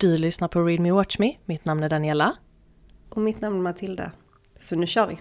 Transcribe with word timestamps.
Du 0.00 0.18
lyssnar 0.18 0.48
på 0.48 0.62
Read 0.62 0.80
Me 0.80 0.92
Watch 0.92 1.18
Me. 1.18 1.32
Mitt 1.44 1.64
namn 1.64 1.82
är 1.82 1.88
Daniela. 1.88 2.36
Och 3.08 3.22
mitt 3.22 3.40
namn 3.40 3.56
är 3.56 3.62
Matilda. 3.62 4.12
Så 4.58 4.76
nu 4.76 4.86
kör 4.86 5.06
vi! 5.06 5.18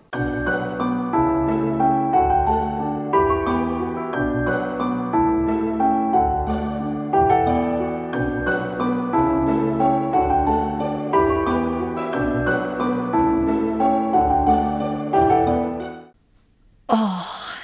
Åh, 16.87 17.23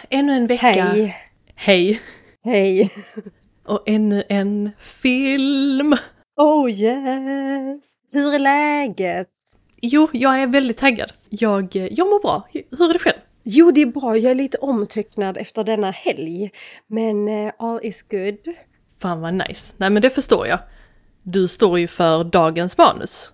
ännu 0.10 0.34
en 0.34 0.48
vecka. 0.48 0.68
Hej! 0.68 1.16
Hej! 1.56 2.02
Hej! 2.44 2.92
Och 3.66 3.84
ännu 3.86 4.24
en 4.30 4.72
film. 4.80 5.98
Oh 6.36 6.72
yes! 6.72 7.98
Hur 8.12 8.34
är 8.34 8.40
läget? 8.40 9.30
Jo, 9.82 10.10
jag 10.14 10.42
är 10.42 10.48
väldigt 10.48 10.78
taggad. 10.78 11.14
Jag, 11.30 11.76
jag 11.76 12.08
mår 12.08 12.22
bra. 12.22 12.48
Hur 12.52 12.90
är 12.90 12.94
det 12.94 13.00
själv? 13.00 13.18
Jo, 13.44 13.72
det 13.72 13.82
är 13.82 13.86
bra. 13.86 14.18
Jag 14.18 14.32
är 14.32 14.36
lite 14.36 14.58
omtöcknad 14.58 15.38
efter 15.38 15.64
denna 15.64 15.92
helg. 15.92 16.52
Men 16.88 17.28
uh, 17.28 17.52
all 17.60 17.80
is 17.84 18.04
good. 18.04 18.56
Fan 19.00 19.22
vad 19.22 19.34
nice. 19.34 19.74
Nej 19.78 19.90
men 19.90 20.02
det 20.02 20.10
förstår 20.10 20.48
jag. 20.48 20.60
Du 21.24 21.48
står 21.48 21.80
ju 21.80 21.88
för 21.88 22.24
dagens 22.24 22.78
manus. 22.78 23.32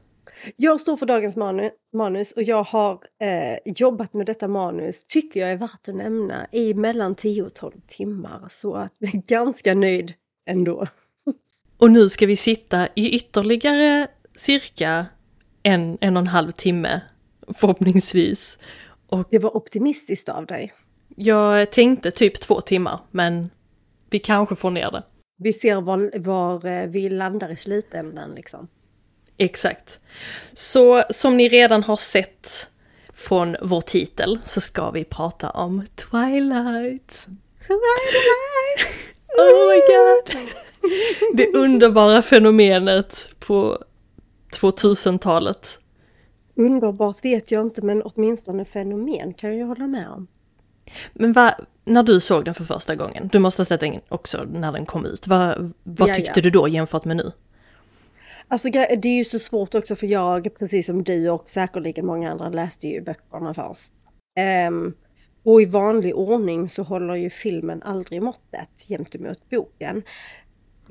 Jag 0.55 0.79
står 0.79 0.95
för 0.95 1.05
dagens 1.05 1.35
manu 1.35 1.69
manus 1.93 2.31
och 2.31 2.43
jag 2.43 2.63
har 2.63 2.93
eh, 2.93 3.73
jobbat 3.75 4.13
med 4.13 4.25
detta 4.25 4.47
manus, 4.47 5.05
tycker 5.05 5.39
jag 5.39 5.51
är 5.51 5.57
värt 5.57 5.89
att 5.89 5.95
nämna, 5.95 6.47
i 6.51 6.73
mellan 6.73 7.15
10 7.15 7.43
och 7.43 7.53
12 7.53 7.71
timmar. 7.87 8.45
Så 8.49 8.73
att 8.75 8.99
ganska 9.27 9.73
nöjd 9.73 10.13
ändå. 10.45 10.87
Och 11.79 11.91
nu 11.91 12.09
ska 12.09 12.25
vi 12.25 12.35
sitta 12.35 12.87
i 12.95 13.09
ytterligare 13.15 14.07
cirka 14.35 15.05
en, 15.63 15.97
en 16.01 16.17
och 16.17 16.21
en 16.21 16.27
halv 16.27 16.51
timme, 16.51 17.01
förhoppningsvis. 17.53 18.57
Och 19.09 19.27
Det 19.31 19.39
var 19.39 19.57
optimistiskt 19.57 20.29
av 20.29 20.45
dig. 20.45 20.73
jag 21.15 21.71
tänkte 21.71 22.11
typ 22.11 22.39
två 22.39 22.61
timmar, 22.61 22.99
men 23.11 23.49
vi 24.09 24.19
kanske 24.19 24.55
får 24.55 24.71
ner 24.71 24.91
det. 24.91 25.03
Vi 25.37 25.53
ser 25.53 25.81
var, 25.81 26.19
var 26.19 26.65
eh, 26.65 26.87
vi 26.87 27.09
landar 27.09 27.49
i 27.51 27.55
slutändan 27.55 28.35
liksom. 28.35 28.67
Exakt. 29.37 29.99
Så 30.53 31.03
som 31.09 31.37
ni 31.37 31.49
redan 31.49 31.83
har 31.83 31.95
sett 31.97 32.69
från 33.13 33.55
vår 33.61 33.81
titel 33.81 34.39
så 34.45 34.61
ska 34.61 34.91
vi 34.91 35.03
prata 35.03 35.49
om 35.49 35.85
Twilight. 35.95 37.27
Twilight! 37.67 38.25
Oh 39.37 39.69
my 39.69 39.79
god! 39.87 40.47
Det 41.33 41.53
underbara 41.53 42.21
fenomenet 42.21 43.35
på 43.39 43.83
2000-talet. 44.61 45.79
Underbart 46.55 47.25
vet 47.25 47.51
jag 47.51 47.61
inte, 47.61 47.81
men 47.81 48.01
åtminstone 48.01 48.65
fenomen 48.65 49.33
kan 49.33 49.57
jag 49.57 49.67
hålla 49.67 49.87
med 49.87 50.09
om. 50.09 50.27
Men 51.13 51.33
vad, 51.33 51.53
när 51.85 52.03
du 52.03 52.19
såg 52.19 52.45
den 52.45 52.53
för 52.53 52.63
första 52.63 52.95
gången, 52.95 53.29
du 53.31 53.39
måste 53.39 53.59
ha 53.59 53.65
sett 53.65 53.79
den 53.79 53.99
också 54.09 54.43
när 54.51 54.71
den 54.71 54.85
kom 54.85 55.05
ut, 55.05 55.27
vad, 55.27 55.73
vad 55.83 56.13
tyckte 56.13 56.31
ja. 56.35 56.41
du 56.41 56.49
då 56.49 56.67
jämfört 56.67 57.05
med 57.05 57.17
nu? 57.17 57.31
Alltså 58.47 58.69
det 58.69 59.05
är 59.05 59.17
ju 59.17 59.25
så 59.25 59.39
svårt 59.39 59.75
också 59.75 59.95
för 59.95 60.07
jag, 60.07 60.49
precis 60.59 60.85
som 60.85 61.03
du 61.03 61.29
och 61.29 61.49
säkerligen 61.49 62.05
många 62.05 62.31
andra, 62.31 62.49
läste 62.49 62.87
ju 62.87 63.01
böckerna 63.01 63.53
först. 63.53 63.91
Ehm, 64.39 64.93
och 65.43 65.61
i 65.61 65.65
vanlig 65.65 66.15
ordning 66.15 66.69
så 66.69 66.83
håller 66.83 67.15
ju 67.15 67.29
filmen 67.29 67.83
aldrig 67.83 68.21
måttet 68.21 68.85
gentemot 68.89 69.49
boken. 69.49 70.03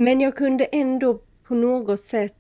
Men 0.00 0.20
jag 0.20 0.36
kunde 0.36 0.64
ändå 0.64 1.20
på 1.42 1.54
något 1.54 2.00
sätt 2.00 2.34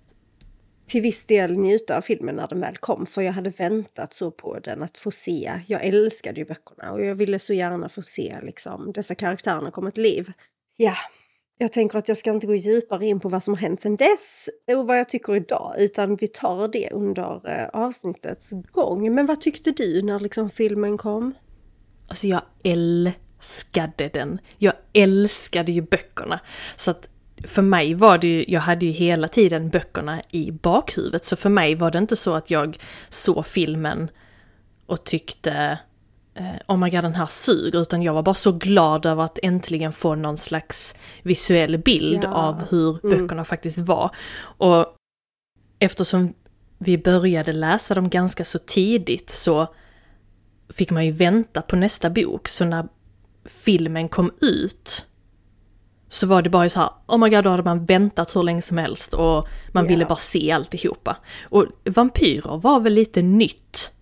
till 0.86 1.02
viss 1.02 1.26
del 1.26 1.58
njuta 1.58 1.96
av 1.96 2.00
filmen 2.00 2.34
när 2.34 2.48
den 2.48 2.60
väl 2.60 2.76
kom, 2.76 3.06
för 3.06 3.22
jag 3.22 3.32
hade 3.32 3.50
väntat 3.50 4.14
så 4.14 4.30
på 4.30 4.58
den 4.58 4.82
att 4.82 4.98
få 4.98 5.10
se. 5.10 5.52
Jag 5.66 5.84
älskade 5.84 6.40
ju 6.40 6.46
böckerna 6.46 6.92
och 6.92 7.04
jag 7.04 7.14
ville 7.14 7.38
så 7.38 7.52
gärna 7.52 7.88
få 7.88 8.02
se 8.02 8.36
liksom 8.42 8.92
dessa 8.92 9.14
karaktärerna 9.14 9.70
komma 9.70 9.90
till 9.90 10.02
liv. 10.02 10.32
Ja, 10.76 10.94
jag 11.58 11.72
tänker 11.72 11.98
att 11.98 12.08
jag 12.08 12.16
ska 12.16 12.30
inte 12.30 12.46
gå 12.46 12.54
djupare 12.54 13.06
in 13.06 13.20
på 13.20 13.28
vad 13.28 13.42
som 13.42 13.54
har 13.54 13.60
hänt 13.60 13.80
sedan 13.80 13.96
dess 13.96 14.48
och 14.76 14.86
vad 14.86 14.98
jag 14.98 15.08
tycker 15.08 15.36
idag, 15.36 15.74
utan 15.78 16.16
vi 16.16 16.28
tar 16.28 16.68
det 16.68 16.90
under 16.92 17.60
eh, 17.60 17.68
avsnittets 17.68 18.50
gång. 18.72 19.14
Men 19.14 19.26
vad 19.26 19.40
tyckte 19.40 19.70
du 19.70 20.02
när 20.02 20.20
liksom 20.20 20.50
filmen 20.50 20.98
kom? 20.98 21.34
Alltså 22.08 22.26
jag 22.26 22.42
älskade 22.64 24.08
den. 24.08 24.40
Jag 24.58 24.74
älskade 24.92 25.72
ju 25.72 25.82
böckerna. 25.82 26.40
Så 26.76 26.90
att 26.90 27.08
för 27.44 27.62
mig 27.62 27.94
var 27.94 28.18
det 28.18 28.26
ju, 28.28 28.44
jag 28.48 28.60
hade 28.60 28.86
ju 28.86 28.92
hela 28.92 29.28
tiden 29.28 29.68
böckerna 29.70 30.22
i 30.30 30.50
bakhuvudet. 30.50 31.24
Så 31.24 31.36
för 31.36 31.48
mig 31.48 31.74
var 31.74 31.90
det 31.90 31.98
inte 31.98 32.16
så 32.16 32.34
att 32.34 32.50
jag 32.50 32.78
såg 33.08 33.46
filmen 33.46 34.10
och 34.86 35.04
tyckte 35.04 35.78
eh, 36.34 36.44
oh 36.68 36.76
my 36.78 36.90
god 36.90 37.04
den 37.04 37.14
här 37.14 37.26
suger. 37.26 37.80
Utan 37.80 38.02
jag 38.02 38.14
var 38.14 38.22
bara 38.22 38.34
så 38.34 38.52
glad 38.52 39.06
över 39.06 39.22
att 39.22 39.38
äntligen 39.42 39.92
få 39.92 40.14
någon 40.14 40.38
slags 40.38 40.94
visuell 41.22 41.78
bild 41.78 42.24
Ja. 42.24 42.28
av 42.34 42.62
hur 42.70 42.98
Mm. 43.06 43.18
böckerna 43.20 43.44
faktiskt 43.44 43.78
var. 43.78 44.10
Och 44.40 44.86
eftersom 45.78 46.34
vi 46.78 46.98
började 46.98 47.52
läsa 47.52 47.94
dem 47.94 48.08
ganska 48.10 48.44
så 48.44 48.58
tidigt 48.58 49.30
så 49.30 49.74
fick 50.68 50.90
man 50.90 51.06
ju 51.06 51.12
vänta 51.12 51.62
på 51.62 51.76
nästa 51.76 52.10
bok. 52.10 52.48
Så 52.48 52.64
när 52.64 52.88
filmen 53.44 54.08
kom 54.08 54.32
ut 54.40 55.06
så 56.08 56.26
var 56.26 56.42
det 56.42 56.50
bara 56.50 56.68
så 56.68 56.80
här, 56.80 56.90
oh 57.06 57.18
my 57.18 57.28
god, 57.30 57.44
då 57.44 57.50
hade 57.50 57.62
man 57.62 57.84
väntat 57.84 58.36
hur 58.36 58.42
länge 58.42 58.62
som 58.62 58.78
helst 58.78 59.14
och 59.14 59.46
man 59.72 59.84
Ja. 59.84 59.88
ville 59.88 60.04
bara 60.04 60.16
se 60.16 60.52
alltihopa. 60.52 61.16
Och 61.48 61.66
vampyrer 61.84 62.56
var 62.58 62.80
väl 62.80 62.92
lite 62.94 63.22
nytt. 63.22 63.92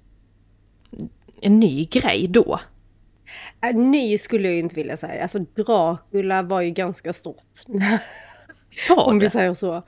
En 1.40 1.60
ny 1.60 1.84
grej 1.84 2.28
då. 2.28 2.60
Äh, 3.70 3.76
ny 3.76 4.18
skulle 4.18 4.44
jag 4.48 4.54
ju 4.54 4.60
inte 4.60 4.74
vilja 4.76 4.96
säga. 4.96 5.22
Alltså 5.22 5.38
Dracula 5.38 6.42
var 6.42 6.60
ju 6.60 6.70
ganska 6.70 7.12
stort. 7.12 7.44
Var 8.88 9.04
Om 9.04 9.18
vi 9.18 9.26
det? 9.26 9.30
säger 9.30 9.54
så. 9.54 9.82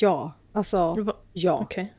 Ja, 0.00 0.32
alltså 0.52 0.94
Det 0.94 1.12
ja. 1.32 1.58
Okej. 1.62 1.94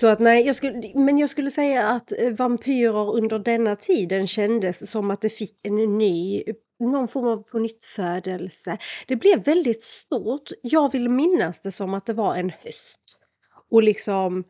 Så 0.00 0.06
att 0.06 0.18
nej, 0.18 0.46
jag 0.46 0.54
skulle, 0.54 0.92
men 0.94 1.18
jag 1.18 1.30
skulle 1.30 1.50
säga 1.50 1.88
att 1.88 2.12
eh, 2.12 2.30
vampyrer 2.30 3.14
under 3.14 3.38
denna 3.38 3.76
tiden 3.76 4.26
kändes 4.26 4.90
som 4.90 5.10
att 5.10 5.20
det 5.20 5.28
fick 5.28 5.58
en 5.62 5.98
ny, 5.98 6.42
någon 6.80 7.08
form 7.08 7.26
av 7.26 7.42
pånyttfödelse. 7.42 8.78
Det 9.06 9.16
blev 9.16 9.44
väldigt 9.44 9.82
stort. 9.82 10.50
Jag 10.62 10.92
vill 10.92 11.08
minnas 11.08 11.60
det 11.60 11.70
som 11.70 11.94
att 11.94 12.06
det 12.06 12.12
var 12.12 12.36
en 12.36 12.50
höst. 12.50 13.18
Och 13.70 13.82
liksom 13.82 14.44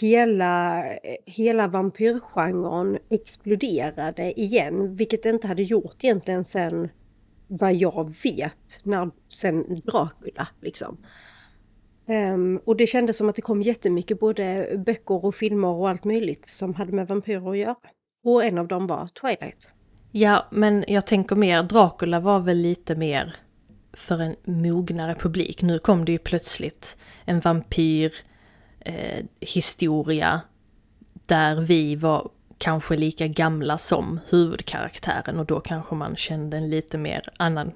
hela, 0.00 0.84
eh, 0.86 1.16
hela 1.26 1.68
vampyrgenren 1.68 2.98
exploderade 3.10 4.40
igen, 4.40 4.96
vilket 4.96 5.22
det 5.22 5.30
inte 5.30 5.48
hade 5.48 5.62
gjort 5.62 6.04
egentligen 6.04 6.44
sen 6.44 6.88
vad 7.48 7.74
jag 7.74 8.14
vet, 8.24 8.80
när, 8.82 9.10
sen 9.28 9.80
Dracula 9.80 10.48
liksom. 10.60 10.98
Ehm, 12.06 12.60
och 12.64 12.76
det 12.76 12.86
kändes 12.86 13.16
som 13.16 13.28
att 13.28 13.36
det 13.36 13.42
kom 13.42 13.62
jättemycket 13.62 14.20
både 14.20 14.68
böcker 14.86 15.24
och 15.24 15.34
filmer 15.34 15.68
och 15.68 15.88
allt 15.88 16.04
möjligt 16.04 16.46
som 16.46 16.74
hade 16.74 16.92
med 16.92 17.08
vampyrer 17.08 17.50
att 17.50 17.58
göra. 17.58 17.76
Och 18.24 18.44
en 18.44 18.58
av 18.58 18.68
dem 18.68 18.86
var 18.86 19.06
Twilight. 19.06 19.74
Ja, 20.12 20.46
men 20.50 20.84
jag 20.88 21.06
tänker 21.06 21.36
mer, 21.36 21.62
Dracula 21.62 22.20
var 22.20 22.40
väl 22.40 22.58
lite 22.58 22.96
mer 22.96 23.36
för 23.92 24.18
en 24.18 24.36
mognare 24.44 25.14
publik. 25.14 25.62
Nu 25.62 25.78
kom 25.78 26.04
det 26.04 26.12
ju 26.12 26.18
plötsligt 26.18 26.96
en 27.24 27.40
vampyr 27.40 28.12
eh, 28.80 29.24
där 31.26 31.60
vi 31.60 31.96
var 31.96 32.30
kanske 32.58 32.96
lika 32.96 33.26
gamla 33.26 33.78
som 33.78 34.20
huvudkaraktären 34.28 35.38
och 35.38 35.46
då 35.46 35.60
kanske 35.60 35.94
man 35.94 36.16
kände 36.16 36.56
en 36.56 36.70
lite 36.70 36.98
mer 36.98 37.28
annan 37.36 37.72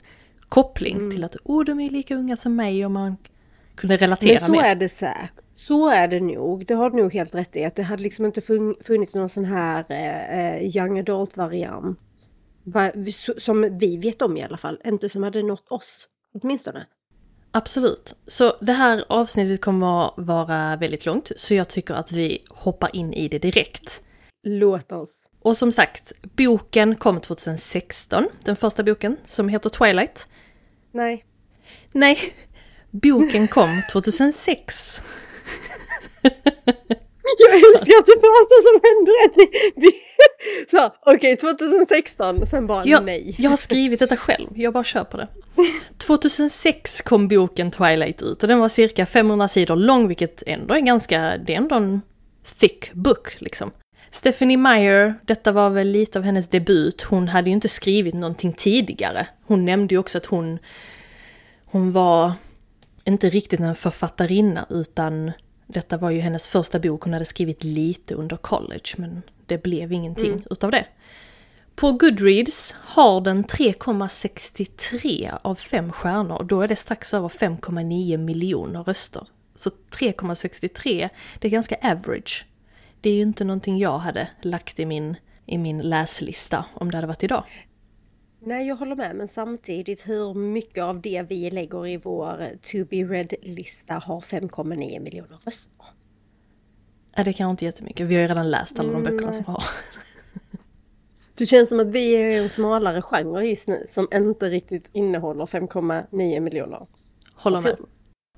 koppling 0.48 1.10
till 1.10 1.24
att 1.24 1.36
oh, 1.44 1.64
de 1.64 1.80
är 1.80 1.90
lika 1.90 2.14
unga 2.14 2.36
som 2.36 2.56
mig 2.56 2.84
och 2.84 2.90
man 2.90 3.16
kunde 3.80 3.92
Men 3.94 3.98
relatera 3.98 4.46
så 4.46 4.52
mer. 4.52 4.62
är 4.64 4.74
det 4.74 4.88
säkert. 4.88 5.34
Så 5.54 5.88
är 5.90 6.08
det 6.08 6.20
nog. 6.20 6.66
Det 6.66 6.74
har 6.74 6.90
du 6.90 6.96
nog 6.96 7.12
helt 7.14 7.34
rätt 7.34 7.56
i. 7.56 7.64
Att 7.64 7.74
det 7.76 7.82
hade 7.82 8.02
liksom 8.02 8.24
inte 8.26 8.40
fun- 8.40 8.82
funnits 8.84 9.14
någon 9.14 9.28
sån 9.28 9.44
här 9.44 9.84
eh, 9.88 10.76
young 10.76 10.98
adult-variant. 10.98 11.98
Som 13.38 13.78
vi 13.80 13.96
vet 13.96 14.22
om 14.22 14.36
i 14.36 14.42
alla 14.42 14.56
fall. 14.56 14.80
Inte 14.84 15.08
som 15.08 15.22
hade 15.22 15.42
nått 15.42 15.68
oss. 15.68 16.08
Åtminstone. 16.42 16.86
Absolut. 17.52 18.14
Så 18.26 18.52
det 18.60 18.72
här 18.72 19.04
avsnittet 19.08 19.60
kommer 19.60 20.06
att 20.06 20.14
vara 20.16 20.76
väldigt 20.76 21.06
långt, 21.06 21.30
så 21.36 21.54
jag 21.54 21.68
tycker 21.68 21.94
att 21.94 22.12
vi 22.12 22.44
hoppar 22.48 22.96
in 22.96 23.12
i 23.12 23.28
det 23.28 23.38
direkt. 23.38 24.02
Låt 24.42 24.92
oss. 24.92 25.30
Och 25.42 25.56
som 25.56 25.72
sagt, 25.72 26.12
boken 26.22 26.96
kom 26.96 27.20
2016, 27.20 28.24
den 28.44 28.56
första 28.56 28.82
boken, 28.82 29.16
som 29.24 29.48
heter 29.48 29.70
Twilight. 29.70 30.28
Nej. 30.92 31.24
Nej, 31.92 32.18
boken 32.90 33.48
kom 33.48 33.82
2006. 33.92 35.02
Jag 37.38 37.54
älskar 37.54 37.94
att 37.98 38.06
det 38.06 38.20
första 38.20 38.56
som 38.68 38.80
händer 38.82 39.12
är 39.22 39.28
att 39.28 39.36
vi... 39.36 39.70
vi 39.76 39.90
så, 40.68 40.90
okej, 41.00 41.36
2016, 41.36 42.46
sen 42.46 42.66
bara 42.66 42.84
Jag, 42.84 43.04
nej. 43.04 43.34
jag 43.38 43.50
har 43.50 43.56
skrivit 43.56 44.00
detta 44.00 44.16
själv, 44.16 44.48
jag 44.54 44.72
bara 44.72 44.84
kör 44.84 45.04
på 45.04 45.16
det. 45.16 45.28
2006 45.98 47.00
kom 47.00 47.28
boken 47.28 47.70
Twilight 47.70 48.22
ut 48.22 48.42
och 48.42 48.48
den 48.48 48.58
var 48.58 48.68
cirka 48.68 49.06
500 49.06 49.48
sidor 49.48 49.76
lång, 49.76 50.08
vilket 50.08 50.42
ändå 50.46 50.74
är 50.74 50.80
ganska, 50.80 51.36
det 51.46 51.52
är 51.52 51.56
ändå 51.56 51.76
en 51.76 52.00
thick 52.58 52.92
book 52.92 53.36
liksom. 53.38 53.70
Stephanie 54.10 54.56
Meyer, 54.56 55.14
detta 55.26 55.52
var 55.52 55.70
väl 55.70 55.88
lite 55.88 56.18
av 56.18 56.24
hennes 56.24 56.48
debut, 56.48 57.02
hon 57.02 57.28
hade 57.28 57.50
ju 57.50 57.54
inte 57.54 57.68
skrivit 57.68 58.14
någonting 58.14 58.52
tidigare. 58.52 59.26
Hon 59.46 59.64
nämnde 59.64 59.94
ju 59.94 59.98
också 59.98 60.18
att 60.18 60.26
hon, 60.26 60.58
hon 61.64 61.92
var 61.92 62.32
inte 63.04 63.30
riktigt 63.30 63.60
en 63.60 63.74
författarinna 63.74 64.66
utan 64.70 65.32
detta 65.66 65.96
var 65.96 66.10
ju 66.10 66.20
hennes 66.20 66.48
första 66.48 66.78
bok, 66.78 67.02
hon 67.02 67.12
hade 67.12 67.24
skrivit 67.24 67.64
lite 67.64 68.14
under 68.14 68.36
college 68.36 68.94
men 68.96 69.22
det 69.46 69.62
blev 69.62 69.92
ingenting 69.92 70.32
mm. 70.32 70.42
utav 70.50 70.70
det. 70.70 70.86
På 71.74 71.92
Goodreads 71.92 72.74
har 72.80 73.20
den 73.20 73.44
3,63 73.44 75.38
av 75.42 75.54
5 75.54 75.92
stjärnor 75.92 76.36
och 76.36 76.46
då 76.46 76.62
är 76.62 76.68
det 76.68 76.76
strax 76.76 77.14
över 77.14 77.28
5,9 77.28 78.16
miljoner 78.16 78.82
röster. 78.82 79.26
Så 79.54 79.70
3,63, 79.70 81.08
det 81.38 81.48
är 81.48 81.52
ganska 81.52 81.76
average. 81.82 82.46
Det 83.00 83.10
är 83.10 83.14
ju 83.14 83.22
inte 83.22 83.44
någonting 83.44 83.78
jag 83.78 83.98
hade 83.98 84.28
lagt 84.42 84.80
i 84.80 84.86
min, 84.86 85.16
i 85.46 85.58
min 85.58 85.78
läslista 85.78 86.64
om 86.74 86.90
det 86.90 86.96
hade 86.96 87.06
varit 87.06 87.24
idag. 87.24 87.44
Nej, 88.42 88.68
jag 88.68 88.76
håller 88.76 88.96
med, 88.96 89.16
men 89.16 89.28
samtidigt 89.28 90.08
hur 90.08 90.34
mycket 90.34 90.84
av 90.84 91.00
det 91.00 91.22
vi 91.28 91.50
lägger 91.50 91.86
i 91.86 91.96
vår 91.96 92.48
to 92.62 92.84
be 92.90 92.96
read-lista 92.96 93.94
har 93.94 94.20
5,9 94.20 95.00
miljoner 95.00 95.38
röster? 95.44 95.86
Nej, 97.16 97.24
det 97.24 97.32
kanske 97.32 97.50
inte 97.50 97.64
jättemycket. 97.64 98.06
Vi 98.06 98.14
har 98.14 98.22
ju 98.22 98.28
redan 98.28 98.50
läst 98.50 98.78
alla 98.78 98.92
de 98.92 99.02
böckerna 99.02 99.32
som 99.32 99.44
har. 99.44 99.62
Det 101.34 101.46
känns 101.46 101.68
som 101.68 101.80
att 101.80 101.90
vi 101.90 102.14
är 102.14 102.42
en 102.42 102.48
smalare 102.48 103.02
genre 103.02 103.42
just 103.42 103.68
nu 103.68 103.84
som 103.88 104.08
inte 104.12 104.48
riktigt 104.48 104.88
innehåller 104.92 105.46
5,9 105.46 106.40
miljoner. 106.40 106.86
Håller 107.34 107.62
med. 107.62 107.76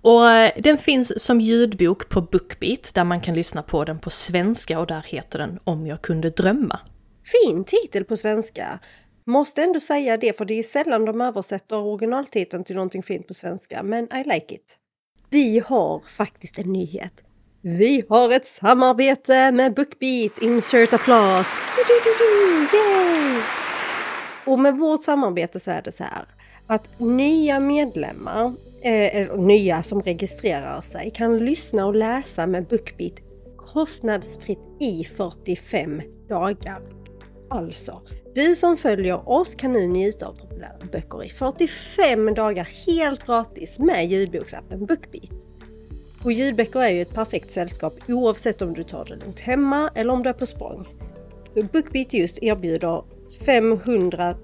Och 0.00 0.30
eh, 0.30 0.52
den 0.62 0.78
finns 0.78 1.24
som 1.24 1.40
ljudbok 1.40 2.08
på 2.08 2.20
Bookbeat 2.20 2.94
där 2.94 3.04
man 3.04 3.20
kan 3.20 3.34
lyssna 3.34 3.62
på 3.62 3.84
den 3.84 3.98
på 3.98 4.10
svenska 4.10 4.80
och 4.80 4.86
där 4.86 5.04
heter 5.08 5.38
den 5.38 5.58
Om 5.64 5.86
jag 5.86 6.02
kunde 6.02 6.30
drömma. 6.30 6.80
Fin 7.22 7.64
titel 7.64 8.04
på 8.04 8.16
svenska! 8.16 8.78
Måste 9.26 9.62
ändå 9.62 9.80
säga 9.80 10.16
det 10.16 10.36
för 10.36 10.44
det 10.44 10.54
är 10.54 10.62
sällan 10.62 11.04
de 11.04 11.20
översätter 11.20 11.76
originaltiteln 11.76 12.64
till 12.64 12.76
någonting 12.76 13.02
fint 13.02 13.28
på 13.28 13.34
svenska, 13.34 13.82
men 13.82 14.04
I 14.04 14.24
like 14.24 14.54
it. 14.54 14.78
Vi 15.30 15.62
har 15.66 16.00
faktiskt 16.00 16.58
en 16.58 16.72
nyhet. 16.72 17.12
Vi 17.62 18.04
har 18.08 18.32
ett 18.32 18.46
samarbete 18.46 19.52
med 19.52 19.74
Bookbeat! 19.74 20.38
Insert 20.42 20.92
applause! 20.92 21.62
Yay! 22.72 23.40
Och 24.46 24.58
med 24.58 24.78
vårt 24.78 25.02
samarbete 25.02 25.60
så 25.60 25.70
är 25.70 25.82
det 25.82 25.92
så 25.92 26.04
här 26.04 26.26
att 26.66 27.00
nya 27.00 27.60
medlemmar, 27.60 28.46
eh, 28.82 29.16
eller 29.16 29.36
nya 29.36 29.82
som 29.82 30.00
registrerar 30.00 30.80
sig, 30.80 31.10
kan 31.14 31.38
lyssna 31.38 31.86
och 31.86 31.94
läsa 31.94 32.46
med 32.46 32.66
Bookbeat 32.66 33.14
kostnadsfritt 33.56 34.58
i 34.80 35.04
45 35.04 36.02
dagar. 36.28 36.82
Alltså, 37.50 38.02
du 38.34 38.54
som 38.54 38.76
följer 38.76 39.28
oss 39.28 39.54
kan 39.54 39.72
nu 39.72 39.86
njuta 39.86 40.26
av 40.26 40.32
populära 40.32 40.86
böcker 40.92 41.24
i 41.24 41.28
45 41.28 42.34
dagar 42.34 42.68
helt 42.86 43.26
gratis 43.26 43.78
med 43.78 44.10
ljudboksappen 44.10 44.86
Bookbeat. 44.86 45.46
Och 46.24 46.32
ljudböcker 46.32 46.80
är 46.80 46.88
ju 46.88 47.02
ett 47.02 47.14
perfekt 47.14 47.50
sällskap 47.50 47.94
oavsett 48.08 48.62
om 48.62 48.74
du 48.74 48.82
tar 48.82 49.04
det 49.04 49.16
lugnt 49.16 49.40
hemma 49.40 49.90
eller 49.94 50.12
om 50.12 50.22
du 50.22 50.28
är 50.28 50.32
på 50.34 50.46
språng. 50.46 50.86
Bookbeat 51.72 52.12
just 52.14 52.42
erbjuder 52.42 53.04
500 53.46 54.34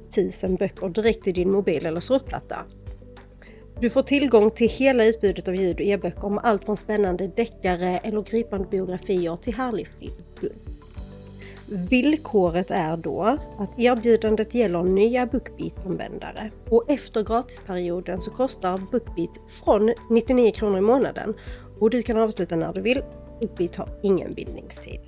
000 0.42 0.56
böcker 0.58 0.88
direkt 0.88 1.26
i 1.26 1.32
din 1.32 1.50
mobil 1.50 1.86
eller 1.86 2.00
surfplatta. 2.00 2.56
Du 3.80 3.90
får 3.90 4.02
tillgång 4.02 4.50
till 4.50 4.68
hela 4.68 5.04
utbudet 5.04 5.48
av 5.48 5.56
ljud 5.56 5.76
och 5.76 5.86
e-böcker 5.86 6.28
med 6.28 6.44
allt 6.44 6.64
från 6.64 6.76
spännande 6.76 7.28
deckare 7.28 7.98
eller 7.98 8.22
gripande 8.22 8.68
biografier 8.68 9.36
till 9.36 9.54
härlig 9.54 9.88
film. 9.88 10.12
Villkoret 11.70 12.70
är 12.70 12.96
då 12.96 13.38
att 13.58 13.78
erbjudandet 13.78 14.54
gäller 14.54 14.82
nya 14.82 15.26
Bookbeat-användare 15.26 16.50
och 16.70 16.90
efter 16.90 17.22
gratisperioden 17.22 18.22
så 18.22 18.30
kostar 18.30 18.78
Bookbeat 18.78 19.50
från 19.64 19.94
99 20.10 20.52
kronor 20.52 20.78
i 20.78 20.80
månaden 20.80 21.34
och 21.80 21.90
du 21.90 22.02
kan 22.02 22.18
avsluta 22.18 22.56
när 22.56 22.72
du 22.72 22.80
vill. 22.80 23.02
Bookbeat 23.40 23.76
har 23.76 23.88
ingen 24.02 24.30
bindningstid. 24.30 25.00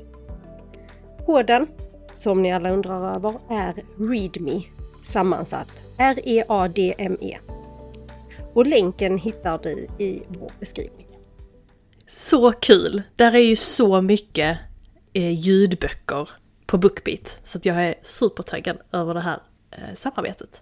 Koden, 1.26 1.66
som 2.12 2.42
ni 2.42 2.52
alla 2.52 2.70
undrar 2.70 3.16
över, 3.16 3.34
är 3.50 3.84
README 3.98 4.62
sammansatt 5.04 5.82
R-E-A-D-M-E. 5.98 7.38
-E. 7.38 7.52
Och 8.54 8.66
länken 8.66 9.18
hittar 9.18 9.58
du 9.62 10.04
i 10.04 10.22
vår 10.28 10.52
beskrivning. 10.60 11.06
Så 12.06 12.52
kul! 12.52 13.02
Där 13.16 13.32
är 13.32 13.38
ju 13.38 13.56
så 13.56 14.00
mycket 14.00 14.58
eh, 15.12 15.30
ljudböcker 15.30 16.28
på 16.70 16.78
Bookbeat. 16.78 17.40
Så 17.44 17.58
att 17.58 17.64
jag 17.66 17.76
är 17.76 17.94
supertaggad 18.02 18.78
över 18.92 19.14
det 19.14 19.20
här 19.20 19.38
eh, 19.70 19.94
samarbetet. 19.94 20.60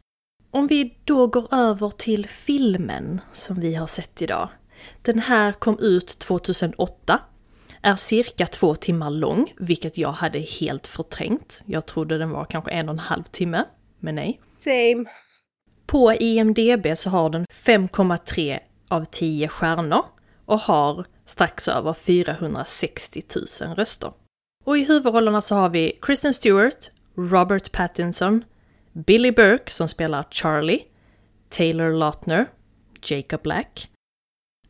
Om 0.50 0.66
vi 0.66 0.98
då 1.04 1.26
går 1.26 1.54
över 1.54 1.90
till 1.90 2.26
filmen 2.26 3.20
som 3.32 3.60
vi 3.60 3.74
har 3.74 3.86
sett 3.86 4.22
idag. 4.22 4.48
Den 5.02 5.18
här 5.18 5.52
kom 5.52 5.78
ut 5.80 6.18
2008. 6.18 7.20
Är 7.82 7.96
cirka 7.96 8.46
två 8.46 8.74
timmar 8.74 9.10
lång, 9.10 9.54
vilket 9.58 9.98
jag 9.98 10.12
hade 10.12 10.38
helt 10.38 10.86
förträngt. 10.86 11.62
Jag 11.66 11.86
trodde 11.86 12.18
den 12.18 12.30
var 12.30 12.44
kanske 12.44 12.70
en 12.70 12.88
och 12.88 12.92
en 12.92 12.98
halv 12.98 13.22
timme, 13.22 13.64
men 13.98 14.14
nej. 14.14 14.40
Same. 14.52 15.04
På 15.86 16.12
IMDB 16.12 16.86
så 16.96 17.10
har 17.10 17.30
den 17.30 17.46
5,3 17.46 18.58
av 18.88 19.04
10 19.04 19.48
stjärnor 19.48 20.04
och 20.44 20.60
har 20.60 21.06
strax 21.24 21.68
över 21.68 21.94
460 21.94 23.22
000 23.60 23.74
röster. 23.74 24.12
Och 24.68 24.78
i 24.78 24.84
huvudrollerna 24.84 25.42
så 25.42 25.54
har 25.54 25.68
vi 25.68 25.98
Kristen 26.02 26.34
Stewart, 26.34 26.90
Robert 27.14 27.72
Pattinson, 27.72 28.44
Billy 28.92 29.30
Burke 29.30 29.72
som 29.72 29.88
spelar 29.88 30.26
Charlie, 30.30 30.82
Taylor 31.48 31.92
Lautner, 31.92 32.46
Jacob 33.02 33.42
Black, 33.42 33.90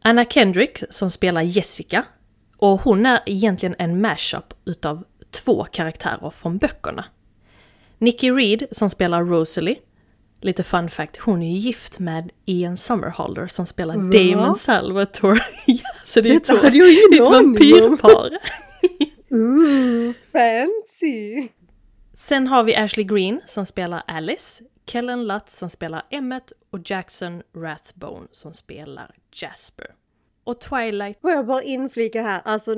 Anna 0.03 0.25
Kendrick 0.25 0.83
som 0.91 1.11
spelar 1.11 1.43
Jessica 1.43 2.05
och 2.57 2.81
hon 2.81 3.07
är 3.07 3.23
egentligen 3.27 3.75
en 3.79 4.01
mashup 4.01 4.55
utav 4.65 5.05
två 5.31 5.65
karaktärer 5.65 6.31
från 6.31 6.59
böckerna. 6.59 7.05
Nicky 7.99 8.31
Reed 8.31 8.67
som 8.71 8.91
spelar 8.91 9.25
Rosalie, 9.25 9.77
lite 10.41 10.63
fun 10.63 10.91
fact, 10.91 11.17
hon 11.17 11.43
är 11.43 11.53
ju 11.53 11.59
gift 11.59 11.99
med 11.99 12.31
Ian 12.45 12.77
Somerhalder 12.77 13.47
som 13.47 13.67
spelar 13.67 13.95
mm. 13.95 14.11
Damon 14.11 14.57
Salvatore. 14.57 15.41
ja, 15.67 15.89
så 16.05 16.21
det 16.21 16.31
är 16.31 16.37
ett, 16.37 16.49
ett 16.49 17.21
vampyrpar. 17.21 18.39
Ooh, 19.31 20.13
fancy! 20.33 21.49
Sen 22.15 22.47
har 22.47 22.65
vi 22.65 22.77
Ashley 22.77 23.05
Green 23.05 23.41
som 23.47 23.67
spelar 23.67 24.03
Alice, 24.07 24.65
Kellen 24.87 25.27
Lutz 25.27 25.57
som 25.59 25.71
spelar 25.71 26.03
Emmet 26.11 26.53
och 26.71 26.81
Jackson 26.85 27.43
Rathbone 27.57 28.27
som 28.33 28.53
spelar 28.53 29.15
Jasper. 29.33 29.95
Och 30.45 30.61
Twilight... 30.61 31.21
Får 31.21 31.31
jag 31.31 31.47
bara 31.47 31.63
inflika 31.63 32.23
här, 32.23 32.43
alltså 32.45 32.75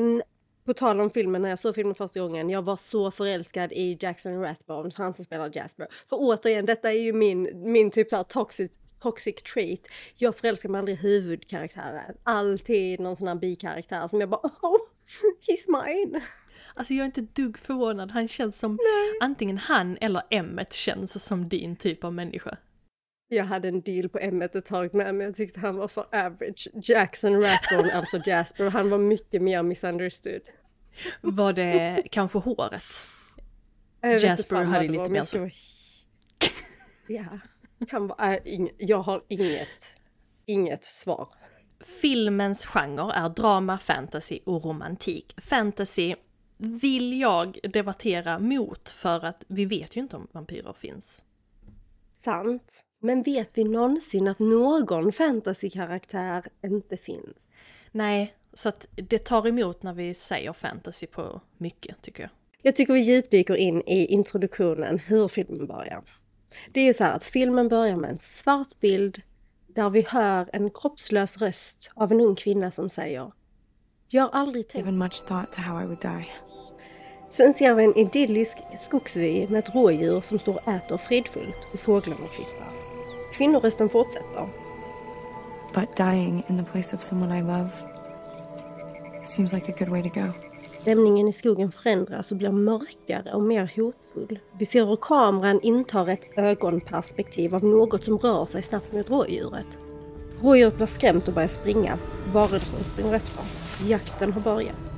på 0.65 0.75
tal 0.75 1.01
om 1.01 1.11
filmen, 1.11 1.43
när 1.43 1.49
jag 1.49 1.59
såg 1.59 1.75
filmen 1.75 1.95
första 1.95 2.21
gången, 2.21 2.51
jag 2.51 2.63
var 2.63 2.77
så 2.77 3.11
förälskad 3.11 3.73
i 3.73 3.99
Jackson 4.01 4.41
Rathbone, 4.41 4.91
han 4.95 5.15
som 5.15 5.25
spelar 5.25 5.51
Jasper. 5.55 5.87
För 6.09 6.17
återigen, 6.21 6.67
detta 6.67 6.93
är 6.93 6.99
ju 7.05 7.13
min, 7.13 7.73
min 7.73 7.91
typ 7.91 8.11
såhär 8.11 8.23
toxic, 8.23 8.71
toxic 9.03 9.43
trait. 9.43 9.89
Jag 10.17 10.37
förälskar 10.37 10.69
mig 10.69 10.79
aldrig 10.79 10.99
i 10.99 11.01
huvudkaraktären. 11.01 12.17
Alltid 12.23 13.01
någon 13.01 13.17
sån 13.17 13.29
här 13.29 13.35
bikaraktär 13.35 14.09
som 14.09 14.21
jag 14.21 14.29
bara 14.29 14.41
oh, 14.41 14.79
he's 15.47 15.85
mine. 15.85 16.21
Alltså 16.75 16.95
jag 16.95 17.01
är 17.01 17.07
inte 17.07 17.21
dugg 17.21 17.59
förvånad, 17.59 18.11
han 18.11 18.29
känns 18.29 18.59
som 18.59 18.73
Nej. 18.73 19.19
antingen 19.21 19.59
han 19.59 19.99
eller 20.01 20.23
Emmet 20.31 20.73
känns 20.73 21.25
som 21.25 21.49
din 21.49 21.77
typ 21.77 22.05
av 22.05 22.13
människa. 22.13 22.57
Jag 23.29 23.45
hade 23.45 23.69
en 23.69 23.81
deal 23.81 24.09
på 24.09 24.19
Emmet 24.19 24.57
ett 24.57 24.67
tag 24.67 24.95
med, 24.95 25.15
men 25.15 25.27
jag 25.27 25.37
tyckte 25.37 25.61
han 25.61 25.77
var 25.77 25.89
för 25.89 26.07
average. 26.15 26.69
Jackson 26.75 27.43
Rathbone, 27.43 27.93
alltså 27.93 28.19
Jasper, 28.27 28.71
han 28.71 28.91
var 28.91 28.99
mycket 28.99 29.43
mer 29.43 29.63
misunderstood. 29.63 30.43
Var 31.21 31.53
det 31.53 32.03
kanske 32.11 32.39
håret? 32.39 32.83
Jasper 34.03 34.65
hade 34.65 34.89
lite 34.89 35.11
mer 35.11 35.23
så... 35.23 35.51
Ja, 37.07 37.39
han 37.91 38.07
var, 38.07 38.33
äh, 38.33 38.39
ing... 38.45 38.71
jag 38.79 38.99
har 38.99 39.23
inget, 39.29 39.97
inget 40.47 40.85
svar. 40.85 41.29
Filmens 41.81 42.67
genre 42.67 43.13
är 43.13 43.29
drama, 43.29 43.79
fantasy 43.79 44.39
och 44.47 44.65
romantik. 44.65 45.35
Fantasy 45.41 46.15
vill 46.61 47.21
jag 47.21 47.59
debattera 47.63 48.39
mot 48.39 48.89
för 48.89 49.25
att 49.25 49.45
vi 49.49 49.65
vet 49.65 49.97
ju 49.97 50.01
inte 50.01 50.17
om 50.17 50.29
vampyrer 50.33 50.73
finns. 50.73 51.23
Sant. 52.13 52.85
Men 53.03 53.23
vet 53.23 53.59
vi 53.59 53.65
någonsin 53.65 54.29
att 54.29 54.39
någon 54.39 55.13
fantasy-karaktär 55.13 56.45
inte 56.65 56.97
finns? 56.97 57.49
Nej, 57.93 58.35
så 58.55 58.69
att 58.69 58.87
det 58.95 59.19
tar 59.19 59.49
emot 59.49 59.83
när 59.83 59.95
vi 59.95 60.15
säger 60.15 60.53
fantasy 60.53 61.07
på 61.07 61.41
mycket, 61.59 62.03
tycker 62.03 62.23
jag. 62.23 62.31
Jag 62.63 62.77
tycker 62.77 62.93
vi 62.93 63.01
djupdyker 63.01 63.57
in 63.57 63.83
i 63.87 64.07
introduktionen, 64.07 64.99
hur 64.99 65.29
filmen 65.29 65.67
börjar. 65.67 66.03
Det 66.73 66.81
är 66.81 66.85
ju 66.85 66.93
så 66.93 67.05
här 67.05 67.13
att 67.13 67.25
filmen 67.25 67.69
börjar 67.69 67.97
med 67.97 68.11
en 68.11 68.19
svart 68.19 68.81
bild 68.81 69.23
där 69.67 69.91
vi 69.91 70.03
hör 70.09 70.51
en 70.53 70.71
kroppslös 70.71 71.39
röst 71.39 71.91
av 71.95 72.13
en 72.13 72.21
ung 72.21 72.35
kvinna 72.35 72.71
som 72.71 72.91
säger 72.91 73.33
Jag 74.09 74.23
har 74.23 74.31
aldrig 74.31 74.69
tänkt... 74.69 74.85
Sen 77.31 77.55
ser 77.55 77.75
vi 77.75 77.85
en 77.85 77.97
idyllisk 77.97 78.59
skogsvy 78.79 79.47
med 79.49 79.59
ett 79.59 79.75
rådjur 79.75 80.21
som 80.21 80.39
står 80.39 80.55
och 80.55 80.73
äter 80.73 80.97
fridfullt 80.97 81.59
och 81.73 81.81
fåglarna 81.81 82.27
kvittrar. 82.37 82.73
Kvinnorösten 83.33 83.89
fortsätter. 83.89 84.49
But 85.75 85.97
dying 85.97 86.43
in 86.49 86.59
the 86.59 86.73
place 86.73 86.97
of 86.97 87.03
someone 87.03 87.39
I 87.39 87.41
love 87.41 87.71
seems 89.25 89.53
like 89.53 89.73
a 89.73 89.75
good 89.79 89.89
way 89.89 90.03
to 90.03 90.21
go. 90.21 90.33
Stämningen 90.69 91.29
i 91.29 91.33
skogen 91.33 91.73
förändras 91.73 92.31
och 92.31 92.37
blir 92.37 92.51
mörkare 92.51 93.33
och 93.33 93.43
mer 93.43 93.73
hotfull. 93.77 94.39
Vi 94.59 94.67
ser 94.67 94.85
hur 94.85 94.97
kameran 94.97 95.61
intar 95.61 96.07
ett 96.09 96.39
ögonperspektiv 96.39 97.55
av 97.55 97.65
något 97.65 98.05
som 98.05 98.19
rör 98.19 98.45
sig 98.45 98.63
snabbt 98.63 98.93
mot 98.93 99.11
rådjuret. 99.11 99.79
Rådjuret 100.43 100.77
blir 100.77 100.87
skrämt 100.87 101.29
och 101.29 101.35
börjar 101.35 101.49
springa. 101.49 101.99
Varelsen 102.33 102.85
springer 102.85 103.15
efter. 103.15 103.45
Jakten 103.89 104.33
har 104.33 104.41
börjat. 104.41 104.90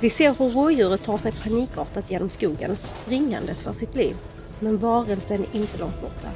Vi 0.00 0.10
ser 0.10 0.34
hur 0.38 0.50
rådjuret 0.50 1.02
tar 1.02 1.18
sig 1.18 1.32
panikartat 1.32 2.10
genom 2.10 2.28
skogen, 2.28 2.76
springandes 2.76 3.62
för 3.62 3.72
sitt 3.72 3.94
liv. 3.94 4.16
Men 4.60 4.78
varelsen 4.78 5.42
är 5.42 5.56
inte 5.56 5.78
långt 5.78 6.00
borta. 6.00 6.28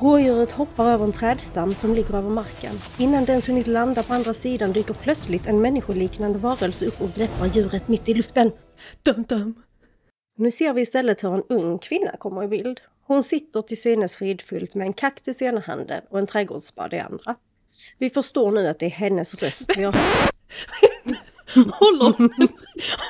Rådjuret 0.00 0.50
hoppar 0.50 0.90
över 0.90 1.04
en 1.04 1.12
trädstam 1.12 1.74
som 1.74 1.94
ligger 1.94 2.14
över 2.14 2.30
marken. 2.30 2.72
Innan 2.98 3.24
den 3.24 3.42
hunnit 3.46 3.66
landa 3.66 4.02
på 4.02 4.14
andra 4.14 4.34
sidan 4.34 4.72
dyker 4.72 4.94
plötsligt 4.94 5.46
en 5.46 5.60
människoliknande 5.60 6.38
varelse 6.38 6.86
upp 6.86 7.00
och 7.00 7.14
greppar 7.14 7.46
djuret 7.46 7.88
mitt 7.88 8.08
i 8.08 8.14
luften. 8.14 8.52
Dum, 9.02 9.22
dum. 9.22 9.54
Nu 10.36 10.50
ser 10.50 10.72
vi 10.72 10.80
istället 10.80 11.24
hur 11.24 11.34
en 11.34 11.42
ung 11.48 11.78
kvinna 11.78 12.16
kommer 12.16 12.44
i 12.44 12.48
bild. 12.48 12.80
Hon 13.06 13.22
sitter 13.22 13.62
till 13.62 13.80
synes 13.80 14.16
fridfullt 14.16 14.74
med 14.74 14.86
en 14.86 14.92
kaktus 14.92 15.42
i 15.42 15.44
ena 15.44 15.60
handen 15.60 16.02
och 16.10 16.18
en 16.18 16.26
trädgårdsspade 16.26 16.96
i 16.96 17.00
andra. 17.00 17.36
Vi 17.98 18.10
förstår 18.10 18.52
nu 18.52 18.68
att 18.68 18.78
det 18.78 18.86
är 18.86 18.90
hennes 18.90 19.34
röst 19.34 19.70
vi 19.76 19.82
har 19.82 19.92
hört. 19.92 20.34
Håller 21.54 22.04
hon, 22.16 22.30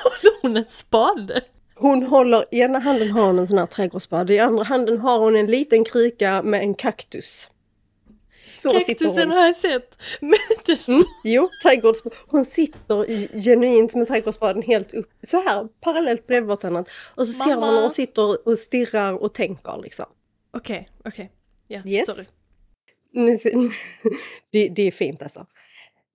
håller 0.03 0.41
hon 0.41 0.57
en 0.57 0.65
spade? 0.69 1.41
Hon 1.75 2.03
håller, 2.03 2.45
i 2.51 2.59
ena 2.59 2.79
handen 2.79 3.11
har 3.11 3.25
hon 3.25 3.39
en 3.39 3.47
sån 3.47 3.57
här 3.57 3.65
trädgårdsspade, 3.65 4.33
i 4.33 4.39
andra 4.39 4.63
handen 4.63 4.97
har 4.99 5.19
hon 5.19 5.35
en 5.35 5.47
liten 5.47 5.83
kruka 5.85 6.41
med 6.43 6.61
en 6.61 6.73
kaktus. 6.73 7.49
Så 8.61 8.69
Kaktusen 8.71 9.31
har 9.31 9.45
jag 9.45 9.55
sett, 9.55 10.01
men 10.21 10.39
inte 10.57 10.75
så. 10.75 10.91
Mm, 10.91 11.03
jo, 11.23 11.49
trädgårdsspade. 11.63 12.15
Hon 12.27 12.45
sitter 12.45 13.09
i- 13.09 13.41
genuint 13.41 13.95
med 13.95 14.07
trädgårdsspaden 14.07 14.63
helt 14.63 14.93
upp, 14.93 15.09
så 15.27 15.41
här 15.41 15.67
parallellt 15.81 16.27
bredvid 16.27 16.47
vartannat. 16.47 16.89
Och 17.15 17.27
så 17.27 17.33
ser 17.33 17.49
man 17.49 17.59
Mamma. 17.59 17.71
när 17.71 17.81
hon 17.81 17.91
sitter 17.91 18.47
och 18.47 18.57
stirrar 18.57 19.13
och 19.13 19.33
tänker 19.33 19.81
liksom. 19.83 20.05
Okej, 20.53 20.89
okej. 21.05 21.31
Ja, 21.67 21.81
Yes. 21.85 22.05
sorry. 22.05 22.23
Det, 24.51 24.69
det 24.69 24.87
är 24.87 24.91
fint 24.91 25.21
alltså. 25.21 25.45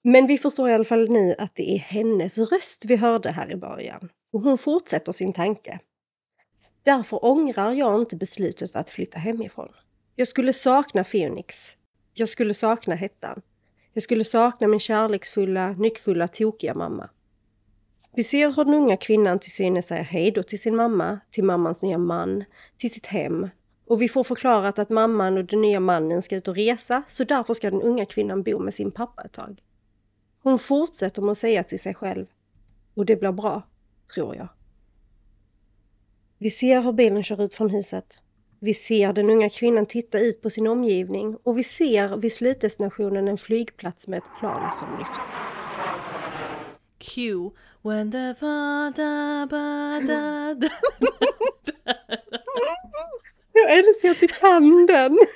Men 0.06 0.26
vi 0.26 0.38
förstår 0.38 0.68
i 0.68 0.72
alla 0.72 0.84
fall 0.84 1.10
nu 1.10 1.34
att 1.38 1.54
det 1.54 1.74
är 1.74 1.78
hennes 1.78 2.38
röst 2.38 2.84
vi 2.84 2.96
hörde 2.96 3.30
här 3.30 3.50
i 3.50 3.56
början. 3.56 4.08
Och 4.32 4.40
hon 4.40 4.58
fortsätter 4.58 5.12
sin 5.12 5.32
tanke. 5.32 5.80
Därför 6.82 7.24
ångrar 7.24 7.72
jag 7.72 8.00
inte 8.00 8.16
beslutet 8.16 8.76
att 8.76 8.90
flytta 8.90 9.18
hemifrån. 9.18 9.68
Jag 10.16 10.28
skulle 10.28 10.52
sakna 10.52 11.04
Phoenix. 11.04 11.76
Jag 12.14 12.28
skulle 12.28 12.54
sakna 12.54 12.94
hettan. 12.94 13.42
Jag 13.92 14.02
skulle 14.02 14.24
sakna 14.24 14.66
min 14.66 14.80
kärleksfulla, 14.80 15.72
nyckfulla, 15.72 16.28
tokiga 16.28 16.74
mamma. 16.74 17.10
Vi 18.14 18.24
ser 18.24 18.52
hur 18.52 18.64
den 18.64 18.74
unga 18.74 18.96
kvinnan 18.96 19.38
till 19.38 19.52
synes 19.52 19.86
säger 19.86 20.04
hej 20.04 20.30
då 20.30 20.42
till 20.42 20.60
sin 20.60 20.76
mamma, 20.76 21.20
till 21.30 21.44
mammans 21.44 21.82
nya 21.82 21.98
man, 21.98 22.44
till 22.76 22.90
sitt 22.90 23.06
hem. 23.06 23.48
Och 23.86 24.02
vi 24.02 24.08
får 24.08 24.24
förklarat 24.24 24.78
att 24.78 24.90
mamman 24.90 25.38
och 25.38 25.44
den 25.44 25.60
nya 25.60 25.80
mannen 25.80 26.22
ska 26.22 26.36
ut 26.36 26.48
och 26.48 26.56
resa, 26.56 27.02
så 27.08 27.24
därför 27.24 27.54
ska 27.54 27.70
den 27.70 27.82
unga 27.82 28.06
kvinnan 28.06 28.42
bo 28.42 28.58
med 28.58 28.74
sin 28.74 28.90
pappa 28.90 29.22
ett 29.22 29.32
tag. 29.32 29.63
Hon 30.44 30.58
fortsätter 30.58 31.22
med 31.22 31.30
att 31.30 31.38
säga 31.38 31.62
till 31.62 31.80
sig 31.80 31.94
själv, 31.94 32.26
och 32.94 33.06
det 33.06 33.16
blir 33.16 33.32
bra, 33.32 33.62
tror 34.14 34.36
jag. 34.36 34.48
Vi 36.38 36.50
ser 36.50 36.82
hur 36.82 36.92
bilen 36.92 37.22
kör 37.22 37.42
ut 37.42 37.54
från 37.54 37.70
huset. 37.70 38.22
Vi 38.58 38.74
ser 38.74 39.12
den 39.12 39.30
unga 39.30 39.50
kvinnan 39.50 39.86
titta 39.86 40.18
ut 40.18 40.42
på 40.42 40.50
sin 40.50 40.66
omgivning 40.66 41.36
och 41.42 41.58
vi 41.58 41.64
ser 41.64 42.16
vid 42.16 42.32
slutdestinationen 42.32 43.28
en 43.28 43.38
flygplats 43.38 44.08
med 44.08 44.18
ett 44.18 44.38
plan 44.38 44.72
som 44.72 44.98
lyfter. 44.98 45.24
Q. 46.98 47.50
When 47.82 48.12
the 48.12 48.34
ba 48.40 48.92
da 48.96 49.46
ba 49.50 50.00
da 50.00 50.54
da. 50.54 50.70
Jag 53.54 53.78
älskar 53.78 54.10
att 54.10 54.20
du 54.20 54.28
kan 54.28 54.86
den! 54.86 55.18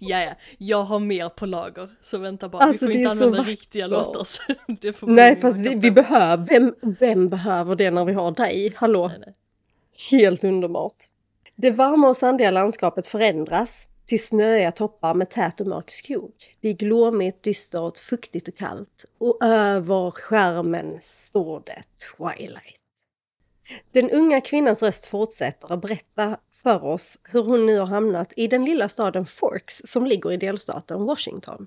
Ja, 0.00 0.22
ja, 0.22 0.34
jag 0.58 0.82
har 0.82 0.98
mer 0.98 1.28
på 1.28 1.46
lager. 1.46 1.88
Så 2.02 2.18
vänta 2.18 2.48
bara, 2.48 2.62
Alltså, 2.62 2.86
vi 2.86 2.92
får 2.92 3.00
inte 3.00 3.10
använda 3.10 3.42
riktiga 3.42 3.86
låtar. 3.86 4.26
Nej, 5.06 5.36
fast 5.36 5.60
vi, 5.60 5.74
vi 5.74 5.90
behöver, 5.90 6.46
vem, 6.46 6.74
vem 7.00 7.28
behöver 7.28 7.76
det 7.76 7.90
när 7.90 8.04
vi 8.04 8.12
har 8.12 8.30
dig? 8.30 8.72
Hallå? 8.76 9.08
Nej, 9.08 9.18
nej. 9.26 9.34
Helt 10.10 10.44
underbart. 10.44 10.96
Det 11.56 11.70
varma 11.70 12.08
och 12.08 12.16
sandiga 12.16 12.50
landskapet 12.50 13.06
förändras 13.06 13.88
till 14.06 14.24
snöiga 14.24 14.72
toppar 14.72 15.14
med 15.14 15.30
tät 15.30 15.60
och 15.60 15.66
mörk 15.66 15.90
skog. 15.90 16.32
Det 16.60 16.68
är 16.68 16.74
glåmigt, 16.74 17.42
dystert, 17.42 17.98
fuktigt 17.98 18.48
och 18.48 18.56
kallt. 18.56 19.04
Och 19.18 19.44
över 19.44 20.10
skärmen 20.10 20.98
står 21.00 21.62
det 21.66 21.82
Twilight. 22.16 22.80
Den 23.92 24.10
unga 24.10 24.40
kvinnans 24.40 24.82
röst 24.82 25.06
fortsätter 25.06 25.72
att 25.72 25.80
berätta 25.80 26.36
för 26.62 26.84
oss 26.84 27.18
hur 27.24 27.42
hon 27.42 27.66
nu 27.66 27.78
har 27.78 27.86
hamnat 27.86 28.32
i 28.36 28.46
den 28.46 28.64
lilla 28.64 28.88
staden 28.88 29.26
Forks 29.26 29.82
som 29.84 30.06
ligger 30.06 30.32
i 30.32 30.36
delstaten 30.36 31.04
Washington. 31.04 31.66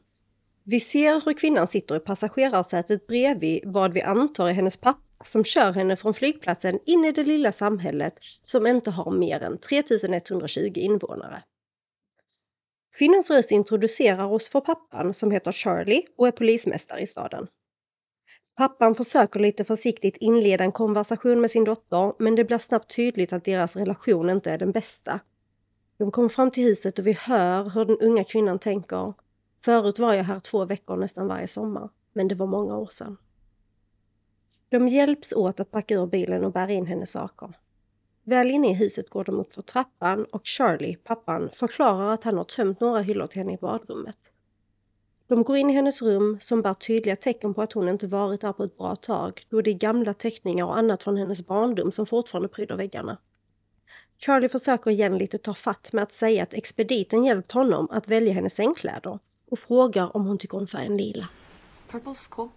Vi 0.64 0.80
ser 0.80 1.22
hur 1.26 1.34
kvinnan 1.34 1.68
sitter 1.68 1.96
i 1.96 2.00
passagerarsätet 2.00 3.08
bredvid 3.08 3.62
vad 3.66 3.94
vi 3.94 4.02
antar 4.02 4.48
är 4.48 4.54
hennes 4.54 4.78
pappa 4.78 5.26
som 5.26 5.44
kör 5.44 5.72
henne 5.72 5.96
från 5.96 6.14
flygplatsen 6.14 6.80
in 6.86 7.06
i 7.06 7.12
det 7.12 7.24
lilla 7.24 7.52
samhället 7.52 8.18
som 8.44 8.68
inte 8.68 8.92
har 8.92 9.12
mer 9.12 9.44
än 9.44 9.58
3120 9.58 10.72
invånare. 10.76 11.44
Kvinnans 12.98 13.32
röst 13.32 13.52
introducerar 13.52 14.26
oss 14.26 14.50
för 14.50 14.62
pappan 14.62 15.14
som 15.14 15.32
heter 15.32 15.52
Charlie 15.52 16.06
och 16.18 16.28
är 16.28 16.32
polismästare 16.32 17.02
i 17.02 17.08
staden. 17.08 17.48
Pappan 18.56 18.96
försöker 18.96 19.40
lite 19.40 19.64
försiktigt 19.64 20.18
inleda 20.18 20.64
en 20.64 20.72
konversation 20.72 21.42
med 21.42 21.52
sin 21.52 21.64
dotter 21.64 22.14
men 22.20 22.36
det 22.36 22.44
blir 22.44 22.58
snabbt 22.58 22.96
tydligt 22.96 23.34
att 23.34 23.46
deras 23.46 23.76
relation 23.76 24.30
inte 24.30 24.52
är 24.52 24.58
den 24.58 24.72
bästa. 24.72 25.20
De 25.98 26.12
kommer 26.12 26.30
fram 26.30 26.52
till 26.52 26.64
huset 26.64 27.00
och 27.00 27.08
vi 27.08 27.14
hör 27.14 27.70
hur 27.70 27.86
den 27.86 27.98
unga 28.00 28.24
kvinnan 28.24 28.60
tänker 28.60 29.14
Förut 29.56 30.00
var 30.00 30.14
jag 30.14 30.24
här 30.24 30.40
två 30.40 30.66
veckor 30.66 30.98
nästan 30.98 31.28
varje 31.28 31.48
sommar, 31.48 31.90
men 32.14 32.28
det 32.28 32.36
var 32.36 32.48
många 32.48 32.78
år 32.78 32.88
sedan. 32.92 33.18
De 34.70 34.88
hjälps 34.88 35.34
åt 35.34 35.60
att 35.60 35.72
packa 35.72 35.96
ur 35.96 36.06
bilen 36.06 36.44
och 36.44 36.52
bära 36.52 36.72
in 36.72 36.86
hennes 36.86 37.12
saker. 37.12 37.54
Väl 38.24 38.52
inne 38.52 38.72
i 38.72 38.74
huset 38.74 39.10
går 39.10 39.24
de 39.24 39.40
upp 39.40 39.54
för 39.54 39.62
trappan 39.62 40.26
och 40.26 40.42
Charlie, 40.46 40.96
pappan, 40.96 41.50
förklarar 41.54 42.14
att 42.14 42.24
han 42.24 42.38
har 42.38 42.44
tömt 42.44 42.80
några 42.80 43.02
hyllor 43.02 43.28
till 43.28 43.40
henne 43.40 43.54
i 43.54 43.58
badrummet. 43.58 44.33
De 45.34 45.44
går 45.44 45.58
in 45.58 45.70
i 45.70 45.74
hennes 45.74 46.02
rum 46.02 46.38
som 46.42 46.62
bär 46.62 46.74
tydliga 46.74 47.16
tecken 47.16 47.54
på 47.54 47.62
att 47.62 47.74
hon 47.74 47.90
inte 47.90 48.08
varit 48.08 48.42
där 48.42 48.54
på 48.54 48.64
ett 48.64 48.78
bra 48.78 48.96
tag 48.96 49.42
då 49.50 49.62
det 49.62 49.72
är 49.72 49.74
gamla 49.74 50.14
teckningar 50.14 50.66
och 50.66 50.78
annat 50.78 51.04
från 51.04 51.18
hennes 51.18 51.48
barndom 51.48 51.92
som 51.92 52.06
fortfarande 52.06 52.50
pryder 52.50 52.76
väggarna. 52.76 53.18
Charlie 54.18 54.50
försöker 54.50 54.92
igen 54.92 55.18
lite 55.18 55.38
ta 55.38 55.54
fatt 55.54 55.94
med 55.94 56.04
att 56.04 56.12
säga 56.12 56.44
att 56.44 56.54
expediten 56.54 57.26
hjälpt 57.26 57.52
honom 57.52 57.88
att 57.92 58.08
välja 58.08 58.34
hennes 58.34 58.54
sängkläder 58.54 59.20
och 59.50 59.60
frågar 59.60 60.16
om 60.18 60.26
hon 60.26 60.38
tycker 60.38 60.58
om 60.58 60.68
färgen 60.68 60.98
lila. 60.98 61.28
Purple's 61.92 62.30
cool. 62.30 62.50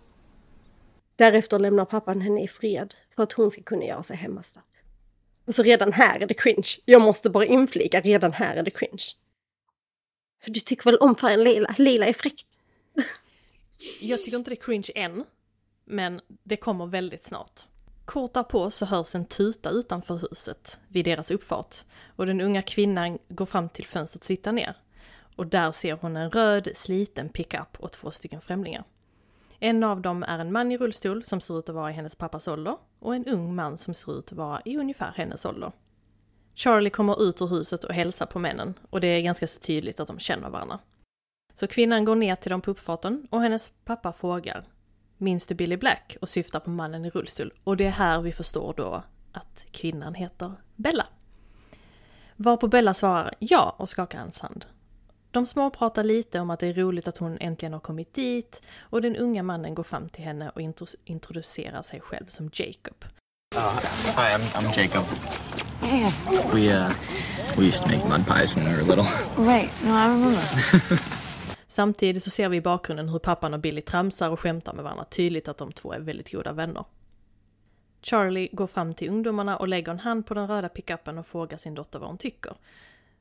Därefter 1.17 1.59
lämnar 1.59 1.85
pappan 1.85 2.21
henne 2.21 2.43
i 2.45 2.49
fred 2.49 2.95
för 3.15 3.23
att 3.23 3.33
hon 3.33 3.51
ska 3.51 3.63
kunna 3.63 3.85
göra 3.85 4.03
sig 4.03 4.17
hemmastad. 4.17 4.63
Och 5.47 5.55
så 5.55 5.63
redan 5.63 5.93
här 5.93 6.21
är 6.21 6.27
det 6.27 6.35
cringe. 6.35 6.69
Jag 6.85 7.03
måste 7.03 7.31
bara 7.31 7.45
inflika, 7.45 8.01
redan 8.01 8.33
här 8.33 8.57
är 8.57 8.63
det 8.63 8.71
cringe. 8.71 9.05
För 10.45 10.51
du 10.51 10.61
tycker 10.61 10.85
väl 10.85 10.97
om 10.97 11.15
färgen 11.15 11.45
lila? 11.45 11.75
Lila 11.79 12.07
är 12.07 12.13
fräckt. 12.13 12.47
Jag 14.01 14.23
tycker 14.23 14.39
inte 14.39 14.51
det 14.51 14.55
är 14.55 14.65
cringe 14.65 14.89
än, 14.95 15.25
men 15.85 16.21
det 16.43 16.57
kommer 16.57 16.87
väldigt 16.87 17.25
snart. 17.25 17.61
Kort 18.05 18.35
därpå 18.35 18.71
så 18.71 18.87
hörs 18.87 19.15
en 19.15 19.25
tuta 19.25 19.71
utanför 19.71 20.17
huset 20.31 20.81
vid 20.89 21.05
deras 21.05 21.31
uppfart 21.31 21.77
och 22.07 22.27
den 22.27 22.41
unga 22.41 22.63
kvinnan 22.63 23.19
går 23.29 23.47
fram 23.47 23.69
till 23.69 23.87
fönstret 23.87 24.23
och 24.23 24.27
tittar 24.27 24.53
ner. 24.53 24.75
Och 25.37 25.47
där 25.47 25.73
ser 25.73 25.93
hon 25.95 26.17
en 26.17 26.31
röd 26.31 26.69
sliten 26.75 27.29
pickup 27.29 27.77
och 27.81 27.93
två 27.93 28.11
stycken 28.11 28.41
främlingar. 28.41 28.85
En 29.59 29.85
av 29.85 30.01
dem 30.01 30.23
är 30.23 30.39
en 30.39 30.53
man 30.53 30.73
i 30.73 30.79
rullstol 30.79 31.25
som 31.25 31.41
ser 31.41 31.59
ut 31.59 31.69
att 31.69 31.75
vara 31.75 31.91
i 31.91 31.95
hennes 31.95 32.17
pappas 32.17 32.49
ålder 32.49 32.77
och 32.99 33.15
en 33.15 33.27
ung 33.27 33.55
man 33.55 33.79
som 33.79 33.95
ser 33.95 34.19
ut 34.19 34.33
att 34.33 34.39
vara 34.39 34.63
i 34.65 34.77
ungefär 34.77 35.13
hennes 35.17 35.45
ålder. 35.45 35.73
Charlie 36.55 36.91
kommer 36.91 37.23
ut 37.23 37.43
ur 37.43 37.47
huset 37.47 37.85
och 37.85 37.95
hälsar 37.95 38.27
på 38.27 38.39
männen 38.39 38.75
och 38.91 39.01
det 39.01 39.07
är 39.07 39.21
ganska 39.21 39.47
så 39.47 39.61
tydligt 39.61 40.01
att 40.01 40.09
de 40.09 40.19
känner 40.19 40.51
varandra. 40.51 40.79
Så 41.59 41.67
kvinnan 41.67 42.05
går 42.05 42.15
ner 42.15 42.37
till 42.37 42.51
dem 42.51 42.61
på 42.61 42.71
uppfarten 42.71 43.27
och 43.31 43.43
hennes 43.43 43.73
pappa 43.85 44.13
frågar 44.13 44.65
Minns 45.19 45.47
du 45.47 45.55
Billy 45.55 45.77
Black? 45.77 46.17
och 46.21 46.29
syftar 46.29 46.61
på 46.61 46.71
mannen 46.71 47.05
i 47.05 47.11
rullstol. 47.11 47.53
Och 47.65 47.77
det 47.77 47.87
är 47.87 47.91
här 47.91 48.21
vi 48.21 48.33
förstår 48.33 48.75
då 48.77 49.03
att 49.33 49.65
kvinnan 49.71 50.15
heter 50.15 50.53
Bella. 50.75 51.07
Varpå 52.37 52.69
Bella 52.69 52.95
svarar 52.95 53.35
ja 53.39 53.75
och 53.79 53.89
skakar 53.89 54.19
hans 54.19 54.39
hand. 54.39 54.67
De 55.31 55.47
småpratar 55.47 56.03
lite 56.05 56.41
om 56.41 56.51
att 56.51 56.61
det 56.61 56.67
är 56.67 56.75
roligt 56.75 57.09
att 57.09 57.17
hon 57.17 57.39
äntligen 57.41 57.73
har 57.73 57.81
kommit 57.81 58.15
dit 58.15 58.63
och 58.79 59.03
den 59.03 59.17
unga 59.17 59.43
mannen 59.43 59.75
går 59.75 59.83
fram 59.83 60.09
till 60.09 60.25
henne 60.25 60.51
och 60.51 60.61
intro- 60.61 60.97
introducerar 61.05 61.83
sig 61.83 62.01
själv 62.01 62.27
som 62.27 62.51
Jacob. 62.53 63.05
Uh, 63.55 63.79
hi, 64.17 64.35
I'm, 64.35 64.41
I'm 64.41 64.81
Jacob. 64.81 65.05
We 66.53 66.77
uh, 66.77 66.91
we 67.59 67.65
used 67.67 67.83
to 67.85 67.89
make 67.89 68.09
mud 68.19 68.27
pies 68.27 68.57
when 68.57 68.65
we 68.65 68.73
were 68.73 68.83
little. 68.85 69.07
Right. 69.37 69.71
No, 69.85 69.91
I 69.91 70.09
remember. 70.09 70.43
Samtidigt 71.69 72.23
så 72.23 72.31
ser 72.31 72.49
vi 72.49 72.57
i 72.57 72.61
bakgrunden 72.61 73.09
hur 73.09 73.19
pappan 73.19 73.55
och 73.55 73.61
Billy 73.61 73.81
tramsar 73.81 74.31
och 74.31 74.41
skämtar 74.41 74.73
med 74.73 74.85
varandra, 74.85 75.05
tydligt 75.05 75.49
att 75.49 75.59
de 75.59 75.73
två 75.73 75.93
är 75.93 76.01
väldigt 76.01 76.33
goda 76.33 76.53
vänner. 76.53 76.85
Charlie 78.03 78.49
går 78.53 78.67
fram 78.67 78.95
till 78.95 79.09
ungdomarna 79.09 79.57
och 79.57 79.69
lägger 79.69 79.93
en 79.93 79.99
hand 79.99 80.27
på 80.27 80.35
den 80.35 80.49
röda 80.49 80.69
pickupen 80.69 81.19
och 81.19 81.27
frågar 81.27 81.57
sin 81.57 81.75
dotter 81.75 81.99
vad 81.99 82.09
hon 82.09 82.19
tycker. 82.19 82.57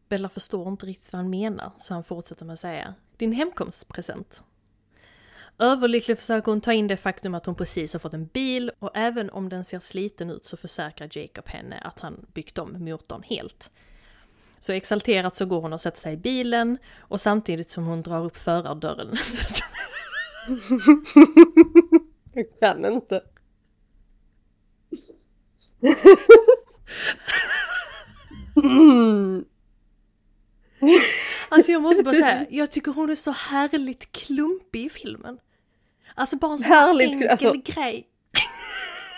Bella 0.09 0.29
förstår 0.29 0.67
inte 0.67 0.85
riktigt 0.85 1.13
vad 1.13 1.21
han 1.21 1.29
menar, 1.29 1.71
så 1.77 1.93
han 1.93 2.03
fortsätter 2.03 2.45
med 2.45 2.53
att 2.53 2.59
säga 2.59 2.93
“Din 3.17 3.31
hemkomstpresent”. 3.31 4.43
Överlycklig 5.57 6.17
försöker 6.17 6.51
hon 6.51 6.61
ta 6.61 6.73
in 6.73 6.87
det 6.87 6.97
faktum 6.97 7.35
att 7.35 7.45
hon 7.45 7.55
precis 7.55 7.93
har 7.93 7.99
fått 7.99 8.13
en 8.13 8.25
bil 8.25 8.71
och 8.79 8.91
även 8.93 9.29
om 9.29 9.49
den 9.49 9.65
ser 9.65 9.79
sliten 9.79 10.29
ut 10.29 10.45
så 10.45 10.57
försäkrar 10.57 11.09
Jacob 11.11 11.47
henne 11.47 11.77
att 11.77 11.99
han 11.99 12.25
byggt 12.33 12.57
om 12.57 12.85
motorn 12.85 13.23
helt. 13.23 13.71
Så 14.65 14.71
exalterat 14.71 15.35
så 15.35 15.45
går 15.45 15.61
hon 15.61 15.73
och 15.73 15.81
sätter 15.81 15.99
sig 15.99 16.13
i 16.13 16.17
bilen 16.17 16.77
och 16.99 17.21
samtidigt 17.21 17.69
som 17.69 17.85
hon 17.85 18.01
drar 18.01 18.25
upp 18.25 18.37
förardörren 18.37 19.15
Jag 22.33 22.59
kan 22.59 22.85
inte. 22.85 23.21
Mm. 28.55 29.45
Alltså 31.49 31.71
jag 31.71 31.81
måste 31.81 32.03
bara 32.03 32.15
säga, 32.15 32.45
jag 32.49 32.71
tycker 32.71 32.91
hon 32.91 33.09
är 33.09 33.15
så 33.15 33.31
härligt 33.31 34.11
klumpig 34.11 34.85
i 34.85 34.89
filmen. 34.89 35.37
Alltså 36.15 36.35
bara 36.35 36.51
en 36.51 36.59
sån 36.59 36.71
här 36.71 36.87
Härligt, 36.87 37.09
enkel 37.09 37.29
alltså- 37.29 37.53
grej. 37.53 38.07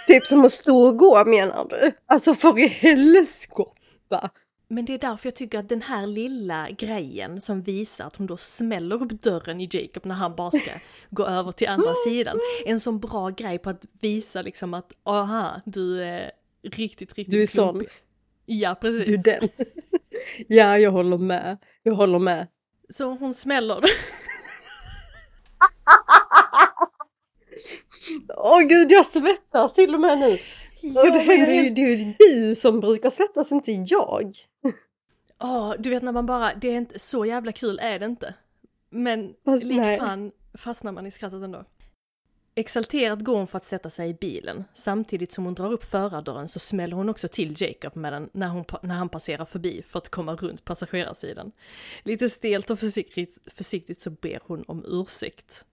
Typ 0.07 0.25
som 0.25 0.45
att 0.45 0.51
stå 0.51 0.77
och 0.77 0.97
gå 0.97 1.25
menar 1.25 1.67
du? 1.69 1.91
Alltså 2.05 2.35
för 2.35 2.59
i 2.59 2.67
helskotta. 2.67 4.29
Men 4.69 4.85
det 4.85 4.93
är 4.93 4.97
därför 4.97 5.27
jag 5.27 5.35
tycker 5.35 5.59
att 5.59 5.69
den 5.69 5.81
här 5.81 6.07
lilla 6.07 6.69
grejen 6.71 7.41
som 7.41 7.61
visar 7.61 8.05
att 8.05 8.15
hon 8.15 8.27
då 8.27 8.37
smäller 8.37 9.03
upp 9.03 9.21
dörren 9.21 9.61
i 9.61 9.69
Jacob 9.71 10.05
när 10.05 10.15
han 10.15 10.35
bara 10.35 10.51
ska 10.51 10.71
gå 11.09 11.25
över 11.25 11.51
till 11.51 11.67
andra 11.67 11.93
sidan. 12.07 12.39
är 12.65 12.71
En 12.71 12.79
sån 12.79 12.99
bra 12.99 13.29
grej 13.29 13.57
på 13.57 13.69
att 13.69 13.85
visa 14.01 14.41
liksom 14.41 14.73
att 14.73 14.91
aha, 15.03 15.61
du 15.65 16.03
är 16.03 16.31
riktigt, 16.63 17.13
riktigt 17.13 17.31
Du 17.31 17.41
är 17.41 17.47
sån. 17.47 17.85
Ja, 18.45 18.75
Du 18.81 18.99
precis. 18.99 19.23
den. 19.23 19.49
Ja, 20.47 20.77
jag 20.77 20.91
håller 20.91 21.17
med. 21.17 21.57
Jag 21.83 21.93
håller 21.95 22.19
med. 22.19 22.47
Så 22.89 23.05
hon 23.05 23.33
smäller. 23.33 23.83
Åh 28.37 28.59
gud, 28.59 28.91
jag 28.91 29.05
svettas 29.05 29.73
till 29.73 29.93
och 29.95 30.01
med 30.01 30.17
nu. 30.19 30.31
och 30.99 31.11
det, 31.11 31.19
händer 31.19 31.47
är 31.53 31.63
ju, 31.63 31.69
det 31.69 31.81
är 31.81 31.97
ju 31.97 32.13
du 32.19 32.55
som 32.55 32.79
brukar 32.79 33.09
svettas, 33.09 33.51
inte 33.51 33.71
jag. 33.71 34.35
Ja, 35.39 35.75
du 35.79 35.89
vet 35.89 36.03
när 36.03 36.11
man 36.11 36.25
bara, 36.25 36.53
det 36.55 36.67
är 36.67 36.77
inte 36.77 36.99
så 36.99 37.25
jävla 37.25 37.51
kul 37.51 37.79
är 37.81 37.99
det 37.99 38.05
inte. 38.05 38.33
Men 38.89 39.33
Fast 39.45 39.63
lik 39.63 39.77
nej. 39.77 39.99
fan 39.99 40.31
fastnar 40.53 40.91
man 40.91 41.07
i 41.07 41.11
skrattet 41.11 41.43
ändå. 41.43 41.63
Exalterat 42.55 43.19
går 43.19 43.37
hon 43.37 43.47
för 43.47 43.57
att 43.57 43.65
sätta 43.65 43.89
sig 43.89 44.09
i 44.09 44.13
bilen. 44.13 44.63
Samtidigt 44.73 45.31
som 45.31 45.45
hon 45.45 45.53
drar 45.53 45.71
upp 45.73 45.83
förardörren 45.83 46.47
så 46.47 46.59
smäller 46.59 46.95
hon 46.95 47.09
också 47.09 47.27
till 47.27 47.61
Jacob 47.61 47.95
med 47.95 48.13
den 48.13 48.29
när, 48.33 48.47
hon, 48.47 48.65
när 48.81 48.95
han 48.95 49.09
passerar 49.09 49.45
förbi 49.45 49.81
för 49.87 49.97
att 49.97 50.09
komma 50.09 50.35
runt 50.35 50.65
passagerarsidan. 50.65 51.51
Lite 52.03 52.29
stelt 52.29 52.69
och 52.69 52.79
försiktigt, 52.79 53.37
försiktigt 53.55 54.01
så 54.01 54.09
ber 54.09 54.39
hon 54.43 54.63
om 54.67 54.85
ursäkt. 54.87 55.65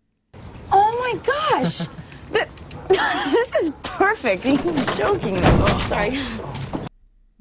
Oh 0.70 0.90
my 0.92 1.18
gosh! 1.18 1.88
Th- 2.32 2.48
this 3.32 3.62
is 3.62 3.72
perfect. 3.98 4.44
You're 4.44 5.08
joking. 5.08 5.38
Sorry. 5.88 6.18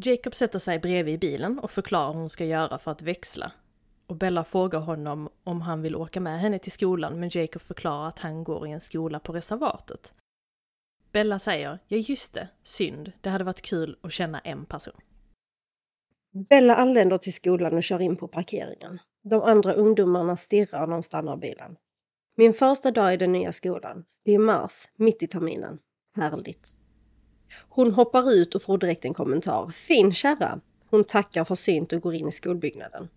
Jacob 0.05 0.35
sätter 0.35 0.59
sig 0.59 0.79
bredvid 0.79 1.13
i 1.13 1.17
bilen 1.17 1.59
och 1.59 1.71
förklarar 1.71 2.13
hur 2.13 2.19
hon 2.19 2.29
ska 2.29 2.45
göra 2.45 2.77
för 2.77 2.91
att 2.91 3.01
växla. 3.01 3.51
Och 4.07 4.15
Bella 4.15 4.43
frågar 4.43 4.79
honom 4.79 5.29
om 5.43 5.61
han 5.61 5.81
vill 5.81 5.95
åka 5.95 6.19
med 6.19 6.39
henne 6.39 6.59
till 6.59 6.71
skolan 6.71 7.19
men 7.19 7.29
Jacob 7.33 7.61
förklarar 7.61 8.07
att 8.07 8.19
han 8.19 8.43
går 8.43 8.67
i 8.67 8.71
en 8.71 8.81
skola 8.81 9.19
på 9.19 9.33
reservatet. 9.33 10.13
Bella 11.11 11.39
säger, 11.39 11.79
ja 11.87 11.97
just 11.97 12.33
det, 12.33 12.47
synd, 12.63 13.11
det 13.21 13.29
hade 13.29 13.43
varit 13.43 13.61
kul 13.61 13.97
att 14.01 14.13
känna 14.13 14.39
en 14.39 14.65
person. 14.65 15.01
Bella 16.49 16.75
anländer 16.75 17.17
till 17.17 17.33
skolan 17.33 17.73
och 17.73 17.83
kör 17.83 18.01
in 18.01 18.15
på 18.15 18.27
parkeringen. 18.27 18.99
De 19.23 19.41
andra 19.41 19.73
ungdomarna 19.73 20.37
stirrar 20.37 20.87
när 20.87 20.93
de 20.93 21.03
stannar 21.03 21.37
bilen. 21.37 21.75
Min 22.35 22.53
första 22.53 22.91
dag 22.91 23.13
i 23.13 23.17
den 23.17 23.31
nya 23.31 23.51
skolan. 23.51 24.05
Det 24.25 24.33
är 24.33 24.39
mars, 24.39 24.89
mitt 24.95 25.23
i 25.23 25.27
terminen. 25.27 25.79
Härligt. 26.15 26.82
Hon 27.69 27.91
hoppar 27.91 28.31
ut 28.31 28.55
och 28.55 28.61
får 28.61 28.77
direkt 28.77 29.05
en 29.05 29.13
kommentar. 29.13 29.69
Fin 29.69 30.13
kärra. 30.13 30.59
Hon 30.89 31.03
tackar 31.03 31.43
försynt 31.43 31.93
och 31.93 32.01
går 32.01 32.13
in 32.13 32.27
i 32.27 32.31
skolbyggnaden. 32.31 33.07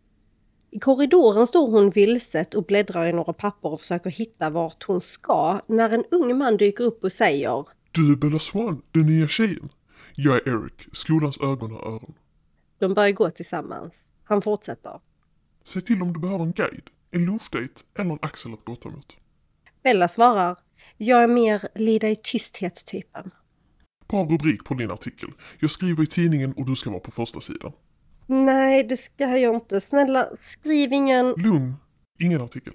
I 0.70 0.78
korridoren 0.78 1.46
står 1.46 1.70
hon 1.70 1.90
vilset 1.90 2.54
och 2.54 2.64
bläddrar 2.64 3.08
i 3.08 3.12
några 3.12 3.32
papper 3.32 3.72
och 3.72 3.80
försöker 3.80 4.10
hitta 4.10 4.50
vart 4.50 4.82
hon 4.82 5.00
ska 5.00 5.60
när 5.66 5.90
en 5.90 6.04
ung 6.10 6.38
man 6.38 6.56
dyker 6.56 6.84
upp 6.84 7.04
och 7.04 7.12
säger 7.12 7.64
Du 7.92 8.12
är 8.12 8.16
Bella 8.16 8.38
Swan, 8.38 8.82
den 8.92 9.06
nya 9.06 9.28
tjejen. 9.28 9.68
Jag 10.14 10.36
är 10.36 10.48
Eric, 10.48 10.88
skolans 10.92 11.40
ögon 11.40 11.72
och 11.72 11.86
öron. 11.86 12.14
De 12.78 12.94
börjar 12.94 13.12
gå 13.12 13.30
tillsammans. 13.30 14.08
Han 14.24 14.42
fortsätter. 14.42 15.00
Säg 15.64 15.82
till 15.82 16.02
om 16.02 16.12
du 16.12 16.20
behöver 16.20 16.44
en 16.44 16.52
guide, 16.52 16.90
en 17.14 17.24
lunchdate 17.24 17.82
eller 17.98 18.10
en 18.10 18.18
axel 18.22 18.52
att 18.52 18.64
gå 18.64 18.90
mot. 18.90 19.16
Bella 19.82 20.08
svarar. 20.08 20.58
Jag 20.96 21.22
är 21.22 21.26
mer 21.26 21.68
lida 21.74 22.08
i 22.08 22.16
tysthet-typen. 22.16 23.30
Bra 24.08 24.24
rubrik 24.24 24.64
på 24.64 24.74
din 24.74 24.90
artikel. 24.90 25.28
Jag 25.58 25.70
skriver 25.70 26.02
i 26.02 26.06
tidningen 26.06 26.52
och 26.52 26.66
du 26.66 26.76
ska 26.76 26.90
vara 26.90 27.00
på 27.00 27.10
första 27.10 27.40
sidan. 27.40 27.72
Nej, 28.26 28.84
det 28.84 28.96
ska 28.96 29.24
jag 29.24 29.54
inte. 29.54 29.80
Snälla, 29.80 30.28
skriv 30.40 30.92
ingen... 30.92 31.34
Lugn, 31.36 31.74
ingen 32.18 32.40
artikel. 32.40 32.72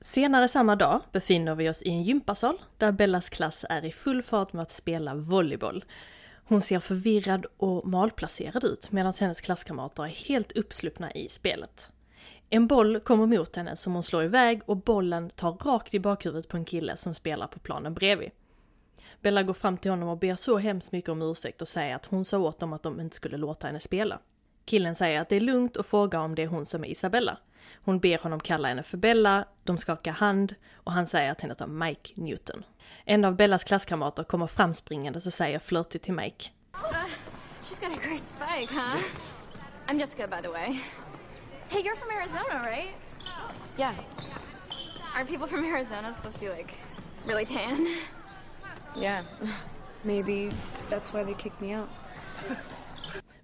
Senare 0.00 0.48
samma 0.48 0.76
dag 0.76 1.00
befinner 1.12 1.54
vi 1.54 1.68
oss 1.68 1.82
i 1.82 1.88
en 1.88 2.02
gympasal 2.02 2.58
där 2.78 2.92
Bellas 2.92 3.28
klass 3.28 3.64
är 3.68 3.84
i 3.84 3.92
full 3.92 4.22
fart 4.22 4.52
med 4.52 4.62
att 4.62 4.70
spela 4.70 5.14
volleyboll. 5.14 5.84
Hon 6.48 6.60
ser 6.60 6.80
förvirrad 6.80 7.46
och 7.56 7.88
malplacerad 7.88 8.64
ut 8.64 8.92
medan 8.92 9.12
hennes 9.20 9.40
klasskamrater 9.40 10.02
är 10.02 10.08
helt 10.08 10.52
uppsluppna 10.52 11.12
i 11.12 11.28
spelet. 11.28 11.90
En 12.50 12.66
boll 12.66 13.00
kommer 13.00 13.26
mot 13.26 13.56
henne 13.56 13.76
som 13.76 13.92
hon 13.94 14.02
slår 14.02 14.24
iväg 14.24 14.60
och 14.66 14.76
bollen 14.76 15.30
tar 15.30 15.52
rakt 15.52 15.94
i 15.94 16.00
bakhuvudet 16.00 16.48
på 16.48 16.56
en 16.56 16.64
kille 16.64 16.96
som 16.96 17.14
spelar 17.14 17.46
på 17.46 17.58
planen 17.58 17.94
bredvid. 17.94 18.30
Bella 19.26 19.42
går 19.42 19.54
fram 19.54 19.76
till 19.76 19.90
honom 19.90 20.08
och 20.08 20.18
ber 20.18 20.36
så 20.36 20.58
hemskt 20.58 20.92
mycket 20.92 21.10
om 21.10 21.22
ursäkt 21.22 21.62
och 21.62 21.68
säger 21.68 21.96
att 21.96 22.06
hon 22.06 22.24
sa 22.24 22.38
åt 22.38 22.58
dem 22.58 22.72
att 22.72 22.82
de 22.82 23.00
inte 23.00 23.16
skulle 23.16 23.36
låta 23.36 23.66
henne 23.66 23.80
spela. 23.80 24.18
Killen 24.64 24.94
säger 24.94 25.20
att 25.20 25.28
det 25.28 25.36
är 25.36 25.40
lugnt 25.40 25.76
och 25.76 25.86
frågar 25.86 26.20
om 26.20 26.34
det 26.34 26.42
är 26.42 26.46
hon 26.46 26.66
som 26.66 26.84
är 26.84 26.88
Isabella. 26.88 27.38
Hon 27.84 27.98
ber 27.98 28.18
honom 28.18 28.40
kalla 28.40 28.68
henne 28.68 28.82
för 28.82 28.96
Bella, 28.96 29.44
de 29.64 29.78
skakar 29.78 30.12
hand 30.12 30.54
och 30.74 30.92
han 30.92 31.06
säger 31.06 31.32
att 31.32 31.40
hon 31.40 31.50
heter 31.50 31.66
Mike 31.66 32.12
Newton. 32.14 32.64
En 33.04 33.24
av 33.24 33.36
Bellas 33.36 33.64
klasskamrater 33.64 34.24
kommer 34.24 34.46
framspringande 34.46 35.16
och 35.16 35.32
säger 35.32 35.58
flörtigt 35.58 36.04
till 36.04 36.14
Mike. 36.14 36.50
She's 37.62 37.80
got 37.80 37.98
a 37.98 38.08
great 38.08 38.26
spike, 38.26 38.80
huh? 38.80 39.00
I'm 39.88 39.98
Jessica, 39.98 40.28
by 40.28 40.42
the 40.42 40.52
way. 40.52 40.80
Hey, 41.68 41.82
you're 41.82 41.96
from 41.96 42.10
Arizona, 42.10 42.66
right? 42.66 42.94
Yeah. 43.78 43.94
Aren't 45.16 45.28
people 45.28 45.48
from 45.48 45.64
Arizona 45.64 46.14
supposed 46.14 46.36
to 46.36 46.40
be 46.40 46.48
like 46.48 46.74
really 47.26 47.44
tan? 47.44 47.86
Yeah. 49.00 49.24
Maybe 50.02 50.52
that's 50.90 51.12
why 51.12 51.24
they 51.24 51.34
kicked 51.34 51.60
me 51.60 51.78
out. 51.78 51.88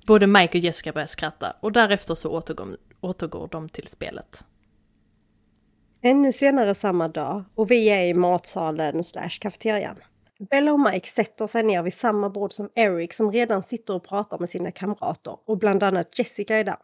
Både 0.06 0.26
Mike 0.26 0.58
och 0.58 0.64
Jessica 0.64 0.92
börjar 0.92 1.06
skratta 1.06 1.56
och 1.60 1.72
därefter 1.72 2.14
så 2.14 2.30
återgår, 2.30 2.76
återgår 3.00 3.48
de 3.48 3.68
till 3.68 3.86
spelet. 3.86 4.44
Ännu 6.02 6.32
senare 6.32 6.74
samma 6.74 7.08
dag 7.08 7.44
och 7.54 7.70
vi 7.70 7.88
är 7.88 8.04
i 8.04 8.14
matsalen 8.14 9.04
slash 9.04 9.38
kafeterian. 9.40 9.96
Bella 10.50 10.72
och 10.72 10.80
Mike 10.80 11.08
sätter 11.08 11.46
sig 11.46 11.62
ner 11.62 11.82
vid 11.82 11.94
samma 11.94 12.30
bord 12.30 12.52
som 12.52 12.70
Eric 12.74 13.14
som 13.14 13.32
redan 13.32 13.62
sitter 13.62 13.94
och 13.94 14.04
pratar 14.08 14.38
med 14.38 14.48
sina 14.48 14.70
kamrater 14.70 15.36
och 15.46 15.58
bland 15.58 15.82
annat 15.82 16.18
Jessica 16.18 16.56
är 16.56 16.64
där. 16.64 16.76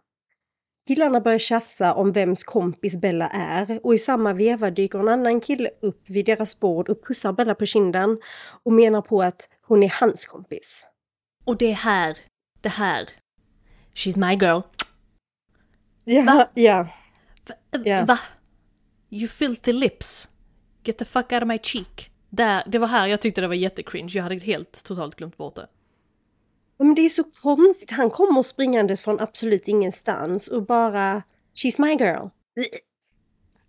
Killarna 0.88 1.20
börjar 1.20 1.38
tjafsa 1.38 1.94
om 1.94 2.12
vems 2.12 2.44
kompis 2.44 2.96
Bella 2.96 3.28
är 3.28 3.80
och 3.86 3.94
i 3.94 3.98
samma 3.98 4.32
veva 4.32 4.70
dyker 4.70 4.98
en 4.98 5.08
annan 5.08 5.40
kille 5.40 5.70
upp 5.82 6.10
vid 6.10 6.26
deras 6.26 6.60
bord 6.60 6.88
och 6.88 7.06
pussar 7.06 7.32
Bella 7.32 7.54
på 7.54 7.66
kinden 7.66 8.18
och 8.62 8.72
menar 8.72 9.02
på 9.02 9.22
att 9.22 9.48
hon 9.62 9.82
är 9.82 9.94
hans 10.00 10.26
kompis. 10.26 10.84
Och 11.44 11.56
det 11.56 11.70
är 11.70 11.74
här, 11.74 12.18
det 12.60 12.68
här. 12.68 13.08
She's 13.94 14.18
my 14.18 14.46
girl. 14.46 14.60
Ja, 16.04 16.22
Va? 16.22 16.48
ja. 16.54 16.86
Va? 17.48 17.80
Ja. 17.84 18.04
Va? 18.04 18.18
You 19.10 19.28
filthy 19.28 19.72
lips. 19.72 20.28
Get 20.84 20.98
the 20.98 21.04
fuck 21.04 21.32
out 21.32 21.42
of 21.42 21.48
my 21.48 21.58
cheek. 21.58 22.10
Där, 22.30 22.62
det 22.66 22.78
var 22.78 22.88
här 22.88 23.06
jag 23.06 23.20
tyckte 23.20 23.40
det 23.40 23.48
var 23.48 23.54
jättecringe, 23.54 24.10
jag 24.14 24.22
hade 24.22 24.38
helt 24.38 24.84
totalt 24.84 25.14
glömt 25.14 25.36
bort 25.36 25.54
det. 25.54 25.68
Men 26.78 26.94
det 26.94 27.02
är 27.02 27.08
så 27.08 27.24
konstigt. 27.24 27.90
Han 27.90 28.10
kommer 28.10 28.42
springandes 28.42 29.02
från 29.02 29.20
absolut 29.20 29.68
ingenstans 29.68 30.48
och 30.48 30.66
bara 30.66 31.22
She's 31.54 31.80
my 31.80 31.94
girl. 31.94 32.28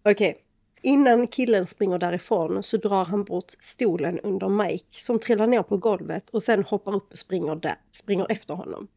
Okej. 0.06 0.38
Innan 0.82 1.28
killen 1.28 1.68
springer 1.68 1.98
därifrån 1.98 2.64
så 2.64 2.78
drar 2.78 3.06
han 3.06 3.24
bort 3.24 3.52
stolen 3.60 4.20
under 4.20 4.50
Mike 4.50 5.02
som 5.02 5.20
trillar 5.20 5.48
ner 5.48 5.64
på 5.64 5.78
golvet 5.78 6.30
och 6.30 6.44
sen 6.44 6.64
hoppar 6.64 6.96
upp 6.96 7.12
och 7.12 7.18
springer, 7.18 7.56
där, 7.56 7.76
springer 7.92 8.32
efter 8.32 8.54
honom. 8.54 8.88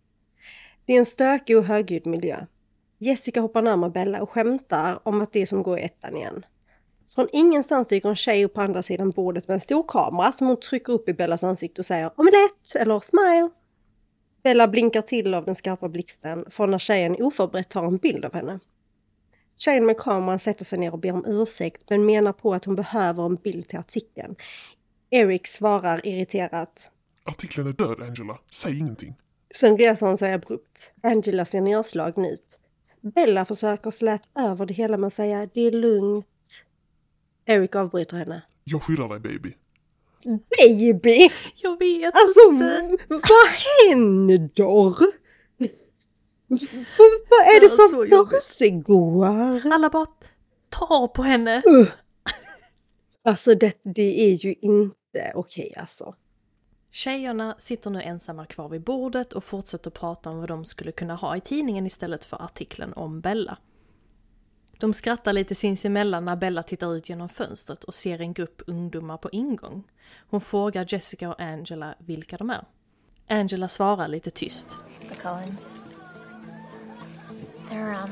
Det 0.87 0.92
är 0.92 0.98
en 0.98 1.05
stökig 1.05 1.59
och 1.59 1.64
högljudd 1.64 2.07
miljö. 2.07 2.46
Jessica 2.98 3.40
hoppar 3.40 3.62
närmare 3.62 3.90
Bella 3.90 4.22
och 4.22 4.31
skämtar 4.31 5.01
om 5.03 5.22
att 5.22 5.33
det 5.33 5.42
är 5.42 5.46
som 5.46 5.62
går 5.62 5.79
i 5.79 5.83
ettan 5.83 6.16
igen. 6.16 6.44
Från 7.14 7.29
ingenstans 7.33 7.88
dyker 7.88 8.09
en 8.09 8.16
tjej 8.16 8.44
upp 8.44 8.55
på 8.55 8.61
andra 8.61 8.83
sidan 8.83 9.11
bordet 9.11 9.48
med 9.48 9.55
en 9.55 9.61
stor 9.61 9.85
kamera 9.88 10.33
som 10.33 10.46
hon 10.46 10.61
trycker 10.61 10.92
upp 10.92 11.09
i 11.09 11.14
Bellas 11.14 11.44
ansikte 11.44 11.81
och 11.81 11.87
säger 11.87 12.20
omelett 12.20 12.75
eller 12.75 13.01
smile. 13.01 13.51
Bella 14.42 14.68
blinkar 14.68 15.02
till 15.02 15.35
av 15.35 15.44
den 15.44 15.55
skarpa 15.55 15.88
blixten 15.88 16.44
för 16.50 16.66
när 16.66 16.78
tjejen 16.78 17.16
oförberett 17.18 17.68
tar 17.68 17.85
en 17.85 17.96
bild 17.96 18.24
av 18.24 18.35
henne. 18.35 18.61
Tjejen 19.57 19.87
med 19.87 19.96
kameran 19.96 20.38
sätter 20.38 20.64
sig 20.64 20.78
ner 20.78 20.92
och 20.92 20.98
ber 20.98 21.12
om 21.12 21.24
ursäkt 21.26 21.90
men 21.90 22.07
menar 22.07 22.33
på 22.33 22.55
att 22.55 22.64
hon 22.64 22.76
behöver 22.76 23.26
en 23.26 23.37
bild 23.37 23.68
till 23.68 23.78
artikeln. 23.78 24.37
Eric 25.11 25.46
svarar 25.46 26.07
irriterat. 26.07 26.90
Artikeln 27.24 27.66
är 27.66 27.72
död, 27.72 28.02
Angela. 28.02 28.38
Säg 28.50 28.78
ingenting. 28.78 29.14
Sen 29.55 29.78
reser 29.78 30.07
han 30.07 30.18
sig 30.18 30.33
abrupt. 30.33 30.94
Angela 31.02 31.44
ser 31.44 31.61
nedslagen 31.61 32.24
ut. 32.24 32.61
Bella 33.00 33.44
försöker 33.44 33.90
släta 33.90 34.42
över 34.42 34.66
det 34.66 34.74
hela 34.74 34.96
med 34.96 35.07
att 35.07 35.12
säga 35.12 35.48
det 35.55 35.61
är 35.61 35.70
lugnt. 35.70 36.64
Eric 37.44 37.76
avbryter 37.76 38.16
henne. 38.16 38.42
Jag 38.64 38.83
skyddar 38.83 39.09
dig, 39.09 39.20
baby. 39.20 39.55
Baby! 40.58 41.30
Jag 41.56 41.78
vet 41.78 42.14
Alltså 42.14 42.48
inte. 42.50 42.96
vad 43.08 43.48
händer? 43.88 45.22
Vad, 47.28 47.46
är 47.56 47.61
det 47.61 47.68
som 47.68 48.28
försiggår? 48.30 49.26
Alla 49.72 49.90
bara 49.90 50.06
tar 50.68 51.08
på 51.08 51.22
henne. 51.22 51.62
Alltså 53.24 53.54
det, 53.54 53.80
det 53.82 54.20
är 54.30 54.35
ju 54.35 54.54
inte 54.61 55.32
okej 55.35 55.74
alltså. 55.76 56.14
Tjejerna 56.90 57.56
sitter 57.58 57.90
nu 57.90 58.02
ensamma 58.02 58.46
kvar 58.46 58.68
vid 58.68 58.82
bordet 58.82 59.32
och 59.32 59.44
fortsätter 59.44 59.90
prata 59.90 60.30
om 60.30 60.38
vad 60.38 60.48
de 60.48 60.64
skulle 60.64 60.92
kunna 60.92 61.14
ha 61.14 61.37
i 61.37 61.40
tidningen 61.40 61.87
istället 61.87 62.24
för 62.24 62.42
artikeln 62.44 62.92
om 62.92 63.20
Bella. 63.20 63.58
De 64.82 64.94
skrattar 64.94 65.32
lite 65.32 65.54
sinsemellan 65.54 66.24
när 66.24 66.36
Bella 66.36 66.62
tittar 66.62 66.94
ut 66.94 67.08
genom 67.08 67.28
fönstret 67.28 67.84
och 67.84 67.94
ser 67.94 68.20
en 68.20 68.32
grupp 68.32 68.62
ungdomar 68.66 69.16
på 69.16 69.30
ingång. 69.30 69.84
Hon 70.30 70.40
frågar 70.40 70.86
Jessica 70.88 71.28
och 71.28 71.40
Angela 71.40 71.94
vilka 71.98 72.36
de 72.36 72.50
är. 72.50 72.64
Angela 73.28 73.68
svarar 73.68 74.08
lite 74.08 74.30
tyst. 74.30 74.78
The 75.08 75.14
Collins. 75.14 75.76
They're, 77.70 78.04
um, 78.04 78.10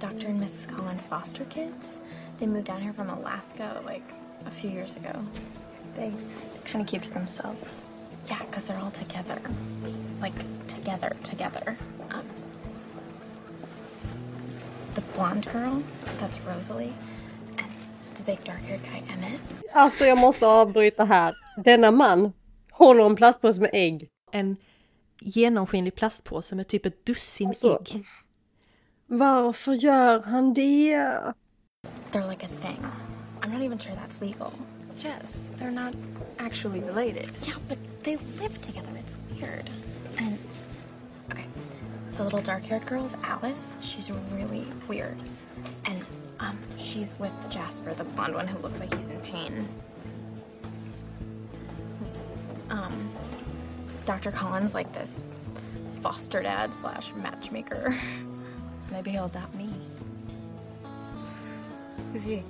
Dr. 0.00 0.26
and 0.26 0.42
Mrs. 0.42 0.66
Collins' 0.76 1.06
foster 1.06 1.44
kids. 1.44 2.00
They 2.38 2.46
moved 2.48 2.66
down 2.66 2.82
here 2.82 2.92
from 2.92 3.10
Alaska, 3.10 3.68
like, 3.86 4.14
a 4.46 4.50
few 4.50 4.70
years 4.70 4.96
ago. 4.96 5.26
They 5.96 6.12
kind 6.72 6.84
of 6.84 6.90
keep 6.90 7.02
to 7.02 7.10
themselves. 7.10 7.84
Yeah, 8.28 8.42
because 8.50 8.64
they're 8.64 8.84
all 8.84 8.90
together. 8.90 9.38
Like, 10.22 10.44
together, 10.68 11.16
together. 11.22 11.76
Um, 12.10 12.41
the 14.94 15.02
blonde 15.16 15.46
girl, 15.52 15.82
that's 16.20 16.40
Rosalie. 16.46 16.92
And 17.58 17.70
the 18.16 18.22
big 18.22 18.44
dark 18.44 18.60
haired 18.62 18.82
guy, 18.82 19.02
Emmett. 19.12 19.40
Alltså 19.72 20.04
jag 20.04 20.18
måste 20.18 20.46
avbryta 20.46 21.04
här. 21.04 21.34
Denna 21.64 21.90
man 21.90 22.32
håller 22.70 23.04
en 23.06 23.16
plastpåse 23.16 23.60
med 23.60 23.70
ägg. 23.72 24.08
En 24.32 24.56
genomskinlig 25.20 25.94
plastpåse 25.94 26.54
med 26.56 26.68
typ 26.68 26.86
ett 26.86 27.06
dussin 27.06 27.48
Alltså. 27.48 27.78
ägg. 27.80 28.04
Varför 29.06 29.72
gör 29.72 30.22
han 30.22 30.54
det? 30.54 30.94
They're 32.12 32.28
like 32.30 32.46
a 32.46 32.48
thing. 32.62 32.78
I'm 33.40 33.52
not 33.52 33.62
even 33.62 33.78
sure 33.78 33.94
that's 33.94 34.20
legal. 34.20 34.52
Yes, 35.04 35.50
they're 35.58 35.70
not 35.70 35.94
actually 36.38 36.80
related. 36.80 37.30
Yeah, 37.46 37.56
but 37.68 37.78
they 38.02 38.16
live 38.40 38.60
together. 38.62 38.90
It's 39.04 39.16
weird. 39.30 39.70
And 40.18 40.32
okay, 40.32 40.51
the 42.16 42.24
little 42.24 42.42
dark-haired 42.42 42.86
girl 42.86 43.04
is 43.04 43.16
Alice. 43.22 43.76
She's 43.80 44.10
really 44.32 44.66
weird. 44.88 45.16
And 45.86 46.04
um, 46.40 46.58
she's 46.78 47.18
with 47.18 47.32
Jasper, 47.48 47.94
the 47.94 48.04
blonde 48.04 48.34
one 48.34 48.46
who 48.46 48.58
looks 48.58 48.80
like 48.80 48.92
he's 48.94 49.10
in 49.10 49.20
pain. 49.20 49.68
Um, 52.70 53.10
Dr. 54.04 54.30
Collins 54.30 54.74
like 54.74 54.92
this 54.92 55.22
foster 56.00 56.42
dad 56.42 56.74
slash 56.74 57.14
matchmaker. 57.14 57.94
Maybe 58.90 59.10
he'll 59.10 59.26
adopt 59.26 59.54
me. 59.54 59.70
Who's 62.12 62.22
he? 62.24 62.42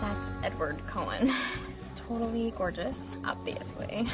That's 0.00 0.30
Edward 0.42 0.84
Cullen. 0.86 1.32
Totally 2.08 2.50
gorgeous, 2.58 3.16
obviously. 3.24 4.08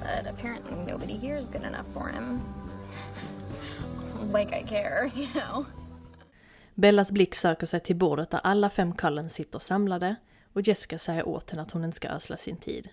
But 0.00 0.26
apparently 0.26 0.92
nobody 0.92 1.18
here 1.18 1.38
is 1.38 1.46
good 1.46 1.64
enough 1.64 1.86
for 1.94 2.08
him. 2.08 2.40
like 4.32 4.52
I 4.52 4.62
care, 4.62 5.10
you 5.16 5.28
know? 5.34 5.64
Bellas 6.74 7.10
blick 7.10 7.34
söker 7.34 7.66
sig 7.66 7.80
till 7.80 7.96
bordet 7.96 8.30
där 8.30 8.40
alla 8.44 8.70
fem 8.70 8.92
Cullen 8.92 9.30
sitter 9.30 9.58
samlade 9.58 10.16
och 10.52 10.68
Jessica 10.68 10.98
säger 10.98 11.28
åt 11.28 11.50
henne 11.50 11.62
att 11.62 11.70
hon 11.70 11.84
inte 11.84 11.96
ska 11.96 12.08
ösla 12.08 12.36
sin 12.36 12.56
tid. 12.56 12.88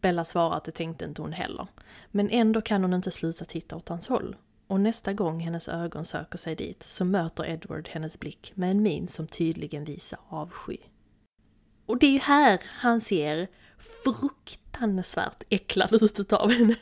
Bella 0.00 0.24
svarar 0.24 0.56
att 0.56 0.64
det 0.64 0.72
tänkte 0.72 1.04
inte 1.04 1.22
hon 1.22 1.32
heller, 1.32 1.66
men 2.10 2.30
ändå 2.30 2.60
kan 2.60 2.82
hon 2.82 2.94
inte 2.94 3.10
sluta 3.10 3.44
titta 3.44 3.76
åt 3.76 3.88
hans 3.88 4.08
håll. 4.08 4.36
Och 4.66 4.80
nästa 4.80 5.12
gång 5.12 5.40
hennes 5.40 5.68
ögon 5.68 6.04
söker 6.04 6.38
sig 6.38 6.56
dit 6.56 6.82
så 6.82 7.04
möter 7.04 7.46
Edward 7.46 7.88
hennes 7.88 8.20
blick 8.20 8.52
med 8.54 8.70
en 8.70 8.82
min 8.82 9.08
som 9.08 9.26
tydligen 9.26 9.84
visar 9.84 10.18
avsky. 10.28 10.76
Och 11.88 11.98
det 11.98 12.06
är 12.06 12.10
ju 12.10 12.18
här 12.18 12.60
han 12.64 13.00
ser 13.00 13.48
fruktansvärt 14.04 15.42
äcklad 15.48 16.02
ut 16.02 16.20
utav 16.20 16.50
henne. 16.50 16.76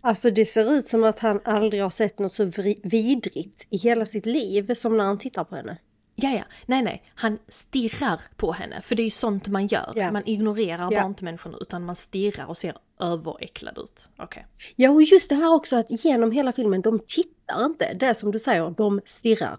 Alltså 0.00 0.30
det 0.30 0.44
ser 0.44 0.72
ut 0.72 0.88
som 0.88 1.04
att 1.04 1.18
han 1.18 1.40
aldrig 1.44 1.82
har 1.82 1.90
sett 1.90 2.18
något 2.18 2.32
så 2.32 2.44
vidrigt 2.82 3.66
i 3.70 3.76
hela 3.76 4.06
sitt 4.06 4.26
liv 4.26 4.74
som 4.74 4.96
när 4.96 5.04
han 5.04 5.18
tittar 5.18 5.44
på 5.44 5.56
henne. 5.56 5.76
Ja, 6.14 6.30
ja, 6.30 6.44
nej, 6.66 6.82
nej, 6.82 7.02
han 7.14 7.38
stirrar 7.48 8.20
på 8.36 8.52
henne, 8.52 8.82
för 8.82 8.94
det 8.94 9.02
är 9.02 9.04
ju 9.04 9.10
sånt 9.10 9.48
man 9.48 9.66
gör. 9.66 9.92
Ja. 9.96 10.12
Man 10.12 10.22
ignorerar 10.26 10.92
Ja. 10.92 11.00
bara 11.00 11.06
inte 11.06 11.24
människorna, 11.24 11.58
utan 11.60 11.84
man 11.84 11.96
stirrar 11.96 12.46
och 12.46 12.58
ser 12.58 12.74
överäcklad 13.00 13.78
ut. 13.78 14.08
Okej. 14.18 14.46
Ja 14.76 14.90
och 14.90 15.02
just 15.02 15.28
det 15.28 15.34
här 15.34 15.54
också 15.54 15.76
att 15.76 16.04
genom 16.04 16.32
hela 16.32 16.52
filmen, 16.52 16.80
de 16.82 16.98
tittar 17.06 17.64
inte. 17.64 17.94
Det 17.94 18.06
är 18.06 18.14
som 18.14 18.32
du 18.32 18.38
säger, 18.38 18.74
de 18.76 19.00
stirrar. 19.06 19.58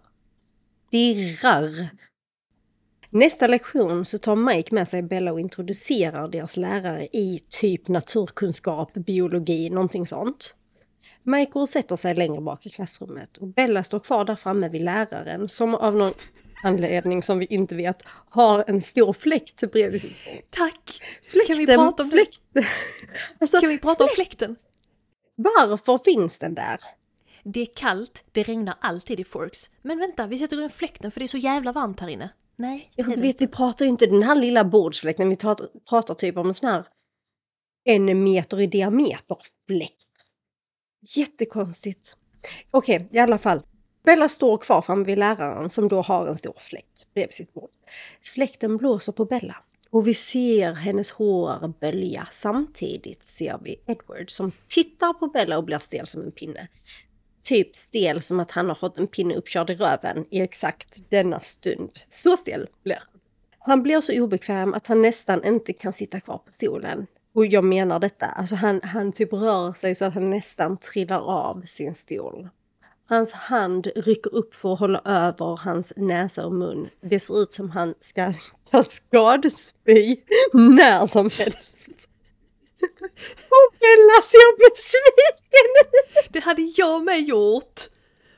Stirrar. 0.88 1.90
Nästa 3.14 3.48
lektion 3.48 4.06
så 4.06 4.18
tar 4.18 4.36
Mike 4.36 4.76
med 4.76 4.88
sig 4.88 5.02
Bella 5.02 5.32
och 5.32 5.40
introducerar 5.40 6.28
deras 6.28 6.58
lärare 6.58 7.06
i 7.06 7.40
typ 7.50 7.88
naturkunskap, 7.88 8.94
biologi, 8.94 9.70
någonting 9.70 10.06
sånt. 10.06 10.56
Mike 11.24 11.52
går 11.52 11.62
och 11.62 11.70
sätter 11.70 11.96
sig 11.96 12.16
längre 12.16 12.42
bak 12.42 12.66
i 12.66 12.70
klassrummet 12.70 13.38
och 13.38 13.48
Bella 13.48 13.84
står 13.84 14.00
kvar 14.00 14.26
där 14.26 14.36
framme 14.36 14.70
vid 14.70 14.82
läraren 14.82 15.50
som 15.50 15.76
av 15.76 15.96
någon 15.96 16.14
anledning 16.64 17.24
som 17.24 17.40
vi 17.40 17.46
inte 17.46 17.76
vet 17.76 18.04
har 18.30 18.64
en 18.68 18.82
stor 18.82 19.14
fläkt 19.14 19.72
bredvid 19.72 20.02
bord. 20.02 20.42
Tack! 20.50 21.02
Fläkten, 21.28 21.56
Kan 21.56 21.66
vi 21.66 21.76
prata 21.76 22.04
om, 22.04 22.10
fläkten. 22.10 22.64
Alltså, 23.40 23.60
kan 23.60 23.70
vi 23.70 23.80
prata 23.80 24.04
om 24.04 24.10
fläkten? 24.16 24.56
varför 25.36 25.98
finns 25.98 26.40
den 26.40 26.54
där? 26.54 26.80
Det 27.44 27.62
är 27.62 27.68
kallt, 27.76 28.24
det 28.32 28.44
regnar 28.44 28.76
alltid 28.82 29.20
i 29.20 29.24
Forks. 29.24 29.70
Men 29.82 30.00
vänta, 30.00 30.28
vi 30.28 30.38
sätter 30.38 30.58
igång 30.58 30.70
fläkten 30.70 31.12
för 31.12 31.20
det 31.20 31.26
är 31.26 31.28
så 31.28 31.38
jävla 31.38 31.72
varmt 31.72 32.00
här 32.00 32.08
inne. 32.08 32.30
Nej, 32.62 32.92
det 32.96 33.02
Ja, 33.02 33.06
är 33.06 33.10
du 33.10 33.16
det 33.16 33.22
vet, 33.22 33.42
vi 33.42 33.48
pratar 33.48 33.86
ju 33.86 33.90
inte 33.90 34.06
den 34.06 34.24
här 34.24 34.36
lilla 34.36 34.64
bordsfläkten, 34.64 35.30
vi 35.30 35.36
pratar, 35.36 35.68
pratar 35.90 36.14
typ 36.14 36.38
om 36.38 36.48
en 36.48 36.54
sån 36.54 36.70
här 36.70 36.86
en 37.84 38.24
meter 38.24 38.62
i 38.62 38.68
diameter 38.68 39.38
fläkt. 39.68 40.32
Jättekonstigt. 41.02 42.16
Okej, 42.72 43.10
i 43.12 43.20
alla 43.20 43.38
fall. 43.38 43.62
Bella 44.04 44.30
står 44.30 44.58
kvar 44.58 44.82
framme 44.82 45.06
vid 45.06 45.18
läraren 45.18 45.70
som 45.70 45.88
då 45.88 46.02
har 46.02 46.28
en 46.28 46.36
stor 46.36 46.56
fläkt 46.58 47.14
bredvid 47.14 47.34
sitt 47.34 47.54
bord. 47.54 47.70
Fläkten 48.22 48.78
blåser 48.78 49.12
på 49.12 49.26
Bella 49.26 49.56
och 49.90 50.08
vi 50.08 50.14
ser 50.14 50.74
hennes 50.74 51.12
hår 51.12 51.74
bölja. 51.80 52.28
Samtidigt 52.32 53.24
ser 53.24 53.60
vi 53.64 53.82
Edward 53.88 54.30
som 54.32 54.52
tittar 54.68 55.14
på 55.14 55.28
Bella 55.28 55.58
och 55.58 55.64
blir 55.64 55.78
stel 55.78 56.08
som 56.08 56.22
en 56.22 56.32
pinne. 56.32 56.68
Typ 57.44 57.76
stel 57.76 58.22
som 58.22 58.40
att 58.40 58.52
han 58.52 58.68
har 58.68 58.76
fått 58.76 58.98
en 58.98 59.08
pinne 59.08 59.36
uppkörd 59.36 59.70
i 59.70 59.76
röven 59.76 60.26
i 60.30 60.42
exakt 60.42 61.10
denna 61.10 61.40
stund. 61.40 61.90
Så 62.10 62.38
stel 62.38 62.68
blir 62.84 62.96
han. 62.96 63.22
Han 63.60 63.84
blir 63.84 64.02
så 64.02 64.24
obekväm 64.24 64.74
att 64.74 64.88
han 64.88 65.02
nästan 65.02 65.44
inte 65.44 65.74
kan 65.74 65.94
sitta 65.94 66.20
kvar 66.20 66.38
på 66.38 66.52
stolen. 66.52 67.08
Och 67.36 67.46
jag 67.46 67.64
menar 67.64 68.00
detta, 68.00 68.26
alltså 68.26 68.56
han, 68.56 68.82
han 68.84 69.12
typ 69.12 69.34
rör 69.34 69.74
sig 69.74 69.96
så 69.96 70.06
att 70.06 70.14
han 70.14 70.30
nästan 70.30 70.78
trillar 70.78 71.20
av 71.20 71.62
sin 71.62 71.96
stol. 71.96 72.50
Hans 73.10 73.34
hand 73.34 73.88
rycker 73.96 74.36
upp 74.36 74.56
för 74.56 74.74
att 74.74 74.80
hålla 74.80 75.02
över 75.06 75.56
hans 75.56 75.94
näsa 75.96 76.46
och 76.46 76.54
mun. 76.54 76.90
Det 77.02 77.20
ser 77.20 77.42
ut 77.42 77.54
som 77.54 77.70
han 77.70 77.94
ska 78.00 78.34
skadespy 78.84 80.16
när 80.54 81.08
som 81.08 81.30
helst. 81.38 82.10
Och 83.56 83.76
Bella 83.80 84.22
ser 84.24 84.58
besviken 84.70 85.68
ut! 85.82 86.34
Det 86.34 86.40
hade 86.40 86.62
jag 86.62 87.04
med 87.04 87.22
gjort! 87.22 87.82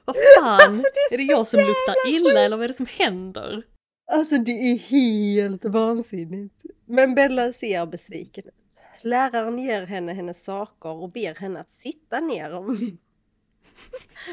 Vad 0.06 0.16
fan! 0.16 0.62
Alltså, 0.62 0.82
det 0.94 1.00
är 1.00 1.14
är 1.14 1.18
det 1.18 1.24
jag 1.24 1.48
som 1.48 1.60
luktar 1.60 1.96
illa 2.08 2.40
eller 2.40 2.58
vad 2.58 2.64
är 2.64 2.68
det 2.68 2.74
som 2.74 2.86
händer? 2.86 3.64
Alltså 4.12 4.38
det 4.38 4.52
är 4.52 4.78
helt 4.78 5.66
vansinnigt. 5.66 6.64
Men 6.86 7.16
Bella 7.16 7.54
ser 7.54 7.86
besviken 7.86 8.44
ut. 8.48 8.54
Läraren 9.02 9.60
ger 9.60 9.86
henne 9.86 10.14
hennes 10.14 10.44
saker 10.44 10.90
och 10.90 11.12
ber 11.12 11.36
henne 11.36 11.60
att 11.60 11.72
sitta 11.72 12.20
ner. 12.20 12.52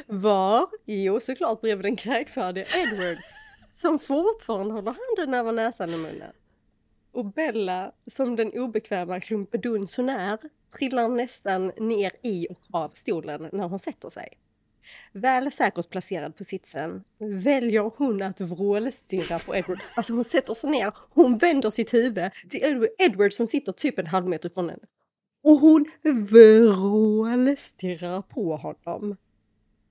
Var? 0.06 0.68
Jo, 0.86 1.20
såklart 1.20 1.60
bredvid 1.60 1.84
den 1.84 1.96
kräkfärdiga 1.96 2.64
Edward. 2.76 3.18
Som 3.70 3.98
fortfarande 3.98 4.74
håller 4.74 4.94
handen 5.16 5.34
över 5.34 5.52
näsan 5.52 5.94
och 5.94 6.00
munnen. 6.00 6.32
Och 7.12 7.32
Bella, 7.32 7.92
som 8.06 8.36
den 8.36 8.52
obekväma 8.52 9.20
klumpeduns 9.20 9.96
hon 9.96 10.08
är, 10.08 10.38
trillar 10.78 11.08
nästan 11.08 11.66
ner 11.66 12.12
i 12.22 12.46
och 12.50 12.58
av 12.70 12.88
stolen 12.88 13.48
när 13.52 13.68
hon 13.68 13.78
sätter 13.78 14.08
sig. 14.08 14.28
Väl 15.12 15.52
säkert 15.52 15.90
placerad 15.90 16.36
på 16.36 16.44
sitsen 16.44 17.04
väljer 17.18 17.90
hon 17.96 18.22
att 18.22 18.40
vrålstirra 18.40 19.38
på 19.38 19.56
Edward. 19.56 19.78
Alltså 19.94 20.12
hon 20.12 20.24
sätter 20.24 20.54
sig 20.54 20.70
ner, 20.70 20.92
hon 21.10 21.38
vänder 21.38 21.70
sitt 21.70 21.94
huvud 21.94 22.30
till 22.50 22.62
Edward, 22.62 22.88
Edward 22.98 23.32
som 23.32 23.46
sitter 23.46 23.72
typ 23.72 23.98
en 23.98 24.06
halv 24.06 24.26
meter 24.26 24.48
från 24.48 24.68
henne. 24.68 24.84
Och 25.42 25.58
hon 25.58 25.90
vrålstirrar 26.30 28.22
på 28.22 28.56
honom. 28.56 29.16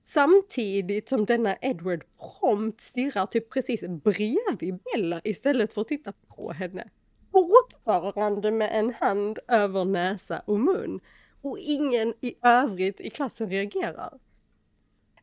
Samtidigt 0.01 1.09
som 1.09 1.25
denna 1.25 1.57
Edward 1.61 2.03
prompt 2.39 2.81
stirrar 2.81 3.25
typ 3.25 3.49
precis 3.49 3.81
bredvid 3.81 4.79
Bella 4.93 5.21
istället 5.23 5.73
för 5.73 5.81
att 5.81 5.87
titta 5.87 6.13
på 6.27 6.51
henne. 6.51 6.89
Fortfarande 7.31 8.51
med 8.51 8.79
en 8.79 8.93
hand 8.93 9.39
över 9.47 9.85
näsa 9.85 10.41
och 10.45 10.59
mun. 10.59 10.99
Och 11.41 11.57
ingen 11.59 12.13
i 12.21 12.35
övrigt 12.41 13.01
i 13.01 13.09
klassen 13.09 13.49
reagerar. 13.49 14.19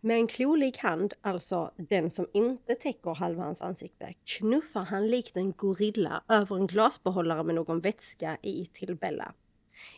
Med 0.01 0.17
en 0.17 0.27
klolig 0.27 0.77
hand, 0.79 1.15
alltså 1.21 1.73
den 1.77 2.11
som 2.11 2.27
inte 2.33 2.75
täcker 2.75 3.15
halva 3.15 3.43
hans 3.43 3.63
ansikte, 3.63 4.15
knuffar 4.25 4.85
han 4.85 5.09
likt 5.09 5.37
en 5.37 5.53
gorilla 5.53 6.23
över 6.29 6.57
en 6.57 6.67
glasbehållare 6.67 7.43
med 7.43 7.55
någon 7.55 7.81
vätska 7.81 8.39
i 8.43 8.67
till 8.73 8.95
Bella. 8.95 9.33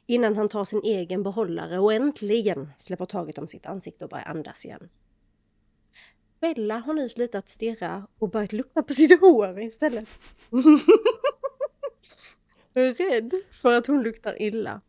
Innan 0.07 0.37
han 0.37 0.49
tar 0.49 0.65
sin 0.65 0.81
egen 0.85 1.23
behållare 1.23 1.79
och 1.79 1.93
äntligen 1.93 2.73
släpper 2.79 3.07
taget 3.07 3.39
om 3.39 3.49
sitt 3.49 3.67
ansikte 3.67 4.05
och 4.05 4.11
börjar 4.11 4.25
andas 4.25 4.65
igen. 4.65 4.89
Bella 6.41 6.79
har 6.79 6.95
nu 6.95 7.09
slutat 7.09 7.49
stirra 7.49 8.07
och 8.19 8.31
börjat 8.31 8.53
lukta 8.53 8.83
på 8.83 8.93
sitt 8.93 9.21
hår 9.21 9.61
istället. 9.61 10.09
Rädd 12.75 13.33
för 13.51 13.73
att 13.73 13.87
hon 13.87 14.03
luktar 14.03 14.43
illa. 14.43 14.81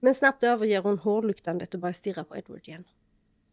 Men 0.00 0.14
snabbt 0.14 0.42
överger 0.42 0.82
hon 0.82 0.98
hårluktandet 0.98 1.74
och 1.74 1.80
börjar 1.80 1.92
stirra 1.92 2.24
på 2.24 2.36
Edward 2.36 2.68
igen. 2.68 2.84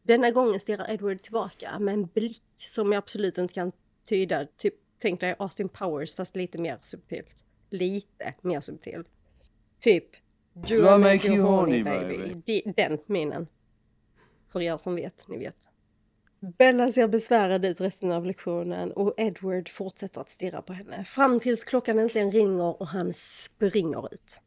Denna 0.03 0.31
gången 0.31 0.59
stirrar 0.59 0.91
Edward 0.91 1.21
tillbaka 1.21 1.79
med 1.79 1.93
en 1.93 2.05
blick 2.05 2.43
som 2.57 2.91
jag 2.91 2.97
absolut 2.97 3.37
inte 3.37 3.53
kan 3.53 3.71
tyda. 4.03 4.45
Typ, 4.57 4.73
tänk 4.97 5.19
dig 5.19 5.35
Austin 5.39 5.69
Powers 5.69 6.15
fast 6.15 6.35
lite 6.35 6.57
mer 6.57 6.79
subtilt. 6.81 7.45
Lite 7.69 8.33
mer 8.41 8.61
subtilt. 8.61 9.07
Typ 9.79 10.05
Do, 10.53 10.95
I 10.95 10.97
make 10.97 11.27
you 11.27 11.41
horny 11.41 11.83
baby? 11.83 12.41
De, 12.45 12.73
den 12.75 12.99
minen. 13.05 13.47
För 14.47 14.61
er 14.61 14.77
som 14.77 14.95
vet, 14.95 15.27
ni 15.27 15.37
vet. 15.37 15.69
Bella 16.57 16.91
ser 16.91 17.07
besvärad 17.07 17.65
ut 17.65 17.81
resten 17.81 18.11
av 18.11 18.25
lektionen 18.25 18.91
och 18.91 19.13
Edward 19.17 19.69
fortsätter 19.69 20.21
att 20.21 20.29
stirra 20.29 20.61
på 20.61 20.73
henne. 20.73 21.05
Fram 21.05 21.39
tills 21.39 21.63
klockan 21.63 21.99
äntligen 21.99 22.31
ringer 22.31 22.81
och 22.81 22.87
han 22.87 23.13
springer 23.13 24.13
ut. 24.13 24.41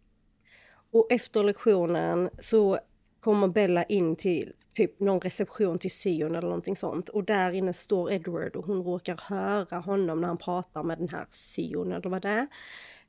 Och 0.91 1.07
efter 1.11 1.43
lektionen 1.43 2.31
så 2.39 2.79
kommer 3.21 3.49
Bella 3.49 3.83
in 3.83 4.17
till 4.17 4.53
typ 4.75 5.01
någon 5.01 5.21
reception 5.21 5.79
till 5.79 5.91
syon 5.91 6.35
eller 6.35 6.49
någonting 6.49 6.77
sånt. 6.77 7.09
Och 7.09 7.25
där 7.25 7.53
inne 7.53 7.73
står 7.73 8.13
Edward 8.13 8.57
och 8.57 8.65
hon 8.65 8.83
råkar 8.83 9.21
höra 9.23 9.79
honom 9.79 10.21
när 10.21 10.29
han 10.29 10.39
pratar 10.39 10.83
med 10.83 10.99
den 10.99 11.09
här 11.09 11.27
syon 11.31 11.93
eller 11.93 12.11
vad 12.11 12.23
det 12.23 12.29
är. 12.29 12.47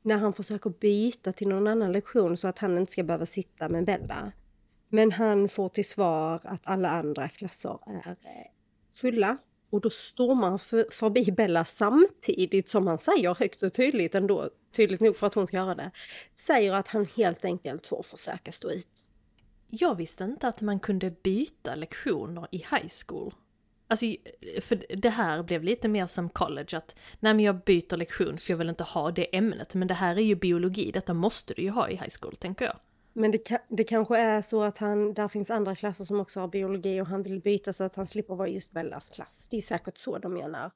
När 0.02 0.18
han 0.18 0.34
försöker 0.34 0.70
byta 0.70 1.32
till 1.32 1.48
någon 1.48 1.68
annan 1.68 1.92
lektion 1.92 2.38
så 2.38 2.48
att 2.48 2.60
han 2.60 2.78
inte 2.78 2.92
ska 2.92 3.04
behöva 3.04 3.26
sitta 3.26 3.70
med 3.70 3.86
Bella. 3.86 4.32
Men 4.90 5.12
han 5.12 5.50
får 5.50 5.70
till 5.70 5.86
svar 5.86 6.42
att 6.44 6.62
alla 6.64 6.90
andra 6.90 7.30
klasser 7.30 7.80
är 7.86 8.10
eh, 8.10 8.59
fulla. 9.02 9.38
Och 9.72 9.82
då 9.82 9.90
stormar 9.90 10.50
han 10.50 10.60
för, 10.60 10.86
förbi 10.92 11.32
Bella 11.32 11.66
samtidigt 11.66 12.70
som 12.70 12.88
han 12.88 13.00
säger 13.00 13.36
högt 13.36 13.64
och 13.64 13.74
tydligt 13.74 14.16
ändå, 14.16 14.50
tydligt 14.76 15.02
nog 15.02 15.18
för 15.18 15.28
att 15.28 15.34
hon 15.34 15.48
ska 15.48 15.60
höra 15.60 15.76
det, 15.76 15.92
säger 16.32 16.74
att 16.74 16.88
han 16.88 17.08
helt 17.18 17.46
enkelt 17.46 17.88
får 17.88 18.04
försöka 18.04 18.52
stå 18.52 18.72
ut. 18.72 19.08
Jag 19.68 19.96
visste 19.96 20.24
inte 20.24 20.48
att 20.48 20.62
man 20.62 20.80
kunde 20.80 21.12
byta 21.12 21.76
lektioner 21.76 22.48
i 22.52 22.58
high 22.58 22.88
school. 23.08 23.34
Alltså, 23.88 24.06
för 24.62 24.96
det 24.96 25.10
här 25.10 25.44
blev 25.44 25.64
lite 25.64 25.88
mer 25.88 26.08
som 26.08 26.30
college 26.30 26.78
att, 26.78 26.96
nej 27.20 27.34
men 27.34 27.46
jag 27.46 27.64
byter 27.64 27.98
lektion 27.98 28.38
för 28.38 28.52
jag 28.54 28.58
vill 28.58 28.70
inte 28.70 28.84
ha 28.84 29.12
det 29.12 29.38
ämnet. 29.38 29.74
Men 29.74 29.88
det 29.88 29.94
här 29.94 30.16
är 30.16 30.22
ju 30.22 30.36
biologi, 30.36 30.92
detta 30.92 31.14
måste 31.14 31.54
du 31.54 31.62
ju 31.62 31.70
ha 31.70 31.90
i 31.90 31.96
high 31.96 32.12
school, 32.22 32.36
tänker 32.36 32.66
jag. 32.66 32.76
Men 33.14 33.32
det, 33.32 33.62
det 33.68 33.84
kanske 33.84 34.18
är 34.18 34.42
så 34.42 34.64
att 34.64 34.78
han, 34.78 35.14
där 35.14 35.28
finns 35.28 35.50
andra 35.50 35.76
klasser 35.76 36.06
som 36.06 36.20
också 36.20 36.40
har 36.40 36.48
biologi 36.48 37.02
och 37.02 37.08
han 37.08 37.24
vill 37.24 37.40
byta 37.40 37.74
så 37.74 37.84
att 37.84 37.96
han 37.96 38.08
slipper 38.08 38.36
vara 38.36 38.48
just 38.48 38.72
Bellas 38.72 39.10
klass. 39.10 39.48
Det 39.50 39.58
är 39.58 39.62
säkert 39.62 39.98
så 39.98 40.18
de 40.18 40.34
menar. 40.34 40.72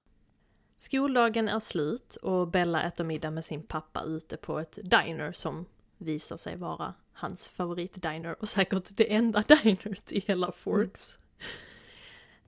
Skoldagen 0.77 1.49
är 1.49 1.59
slut 1.59 2.15
och 2.15 2.47
Bella 2.47 2.83
äter 2.83 3.03
middag 3.03 3.31
med 3.31 3.45
sin 3.45 3.63
pappa 3.63 4.03
ute 4.03 4.37
på 4.37 4.59
ett 4.59 4.79
diner 4.83 5.31
som 5.31 5.65
visar 5.97 6.37
sig 6.37 6.55
vara 6.55 6.93
hans 7.13 7.47
favoritdiner 7.47 8.35
och 8.39 8.49
säkert 8.49 8.97
det 8.97 9.13
enda 9.13 9.43
dinert 9.63 10.11
i 10.11 10.19
hela 10.19 10.51
Forks. 10.51 11.17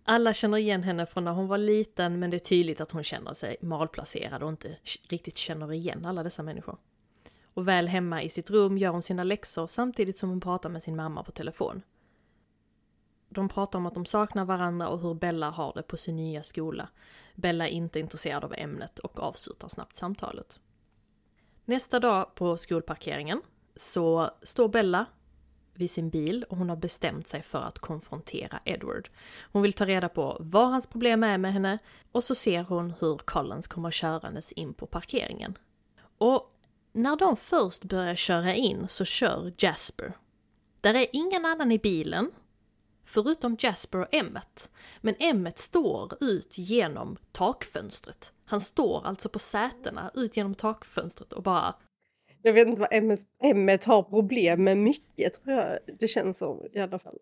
Alla 0.03 0.33
känner 0.33 0.57
igen 0.57 0.83
henne 0.83 1.05
från 1.05 1.23
när 1.23 1.31
hon 1.31 1.47
var 1.47 1.57
liten 1.57 2.19
men 2.19 2.29
det 2.29 2.37
är 2.37 2.39
tydligt 2.39 2.81
att 2.81 2.91
hon 2.91 3.03
känner 3.03 3.33
sig 3.33 3.57
malplacerad 3.61 4.43
och 4.43 4.49
inte 4.49 4.77
riktigt 5.09 5.37
känner 5.37 5.73
igen 5.73 6.05
alla 6.05 6.23
dessa 6.23 6.43
människor. 6.43 6.77
Och 7.55 7.67
väl 7.67 7.87
hemma 7.87 8.23
i 8.23 8.29
sitt 8.29 8.49
rum 8.49 8.77
gör 8.77 8.91
hon 8.91 9.01
sina 9.01 9.23
läxor 9.23 9.67
samtidigt 9.67 10.17
som 10.17 10.29
hon 10.29 10.41
pratar 10.41 10.69
med 10.69 10.83
sin 10.83 10.95
mamma 10.95 11.23
på 11.23 11.31
telefon. 11.31 11.81
De 13.29 13.49
pratar 13.49 13.79
om 13.79 13.85
att 13.85 13.93
de 13.93 14.05
saknar 14.05 14.45
varandra 14.45 14.87
och 14.87 14.99
hur 14.99 15.13
Bella 15.13 15.49
har 15.49 15.73
det 15.75 15.83
på 15.83 15.97
sin 15.97 16.15
nya 16.15 16.43
skola. 16.43 16.89
Bella 17.35 17.67
är 17.67 17.71
inte 17.71 17.99
intresserad 17.99 18.43
av 18.43 18.53
ämnet 18.53 18.99
och 18.99 19.19
avslutar 19.19 19.67
snabbt 19.67 19.95
samtalet. 19.95 20.59
Nästa 21.65 21.99
dag 21.99 22.35
på 22.35 22.57
skolparkeringen 22.57 23.41
så 23.75 24.31
står 24.41 24.69
Bella 24.69 25.05
vid 25.73 25.91
sin 25.91 26.09
bil 26.09 26.45
och 26.49 26.57
hon 26.57 26.69
har 26.69 26.75
bestämt 26.75 27.27
sig 27.27 27.41
för 27.41 27.61
att 27.61 27.79
konfrontera 27.79 28.59
Edward. 28.65 29.09
Hon 29.51 29.61
vill 29.61 29.73
ta 29.73 29.85
reda 29.85 30.09
på 30.09 30.37
vad 30.39 30.69
hans 30.69 30.87
problem 30.87 31.23
är 31.23 31.37
med 31.37 31.53
henne 31.53 31.77
och 32.11 32.23
så 32.23 32.35
ser 32.35 32.63
hon 32.63 32.93
hur 32.99 33.17
Collins 33.17 33.67
kommer 33.67 33.91
körandes 33.91 34.51
in 34.51 34.73
på 34.73 34.85
parkeringen. 34.85 35.57
Och 36.17 36.49
när 36.95 37.15
de 37.15 37.37
först 37.37 37.83
börjar 37.83 38.15
köra 38.15 38.55
in 38.55 38.87
så 38.87 39.05
kör 39.05 39.51
Jasper. 39.57 40.13
Där 40.81 40.93
är 40.93 41.07
ingen 41.13 41.45
annan 41.45 41.71
i 41.71 41.79
bilen, 41.79 42.31
förutom 43.05 43.57
Jasper 43.59 43.99
och 43.99 44.13
Emmet. 44.13 44.69
Men 45.01 45.15
Emmet 45.19 45.59
står 45.59 46.23
ut 46.23 46.57
genom 46.57 47.17
takfönstret. 47.31 48.33
Han 48.45 48.61
står 48.61 49.05
alltså 49.05 49.29
på 49.29 49.39
sätena 49.39 50.11
ut 50.13 50.37
genom 50.37 50.55
takfönstret 50.55 51.33
och 51.33 51.43
bara 51.43 51.75
jag 52.41 52.53
vet 52.53 52.67
inte 52.67 52.81
vad 52.81 53.19
Emmet 53.43 53.83
har 53.85 54.03
problem 54.03 54.63
med 54.63 54.77
mycket 54.77 55.43
tror 55.43 55.55
jag 55.55 55.79
det 55.99 56.07
känns 56.07 56.37
som 56.37 56.65
i 56.73 56.79
alla 56.79 56.99
fall. 56.99 57.17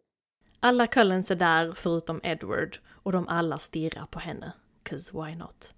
Alla 0.60 0.88
Cullens 0.88 1.32
är 1.32 1.36
där 1.36 1.72
förutom 1.76 2.20
Edward 2.24 2.78
och 2.90 3.12
de 3.12 3.28
alla 3.28 3.58
stirrar 3.58 4.06
på 4.06 4.20
henne. 4.20 4.52
'Cause 4.84 5.12
why 5.14 5.36
not? 5.36 5.74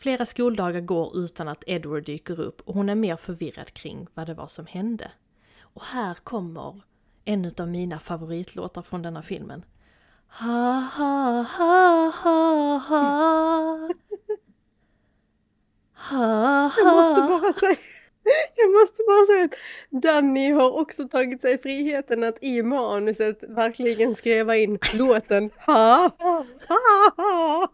Flera 0.00 0.26
skoldagar 0.26 0.80
går 0.80 1.16
utan 1.16 1.48
att 1.48 1.64
Edward 1.66 2.04
dyker 2.04 2.40
upp 2.40 2.60
och 2.60 2.74
hon 2.74 2.88
är 2.88 2.94
mer 2.94 3.16
förvirrad 3.16 3.72
kring 3.72 4.06
vad 4.14 4.26
det 4.26 4.34
var 4.34 4.46
som 4.46 4.66
hände. 4.66 5.10
Och 5.60 5.82
här 5.82 6.14
kommer 6.14 6.82
en 7.24 7.52
av 7.58 7.68
mina 7.68 7.98
favoritlåtar 7.98 8.82
från 8.82 9.02
denna 9.02 9.22
filmen. 9.22 9.64
Ha 10.28 10.80
ha 10.96 11.42
ha 11.42 12.12
ha 12.22 12.78
ha 12.78 13.88
Ha 15.94 16.68
ha 16.68 16.72
Jag 16.76 16.96
måste 16.96 17.20
bara 17.20 17.52
säga 17.52 17.76
jag 18.56 18.72
måste 18.72 19.02
bara 19.06 19.26
säga 19.26 19.44
att 19.44 20.02
Danny 20.02 20.52
har 20.52 20.80
också 20.80 21.08
tagit 21.08 21.40
sig 21.40 21.58
friheten 21.58 22.24
att 22.24 22.42
i 22.42 22.62
manuset 22.62 23.44
verkligen 23.48 24.14
skriva 24.14 24.56
in 24.56 24.78
låten 24.94 25.50
ha 25.66 26.10
ha 26.18 26.44
ha 27.16 27.68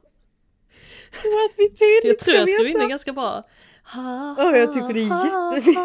så 1.22 1.28
att 1.28 1.54
vi 1.58 1.68
tydligt 1.68 2.04
Jag 2.04 2.18
tror 2.18 2.36
jag 2.36 2.48
skrev 2.48 2.66
in 2.66 2.78
det 2.78 2.86
ganska 2.86 3.12
bra. 3.12 3.42
Ha, 3.94 4.32
oh, 4.38 4.58
jag 4.58 4.72
tycker 4.72 4.92
det 4.92 5.00
är 5.00 5.54
jättefint. 5.54 5.78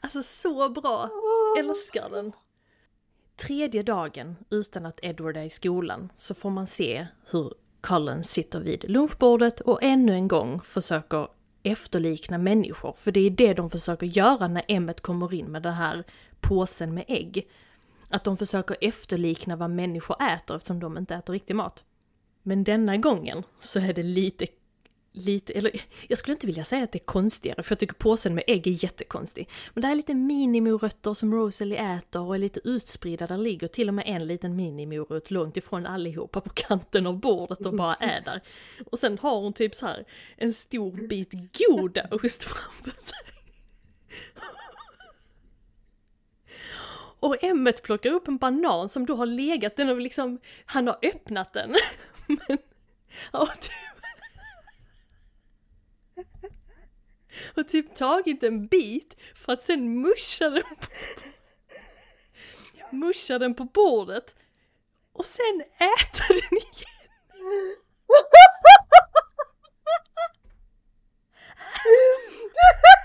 Alltså 0.00 0.22
så 0.22 0.68
bra! 0.68 1.10
Älskar 1.58 2.10
den! 2.10 2.32
Tredje 3.36 3.82
dagen 3.82 4.36
utan 4.50 4.86
att 4.86 4.98
Edward 5.02 5.36
är 5.36 5.42
i 5.42 5.50
skolan 5.50 6.12
så 6.16 6.34
får 6.34 6.50
man 6.50 6.66
se 6.66 7.06
hur 7.30 7.54
Collins 7.80 8.30
sitter 8.30 8.60
vid 8.60 8.90
lunchbordet 8.90 9.60
och 9.60 9.82
ännu 9.82 10.12
en 10.12 10.28
gång 10.28 10.60
försöker 10.60 11.28
efterlikna 11.62 12.38
människor. 12.38 12.92
För 12.92 13.12
det 13.12 13.20
är 13.20 13.30
det 13.30 13.54
de 13.54 13.70
försöker 13.70 14.06
göra 14.06 14.48
när 14.48 14.64
Emmet 14.68 15.00
kommer 15.00 15.34
in 15.34 15.46
med 15.46 15.62
den 15.62 15.74
här 15.74 16.04
påsen 16.40 16.94
med 16.94 17.04
ägg. 17.08 17.48
Att 18.10 18.24
de 18.24 18.36
försöker 18.36 18.76
efterlikna 18.80 19.56
vad 19.56 19.70
människor 19.70 20.22
äter 20.22 20.56
eftersom 20.56 20.80
de 20.80 20.98
inte 20.98 21.14
äter 21.14 21.32
riktig 21.32 21.56
mat. 21.56 21.84
Men 22.42 22.64
denna 22.64 22.96
gången 22.96 23.42
så 23.58 23.78
är 23.78 23.92
det 23.92 24.02
lite 24.02 24.46
lite, 25.12 25.52
eller 25.52 25.84
jag 26.08 26.18
skulle 26.18 26.32
inte 26.32 26.46
vilja 26.46 26.64
säga 26.64 26.84
att 26.84 26.92
det 26.92 26.98
är 26.98 27.04
konstigare, 27.04 27.62
för 27.62 27.72
jag 27.72 27.78
tycker 27.78 27.94
påsen 27.94 28.34
med 28.34 28.44
ägg 28.46 28.66
är 28.66 28.84
jättekonstig. 28.84 29.48
Men 29.74 29.82
det 29.82 29.88
är 29.88 29.94
lite 29.94 30.14
minimorötter 30.14 31.14
som 31.14 31.34
Rosalie 31.34 31.96
äter 31.96 32.22
och 32.22 32.34
är 32.34 32.38
lite 32.38 32.60
utspridda, 32.64 33.26
där 33.26 33.38
ligger 33.38 33.68
till 33.68 33.88
och 33.88 33.94
med 33.94 34.04
en 34.06 34.26
liten 34.26 34.56
minimorot 34.56 35.30
långt 35.30 35.56
ifrån 35.56 35.86
allihopa 35.86 36.40
på 36.40 36.50
kanten 36.54 37.06
av 37.06 37.20
bordet 37.20 37.66
och 37.66 37.74
bara 37.74 37.94
är 37.94 38.20
där. 38.20 38.42
Och 38.90 38.98
sen 38.98 39.18
har 39.18 39.40
hon 39.40 39.52
typ 39.52 39.74
så 39.74 39.86
här 39.86 40.04
en 40.36 40.52
stor 40.52 41.08
bit 41.08 41.32
goda 41.32 42.08
ost 42.10 42.44
framför 42.44 43.02
sig. 43.02 43.34
Och 47.20 47.44
Emmet 47.44 47.82
plockar 47.82 48.10
upp 48.10 48.28
en 48.28 48.38
banan 48.38 48.88
som 48.88 49.06
då 49.06 49.16
har 49.16 49.26
legat, 49.26 49.76
den 49.76 49.88
har 49.88 49.94
liksom, 49.94 50.40
han 50.64 50.86
har 50.86 50.98
öppnat 51.02 51.52
den. 51.52 51.74
Men, 52.26 52.58
typ 53.60 53.90
och 57.56 57.68
typ 57.68 57.94
tagit 57.94 58.42
en 58.42 58.66
bit 58.66 59.16
för 59.34 59.52
att 59.52 59.62
sen 59.62 60.00
muscha 60.00 60.50
den 60.50 60.62
på, 60.62 60.86
muscha 62.90 63.38
den 63.38 63.54
på 63.54 63.64
bordet 63.64 64.36
och 65.12 65.26
sen 65.26 65.62
äta 65.76 66.24
den 66.28 66.58
igen. 66.58 67.00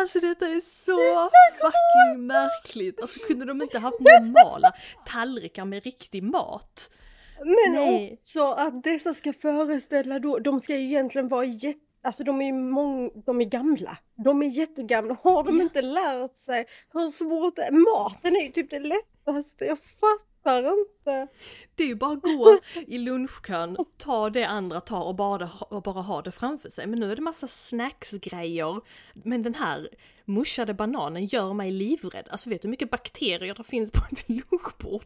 Alltså 0.00 0.20
detta 0.20 0.46
är 0.46 0.60
så 0.60 1.30
fucking 1.60 2.26
märkligt. 2.26 3.00
Alltså 3.00 3.20
kunde 3.20 3.44
de 3.44 3.62
inte 3.62 3.78
haft 3.78 4.00
normala 4.00 4.72
tallrikar 5.06 5.64
med 5.64 5.84
riktig 5.84 6.22
mat? 6.22 6.90
Men 7.38 7.72
Nej. 7.72 8.18
också 8.20 8.52
att 8.52 8.82
dessa 8.82 9.14
ska 9.14 9.32
föreställa 9.32 10.18
då, 10.18 10.38
de 10.38 10.60
ska 10.60 10.76
ju 10.76 10.84
egentligen 10.84 11.28
vara 11.28 11.44
jätte 11.44 11.88
Alltså 12.02 12.24
de 12.24 12.40
är 12.40 12.46
ju 12.46 12.52
mång, 12.52 13.10
de 13.26 13.40
är 13.40 13.44
gamla. 13.44 13.98
De 14.24 14.42
är 14.42 14.46
jättegamla. 14.46 15.16
Har 15.22 15.44
de 15.44 15.60
inte 15.60 15.82
lärt 15.82 16.36
sig 16.36 16.66
hur 16.92 17.10
svårt? 17.10 17.58
Maten 17.70 18.36
är 18.36 18.40
ju 18.40 18.52
typ 18.52 18.70
det 18.70 18.78
lättaste. 19.32 19.64
Jag 19.64 19.78
fattar 19.78 20.78
inte. 20.80 21.28
Det 21.74 21.82
är 21.82 21.86
ju 21.88 21.94
bara 21.94 22.12
att 22.12 22.22
gå 22.22 22.58
i 22.86 22.98
lunchkön, 22.98 23.76
ta 23.96 24.30
det 24.30 24.44
andra 24.44 24.80
tar 24.80 25.04
och 25.04 25.14
bara, 25.14 25.50
och 25.60 25.82
bara 25.82 26.02
ha 26.02 26.22
det 26.22 26.32
framför 26.32 26.68
sig. 26.68 26.86
Men 26.86 27.00
nu 27.00 27.12
är 27.12 27.16
det 27.16 27.22
massa 27.22 27.46
snacksgrejer. 27.48 28.80
Men 29.14 29.42
den 29.42 29.54
här 29.54 29.88
mushade 30.24 30.74
bananen 30.74 31.26
gör 31.26 31.52
mig 31.52 31.70
livrädd. 31.70 32.28
Alltså 32.30 32.50
vet 32.50 32.62
du 32.62 32.68
hur 32.68 32.70
mycket 32.70 32.90
bakterier 32.90 33.54
det 33.54 33.64
finns 33.64 33.92
på 33.92 34.00
ett 34.12 34.28
lunchbord 34.28 35.04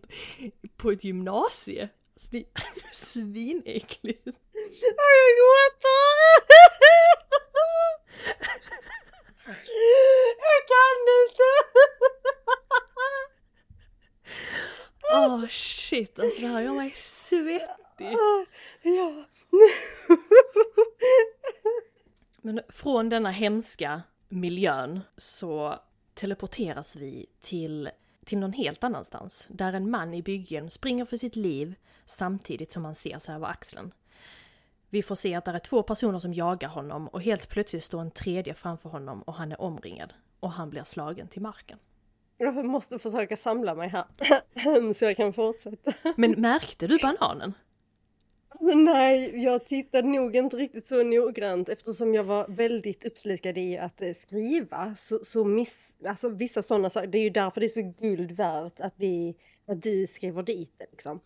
på 0.76 0.90
ett 0.90 1.04
gymnasie? 1.04 1.88
Alltså, 2.14 2.28
det 2.30 2.38
är 2.38 2.44
svinäckligt. 2.92 4.24
Jag 4.24 5.28
gråter! 5.38 6.12
Jag 10.38 10.60
kan 10.68 11.00
inte! 11.22 11.71
Åh 15.12 15.34
oh, 15.34 15.46
shit, 15.48 16.18
alltså 16.18 16.40
det 16.40 16.46
här 16.46 16.60
gör 16.60 16.72
mig 16.72 16.92
svettig. 16.96 18.16
Ja. 18.82 19.24
Men 22.42 22.60
från 22.68 23.08
denna 23.08 23.30
hemska 23.30 24.02
miljön 24.28 25.00
så 25.16 25.78
teleporteras 26.14 26.96
vi 26.96 27.26
till, 27.40 27.90
till 28.24 28.38
någon 28.38 28.52
helt 28.52 28.84
annanstans. 28.84 29.46
Där 29.48 29.72
en 29.72 29.90
man 29.90 30.14
i 30.14 30.22
byggen 30.22 30.70
springer 30.70 31.04
för 31.04 31.16
sitt 31.16 31.36
liv 31.36 31.74
samtidigt 32.04 32.72
som 32.72 32.84
han 32.84 32.94
ser 32.94 33.18
sig 33.18 33.34
över 33.34 33.46
axeln. 33.46 33.94
Vi 34.88 35.02
får 35.02 35.14
se 35.14 35.34
att 35.34 35.44
det 35.44 35.50
är 35.50 35.58
två 35.58 35.82
personer 35.82 36.18
som 36.18 36.34
jagar 36.34 36.68
honom 36.68 37.08
och 37.08 37.22
helt 37.22 37.48
plötsligt 37.48 37.84
står 37.84 38.00
en 38.00 38.10
tredje 38.10 38.54
framför 38.54 38.88
honom 38.88 39.22
och 39.22 39.34
han 39.34 39.52
är 39.52 39.60
omringad. 39.60 40.14
Och 40.40 40.52
han 40.52 40.70
blir 40.70 40.84
slagen 40.84 41.28
till 41.28 41.42
marken. 41.42 41.78
Jag 42.42 42.64
måste 42.64 42.98
försöka 42.98 43.36
samla 43.36 43.74
mig 43.74 43.88
här 43.88 44.04
så 44.92 45.04
jag 45.04 45.16
kan 45.16 45.32
fortsätta. 45.32 45.92
Men 46.16 46.30
märkte 46.30 46.86
du 46.86 46.98
bananen? 47.02 47.54
Nej, 48.60 49.44
jag 49.44 49.66
tittade 49.66 50.08
nog 50.08 50.36
inte 50.36 50.56
riktigt 50.56 50.86
så 50.86 51.02
noggrant 51.02 51.68
eftersom 51.68 52.14
jag 52.14 52.24
var 52.24 52.46
väldigt 52.48 53.04
uppslukad 53.04 53.58
i 53.58 53.78
att 53.78 54.02
eh, 54.02 54.12
skriva. 54.12 54.94
Så, 54.94 55.24
så 55.24 55.44
miss, 55.44 55.78
alltså 56.06 56.28
vissa 56.28 56.62
sådana 56.62 56.90
saker, 56.90 57.06
det 57.06 57.18
är 57.18 57.22
ju 57.22 57.30
därför 57.30 57.60
det 57.60 57.66
är 57.66 57.68
så 57.68 57.94
guld 57.98 58.32
värt 58.32 58.80
att, 58.80 58.94
vi, 58.96 59.36
att 59.66 59.82
du 59.82 60.06
skriver 60.06 60.42
dit 60.42 60.74
det 60.78 60.86
liksom. 60.90 61.20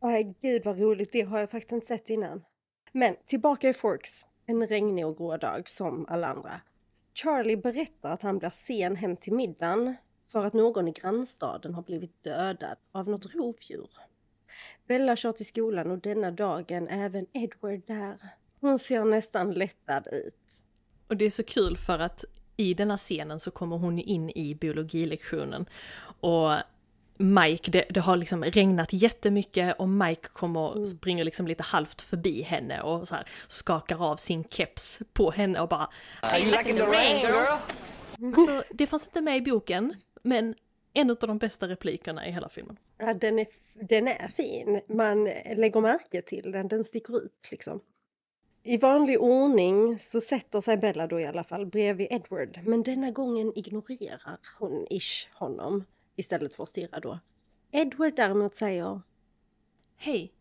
Aj, 0.00 0.34
gud 0.40 0.64
vad 0.64 0.80
roligt, 0.80 1.12
det 1.12 1.20
har 1.20 1.40
jag 1.40 1.50
faktiskt 1.50 1.72
inte 1.72 1.86
sett 1.86 2.10
innan. 2.10 2.44
Men 2.92 3.16
tillbaka 3.26 3.68
i 3.68 3.74
Forks, 3.74 4.26
en 4.46 4.66
regnig 4.66 5.06
och 5.06 5.16
grå 5.16 5.36
dag 5.36 5.68
som 5.68 6.06
alla 6.08 6.26
andra. 6.26 6.60
Charlie 7.14 7.56
berättar 7.56 8.10
att 8.10 8.22
han 8.22 8.38
blir 8.38 8.50
sen 8.50 8.96
hem 8.96 9.16
till 9.16 9.32
middagen 9.32 9.94
för 10.28 10.44
att 10.44 10.52
någon 10.52 10.88
i 10.88 10.92
grannstaden 10.92 11.74
har 11.74 11.82
blivit 11.82 12.24
dödad 12.24 12.76
av 12.92 13.08
något 13.08 13.34
rovdjur. 13.34 13.90
Bella 14.86 15.16
kör 15.16 15.32
till 15.32 15.46
skolan 15.46 15.90
och 15.90 15.98
denna 15.98 16.30
dagen 16.30 16.88
är 16.88 17.04
även 17.04 17.26
Edward 17.32 17.82
där. 17.86 18.18
Hon 18.60 18.78
ser 18.78 19.04
nästan 19.04 19.52
lättad 19.52 20.08
ut. 20.12 20.64
Och 21.08 21.16
det 21.16 21.24
är 21.24 21.30
så 21.30 21.42
kul 21.42 21.76
för 21.76 21.98
att 21.98 22.24
i 22.56 22.74
denna 22.74 22.98
scenen 22.98 23.40
så 23.40 23.50
kommer 23.50 23.76
hon 23.76 23.98
in 23.98 24.30
i 24.30 24.54
biologilektionen 24.54 25.66
och 26.20 26.52
Mike, 27.18 27.70
det, 27.70 27.84
det, 27.90 28.00
har 28.00 28.16
liksom 28.16 28.44
regnat 28.44 28.92
jättemycket 28.92 29.76
och 29.78 29.88
Mike 29.88 30.28
kommer 30.28 30.60
och 30.60 30.88
springer 30.88 31.24
liksom 31.24 31.46
lite 31.46 31.62
halvt 31.62 32.02
förbi 32.02 32.42
henne 32.42 32.80
och 32.80 33.08
så 33.08 33.14
här 33.14 33.26
skakar 33.48 34.04
av 34.10 34.16
sin 34.16 34.44
keps 34.44 35.00
på 35.12 35.30
henne 35.30 35.60
och 35.60 35.68
bara 35.68 35.90
Are 36.20 36.38
you 36.38 36.50
liking 36.50 36.76
the 36.76 36.82
rain 36.82 37.20
girl? 37.20 37.58
Alltså, 38.36 38.62
det 38.70 38.86
fanns 38.86 39.06
inte 39.06 39.20
med 39.20 39.36
i 39.36 39.40
boken, 39.40 39.94
men 40.26 40.54
en 40.92 41.10
av 41.10 41.16
de 41.16 41.38
bästa 41.38 41.68
replikerna 41.68 42.28
i 42.28 42.32
hela 42.32 42.48
filmen. 42.48 42.78
Ja, 42.98 43.14
den 43.14 43.38
är, 43.38 43.46
den 43.74 44.08
är 44.08 44.28
fin. 44.28 44.80
Man 44.86 45.24
lägger 45.56 45.80
märke 45.80 46.22
till 46.22 46.52
den, 46.52 46.68
den 46.68 46.84
sticker 46.84 47.16
ut 47.24 47.48
liksom. 47.50 47.80
I 48.62 48.76
vanlig 48.76 49.20
ordning 49.20 49.98
så 49.98 50.20
sätter 50.20 50.60
sig 50.60 50.76
Bella 50.76 51.06
då 51.06 51.20
i 51.20 51.26
alla 51.26 51.44
fall 51.44 51.66
bredvid 51.66 52.06
Edward, 52.10 52.60
men 52.64 52.82
denna 52.82 53.10
gången 53.10 53.52
ignorerar 53.58 54.38
hon 54.58 54.86
ish 54.90 55.28
honom 55.32 55.84
istället 56.16 56.54
för 56.54 56.62
att 56.62 56.68
stirra 56.68 57.00
då. 57.00 57.18
Edward 57.70 58.16
däremot 58.16 58.54
säger 58.54 59.00
Hej! 59.96 60.32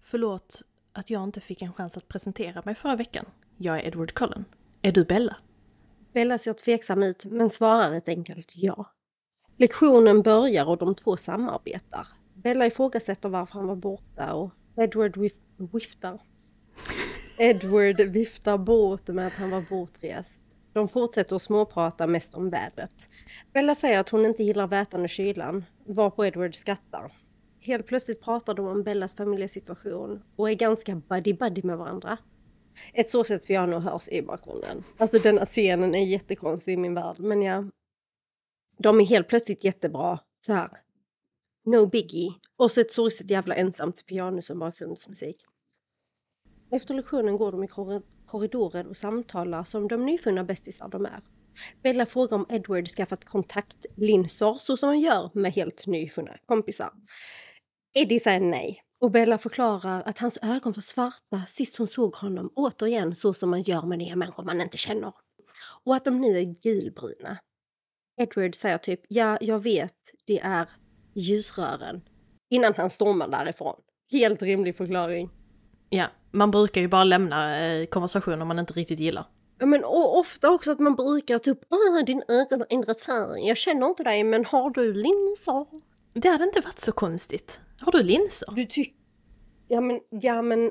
Förlåt 0.00 0.62
att 0.92 1.10
jag 1.10 1.24
inte 1.24 1.40
fick 1.40 1.62
en 1.62 1.72
chans 1.72 1.96
att 1.96 2.08
presentera 2.08 2.62
mig 2.64 2.74
förra 2.74 2.96
veckan. 2.96 3.26
Jag 3.56 3.78
är 3.80 3.86
Edward 3.86 4.12
Cullen. 4.12 4.44
Är 4.82 4.92
du 4.92 5.04
Bella? 5.04 5.36
Bella 6.14 6.38
ser 6.38 6.52
tveksam 6.52 7.02
ut 7.02 7.24
men 7.24 7.50
svarar 7.50 7.92
ett 7.92 8.08
enkelt 8.08 8.52
ja. 8.54 8.86
Lektionen 9.56 10.22
börjar 10.22 10.68
och 10.68 10.78
de 10.78 10.94
två 10.94 11.16
samarbetar. 11.16 12.06
Bella 12.34 12.66
ifrågasätter 12.66 13.28
varför 13.28 13.54
han 13.54 13.66
var 13.66 13.76
borta 13.76 14.34
och 14.34 14.50
Edward 14.76 15.16
vif 15.16 15.32
viftar. 15.56 16.20
Edward 17.38 18.00
viftar 18.00 18.58
bort 18.58 19.08
med 19.08 19.26
att 19.26 19.32
han 19.32 19.50
var 19.50 19.64
bortrest. 19.70 20.34
De 20.72 20.88
fortsätter 20.88 21.36
att 21.36 21.42
småprata 21.42 22.06
mest 22.06 22.34
om 22.34 22.50
vädret. 22.50 23.08
Bella 23.52 23.74
säger 23.74 23.98
att 23.98 24.08
hon 24.08 24.26
inte 24.26 24.42
gillar 24.42 24.66
vätan 24.66 25.02
och 25.02 25.08
kylan, 25.08 25.64
varpå 25.86 26.26
Edward 26.26 26.54
skrattar. 26.54 27.12
Helt 27.60 27.86
plötsligt 27.86 28.22
pratar 28.22 28.54
de 28.54 28.66
om 28.66 28.82
Bellas 28.82 29.16
familjesituation 29.16 30.22
och 30.36 30.50
är 30.50 30.54
ganska 30.54 30.94
buddy-buddy 30.94 31.66
med 31.66 31.78
varandra. 31.78 32.18
Ett 32.92 33.10
sorgset 33.10 33.46
piano 33.46 33.78
hörs 33.78 34.08
i 34.08 34.22
bakgrunden. 34.22 34.84
Alltså 34.98 35.18
denna 35.18 35.46
scenen 35.46 35.94
är 35.94 36.06
jättekonstig 36.06 36.72
i 36.72 36.76
min 36.76 36.94
värld, 36.94 37.16
men 37.18 37.42
ja. 37.42 37.64
De 38.78 39.00
är 39.00 39.04
helt 39.04 39.28
plötsligt 39.28 39.64
jättebra. 39.64 40.18
Så 40.46 40.52
här. 40.52 40.70
No 41.64 41.86
biggie. 41.86 42.34
Och 42.56 42.70
så 42.70 42.80
ett 42.80 42.92
sorgset 42.92 43.30
jävla 43.30 43.54
ensamt 43.54 44.06
piano 44.06 44.42
som 44.42 44.58
bakgrundsmusik. 44.58 45.36
Efter 46.70 46.94
lektionen 46.94 47.36
går 47.36 47.52
de 47.52 47.64
i 47.64 47.68
korridoren 48.26 48.86
och 48.86 48.96
samtalar 48.96 49.64
som 49.64 49.88
de 49.88 50.06
nyfunna 50.06 50.44
bästisar 50.44 50.88
de 50.88 51.06
är. 51.06 51.20
Bella 51.82 52.06
frågar 52.06 52.36
om 52.36 52.46
Edward 52.48 52.88
skaffat 52.88 53.24
kontaktlinser 53.24 54.52
så 54.52 54.76
som 54.76 54.88
han 54.88 55.00
gör 55.00 55.30
med 55.34 55.52
helt 55.52 55.86
nyfunna 55.86 56.36
kompisar. 56.46 56.90
Eddie 57.94 58.20
säger 58.20 58.40
nej 58.40 58.83
och 59.04 59.10
Bella 59.10 59.38
förklarar 59.38 60.02
att 60.06 60.18
hans 60.18 60.38
ögon 60.42 60.72
var 60.72 60.80
svarta 60.80 61.42
sist 61.46 61.76
hon 61.76 61.88
såg 61.88 62.14
honom, 62.14 62.50
återigen 62.54 63.14
så 63.14 63.34
som 63.34 63.50
man 63.50 63.62
gör 63.62 63.82
med 63.82 63.98
nya 63.98 64.16
människor 64.16 64.42
man 64.44 64.60
inte 64.60 64.76
känner. 64.76 65.12
Och 65.84 65.96
att 65.96 66.04
de 66.04 66.20
nu 66.20 66.38
är 66.38 66.42
gulbruna. 66.42 67.38
Edward 68.20 68.54
säger 68.54 68.78
typ, 68.78 69.00
ja, 69.08 69.38
jag 69.40 69.58
vet, 69.58 69.94
det 70.26 70.40
är 70.40 70.68
ljusrören. 71.14 72.02
Innan 72.50 72.74
han 72.76 72.90
stormar 72.90 73.28
därifrån. 73.28 73.74
Helt 74.10 74.42
rimlig 74.42 74.76
förklaring. 74.76 75.30
Ja, 75.88 76.06
man 76.30 76.50
brukar 76.50 76.80
ju 76.80 76.88
bara 76.88 77.04
lämna 77.04 77.66
eh, 77.66 77.86
konversationer 77.86 78.44
man 78.44 78.58
inte 78.58 78.72
riktigt 78.72 79.00
gillar. 79.00 79.26
Ja, 79.58 79.66
men 79.66 79.84
och 79.84 80.18
ofta 80.18 80.50
också 80.50 80.72
att 80.72 80.78
man 80.78 80.94
brukar 80.94 81.38
typ 81.38 81.58
din 82.06 82.22
ögon 82.28 82.60
har 82.60 82.66
ändrat 82.70 83.00
färg. 83.00 83.48
Jag 83.48 83.56
känner 83.56 83.86
inte 83.86 84.02
dig 84.02 84.24
men 84.24 84.44
har 84.44 84.70
du 84.70 84.92
linser? 84.92 85.93
Det 86.14 86.28
hade 86.28 86.44
inte 86.44 86.60
varit 86.60 86.78
så 86.78 86.92
konstigt. 86.92 87.60
Har 87.80 87.92
du 87.92 88.02
linser? 88.02 88.52
Du 88.56 88.66
tycker... 88.66 88.94
Ja 89.68 89.80
men, 89.80 90.00
ja 90.10 90.42
men... 90.42 90.70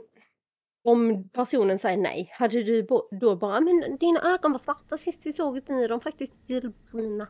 Om 0.86 1.30
personen 1.30 1.78
säger 1.78 1.98
nej, 1.98 2.30
hade 2.32 2.64
du 2.64 2.88
då 3.22 3.36
bara 3.36 3.62
men 3.62 3.98
dina 4.00 4.20
ögon 4.34 4.52
var 4.52 4.60
svarta 4.60 4.98
sist 4.98 5.26
vi 5.26 5.34
såg 5.34 5.58
ut 5.58 5.68
nu 5.68 5.84
är 5.84 5.88
de 5.88 6.02
faktiskt 6.02 6.34
gulbruna. 6.48 7.28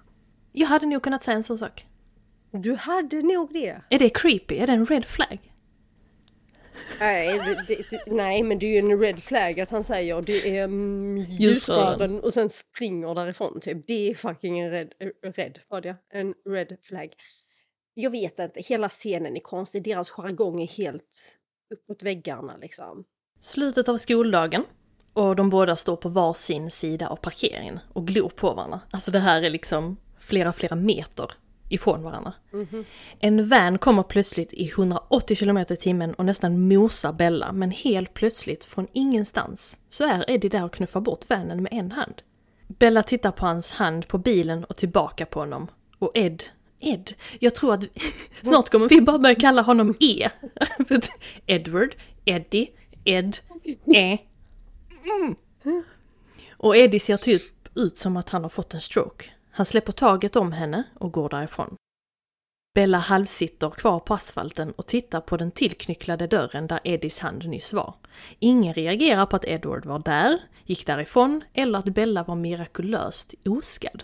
Jag 0.51 0.68
hade 0.68 0.86
nog 0.86 1.03
kunnat 1.03 1.24
säga 1.24 1.36
en 1.36 1.43
sån 1.43 1.57
sak. 1.57 1.86
Du 2.51 2.76
hade 2.76 3.22
nog 3.22 3.53
det. 3.53 3.82
Är 3.89 3.99
det 3.99 4.09
creepy? 4.09 4.57
Är 4.57 4.68
det 4.68 4.74
en 4.74 4.86
red 4.86 5.05
flag? 5.05 5.53
Nej, 6.99 7.39
det, 7.39 7.64
det, 7.68 7.89
det, 7.89 8.03
nej 8.07 8.43
men 8.43 8.59
det 8.59 8.66
är 8.66 8.82
ju 8.82 8.91
en 8.91 8.99
red 8.99 9.24
flag 9.24 9.59
att 9.59 9.72
han 9.72 9.84
säger 9.84 10.22
det 10.22 10.57
är 10.57 10.64
mm, 10.64 11.18
Ljusrören. 11.18 12.20
och 12.20 12.34
sen 12.34 12.49
springer 12.49 13.16
därifrån 13.16 13.59
typ. 13.61 13.88
Det 13.88 14.09
är 14.09 14.16
fucking 14.16 14.59
en 14.59 14.72
red, 14.72 14.93
red 15.36 15.59
var 15.70 15.82
det? 15.82 15.95
En 16.09 16.34
red 16.49 16.78
flag. 16.84 17.09
Jag 17.94 18.10
vet 18.10 18.39
inte, 18.39 18.62
hela 18.62 18.89
scenen 18.89 19.36
är 19.36 19.39
konstig, 19.39 19.84
deras 19.84 20.10
jargong 20.10 20.62
är 20.62 20.68
helt 20.68 21.39
uppåt 21.74 22.04
väggarna 22.04 22.58
liksom. 22.62 23.04
Slutet 23.39 23.89
av 23.89 23.98
skoldagen 23.98 24.66
och 25.14 25.36
de 25.36 25.50
båda 25.50 25.76
står 25.76 25.96
på 25.96 26.10
var 26.10 26.34
sin 26.34 26.72
sida 26.72 27.08
av 27.08 27.16
parkeringen 27.16 27.80
och 27.94 28.08
glor 28.08 28.30
på 28.30 28.54
varandra. 28.54 28.80
Alltså 28.91 29.12
det 29.12 29.20
här 29.20 29.41
är 29.41 29.50
liksom 29.50 29.98
flera, 30.20 30.54
flera 30.54 30.76
meter 30.76 31.32
ifrån 31.70 32.04
varandra. 32.04 32.34
En 33.20 33.50
van 33.50 33.78
kommer 33.78 34.04
plötsligt 34.04 34.54
i 34.54 34.70
180 34.70 35.38
km 35.38 35.58
i 35.58 35.66
timmen 35.66 36.14
och 36.14 36.26
nästan 36.26 36.68
mosar 36.68 37.14
Bella, 37.14 37.52
men 37.52 37.72
helt 37.72 38.14
plötsligt 38.14 38.66
från 38.66 38.88
ingenstans 38.94 39.78
så 39.89 40.04
är 40.04 40.30
Eddie 40.30 40.50
där 40.50 40.66
och 40.66 40.74
knuffar 40.74 41.02
bort 41.02 41.30
vanen 41.30 41.64
med 41.64 41.74
en 41.74 41.91
hand. 41.91 42.22
Bella 42.68 43.04
tittar 43.04 43.32
på 43.32 43.46
hans 43.46 43.72
hand 43.72 44.08
på 44.08 44.18
bilen 44.18 44.64
och 44.64 44.76
tillbaka 44.76 45.26
på 45.26 45.39
honom. 45.39 45.68
Och 46.00 46.12
Ed, 46.14 46.44
Ed, 46.84 47.11
jag 47.39 47.55
tror 47.55 47.73
att 47.73 47.84
snart 48.43 48.69
kommer 48.69 48.89
vi 48.89 49.01
bara 49.01 49.19
börja 49.19 49.36
kalla 49.36 49.61
honom 49.61 49.95
E. 49.99 50.29
Edward, 51.45 51.95
Eddie, 52.25 52.69
Ed, 53.03 53.38
E. 53.95 54.17
Och 56.51 56.77
Eddie 56.77 56.99
ser 56.99 57.17
typ 57.17 57.77
ut 57.77 57.97
som 57.97 58.17
att 58.17 58.29
han 58.29 58.43
har 58.43 58.49
fått 58.49 58.73
en 58.73 58.81
stroke. 58.81 59.25
Han 59.51 59.65
släpper 59.65 59.91
taget 59.91 60.36
om 60.36 60.51
henne 60.51 60.84
och 60.99 61.11
går 61.11 61.29
därifrån. 61.29 61.75
Bella 62.75 62.97
halvsitter 62.97 63.69
kvar 63.69 63.99
på 63.99 64.13
asfalten 64.13 64.71
och 64.71 64.88
tittar 64.88 65.21
på 65.21 65.38
den 65.38 65.51
tillknycklade 65.51 66.27
dörren 66.27 66.67
där 66.67 66.79
Eddies 66.84 67.19
hand 67.19 67.47
nyss 67.49 67.73
var. 67.73 67.95
Ingen 68.39 68.73
reagerar 68.73 69.25
på 69.25 69.36
att 69.36 69.45
Edward 69.45 69.86
var 69.86 69.99
där, 69.99 70.39
gick 70.65 70.86
därifrån 70.86 71.43
eller 71.53 71.79
att 71.79 71.86
Bella 71.86 72.23
var 72.23 72.36
mirakulöst 72.36 73.34
oskadd. 73.45 74.03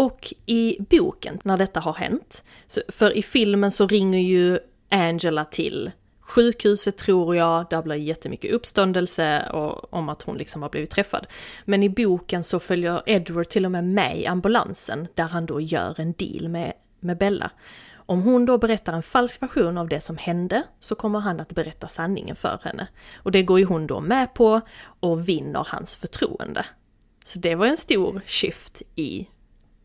Och 0.00 0.34
i 0.46 0.76
boken, 0.90 1.38
när 1.44 1.56
detta 1.56 1.80
har 1.80 1.92
hänt, 1.92 2.44
så, 2.66 2.80
för 2.88 3.16
i 3.16 3.22
filmen 3.22 3.70
så 3.70 3.86
ringer 3.86 4.18
ju 4.18 4.58
Angela 4.90 5.44
till 5.44 5.90
sjukhuset 6.20 6.98
tror 6.98 7.36
jag, 7.36 7.66
där 7.70 7.82
blir 7.82 7.96
jättemycket 7.96 8.52
uppståndelse 8.52 9.50
och, 9.52 9.94
om 9.94 10.08
att 10.08 10.22
hon 10.22 10.38
liksom 10.38 10.62
har 10.62 10.68
blivit 10.68 10.90
träffad. 10.90 11.26
Men 11.64 11.82
i 11.82 11.88
boken 11.88 12.44
så 12.44 12.60
följer 12.60 13.02
Edward 13.06 13.48
till 13.48 13.64
och 13.64 13.70
med 13.70 13.84
med 13.84 14.18
i 14.18 14.26
ambulansen 14.26 15.08
där 15.14 15.24
han 15.24 15.46
då 15.46 15.60
gör 15.60 16.00
en 16.00 16.12
deal 16.12 16.48
med, 16.48 16.72
med 17.00 17.18
Bella. 17.18 17.50
Om 17.94 18.22
hon 18.22 18.46
då 18.46 18.58
berättar 18.58 18.92
en 18.92 19.02
falsk 19.02 19.42
version 19.42 19.78
av 19.78 19.88
det 19.88 20.00
som 20.00 20.16
hände 20.16 20.62
så 20.80 20.94
kommer 20.94 21.20
han 21.20 21.40
att 21.40 21.52
berätta 21.52 21.88
sanningen 21.88 22.36
för 22.36 22.60
henne. 22.64 22.88
Och 23.16 23.32
det 23.32 23.42
går 23.42 23.58
ju 23.58 23.64
hon 23.64 23.86
då 23.86 24.00
med 24.00 24.34
på 24.34 24.60
och 25.00 25.28
vinner 25.28 25.66
hans 25.68 25.96
förtroende. 25.96 26.66
Så 27.24 27.38
det 27.38 27.54
var 27.54 27.66
en 27.66 27.76
stor 27.76 28.20
shift 28.26 28.82
i, 28.96 29.28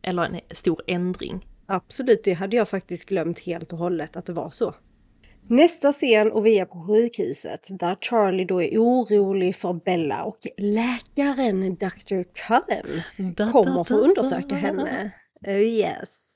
eller 0.05 0.23
en 0.23 0.41
stor 0.51 0.81
ändring. 0.87 1.47
Absolut, 1.65 2.23
det 2.23 2.33
hade 2.33 2.55
jag 2.57 2.69
faktiskt 2.69 3.05
glömt 3.05 3.39
helt 3.39 3.73
och 3.73 3.79
hållet 3.79 4.15
att 4.15 4.25
det 4.25 4.33
var 4.33 4.49
så. 4.49 4.73
Nästa 5.47 5.91
scen 5.91 6.31
och 6.31 6.45
vi 6.45 6.59
är 6.59 6.65
på 6.65 6.87
sjukhuset 6.87 7.67
där 7.79 7.97
Charlie 8.01 8.45
då 8.45 8.61
är 8.61 8.77
orolig 8.77 9.55
för 9.55 9.73
Bella 9.73 10.23
och 10.23 10.37
läkaren 10.57 11.75
Dr. 11.75 12.23
Cullen 12.23 13.03
kommer 13.51 13.83
för 13.83 13.95
att 13.95 14.01
undersöka 14.03 14.55
henne. 14.55 15.11
Oh 15.47 15.61
yes. 15.61 16.31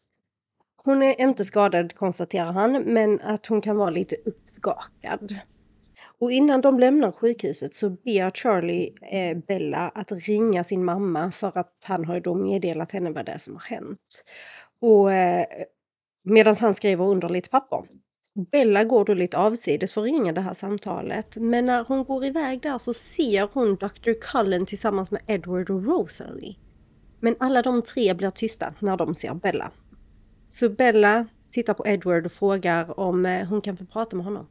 Hon 0.84 1.04
är 1.04 1.22
inte 1.22 1.46
skadad 1.46 1.96
konstaterar 1.96 2.52
han, 2.52 2.72
men 2.72 3.22
att 3.22 3.46
hon 3.46 3.62
kan 3.62 3.78
vara 3.78 3.90
lite 3.90 4.16
uppskakad. 4.26 5.40
Och 6.20 6.32
innan 6.32 6.62
de 6.62 6.80
lämnar 6.80 7.12
sjukhuset 7.12 7.76
så 7.76 7.90
ber 7.90 8.32
Charlie 8.32 8.94
eh, 9.12 9.38
Bella 9.38 9.90
att 9.90 10.12
ringa 10.12 10.64
sin 10.64 10.86
mamma 10.86 11.32
för 11.32 11.58
att 11.58 11.74
han 11.84 12.06
har 12.06 12.16
ju 12.16 12.22
då 12.22 12.36
meddelat 12.36 12.92
henne 12.92 13.12
vad 13.12 13.26
det 13.26 13.32
är 13.32 13.38
som 13.38 13.54
har 13.54 13.62
hänt. 13.62 14.24
Och 14.82 15.14
eh, 15.14 15.46
medan 16.24 16.56
han 16.56 16.74
skriver 16.74 17.06
under 17.06 17.30
lite 17.30 17.50
papper. 17.50 17.84
Bella 18.52 18.84
går 18.84 19.06
då 19.06 19.14
lite 19.14 19.38
avsides 19.38 19.94
för 19.94 20.02
att 20.02 20.06
ringa 20.06 20.34
det 20.34 20.42
här 20.42 20.54
samtalet. 20.54 21.38
Men 21.38 21.66
när 21.66 21.84
hon 21.84 22.04
går 22.04 22.26
iväg 22.26 22.62
där 22.62 22.78
så 22.78 22.94
ser 22.94 23.50
hon 23.54 23.76
Dr. 23.76 24.14
Cullen 24.22 24.66
tillsammans 24.66 25.12
med 25.12 25.22
Edward 25.28 25.70
och 25.70 25.86
Rosalie. 25.86 26.56
Men 27.20 27.36
alla 27.40 27.62
de 27.62 27.82
tre 27.82 28.14
blir 28.14 28.30
tysta 28.30 28.74
när 28.80 28.98
de 28.98 29.16
ser 29.16 29.34
Bella. 29.34 29.72
Så 30.50 30.70
Bella 30.70 31.28
tittar 31.52 31.74
på 31.74 31.88
Edward 31.88 32.26
och 32.26 32.32
frågar 32.32 33.00
om 33.00 33.26
eh, 33.26 33.48
hon 33.48 33.62
kan 33.62 33.78
få 33.78 33.86
prata 33.86 34.16
med 34.16 34.26
honom. 34.26 34.48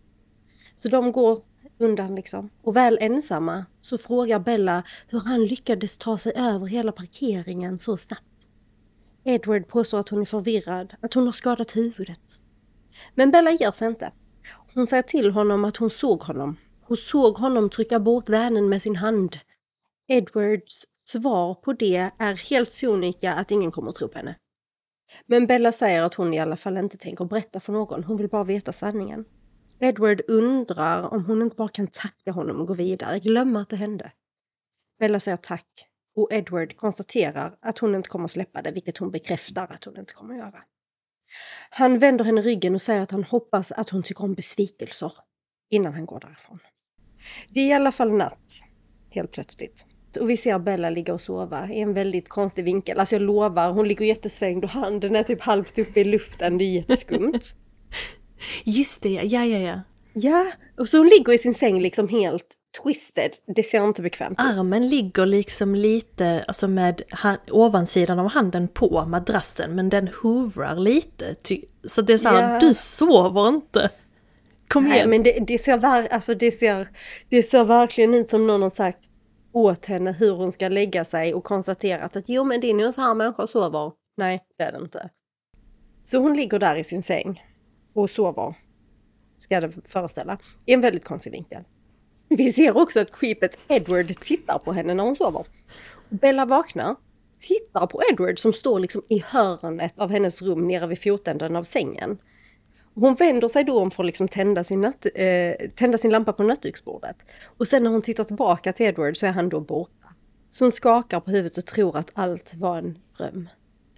Så 0.76 0.88
de 0.88 1.12
går 1.12 1.42
undan 1.78 2.14
liksom. 2.14 2.50
Och 2.62 2.76
väl 2.76 2.98
ensamma 3.00 3.66
så 3.80 3.98
frågar 3.98 4.38
Bella 4.38 4.82
hur 5.08 5.20
han 5.20 5.44
lyckades 5.44 5.98
ta 5.98 6.18
sig 6.18 6.32
över 6.36 6.66
hela 6.66 6.92
parkeringen 6.92 7.78
så 7.78 7.96
snabbt. 7.96 8.48
Edward 9.24 9.68
påstår 9.68 9.98
att 10.00 10.08
hon 10.08 10.20
är 10.20 10.24
förvirrad, 10.24 10.94
att 11.00 11.14
hon 11.14 11.24
har 11.24 11.32
skadat 11.32 11.76
huvudet. 11.76 12.42
Men 13.14 13.30
Bella 13.30 13.50
ger 13.50 13.70
sig 13.70 13.88
inte. 13.88 14.12
Hon 14.74 14.86
säger 14.86 15.02
till 15.02 15.30
honom 15.30 15.64
att 15.64 15.76
hon 15.76 15.90
såg 15.90 16.22
honom. 16.22 16.56
Hon 16.82 16.96
såg 16.96 17.38
honom 17.38 17.70
trycka 17.70 18.00
bort 18.00 18.28
vännen 18.28 18.68
med 18.68 18.82
sin 18.82 18.96
hand. 18.96 19.38
Edwards 20.08 20.86
svar 21.04 21.54
på 21.54 21.72
det 21.72 22.10
är 22.18 22.50
helt 22.50 22.70
sonika 22.70 23.34
att 23.34 23.50
ingen 23.50 23.70
kommer 23.70 23.88
att 23.88 23.96
tro 23.96 24.08
på 24.08 24.18
henne. 24.18 24.34
Men 25.26 25.46
Bella 25.46 25.72
säger 25.72 26.02
att 26.02 26.14
hon 26.14 26.34
i 26.34 26.38
alla 26.38 26.56
fall 26.56 26.78
inte 26.78 26.96
tänker 26.96 27.24
berätta 27.24 27.60
för 27.60 27.72
någon, 27.72 28.04
hon 28.04 28.16
vill 28.16 28.28
bara 28.28 28.44
veta 28.44 28.72
sanningen. 28.72 29.24
Edward 29.80 30.20
undrar 30.28 31.14
om 31.14 31.24
hon 31.24 31.42
inte 31.42 31.56
bara 31.56 31.68
kan 31.68 31.86
tacka 31.86 32.32
honom 32.32 32.60
och 32.60 32.66
gå 32.66 32.74
vidare, 32.74 33.18
glömma 33.18 33.60
att 33.60 33.68
det 33.68 33.76
hände. 33.76 34.12
Bella 34.98 35.20
säger 35.20 35.36
tack 35.36 35.88
och 36.16 36.32
Edward 36.32 36.76
konstaterar 36.76 37.56
att 37.60 37.78
hon 37.78 37.94
inte 37.94 38.08
kommer 38.08 38.28
släppa 38.28 38.62
det, 38.62 38.70
vilket 38.70 38.98
hon 38.98 39.10
bekräftar 39.10 39.66
att 39.70 39.84
hon 39.84 39.98
inte 39.98 40.12
kommer 40.12 40.34
göra. 40.34 40.62
Han 41.70 41.98
vänder 41.98 42.24
henne 42.24 42.40
ryggen 42.40 42.74
och 42.74 42.82
säger 42.82 43.02
att 43.02 43.10
han 43.10 43.24
hoppas 43.24 43.72
att 43.72 43.90
hon 43.90 44.02
tycker 44.02 44.24
om 44.24 44.34
besvikelser 44.34 45.12
innan 45.70 45.92
han 45.92 46.06
går 46.06 46.20
därifrån. 46.20 46.58
Det 47.48 47.60
är 47.60 47.66
i 47.66 47.72
alla 47.72 47.92
fall 47.92 48.12
natt, 48.12 48.60
helt 49.10 49.32
plötsligt. 49.32 49.84
Och 50.20 50.30
vi 50.30 50.36
ser 50.36 50.58
Bella 50.58 50.90
ligga 50.90 51.14
och 51.14 51.20
sova 51.20 51.68
i 51.68 51.80
en 51.80 51.94
väldigt 51.94 52.28
konstig 52.28 52.64
vinkel. 52.64 53.00
Alltså 53.00 53.14
jag 53.14 53.22
lovar, 53.22 53.72
hon 53.72 53.88
ligger 53.88 54.04
jättesvängd 54.04 54.64
och 54.64 54.70
handen 54.70 55.16
är 55.16 55.22
typ 55.22 55.40
halvt 55.40 55.78
uppe 55.78 56.00
i 56.00 56.04
luften. 56.04 56.58
Det 56.58 56.64
är 56.64 56.72
jätteskumt. 56.72 57.40
Just 58.64 59.02
det, 59.02 59.08
ja, 59.08 59.44
ja, 59.44 59.58
ja. 59.58 59.80
ja, 60.12 60.46
och 60.78 60.88
så 60.88 60.98
hon 60.98 61.08
ligger 61.08 61.32
i 61.32 61.38
sin 61.38 61.54
säng 61.54 61.80
liksom 61.80 62.08
helt 62.08 62.44
twisted. 62.82 63.30
Det 63.56 63.62
ser 63.62 63.84
inte 63.84 64.02
bekvämt 64.02 64.40
ut. 64.40 64.46
Armen 64.46 64.88
ligger 64.88 65.26
liksom 65.26 65.74
lite, 65.74 66.44
alltså 66.48 66.68
med 66.68 67.02
han, 67.10 67.36
ovansidan 67.50 68.18
av 68.18 68.28
handen 68.30 68.68
på 68.68 69.04
madrassen, 69.04 69.74
men 69.74 69.88
den 69.88 70.08
hovrar 70.22 70.76
lite. 70.76 71.34
Så 71.84 72.02
det 72.02 72.12
är 72.12 72.16
så 72.18 72.28
här, 72.28 72.52
Ja. 72.52 72.58
du 72.60 72.74
sover 72.74 73.48
inte. 73.48 73.90
Kom 74.68 74.84
Nej, 74.84 74.96
igen. 74.96 75.10
men 75.10 75.22
det, 75.22 75.38
det, 75.46 75.58
ser 75.58 75.78
ver- 75.78 76.08
alltså 76.10 76.34
det, 76.34 76.52
ser, 76.52 76.88
det 77.28 77.42
ser 77.42 77.64
verkligen 77.64 78.14
ut 78.14 78.30
som 78.30 78.46
någon 78.46 78.62
har 78.62 78.70
sagt 78.70 78.98
åt 79.52 79.86
henne 79.86 80.12
hur 80.12 80.32
hon 80.32 80.52
ska 80.52 80.68
lägga 80.68 81.04
sig 81.04 81.34
och 81.34 81.44
konstaterat 81.44 82.16
att 82.16 82.24
jo 82.26 82.44
men 82.44 82.60
det 82.60 82.70
är 82.70 82.74
nog 82.74 82.94
så 82.94 83.00
här 83.00 83.14
människor 83.14 83.46
sover. 83.46 83.92
Nej, 84.16 84.40
det 84.58 84.64
är 84.64 84.72
det 84.72 84.78
inte. 84.78 85.08
Så 86.04 86.18
hon 86.18 86.36
ligger 86.36 86.58
där 86.58 86.76
i 86.76 86.84
sin 86.84 87.02
säng 87.02 87.42
och 88.02 88.10
sover, 88.10 88.54
ska 89.36 89.60
det 89.60 89.72
föreställa, 89.88 90.38
i 90.66 90.72
en 90.72 90.80
väldigt 90.80 91.04
konstig 91.04 91.32
vinkel. 91.32 91.62
Vi 92.28 92.52
ser 92.52 92.76
också 92.76 93.00
att 93.00 93.20
creepet 93.20 93.58
Edward 93.68 94.20
tittar 94.20 94.58
på 94.58 94.72
henne 94.72 94.94
när 94.94 95.04
hon 95.04 95.16
sover. 95.16 95.46
Bella 96.08 96.46
vaknar, 96.46 96.96
tittar 97.40 97.86
på 97.86 98.02
Edward 98.12 98.38
som 98.38 98.52
står 98.52 98.80
liksom 98.80 99.02
i 99.08 99.22
hörnet 99.26 99.98
av 99.98 100.10
hennes 100.10 100.42
rum 100.42 100.68
nere 100.68 100.86
vid 100.86 101.02
fotänden 101.02 101.56
av 101.56 101.64
sängen. 101.64 102.18
Hon 102.94 103.14
vänder 103.14 103.48
sig 103.48 103.64
då 103.64 103.80
om 103.80 103.90
för 103.90 104.02
att 104.02 104.06
liksom 104.06 104.28
tända, 104.28 104.64
sin 104.64 104.80
natt, 104.80 105.06
eh, 105.14 105.68
tända 105.74 105.98
sin 105.98 106.10
lampa 106.10 106.32
på 106.32 106.42
nattduksbordet. 106.42 107.16
Och 107.58 107.68
sen 107.68 107.82
när 107.82 107.90
hon 107.90 108.02
tittar 108.02 108.24
tillbaka 108.24 108.72
till 108.72 108.86
Edward 108.86 109.16
så 109.16 109.26
är 109.26 109.30
han 109.30 109.48
då 109.48 109.60
borta. 109.60 110.08
Så 110.50 110.64
hon 110.64 110.72
skakar 110.72 111.20
på 111.20 111.30
huvudet 111.30 111.58
och 111.58 111.66
tror 111.66 111.96
att 111.96 112.10
allt 112.14 112.54
var 112.54 112.78
en 112.78 112.98
dröm. 113.16 113.48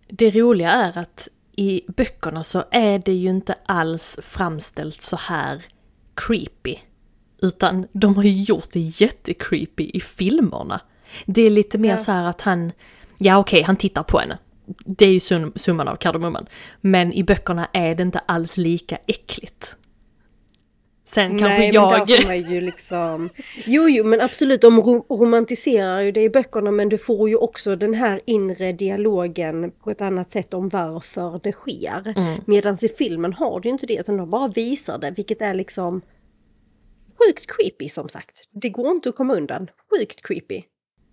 Det 0.09 0.31
roliga 0.31 0.71
är 0.71 0.99
att 0.99 1.29
i 1.57 1.83
böckerna 1.97 2.43
så 2.43 2.65
är 2.71 2.99
det 2.99 3.13
ju 3.13 3.31
inte 3.31 3.55
alls 3.67 4.19
framställt 4.23 5.03
så 5.03 5.17
här 5.17 5.65
creepy. 6.15 6.77
Utan 7.43 7.87
de 7.93 8.17
har 8.17 8.23
ju 8.23 8.43
gjort 8.43 8.71
det 8.73 8.81
jättecreepy 8.81 9.91
i 9.95 10.01
filmerna. 10.01 10.81
Det 11.27 11.43
är 11.43 11.51
lite 11.51 11.79
mer 11.79 11.91
Ja. 11.91 11.97
så 11.99 12.13
här 12.13 12.25
att 12.25 12.41
han, 12.41 12.73
ja 13.19 13.39
okej, 13.39 13.63
han 13.63 13.77
tittar 13.77 14.03
på 14.03 14.19
henne. 14.19 14.39
Det 14.67 15.07
är 15.07 15.13
ju 15.13 15.21
sum, 15.21 15.53
summan 15.57 15.89
av 15.89 15.97
kardemumman. 15.97 16.47
Men 16.81 17.13
i 17.13 17.25
böckerna 17.25 17.69
är 17.73 17.95
det 17.95 18.03
inte 18.03 18.19
alls 18.19 18.57
lika 18.57 18.99
äckligt. 19.07 19.77
Sen 21.15 21.39
kanske 21.39 21.59
Nej, 21.59 21.75
jag... 21.75 21.91
men 21.91 22.07
där 22.07 22.17
får 22.17 22.27
man 22.27 22.53
ju 22.53 22.61
liksom... 22.61 23.31
Jo, 23.67 23.89
jo, 23.89 24.05
men 24.05 24.21
absolut, 24.21 24.61
de 24.61 24.81
ro- 24.81 25.07
romantiserar 25.09 26.01
ju 26.01 26.13
det 26.13 26.23
i 26.23 26.31
böckerna, 26.31 26.71
men 26.71 26.89
du 26.89 26.99
får 26.99 27.29
ju 27.29 27.37
också 27.37 27.77
den 27.77 27.95
här 27.95 28.21
inre 28.27 28.73
dialogen 28.73 29.71
på 29.71 29.91
ett 29.91 30.01
annat 30.01 30.33
sätt 30.33 30.55
om 30.55 30.69
varför 30.69 31.41
det 31.43 31.53
sker. 31.53 32.13
Mm. 32.17 32.41
Medan 32.47 32.77
i 32.83 32.89
filmen 32.89 33.33
har 33.33 33.61
du 33.61 33.69
ju 33.69 33.73
inte 33.73 33.87
det, 33.87 33.97
utan 33.97 34.17
de 34.17 34.31
bara 34.31 34.49
visar 34.49 34.99
det, 34.99 35.11
vilket 35.11 35.43
är 35.43 35.55
liksom 35.55 36.01
sjukt 37.19 37.47
creepy 37.47 37.89
som 37.89 38.09
sagt. 38.09 38.49
Det 38.63 38.69
går 38.69 38.91
inte 38.91 39.09
att 39.09 39.17
komma 39.17 39.35
undan. 39.35 39.71
Sjukt 39.91 40.23
creepy. 40.23 40.63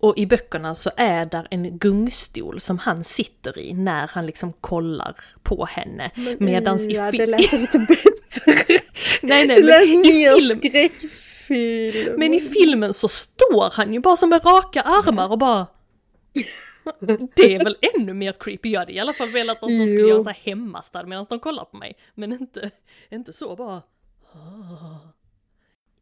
Och 0.00 0.18
i 0.18 0.26
böckerna 0.26 0.74
så 0.74 0.90
är 0.96 1.24
där 1.26 1.48
en 1.50 1.78
gungstol 1.78 2.60
som 2.60 2.78
han 2.78 3.04
sitter 3.04 3.58
i 3.58 3.74
när 3.74 4.06
han 4.06 4.26
liksom 4.26 4.52
kollar 4.52 5.16
på 5.42 5.64
henne. 5.64 6.10
Medans 6.38 6.82
i 6.86 6.92
ja, 6.92 7.04
det 7.04 7.18
film... 7.18 7.30
lät 7.30 7.52
inte 7.52 7.78
bättre. 7.78 8.52
nej, 9.22 9.46
nej, 9.46 9.46
det 9.46 9.62
lät 9.62 9.88
men 9.88 10.04
i 10.04 10.08
film... 10.08 10.58
skräckfilm. 10.58 12.14
Men 12.18 12.34
i 12.34 12.40
filmen 12.40 12.94
så 12.94 13.08
står 13.08 13.70
han 13.76 13.94
ju 13.94 14.00
bara 14.00 14.16
som 14.16 14.28
med 14.28 14.44
raka 14.44 14.82
armar 14.82 15.30
och 15.30 15.38
bara... 15.38 15.66
Det 17.36 17.54
är 17.54 17.64
väl 17.64 17.76
ännu 17.94 18.14
mer 18.14 18.34
creepy. 18.40 18.70
Jag 18.70 18.80
hade 18.80 18.92
i 18.92 18.98
alla 18.98 19.12
fall 19.12 19.28
velat 19.28 19.62
att 19.62 19.68
de 19.68 19.86
skulle 19.86 20.08
göra 20.08 20.22
så 20.22 20.30
här 20.30 20.40
hemmastad 20.42 21.06
medan 21.06 21.26
de 21.28 21.40
kollar 21.40 21.64
på 21.64 21.76
mig. 21.76 21.96
Men 22.14 22.32
inte, 22.32 22.70
inte 23.10 23.32
så 23.32 23.56
bara... 23.56 23.82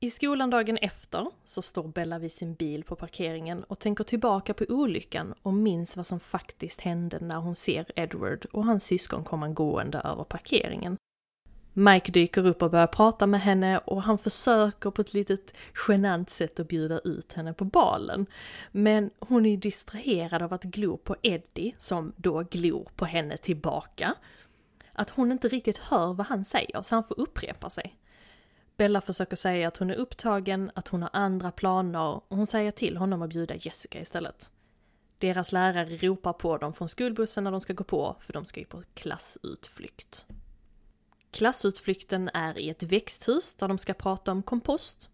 I 0.00 0.10
skolan 0.10 0.50
dagen 0.50 0.78
efter 0.78 1.26
så 1.44 1.62
står 1.62 1.88
Bella 1.88 2.18
vid 2.18 2.32
sin 2.32 2.54
bil 2.54 2.84
på 2.84 2.96
parkeringen 2.96 3.64
och 3.64 3.78
tänker 3.78 4.04
tillbaka 4.04 4.54
på 4.54 4.64
olyckan 4.68 5.34
och 5.42 5.54
minns 5.54 5.96
vad 5.96 6.06
som 6.06 6.20
faktiskt 6.20 6.80
hände 6.80 7.18
när 7.20 7.36
hon 7.36 7.54
ser 7.54 7.86
Edward 7.96 8.46
och 8.52 8.64
hans 8.64 8.84
syskon 8.84 9.24
komma 9.24 9.48
gående 9.48 9.98
över 9.98 10.24
parkeringen. 10.24 10.96
Mike 11.72 12.12
dyker 12.12 12.46
upp 12.46 12.62
och 12.62 12.70
börjar 12.70 12.86
prata 12.86 13.26
med 13.26 13.40
henne 13.40 13.78
och 13.78 14.02
han 14.02 14.18
försöker 14.18 14.90
på 14.90 15.00
ett 15.00 15.14
litet 15.14 15.54
genant 15.88 16.30
sätt 16.30 16.60
att 16.60 16.68
bjuda 16.68 16.98
ut 16.98 17.32
henne 17.32 17.52
på 17.52 17.64
balen. 17.64 18.26
Men 18.72 19.10
hon 19.18 19.46
är 19.46 19.50
ju 19.50 19.56
distraherad 19.56 20.42
av 20.42 20.52
att 20.52 20.62
glo 20.62 20.96
på 20.96 21.16
Eddie, 21.22 21.74
som 21.78 22.12
då 22.16 22.42
glor 22.42 22.88
på 22.96 23.04
henne 23.04 23.36
tillbaka. 23.36 24.14
Att 24.92 25.10
hon 25.10 25.32
inte 25.32 25.48
riktigt 25.48 25.78
hör 25.78 26.14
vad 26.14 26.26
han 26.26 26.44
säger, 26.44 26.82
så 26.82 26.94
han 26.94 27.04
får 27.04 27.20
upprepa 27.20 27.70
sig. 27.70 27.96
Bella 28.76 29.00
försöker 29.00 29.36
säga 29.36 29.68
att 29.68 29.76
hon 29.76 29.90
är 29.90 29.94
upptagen, 29.94 30.70
att 30.74 30.88
hon 30.88 31.02
har 31.02 31.10
andra 31.12 31.52
planer 31.52 32.00
och 32.00 32.24
hon 32.28 32.46
säger 32.46 32.70
till 32.70 32.96
honom 32.96 33.22
att 33.22 33.28
bjuda 33.28 33.54
Jessica 33.54 34.00
istället. 34.00 34.50
Deras 35.18 35.52
lärare 35.52 35.96
ropar 35.96 36.32
på 36.32 36.58
dem 36.58 36.72
från 36.72 36.88
skolbussen 36.88 37.44
när 37.44 37.50
de 37.50 37.60
ska 37.60 37.72
gå 37.72 37.84
på, 37.84 38.16
för 38.20 38.32
de 38.32 38.44
ska 38.44 38.60
ju 38.60 38.66
på 38.66 38.82
klassutflykt. 38.94 40.24
Klassutflykten 41.30 42.30
är 42.34 42.58
i 42.58 42.70
ett 42.70 42.82
växthus 42.82 43.54
där 43.54 43.68
de 43.68 43.78
ska 43.78 43.94
prata 43.94 44.32
om 44.32 44.42
kompost. 44.42 45.10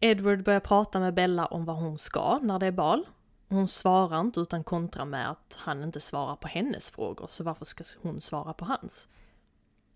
Edward 0.00 0.42
börjar 0.42 0.60
prata 0.60 1.00
med 1.00 1.14
Bella 1.14 1.46
om 1.46 1.64
vad 1.64 1.76
hon 1.76 1.98
ska 1.98 2.38
när 2.42 2.58
det 2.58 2.66
är 2.66 2.72
bal. 2.72 3.06
Hon 3.48 3.68
svarar 3.68 4.20
inte 4.20 4.40
utan 4.40 4.64
kontrar 4.64 5.04
med 5.04 5.30
att 5.30 5.56
han 5.58 5.82
inte 5.82 6.00
svarar 6.00 6.36
på 6.36 6.48
hennes 6.48 6.90
frågor, 6.90 7.26
så 7.28 7.44
varför 7.44 7.64
ska 7.64 7.84
hon 8.02 8.20
svara 8.20 8.52
på 8.52 8.64
hans? 8.64 9.08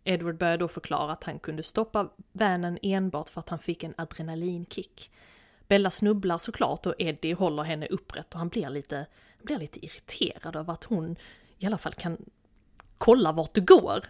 Edward 0.04 0.38
börjar 0.38 0.58
då 0.58 0.68
förklara 0.68 1.12
att 1.12 1.24
han 1.24 1.38
kunde 1.38 1.62
stoppa 1.62 2.08
vanen 2.32 2.78
enbart 2.82 3.28
för 3.28 3.40
att 3.40 3.48
han 3.48 3.58
fick 3.58 3.82
en 3.82 3.94
adrenalinkick. 3.96 5.10
Bella 5.68 5.90
snubblar 5.90 6.38
såklart 6.38 6.86
och 6.86 6.94
Eddie 6.98 7.32
håller 7.32 7.62
henne 7.62 7.86
upprätt 7.86 8.32
och 8.32 8.38
han 8.38 8.48
blir 8.48 8.70
lite, 8.70 9.06
blir 9.42 9.58
lite 9.58 9.84
irriterad 9.86 10.56
över 10.56 10.72
att 10.72 10.84
hon 10.84 11.16
i 11.58 11.66
alla 11.66 11.78
fall 11.78 11.92
kan 11.92 12.18
kolla 12.98 13.32
vart 13.32 13.54
du 13.54 13.60
går. 13.60 14.04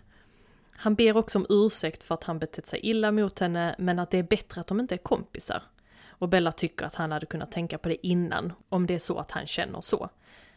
Han 0.77 0.95
ber 0.95 1.17
också 1.17 1.39
om 1.39 1.47
ursäkt 1.49 2.03
för 2.03 2.15
att 2.15 2.25
han 2.25 2.39
betett 2.39 2.67
sig 2.67 2.81
illa 2.83 3.13
mot 3.13 3.39
henne, 3.39 3.75
men 3.79 3.99
att 3.99 4.11
det 4.11 4.19
är 4.19 4.23
bättre 4.23 4.61
att 4.61 4.67
de 4.67 4.81
inte 4.81 4.95
är 4.95 4.99
kompisar. 4.99 5.63
Och 6.09 6.29
Bella 6.29 6.53
tycker 6.53 6.87
att 6.87 6.95
han 6.95 7.13
hade 7.13 7.27
kunnat 7.27 7.53
tänka 7.53 7.79
på 7.79 7.89
det 7.89 8.07
innan, 8.07 8.53
om 8.69 8.87
det 8.87 8.95
är 8.95 8.99
så 8.99 9.19
att 9.19 9.31
han 9.31 9.47
känner 9.47 9.81
så. 9.81 10.09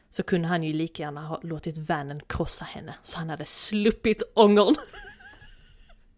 Så 0.09 0.23
kunde 0.23 0.47
han 0.47 0.63
ju 0.63 0.73
lika 0.73 1.03
gärna 1.03 1.27
ha 1.27 1.39
låtit 1.43 1.77
vanen 1.77 2.21
krossa 2.27 2.65
henne, 2.65 2.95
så 3.03 3.17
han 3.17 3.29
hade 3.29 3.45
sluppit 3.45 4.23
ångern. 4.35 4.75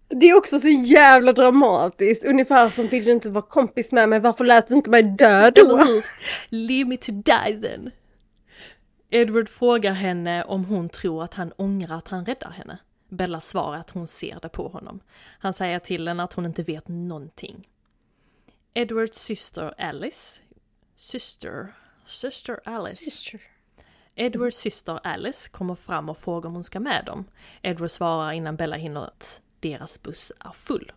Det 0.10 0.30
är 0.30 0.38
också 0.38 0.60
så 0.60 0.70
jävla 0.70 1.34
dramatiskt. 1.34 2.26
Ungefär 2.26 2.70
som 2.70 2.88
vill 2.88 3.06
du 3.06 3.12
inte 3.12 3.30
vara 3.30 3.46
kompis 3.46 3.92
med 3.92 4.10
mig, 4.10 4.20
varför 4.20 4.44
lät 4.44 4.68
du 4.68 4.74
inte 4.74 4.90
mig 4.90 5.04
dö 5.04 5.52
då? 5.52 6.02
Leave 6.50 6.90
me 6.90 6.98
to 6.98 7.12
die 7.12 7.62
then. 7.62 7.92
Edward 9.10 9.50
frågar 9.50 9.92
henne 9.92 10.44
om 10.44 10.66
hon 10.66 10.90
tror 10.90 11.24
att 11.24 11.34
han 11.34 11.52
ångrar 11.58 11.98
att 11.98 12.08
han 12.08 12.26
räddar 12.26 12.52
henne. 12.52 12.78
Bella 13.10 13.40
svarar 13.40 13.80
att 13.80 13.90
hon 13.90 14.08
ser 14.08 14.40
det 14.42 14.50
på 14.50 14.68
honom. 14.68 15.00
Han 15.40 15.54
säger 15.54 15.80
till 15.80 16.08
henne 16.08 16.24
att 16.24 16.34
hon 16.34 16.46
inte 16.46 16.64
vet 16.64 16.88
någonting. 16.88 17.68
Edwards 18.74 19.18
syster 19.18 19.74
Alice, 19.78 20.42
syster, 20.96 21.74
syster 22.06 22.60
Alice. 22.66 23.38
Edwards 24.16 24.58
syster 24.58 25.00
Alice 25.04 25.50
kommer 25.50 25.76
fram 25.76 26.10
och 26.10 26.18
frågar 26.18 26.48
om 26.48 26.54
hon 26.54 26.64
ska 26.64 26.80
med 26.80 27.06
dem. 27.06 27.26
Edward 27.62 27.92
svarar 27.92 28.32
innan 28.32 28.56
Bella 28.56 28.76
hinner 28.76 29.02
att 29.02 29.42
deras 29.60 30.02
buss 30.04 30.32
är 30.40 30.52
full. 30.52 30.92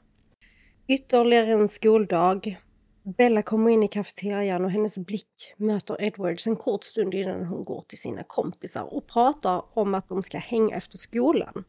Ytterligare 0.89 1.53
en 1.53 1.69
skoldag. 1.69 2.61
Bella 3.03 3.43
kommer 3.43 3.71
in 3.71 3.83
i 3.83 3.89
kafeterian 3.89 4.65
och 4.65 4.71
hennes 4.71 4.99
blick 4.99 5.55
möter 5.57 6.03
Edwards 6.03 6.47
en 6.47 6.57
kort 6.57 6.85
stund 6.85 7.15
innan 7.15 7.45
hon 7.45 7.65
går 7.65 7.85
till 7.89 7.99
sina 7.99 8.23
kompisar 8.25 8.95
och 8.95 9.07
pratar 9.07 9.79
om 9.79 9.95
att 9.95 10.09
de 10.09 10.23
ska 10.23 10.39
hänga 10.39 10.77
efter 10.77 10.99
skolan. 10.99 11.65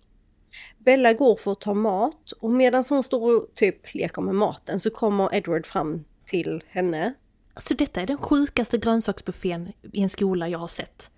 Bella 0.78 1.14
går 1.14 1.36
för 1.36 1.52
att 1.52 1.62
ta 1.62 1.74
mat 1.74 2.32
och 2.32 2.52
medan 2.52 2.84
hon 2.89 3.04
står 3.04 3.36
och 3.36 3.56
typ 3.56 3.94
leker 3.94 4.22
med 4.22 4.36
maten 4.36 4.80
så 4.80 4.89
kommer 4.89 5.36
Edward 5.36 5.66
fram 5.66 6.06
till 6.26 6.64
henne. 6.68 7.14
Alltså 7.54 7.74
detta 7.74 8.02
är 8.02 8.08
den 8.08 8.18
sjukaste 8.18 8.78
grönsaksbuffén 8.78 9.74
i 9.94 10.02
en 10.02 10.10
skola 10.10 10.50
jag 10.50 10.60
har 10.60 10.68
sett. 10.68 11.12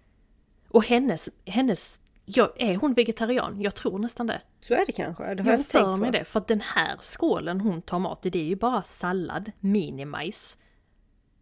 Och 0.69 0.85
hennes, 0.85 1.29
hennes, 1.45 1.99
ja, 2.25 2.53
är 2.57 2.75
hon 2.75 2.93
vegetarian? 2.93 3.61
Jag 3.61 3.75
tror 3.75 3.99
nästan 3.99 4.27
det. 4.27 4.41
Så 4.59 4.73
är 4.73 4.85
det 4.85 4.91
kanske, 4.91 5.23
det 5.35 5.43
har 5.43 5.51
jag, 5.51 5.59
Jag 5.59 5.65
för 5.65 5.81
på. 5.83 5.97
mig 5.97 6.11
det, 6.11 6.25
för 6.25 6.39
att 6.39 6.47
den 6.47 6.61
här 6.61 6.97
skålen 6.99 7.61
hon 7.61 7.81
tar 7.81 7.99
mat 7.99 8.25
i, 8.25 8.29
det 8.29 8.39
är 8.39 8.43
ju 8.43 8.55
bara 8.55 8.83
sallad, 8.83 9.51
minimajs. 9.59 10.57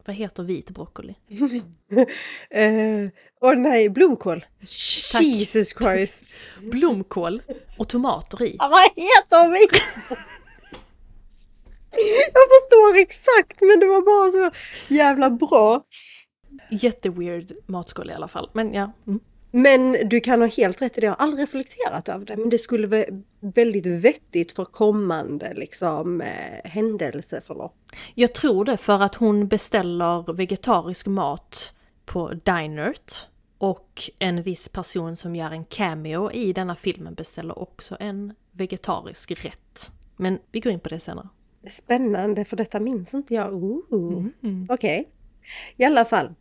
Vad 0.06 0.16
heter 0.16 0.44
vit 0.44 0.70
broccoli? 0.70 1.16
Eh, 2.50 3.10
Åh 3.42 3.56
nej, 3.56 3.90
blomkål! 3.90 4.46
Jesus 5.22 5.70
Christ! 5.78 6.36
Blomkål 6.62 7.42
och 7.78 7.90
tomater 7.90 8.44
i. 8.44 8.58
Vad 8.60 8.82
heter 8.96 9.50
vi? 9.52 9.60
Jag 12.34 12.44
förstår 12.50 13.02
exakt 13.02 13.62
men 13.62 13.80
det 13.80 13.86
var 13.86 14.02
bara 14.02 14.32
så 14.52 14.58
jävla 14.94 15.30
bra. 15.30 15.84
Jätteweird 16.72 17.52
matskål 17.66 18.10
i 18.10 18.14
alla 18.14 18.28
fall, 18.28 18.50
men 18.54 18.74
ja. 18.74 18.92
Mm. 19.08 19.20
Men 19.56 19.98
du 20.10 20.20
kan 20.20 20.42
ha 20.42 20.48
helt 20.48 20.82
rätt 20.82 20.98
i 20.98 21.02
det, 21.02 21.08
jag 21.08 21.12
har 21.12 21.24
aldrig 21.26 21.44
reflekterat 21.44 22.10
över 22.10 22.26
det. 22.26 22.38
Men 22.38 22.50
det 22.50 22.58
skulle 22.58 22.88
vara 22.88 23.06
väldigt 23.40 23.86
vettigt 23.86 24.52
för 24.52 24.66
kommande 24.66 25.54
liksom 25.54 26.22
eh, 26.22 26.28
händelseförlopp. 26.64 27.76
Jag 28.16 28.34
tror 28.34 28.66
det 28.66 28.78
för 28.78 29.00
att 29.02 29.16
hon 29.16 29.48
beställer 29.48 30.34
vegetarisk 30.34 31.08
mat 31.08 31.74
på 32.06 32.34
Dinert. 32.34 33.14
Och 33.58 34.02
en 34.20 34.42
viss 34.42 34.70
person 34.70 35.16
som 35.16 35.36
gör 35.36 35.52
en 35.52 35.66
cameo 35.66 36.32
i 36.32 36.54
denna 36.54 36.76
filmen 36.76 37.14
beställer 37.14 37.60
också 37.60 37.98
en 38.00 38.34
vegetarisk 38.52 39.32
rätt. 39.46 39.92
Men 40.18 40.40
vi 40.52 40.60
går 40.60 40.72
in 40.72 40.80
på 40.80 40.90
det 40.90 41.00
senare. 41.00 41.30
Spännande 41.68 42.46
för 42.46 42.58
detta 42.58 42.80
minns 42.80 43.14
inte 43.14 43.34
jag. 43.34 43.54
Ooh. 43.54 44.26
Okej. 44.70 45.10
I 45.78 45.84
alla 45.84 46.06
fall. 46.06 46.34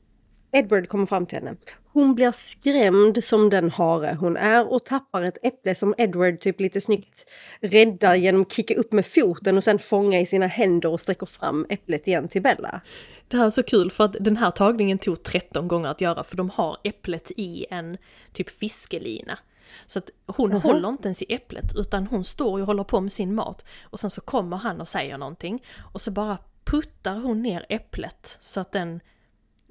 Edward 0.53 0.89
kommer 0.89 1.07
fram 1.07 1.27
till 1.27 1.39
henne. 1.39 1.57
Hon 1.93 2.15
blir 2.15 2.31
skrämd 2.31 3.25
som 3.25 3.51
den 3.51 3.71
hare 3.71 4.17
hon 4.21 4.37
är 4.37 4.73
och 4.73 4.85
tappar 4.85 5.23
ett 5.23 5.39
äpple 5.43 5.75
som 5.75 5.95
Edward 5.99 6.41
typ 6.41 6.61
lite 6.61 6.81
snyggt 6.81 7.31
räddar 7.61 8.15
genom 8.15 8.43
att 8.43 8.53
kicka 8.53 8.75
upp 8.75 8.93
med 8.93 9.07
foten 9.07 9.57
och 9.57 9.65
sen 9.65 9.79
fånga 9.79 10.21
i 10.21 10.27
sina 10.27 10.47
händer 10.47 10.89
och 10.89 11.01
sträcker 11.01 11.27
fram 11.27 11.67
äpplet 11.69 12.09
igen 12.09 12.29
till 12.29 12.43
Bella. 12.43 12.81
Det 13.29 13.37
här 13.37 13.47
är 13.47 13.51
så 13.51 13.63
kul 13.63 13.91
för 13.91 14.05
att 14.05 14.17
den 14.21 14.37
här 14.37 14.51
tagningen 14.51 14.99
tog 14.99 15.23
13 15.23 15.69
gånger 15.69 15.89
att 15.89 16.01
göra 16.01 16.25
för 16.25 16.37
de 16.37 16.51
har 16.51 16.77
äpplet 16.85 17.31
i 17.37 17.67
en 17.71 17.99
typ 18.33 18.51
fiskelina. 18.51 19.39
Så 19.87 19.99
att 19.99 20.11
hon 20.27 20.53
håller 20.53 20.89
inte 20.89 21.09
ens 21.09 21.23
i 21.23 21.35
äpplet 21.35 21.77
utan 21.77 22.07
hon 22.07 22.25
står 22.25 22.61
och 22.61 22.67
håller 22.67 22.85
på 22.85 23.01
med 23.01 23.13
sin 23.13 23.35
mat 23.35 23.65
och 23.83 24.01
sen 24.01 24.11
så 24.11 24.21
kommer 24.21 24.57
han 24.57 24.81
och 24.81 24.89
säger 24.89 25.19
någonting 25.19 25.65
och 25.93 26.01
så 26.01 26.11
bara 26.11 26.39
puttar 26.65 27.21
hon 27.21 27.43
ner 27.43 27.67
äpplet 27.69 28.39
så 28.41 28.61
att 28.61 28.73
den 28.73 29.01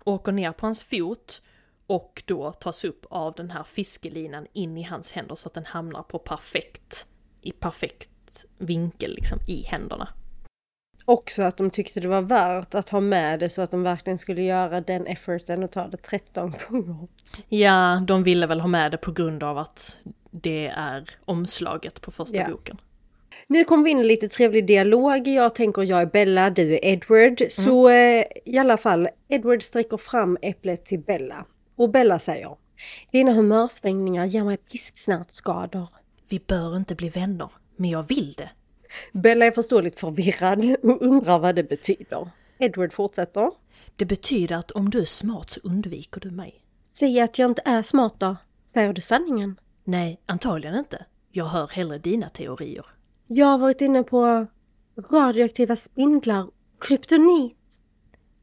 åker 0.05 0.31
ner 0.31 0.51
på 0.51 0.65
hans 0.65 0.83
fot 0.83 1.41
och 1.87 2.23
då 2.25 2.51
tas 2.51 2.83
upp 2.83 3.05
av 3.09 3.33
den 3.33 3.51
här 3.51 3.63
fiskelinan 3.63 4.47
in 4.53 4.77
i 4.77 4.83
hans 4.83 5.11
händer 5.11 5.35
så 5.35 5.47
att 5.47 5.53
den 5.53 5.65
hamnar 5.65 6.03
på 6.03 6.19
perfekt, 6.19 7.05
i 7.41 7.51
perfekt 7.51 8.45
vinkel 8.57 9.11
liksom 9.15 9.37
i 9.47 9.61
händerna. 9.63 10.07
också 11.05 11.43
att 11.43 11.57
de 11.57 11.69
tyckte 11.69 11.99
det 11.99 12.07
var 12.07 12.21
värt 12.21 12.75
att 12.75 12.89
ha 12.89 12.99
med 12.99 13.39
det 13.39 13.49
så 13.49 13.61
att 13.61 13.71
de 13.71 13.83
verkligen 13.83 14.17
skulle 14.17 14.41
göra 14.41 14.81
den 14.81 15.07
efforten 15.07 15.63
och 15.63 15.71
ta 15.71 15.87
det 15.87 15.97
13 15.97 16.55
gånger. 16.69 17.07
Ja, 17.49 18.03
de 18.07 18.23
ville 18.23 18.47
väl 18.47 18.59
ha 18.61 18.67
med 18.67 18.91
det 18.91 18.97
på 18.97 19.11
grund 19.11 19.43
av 19.43 19.57
att 19.57 19.97
det 20.31 20.67
är 20.67 21.09
omslaget 21.25 22.01
på 22.01 22.11
första 22.11 22.37
Ja. 22.37 22.47
boken. 22.49 22.77
Nu 23.51 23.63
kommer 23.63 23.83
vi 23.83 23.89
in 23.89 23.99
i 23.99 24.03
lite 24.03 24.29
trevlig 24.29 24.65
dialog. 24.65 25.27
Jag 25.27 25.55
tänker 25.55 25.83
jag 25.83 26.01
är 26.01 26.05
Bella, 26.05 26.49
du 26.49 26.73
är 26.73 26.85
Edward. 26.85 27.41
Så 27.49 27.89
eh, 27.89 28.25
i 28.45 28.57
alla 28.57 28.77
fall, 28.77 29.09
Edward 29.27 29.63
sträcker 29.63 29.97
fram 29.97 30.37
äpplet 30.41 30.85
till 30.85 30.99
Bella. 30.99 31.45
Och 31.75 31.89
Bella 31.89 32.19
säger 32.19 32.55
Dina 33.11 33.31
humörsvängningar 33.31 34.25
ger 34.25 34.43
mig 34.43 34.57
pisksnärtskador. 34.57 35.87
Vi 36.29 36.39
bör 36.39 36.77
inte 36.77 36.95
bli 36.95 37.09
vänner, 37.09 37.49
men 37.75 37.89
jag 37.89 38.07
vill 38.07 38.33
det. 38.33 38.49
Bella 39.11 39.45
är 39.45 39.51
förståeligt 39.51 39.99
förvirrad 39.99 40.75
och 40.83 41.01
undrar 41.01 41.39
vad 41.39 41.55
det 41.55 41.63
betyder. 41.63 42.29
Edward 42.57 42.93
fortsätter. 42.93 43.51
Det 43.95 44.05
betyder 44.05 44.55
att 44.55 44.71
om 44.71 44.89
du 44.89 45.01
är 45.01 45.05
smart 45.05 45.49
så 45.49 45.59
undviker 45.63 46.21
du 46.21 46.31
mig. 46.31 46.63
Säg 46.87 47.19
att 47.19 47.39
jag 47.39 47.51
inte 47.51 47.61
är 47.65 47.81
smart 47.81 48.13
då. 48.17 48.35
Säger 48.65 48.93
du 48.93 49.01
sanningen? 49.01 49.59
Nej, 49.83 50.21
antagligen 50.25 50.75
inte. 50.75 51.05
Jag 51.31 51.45
hör 51.45 51.67
hellre 51.67 51.97
dina 51.97 52.29
teorier. 52.29 52.85
Jag 53.33 53.45
har 53.45 53.57
varit 53.57 53.81
inne 53.81 54.03
på 54.03 54.47
radioaktiva 55.11 55.75
spindlar 55.75 56.47
kryptonit. 56.79 57.83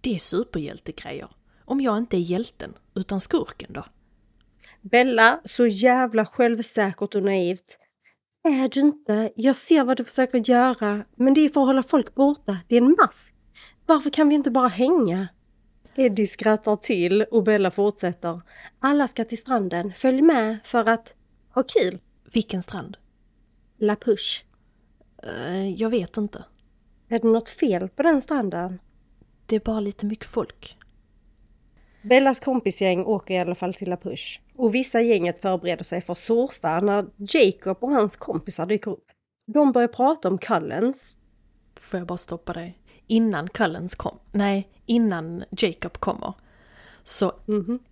Det 0.01 0.15
är 0.15 0.19
superhjältegrejer. 0.19 1.29
Om 1.65 1.81
jag 1.81 1.99
inte 1.99 2.17
är 2.17 2.21
hjälten, 2.21 2.75
utan 2.95 3.21
skurken 3.21 3.73
då? 3.73 3.85
Bella, 4.81 5.41
så 5.45 5.67
jävla 5.67 6.27
självsäkert 6.27 7.15
och 7.15 7.23
naivt. 7.23 7.77
Är 8.45 8.69
du 8.69 8.81
inte? 8.81 9.33
Jag 9.37 9.57
ser 9.57 9.85
vad 9.85 9.97
du 9.97 10.05
försöker 10.05 10.51
göra, 10.51 11.05
men 11.17 11.35
det 11.35 11.41
är 11.41 11.49
för 11.49 11.61
att 11.61 11.67
hålla 11.67 11.83
folk 11.83 12.15
borta. 12.15 12.59
Det 12.69 12.77
är 12.77 12.83
en 12.83 12.97
mask. 12.99 13.37
Varför 13.87 14.11
kan 14.11 14.29
vi 14.29 14.35
inte 14.35 14.51
bara 14.51 14.69
hänga? 14.69 15.29
Eddie 15.95 16.27
skrattar 16.27 16.77
till 16.77 17.23
och 17.23 17.43
Bella 17.43 17.71
fortsätter. 17.71 18.41
Alla 18.81 19.09
ska 19.09 19.25
till 19.25 19.39
stranden. 19.39 19.93
Följ 19.95 20.23
med 20.23 20.59
för 20.65 20.89
att 20.89 21.15
ha 21.55 21.63
kul. 21.63 22.01
Vilken 22.33 22.63
strand? 22.63 22.97
La 23.79 23.97
Push. 23.97 24.48
Eh, 25.23 25.69
jag 25.69 25.91
vet 25.91 26.17
inte. 26.17 26.45
Är 27.09 27.19
det 27.19 27.29
något 27.29 27.49
fel 27.49 27.89
på 27.89 28.03
den 28.03 28.23
stranden? 28.23 28.79
Det 29.47 29.57
är 29.57 29.61
bara 29.61 29.81
lite 29.81 30.07
mycket 30.07 30.27
folk. 30.27 30.77
Bellas 32.03 32.41
kompisgäng 32.41 33.05
åker 33.05 33.35
i 33.35 33.39
alla 33.39 33.55
fall 33.55 33.75
till 33.75 33.91
La 33.91 33.97
Push. 33.97 34.41
Och 34.55 34.75
vissa 34.75 35.01
gänget 35.01 35.39
förbereder 35.39 35.85
sig 35.85 36.01
för 36.01 36.13
att 36.13 36.19
surfa 36.19 36.81
när 36.81 37.07
Jacob 37.17 37.77
och 37.81 37.91
hans 37.91 38.17
kompisar 38.17 38.67
dyker 38.67 38.91
upp. 38.91 39.07
De 39.47 39.73
börjar 39.73 39.89
prata 39.89 40.29
om 40.29 40.39
Cullens. 40.39 41.19
Får 41.81 41.99
jag 41.99 42.07
bara 42.07 42.19
stoppa 42.19 42.53
dig? 42.53 42.79
Innan 43.07 43.49
Cullens 43.49 43.95
kom, 43.95 44.19
nej, 44.33 44.69
innan 44.87 45.45
Jacob 45.51 45.99
kommer. 45.99 46.35
Så 47.05 47.33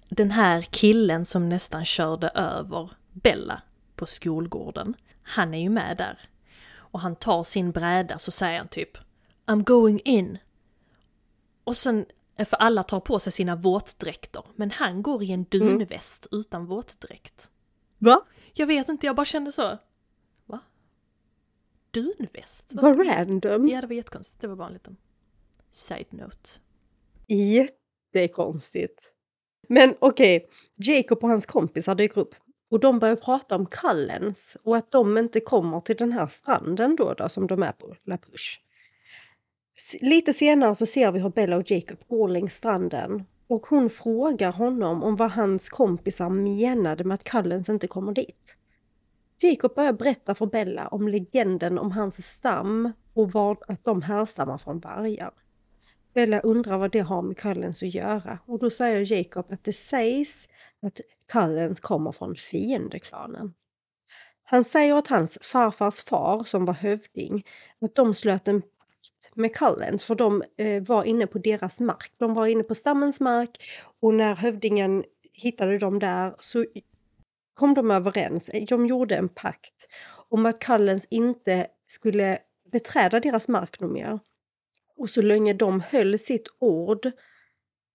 den 0.08 0.30
här 0.30 0.62
killen 0.62 1.24
som 1.24 1.48
nästan 1.48 1.84
körde 1.84 2.28
över 2.28 2.90
Bella 3.12 3.62
på 3.96 4.06
skolgården, 4.06 4.94
han 5.22 5.54
är 5.54 5.58
ju 5.58 5.68
med 5.68 5.96
där. 5.96 6.18
Och 6.96 7.02
han 7.02 7.16
tar 7.16 7.44
sin 7.44 7.70
bräda 7.72 8.18
så 8.18 8.30
säger 8.30 8.58
han 8.58 8.68
typ 8.68 8.98
I'm 9.46 9.64
going 9.64 10.00
in. 10.04 10.38
Och 11.64 11.76
sen, 11.76 12.06
för 12.36 12.56
alla 12.56 12.82
tar 12.82 13.00
på 13.00 13.18
sig 13.18 13.32
sina 13.32 13.56
våtdräkter, 13.56 14.42
men 14.54 14.70
han 14.70 15.02
går 15.02 15.22
i 15.22 15.32
en 15.32 15.44
dunväst 15.44 16.26
utan 16.30 16.66
våtdräkt. 16.66 17.50
Va? 17.98 18.22
Jag 18.54 18.66
vet 18.66 18.88
inte, 18.88 19.06
jag 19.06 19.16
bara 19.16 19.24
kände 19.24 19.52
så. 19.52 19.78
Va? 20.46 20.60
Dunväst? 21.90 22.72
Vad 22.72 22.96
Vad 22.96 23.06
random. 23.06 23.68
Ja, 23.68 23.80
det 23.80 23.86
var 23.86 23.94
jättekonstigt. 23.94 24.40
Det 24.40 24.48
var 24.48 24.56
bara 24.56 24.68
en 24.68 24.74
liten 24.74 24.96
side 25.70 26.06
note. 26.10 26.50
Jättekonstigt. 27.26 29.14
Men 29.68 29.94
okej, 29.98 30.48
Jacob 30.74 31.18
och 31.22 31.28
hans 31.28 31.46
kompisar 31.46 31.94
dyker 31.94 32.20
upp. 32.20 32.34
Och 32.68 32.80
de 32.80 32.98
börjar 32.98 33.16
prata 33.16 33.56
om 33.56 33.66
Kallens 33.66 34.56
och 34.62 34.76
att 34.76 34.90
de 34.90 35.18
inte 35.18 35.40
kommer 35.40 35.80
till 35.80 35.96
den 35.96 36.12
här 36.12 36.26
stranden 36.26 36.96
då, 36.96 37.14
då 37.14 37.28
som 37.28 37.46
de 37.46 37.62
är 37.62 37.72
på, 37.72 37.96
La 38.04 38.18
Push. 38.18 38.60
Lite 40.00 40.32
senare 40.32 40.74
så 40.74 40.86
ser 40.86 41.12
vi 41.12 41.20
hur 41.20 41.30
Bella 41.30 41.56
och 41.56 41.70
Jacob 41.70 41.98
går 42.08 42.28
längs 42.28 42.54
stranden. 42.54 43.24
Och 43.48 43.66
hon 43.66 43.90
frågar 43.90 44.52
honom 44.52 45.02
om 45.02 45.16
vad 45.16 45.30
hans 45.30 45.68
kompisar 45.68 46.28
menade 46.28 47.04
med 47.04 47.14
att 47.14 47.24
Kallens 47.24 47.68
inte 47.68 47.86
kommer 47.86 48.12
dit. 48.12 48.58
Jacob 49.38 49.74
börjar 49.74 49.92
berätta 49.92 50.34
för 50.34 50.46
Bella 50.46 50.88
om 50.88 51.08
legenden 51.08 51.78
om 51.78 51.92
hans 51.92 52.28
stam 52.28 52.92
och 53.14 53.32
var, 53.32 53.58
att 53.68 53.84
de 53.84 54.02
härstammar 54.02 54.58
från 54.58 54.78
vargar. 54.78 55.32
Bella 56.14 56.40
undrar 56.40 56.78
vad 56.78 56.92
det 56.92 57.00
har 57.00 57.22
med 57.22 57.38
Kallens 57.38 57.82
att 57.82 57.94
göra 57.94 58.38
och 58.46 58.58
då 58.58 58.70
säger 58.70 59.12
Jacob 59.12 59.46
att 59.48 59.64
det 59.64 59.72
sägs 59.72 60.48
att 60.82 61.00
Cullens 61.32 61.80
kommer 61.80 62.12
från 62.12 62.36
fiendeklanen. 62.36 63.54
Han 64.42 64.64
säger 64.64 64.94
att 64.94 65.08
hans 65.08 65.38
farfars 65.42 66.00
far 66.00 66.44
som 66.44 66.64
var 66.64 66.74
hövding, 66.74 67.46
att 67.80 67.94
de 67.94 68.14
slöt 68.14 68.48
en 68.48 68.62
pakt 68.62 69.36
med 69.36 69.54
Cullens 69.54 70.04
för 70.04 70.14
de 70.14 70.42
eh, 70.56 70.82
var 70.82 71.04
inne 71.04 71.26
på 71.26 71.38
deras 71.38 71.80
mark. 71.80 72.12
De 72.16 72.34
var 72.34 72.46
inne 72.46 72.62
på 72.62 72.74
stammens 72.74 73.20
mark 73.20 73.58
och 74.00 74.14
när 74.14 74.34
hövdingen 74.34 75.04
hittade 75.32 75.78
dem 75.78 75.98
där 75.98 76.34
så 76.38 76.66
kom 77.54 77.74
de 77.74 77.90
överens, 77.90 78.48
eh, 78.48 78.64
de 78.64 78.86
gjorde 78.86 79.16
en 79.16 79.28
pakt 79.28 79.88
om 80.28 80.46
att 80.46 80.58
Cullens 80.58 81.06
inte 81.10 81.66
skulle 81.86 82.38
beträda 82.72 83.20
deras 83.20 83.48
mark 83.48 83.80
något 83.80 83.92
mer. 83.92 84.18
Och 84.96 85.10
så 85.10 85.22
länge 85.22 85.52
de 85.52 85.80
höll 85.80 86.18
sitt 86.18 86.48
ord 86.58 87.10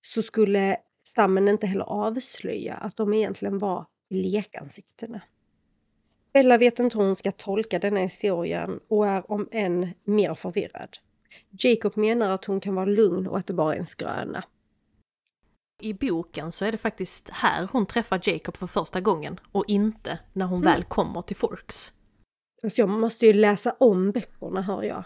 så 0.01 0.21
skulle 0.21 0.77
stammen 1.01 1.47
inte 1.47 1.67
heller 1.67 1.85
avslöja 1.85 2.73
att 2.75 2.97
de 2.97 3.13
egentligen 3.13 3.59
var 3.59 3.85
lekansiktena. 4.09 5.21
Bella 6.33 6.57
vet 6.57 6.79
inte 6.79 6.97
hur 6.97 7.05
hon 7.05 7.15
ska 7.15 7.31
tolka 7.31 7.79
denna 7.79 7.99
historien 7.99 8.79
och 8.87 9.07
är 9.07 9.31
om 9.31 9.47
än 9.51 9.93
mer 10.03 10.35
förvirrad. 10.35 10.97
Jacob 11.49 11.97
menar 11.97 12.31
att 12.31 12.45
hon 12.45 12.59
kan 12.59 12.75
vara 12.75 12.85
lugn 12.85 13.27
och 13.27 13.37
att 13.37 13.47
det 13.47 13.53
bara 13.53 13.75
är 13.75 13.79
en 13.79 13.85
skröna. 13.85 14.43
I 15.81 15.93
boken 15.93 16.51
så 16.51 16.65
är 16.65 16.71
det 16.71 16.77
faktiskt 16.77 17.29
här 17.29 17.67
hon 17.71 17.85
träffar 17.85 18.21
Jacob 18.23 18.57
för 18.57 18.67
första 18.67 19.01
gången 19.01 19.39
och 19.51 19.65
inte 19.67 20.19
när 20.33 20.45
hon 20.45 20.61
väl 20.61 20.83
kommer 20.83 21.21
till 21.21 21.35
Forks. 21.35 21.93
Fast 22.61 22.77
jag 22.77 22.89
måste 22.89 23.25
ju 23.25 23.33
läsa 23.33 23.75
om 23.79 24.11
böckerna 24.11 24.61
hör 24.61 24.83
jag. 24.83 25.03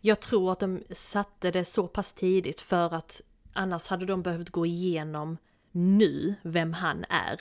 Jag 0.00 0.20
tror 0.20 0.52
att 0.52 0.60
de 0.60 0.82
satte 0.90 1.50
det 1.50 1.64
så 1.64 1.88
pass 1.88 2.12
tidigt 2.12 2.60
för 2.60 2.94
att 2.94 3.20
annars 3.56 3.86
hade 3.86 4.06
de 4.06 4.22
behövt 4.22 4.50
gå 4.50 4.66
igenom 4.66 5.36
nu 5.72 6.34
vem 6.42 6.72
han 6.72 7.04
är. 7.08 7.40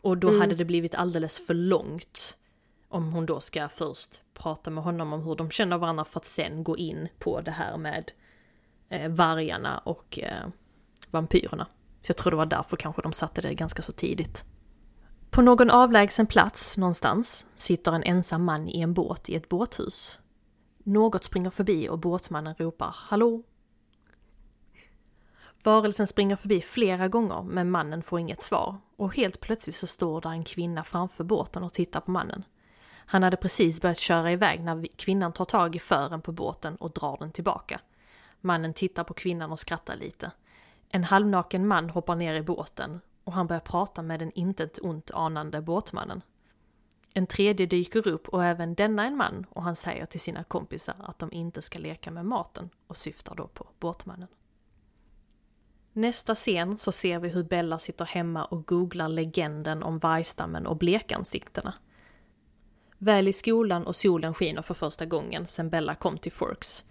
Och 0.00 0.18
då 0.18 0.38
hade 0.38 0.54
det 0.54 0.64
blivit 0.64 0.94
alldeles 0.94 1.46
för 1.46 1.54
långt 1.54 2.36
om 2.88 3.12
hon 3.12 3.26
då 3.26 3.40
ska 3.40 3.68
först 3.68 4.20
prata 4.34 4.70
med 4.70 4.84
honom 4.84 5.12
om 5.12 5.22
hur 5.22 5.34
de 5.34 5.50
känner 5.50 5.78
varandra 5.78 6.04
för 6.04 6.20
att 6.20 6.26
sen 6.26 6.64
gå 6.64 6.76
in 6.76 7.08
på 7.18 7.40
det 7.40 7.50
här 7.50 7.76
med 7.76 8.12
eh, 8.88 9.10
vargarna 9.10 9.78
och 9.78 10.18
eh, 10.18 10.48
vampyrerna. 11.10 11.66
Så 12.02 12.10
jag 12.10 12.16
tror 12.16 12.30
det 12.30 12.36
var 12.36 12.46
därför 12.46 12.76
kanske 12.76 13.02
de 13.02 13.12
satte 13.12 13.40
det 13.40 13.54
ganska 13.54 13.82
så 13.82 13.92
tidigt. 13.92 14.44
På 15.30 15.42
någon 15.42 15.70
avlägsen 15.70 16.26
plats 16.26 16.78
någonstans 16.78 17.46
sitter 17.56 17.92
en 17.92 18.02
ensam 18.02 18.44
man 18.44 18.68
i 18.68 18.80
en 18.80 18.94
båt 18.94 19.28
i 19.28 19.34
ett 19.34 19.48
båthus. 19.48 20.18
Något 20.84 21.24
springer 21.24 21.50
förbi 21.50 21.88
och 21.88 21.98
båtmannen 21.98 22.54
ropar 22.58 22.96
”Hallå?” 22.96 23.42
Varelsen 25.66 26.06
springer 26.06 26.36
förbi 26.36 26.60
flera 26.60 27.08
gånger 27.08 27.42
men 27.42 27.70
mannen 27.70 28.02
får 28.02 28.20
inget 28.20 28.42
svar 28.42 28.76
och 28.96 29.16
helt 29.16 29.40
plötsligt 29.40 29.76
så 29.76 29.86
står 29.86 30.20
där 30.20 30.30
en 30.30 30.42
kvinna 30.44 30.84
framför 30.84 31.24
båten 31.24 31.62
och 31.62 31.72
tittar 31.72 32.00
på 32.00 32.10
mannen. 32.10 32.44
Han 32.88 33.22
hade 33.22 33.36
precis 33.36 33.80
börjat 33.80 33.98
köra 33.98 34.32
iväg 34.32 34.60
när 34.60 34.86
kvinnan 34.96 35.32
tar 35.32 35.44
tag 35.44 35.76
i 35.76 35.78
fören 35.78 36.22
på 36.22 36.32
båten 36.32 36.76
och 36.76 36.90
drar 36.90 37.16
den 37.20 37.32
tillbaka. 37.32 37.80
Mannen 38.40 38.74
tittar 38.74 39.04
på 39.04 39.14
kvinnan 39.14 39.52
och 39.52 39.58
skrattar 39.58 39.96
lite. 39.96 40.32
En 40.88 41.04
halvnaken 41.04 41.66
man 41.66 41.90
hoppar 41.90 42.16
ner 42.16 42.34
i 42.34 42.42
båten 42.42 43.00
och 43.24 43.32
han 43.32 43.46
börjar 43.46 43.60
prata 43.60 44.02
med 44.02 44.20
den 44.20 44.32
intet 44.32 44.78
ont 44.82 45.10
anande 45.10 45.62
båtmannen. 45.62 46.22
En 47.14 47.26
tredje 47.26 47.66
dyker 47.66 48.08
upp 48.08 48.28
och 48.28 48.44
även 48.44 48.74
denna 48.74 49.06
en 49.06 49.16
man 49.16 49.46
och 49.50 49.62
han 49.62 49.76
säger 49.76 50.06
till 50.06 50.20
sina 50.20 50.44
kompisar 50.44 50.96
att 50.98 51.18
de 51.18 51.32
inte 51.32 51.62
ska 51.62 51.78
leka 51.78 52.10
med 52.10 52.26
maten 52.26 52.70
och 52.86 52.96
syftar 52.96 53.34
då 53.34 53.46
på 53.46 53.66
båtmannen. 53.78 54.28
Nästa 55.96 56.34
scen 56.34 56.78
så 56.78 56.92
ser 56.92 57.18
vi 57.18 57.28
hur 57.28 57.42
Bella 57.42 57.78
sitter 57.78 58.04
hemma 58.04 58.44
och 58.44 58.66
googlar 58.66 59.08
legenden 59.08 59.82
om 59.82 59.98
vargstammen 59.98 60.66
och 60.66 60.76
blekansiktena. 60.76 61.74
Väl 62.98 63.28
i 63.28 63.32
skolan 63.32 63.86
och 63.86 63.96
solen 63.96 64.34
skiner 64.34 64.62
för 64.62 64.74
första 64.74 65.06
gången 65.06 65.46
sedan 65.46 65.70
Bella 65.70 65.94
kom 65.94 66.18
till 66.18 66.32
Forks. 66.32 66.84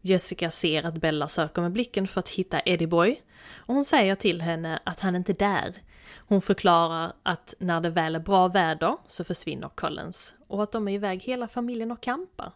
Jessica 0.00 0.50
ser 0.50 0.82
att 0.82 0.94
Bella 0.94 1.28
söker 1.28 1.62
med 1.62 1.72
blicken 1.72 2.06
för 2.06 2.20
att 2.20 2.28
hitta 2.28 2.60
Eddie 2.60 2.86
Boy 2.86 3.22
och 3.52 3.74
hon 3.74 3.84
säger 3.84 4.14
till 4.14 4.42
henne 4.42 4.80
att 4.84 5.00
han 5.00 5.16
inte 5.16 5.32
är 5.32 5.38
där. 5.38 5.82
Hon 6.16 6.42
förklarar 6.42 7.12
att 7.22 7.54
när 7.58 7.80
det 7.80 7.90
väl 7.90 8.14
är 8.14 8.20
bra 8.20 8.48
väder 8.48 8.96
så 9.06 9.24
försvinner 9.24 9.68
Collins 9.68 10.34
och 10.48 10.62
att 10.62 10.72
de 10.72 10.88
är 10.88 10.92
iväg 10.92 11.22
hela 11.22 11.48
familjen 11.48 11.90
och 11.90 12.00
campar. 12.00 12.52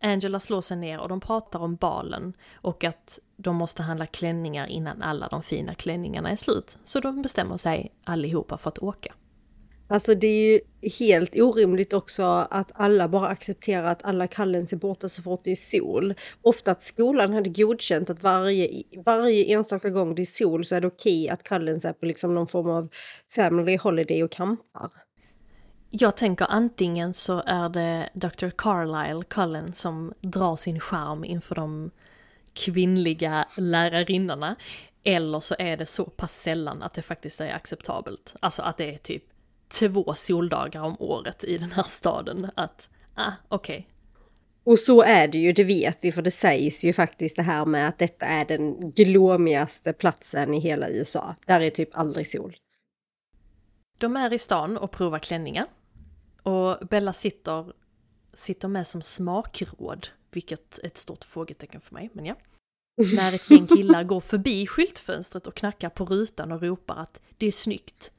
Angela 0.00 0.40
slår 0.40 0.60
sig 0.60 0.76
ner 0.76 1.00
och 1.00 1.08
de 1.08 1.20
pratar 1.20 1.58
om 1.58 1.76
balen 1.76 2.32
och 2.54 2.84
att 2.84 3.18
de 3.36 3.56
måste 3.56 3.82
handla 3.82 4.06
klänningar 4.06 4.66
innan 4.66 5.02
alla 5.02 5.28
de 5.28 5.42
fina 5.42 5.74
klänningarna 5.74 6.30
är 6.30 6.36
slut. 6.36 6.78
Så 6.84 7.00
de 7.00 7.22
bestämmer 7.22 7.56
sig 7.56 7.92
allihopa 8.04 8.58
för 8.58 8.68
att 8.68 8.78
åka. 8.78 9.14
Alltså 9.88 10.14
det 10.14 10.26
är 10.26 10.52
ju 10.52 10.60
helt 10.98 11.36
orimligt 11.36 11.92
också 11.92 12.22
att 12.50 12.70
alla 12.74 13.08
bara 13.08 13.28
accepterar 13.28 13.84
att 13.84 14.04
alla 14.04 14.26
Kallens 14.26 14.72
är 14.72 14.76
borta 14.76 15.08
så 15.08 15.22
fort 15.22 15.40
det 15.44 15.50
är 15.50 15.80
sol. 15.80 16.14
Ofta 16.42 16.70
att 16.70 16.82
skolan 16.82 17.32
hade 17.32 17.50
godkänt 17.50 18.10
att 18.10 18.22
varje, 18.22 18.82
varje 19.04 19.44
enstaka 19.44 19.90
gång 19.90 20.14
det 20.14 20.22
är 20.22 20.26
sol 20.26 20.64
så 20.64 20.74
är 20.74 20.80
det 20.80 20.86
okej 20.86 21.28
att 21.28 21.42
Kallens 21.42 21.84
är 21.84 21.92
på 21.92 22.06
liksom 22.06 22.34
någon 22.34 22.46
form 22.46 22.70
av 22.70 22.88
family 23.34 23.76
holiday 23.76 24.24
och 24.24 24.32
campar. 24.32 24.90
Jag 25.90 26.16
tänker 26.16 26.46
antingen 26.48 27.14
så 27.14 27.42
är 27.46 27.68
det 27.68 28.08
Dr. 28.14 28.48
Carlisle 28.58 29.24
Cullen 29.28 29.72
som 29.72 30.12
drar 30.20 30.56
sin 30.56 30.80
charm 30.80 31.24
inför 31.24 31.54
de 31.54 31.90
kvinnliga 32.56 33.48
lärarinnorna. 33.56 34.56
Eller 35.04 35.40
så 35.40 35.54
är 35.58 35.76
det 35.76 35.86
så 35.86 36.04
pass 36.04 36.34
sällan 36.42 36.82
att 36.82 36.94
det 36.94 37.02
faktiskt 37.02 37.40
är 37.40 37.54
acceptabelt. 37.54 38.34
Alltså 38.40 38.62
att 38.62 38.76
det 38.76 38.94
är 38.94 38.98
typ 38.98 39.24
två 39.68 40.14
soldagar 40.14 40.82
om 40.82 40.96
året 40.98 41.44
i 41.44 41.58
den 41.58 41.72
här 41.72 41.82
staden. 41.82 42.50
Att, 42.54 42.90
ah, 43.14 43.32
okej. 43.48 43.78
Okay. 43.78 43.92
Och 44.64 44.78
så 44.78 45.02
är 45.02 45.28
det 45.28 45.38
ju, 45.38 45.52
det 45.52 45.64
vet 45.64 45.98
vi, 46.00 46.12
för 46.12 46.22
det 46.22 46.30
sägs 46.30 46.84
ju 46.84 46.92
faktiskt 46.92 47.36
det 47.36 47.42
här 47.42 47.64
med 47.64 47.88
att 47.88 47.98
detta 47.98 48.26
är 48.26 48.44
den 48.44 48.90
glåmigaste 48.90 49.92
platsen 49.92 50.54
i 50.54 50.58
hela 50.58 50.88
USA. 50.88 51.34
Där 51.46 51.60
är 51.60 51.70
typ 51.70 51.96
aldrig 51.98 52.28
sol. 52.28 52.56
De 53.98 54.16
är 54.16 54.32
i 54.32 54.38
stan 54.38 54.76
och 54.76 54.90
provar 54.90 55.18
klänningar. 55.18 55.66
Och 56.42 56.86
Bella 56.88 57.12
sitter, 57.12 57.72
sitter 58.34 58.68
med 58.68 58.86
som 58.86 59.02
smakråd, 59.02 60.08
vilket 60.36 60.78
är 60.78 60.86
ett 60.86 60.98
stort 60.98 61.24
frågetecken 61.24 61.80
för 61.80 61.94
mig, 61.94 62.10
men 62.12 62.26
ja. 62.26 62.34
När 63.16 63.34
ett 63.34 63.50
gäng 63.50 63.66
killar 63.66 64.04
går 64.04 64.20
förbi 64.20 64.66
skyltfönstret 64.66 65.46
och 65.46 65.54
knackar 65.54 65.88
på 65.88 66.04
rutan 66.04 66.52
och 66.52 66.62
ropar 66.62 66.96
att 66.96 67.20
det 67.36 67.46
är 67.46 67.52
snyggt. 67.52 68.12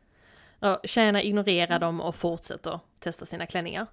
Och 0.59 0.79
tjejerna 0.83 1.23
ignorerar 1.23 1.79
dem 1.79 2.01
och 2.01 2.15
fortsätter 2.15 2.79
testa 2.99 3.25
sina 3.25 3.45
klänningar. 3.45 3.87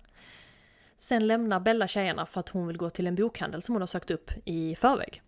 Sen 0.98 1.26
lämnar 1.26 1.60
Bella 1.60 1.88
tjejerna 1.88 2.26
för 2.26 2.40
att 2.40 2.48
hon 2.48 2.66
vill 2.66 2.76
gå 2.76 2.90
till 2.90 3.06
en 3.06 3.14
bokhandel 3.14 3.62
som 3.62 3.74
hon 3.74 3.82
har 3.82 3.86
sökt 3.86 4.10
upp 4.10 4.30
i 4.44 4.76
förväg. 4.76 5.22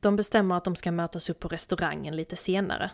De 0.00 0.16
bestämmer 0.16 0.56
att 0.56 0.64
de 0.64 0.76
ska 0.76 0.92
mötas 0.92 1.30
upp 1.30 1.40
på 1.40 1.48
restaurangen 1.48 2.16
lite 2.16 2.36
senare 2.36 2.90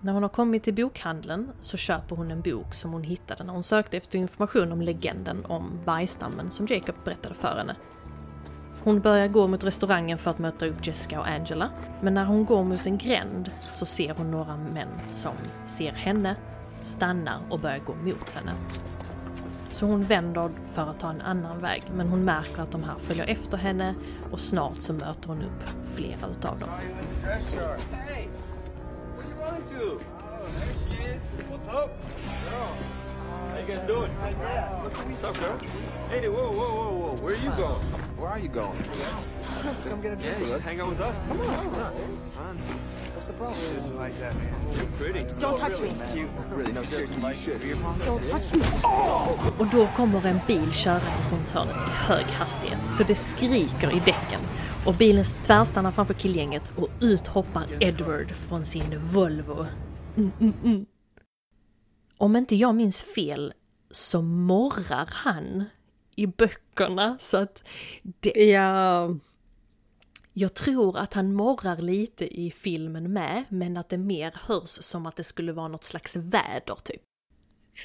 när 0.00 0.12
hon 0.12 0.22
har 0.22 0.30
kommit 0.30 0.62
till 0.62 0.74
bokhandeln 0.74 1.50
så 1.60 1.76
köper 1.76 2.16
hon 2.16 2.30
en 2.30 2.40
bok 2.40 2.74
som 2.74 2.92
hon 2.92 3.02
hittade 3.02 3.44
när 3.44 3.52
hon 3.52 3.62
sökte 3.62 3.96
efter 3.96 4.18
information 4.18 4.72
om 4.72 4.82
legenden 4.82 5.44
om 5.44 5.80
vargstammen 5.84 6.52
som 6.52 6.66
Jacob 6.66 6.94
berättade 7.04 7.34
för 7.34 7.56
henne. 7.56 7.76
Hon 8.84 9.00
börjar 9.00 9.28
gå 9.28 9.46
mot 9.46 9.64
restaurangen 9.64 10.18
för 10.18 10.30
att 10.30 10.38
möta 10.38 10.66
upp 10.66 10.86
Jessica 10.86 11.20
och 11.20 11.28
Angela, 11.28 11.70
men 12.00 12.14
när 12.14 12.24
hon 12.24 12.44
går 12.44 12.64
mot 12.64 12.86
en 12.86 12.98
gränd 12.98 13.50
så 13.72 13.86
ser 13.86 14.14
hon 14.14 14.30
några 14.30 14.56
män 14.56 14.88
som 15.10 15.34
ser 15.66 15.92
henne, 15.92 16.36
stannar 16.82 17.40
och 17.50 17.60
börjar 17.60 17.78
gå 17.78 17.94
mot 17.94 18.32
henne. 18.32 18.52
Så 19.72 19.86
hon 19.86 20.02
vänder 20.02 20.50
för 20.66 20.90
att 20.90 21.00
ta 21.00 21.10
en 21.10 21.20
annan 21.20 21.58
väg, 21.58 21.82
men 21.94 22.08
hon 22.08 22.24
märker 22.24 22.62
att 22.62 22.72
de 22.72 22.82
här 22.82 22.98
följer 22.98 23.26
efter 23.26 23.58
henne 23.58 23.94
och 24.32 24.40
snart 24.40 24.76
så 24.76 24.92
möter 24.92 25.28
hon 25.28 25.42
upp 25.42 25.68
flera 25.84 26.28
utav 26.30 26.58
dem. 26.58 26.68
to? 31.66 32.99
How 33.50 33.58
you 33.58 33.66
guys 33.66 33.86
doing? 33.86 34.10
What's 34.12 35.24
up, 35.24 35.38
girl? 35.40 35.58
Hey, 36.08 36.28
whoa, 36.28 36.52
whoa, 36.52 36.74
whoa, 36.78 36.98
whoa. 36.98 37.14
Where 37.20 37.34
are 37.34 37.36
you 37.36 37.50
going? 37.50 37.82
Where 38.16 38.30
are 38.30 38.38
you 38.38 38.48
going? 38.48 38.82
Come 39.82 40.00
get 40.00 40.12
a 40.12 40.16
drink 40.16 40.48
yeah, 40.48 40.58
hang 40.58 40.80
out 40.80 40.90
with 40.90 41.00
us. 41.00 41.26
Come 41.26 41.40
on. 41.40 41.64
Come 41.64 41.74
on. 41.74 41.92
It's 42.16 42.28
fun. 42.28 42.58
What's 43.14 43.26
the 43.26 43.32
problem? 43.32 43.58
She 43.60 43.74
doesn't 43.74 43.96
like 43.96 44.18
that, 44.20 44.36
man. 44.36 44.54
You're 44.76 44.86
pretty. 44.98 45.26
Don't 45.40 45.58
touch 45.58 45.80
me. 45.80 45.90
Cute. 46.12 46.30
Really, 46.54 46.72
no, 46.72 46.84
seriously, 46.84 47.22
you 47.28 47.34
should. 47.34 47.60
Don't 48.04 48.24
touch 48.30 48.54
me. 48.54 48.62
Och 49.58 49.66
då 49.66 49.88
kommer 49.96 50.26
en 50.26 50.40
bil 50.46 50.72
körandes 50.72 51.32
runt 51.32 51.50
hörnet 51.50 51.76
i 51.76 51.90
hög 51.90 52.26
hastighet, 52.26 52.90
så 52.90 53.02
det 53.02 53.14
skriker 53.14 53.96
i 53.96 53.98
däcken 53.98 54.40
och 54.86 54.94
bilen 54.94 55.24
tvärstannar 55.24 55.90
framför 55.90 56.14
killgänget 56.14 56.72
och 56.76 56.88
ut 57.00 57.26
hoppar 57.26 57.64
Edward 57.80 58.30
från 58.32 58.64
sin 58.64 59.00
Volvo. 59.12 59.66
Mm, 60.16 60.32
mm, 60.40 60.54
mm. 60.64 60.86
Om 62.20 62.36
inte 62.36 62.56
jag 62.56 62.74
minns 62.74 63.02
fel 63.02 63.52
så 63.90 64.22
morrar 64.22 65.08
han 65.12 65.64
i 66.16 66.26
böckerna 66.26 67.16
så 67.20 67.36
att 67.36 67.64
det... 68.02 68.44
Ja. 68.44 69.16
Jag 70.32 70.54
tror 70.54 70.98
att 70.98 71.14
han 71.14 71.32
morrar 71.32 71.76
lite 71.76 72.40
i 72.40 72.50
filmen 72.50 73.12
med, 73.12 73.44
men 73.48 73.76
att 73.76 73.88
det 73.88 73.98
mer 73.98 74.32
hörs 74.46 74.68
som 74.68 75.06
att 75.06 75.16
det 75.16 75.24
skulle 75.24 75.52
vara 75.52 75.68
något 75.68 75.84
slags 75.84 76.16
väder 76.16 76.76
typ. 76.84 77.02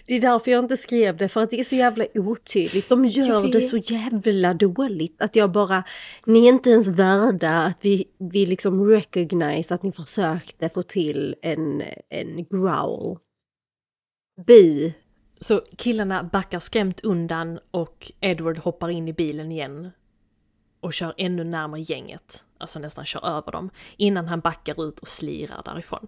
Det 0.06 0.16
är 0.16 0.22
därför 0.22 0.52
jag 0.52 0.64
inte 0.64 0.78
skrev 0.78 1.18
det, 1.18 1.30
för 1.30 1.42
att 1.42 1.52
det 1.52 1.60
är 1.60 1.64
så 1.64 1.76
jävla 1.76 2.06
otydligt. 2.16 2.90
De 2.90 3.06
gör 3.06 3.48
det 3.48 3.62
så 3.62 3.78
jävla 3.78 4.54
dåligt 4.54 5.22
att 5.22 5.36
jag 5.36 5.52
bara, 5.52 5.84
ni 6.26 6.46
är 6.46 6.50
inte 6.50 6.70
ens 6.70 6.88
värda 6.88 7.52
att 7.52 7.86
vi, 7.86 8.06
vi 8.18 8.46
liksom 8.46 8.90
recognize 8.90 9.74
att 9.74 9.84
ni 9.84 9.92
försökte 9.92 10.70
få 10.70 10.84
till 10.84 11.36
en, 11.42 11.84
en 12.10 12.46
growl. 12.46 13.18
Bu. 14.38 14.92
Så 15.40 15.62
killarna 15.78 16.24
backar 16.24 16.60
skrämt 16.60 17.00
undan 17.04 17.60
och 17.72 18.12
Edward 18.20 18.58
hoppar 18.58 18.90
in 18.90 19.08
i 19.08 19.14
bilen 19.14 19.52
igen 19.52 19.92
och 20.80 20.94
kör 20.94 21.14
ännu 21.18 21.44
närmare 21.44 21.82
gänget, 21.82 22.44
alltså 22.58 22.80
nästan 22.80 23.06
kör 23.06 23.28
över 23.28 23.52
dem, 23.52 23.70
innan 23.98 24.28
han 24.28 24.40
backar 24.40 24.88
ut 24.88 25.00
och 25.00 25.08
slirar 25.08 25.62
därifrån. 25.66 26.08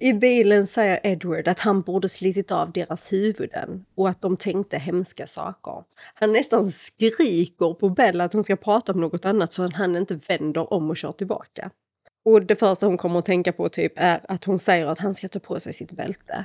I 0.00 0.12
bilen 0.12 0.66
säger 0.66 1.00
Edward 1.02 1.48
att 1.48 1.60
han 1.60 1.82
borde 1.82 2.08
slitit 2.08 2.50
av 2.50 2.72
deras 2.72 3.12
huvuden 3.12 3.84
och 3.94 4.08
att 4.08 4.22
de 4.22 4.36
tänkte 4.36 4.78
hemska 4.78 5.26
saker. 5.26 5.84
Han 6.14 6.32
nästan 6.32 6.70
skriker 6.70 7.74
på 7.74 7.88
Bella 7.88 8.24
att 8.24 8.32
hon 8.32 8.44
ska 8.44 8.56
prata 8.56 8.92
om 8.92 9.00
något 9.00 9.24
annat 9.24 9.52
så 9.52 9.62
att 9.62 9.74
han 9.74 9.96
inte 9.96 10.20
vänder 10.28 10.72
om 10.72 10.90
och 10.90 10.96
kör 10.96 11.12
tillbaka. 11.12 11.70
Och 12.24 12.42
det 12.46 12.56
första 12.56 12.86
hon 12.86 12.96
kommer 12.96 13.18
att 13.18 13.24
tänka 13.24 13.52
på 13.52 13.68
typ 13.68 13.92
är 13.96 14.20
att 14.28 14.44
hon 14.44 14.58
säger 14.58 14.86
att 14.86 14.98
han 14.98 15.14
ska 15.14 15.28
ta 15.28 15.38
på 15.38 15.60
sig 15.60 15.72
sitt 15.72 15.92
bälte. 15.92 16.44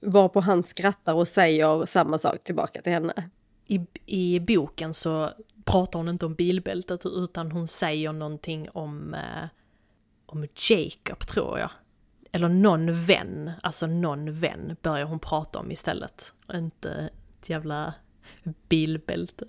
Varpå 0.00 0.40
han 0.40 0.62
skrattar 0.62 1.14
och 1.14 1.28
säger 1.28 1.86
samma 1.86 2.18
sak 2.18 2.44
tillbaka 2.44 2.82
till 2.82 2.92
henne. 2.92 3.30
I, 3.66 3.80
I 4.06 4.40
boken 4.40 4.94
så 4.94 5.30
pratar 5.64 5.98
hon 5.98 6.08
inte 6.08 6.26
om 6.26 6.34
bilbältet 6.34 7.06
utan 7.06 7.52
hon 7.52 7.68
säger 7.68 8.12
någonting 8.12 8.68
om, 8.72 9.14
eh, 9.14 9.48
om 10.26 10.46
Jacob 10.70 11.26
tror 11.26 11.58
jag 11.58 11.70
eller 12.32 12.48
någon 12.48 13.04
vän, 13.04 13.50
alltså 13.62 13.86
någon 13.86 14.32
vän 14.32 14.76
börjar 14.82 15.04
hon 15.04 15.18
prata 15.18 15.58
om 15.58 15.70
istället. 15.70 16.34
Och 16.46 16.54
inte 16.54 17.10
ett 17.40 17.50
jävla 17.50 17.94
bilbälte. 18.68 19.44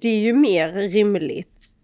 Det 0.00 0.08
är 0.08 0.20
ju 0.20 0.32
mer 0.32 0.72
rimligt. 0.72 1.76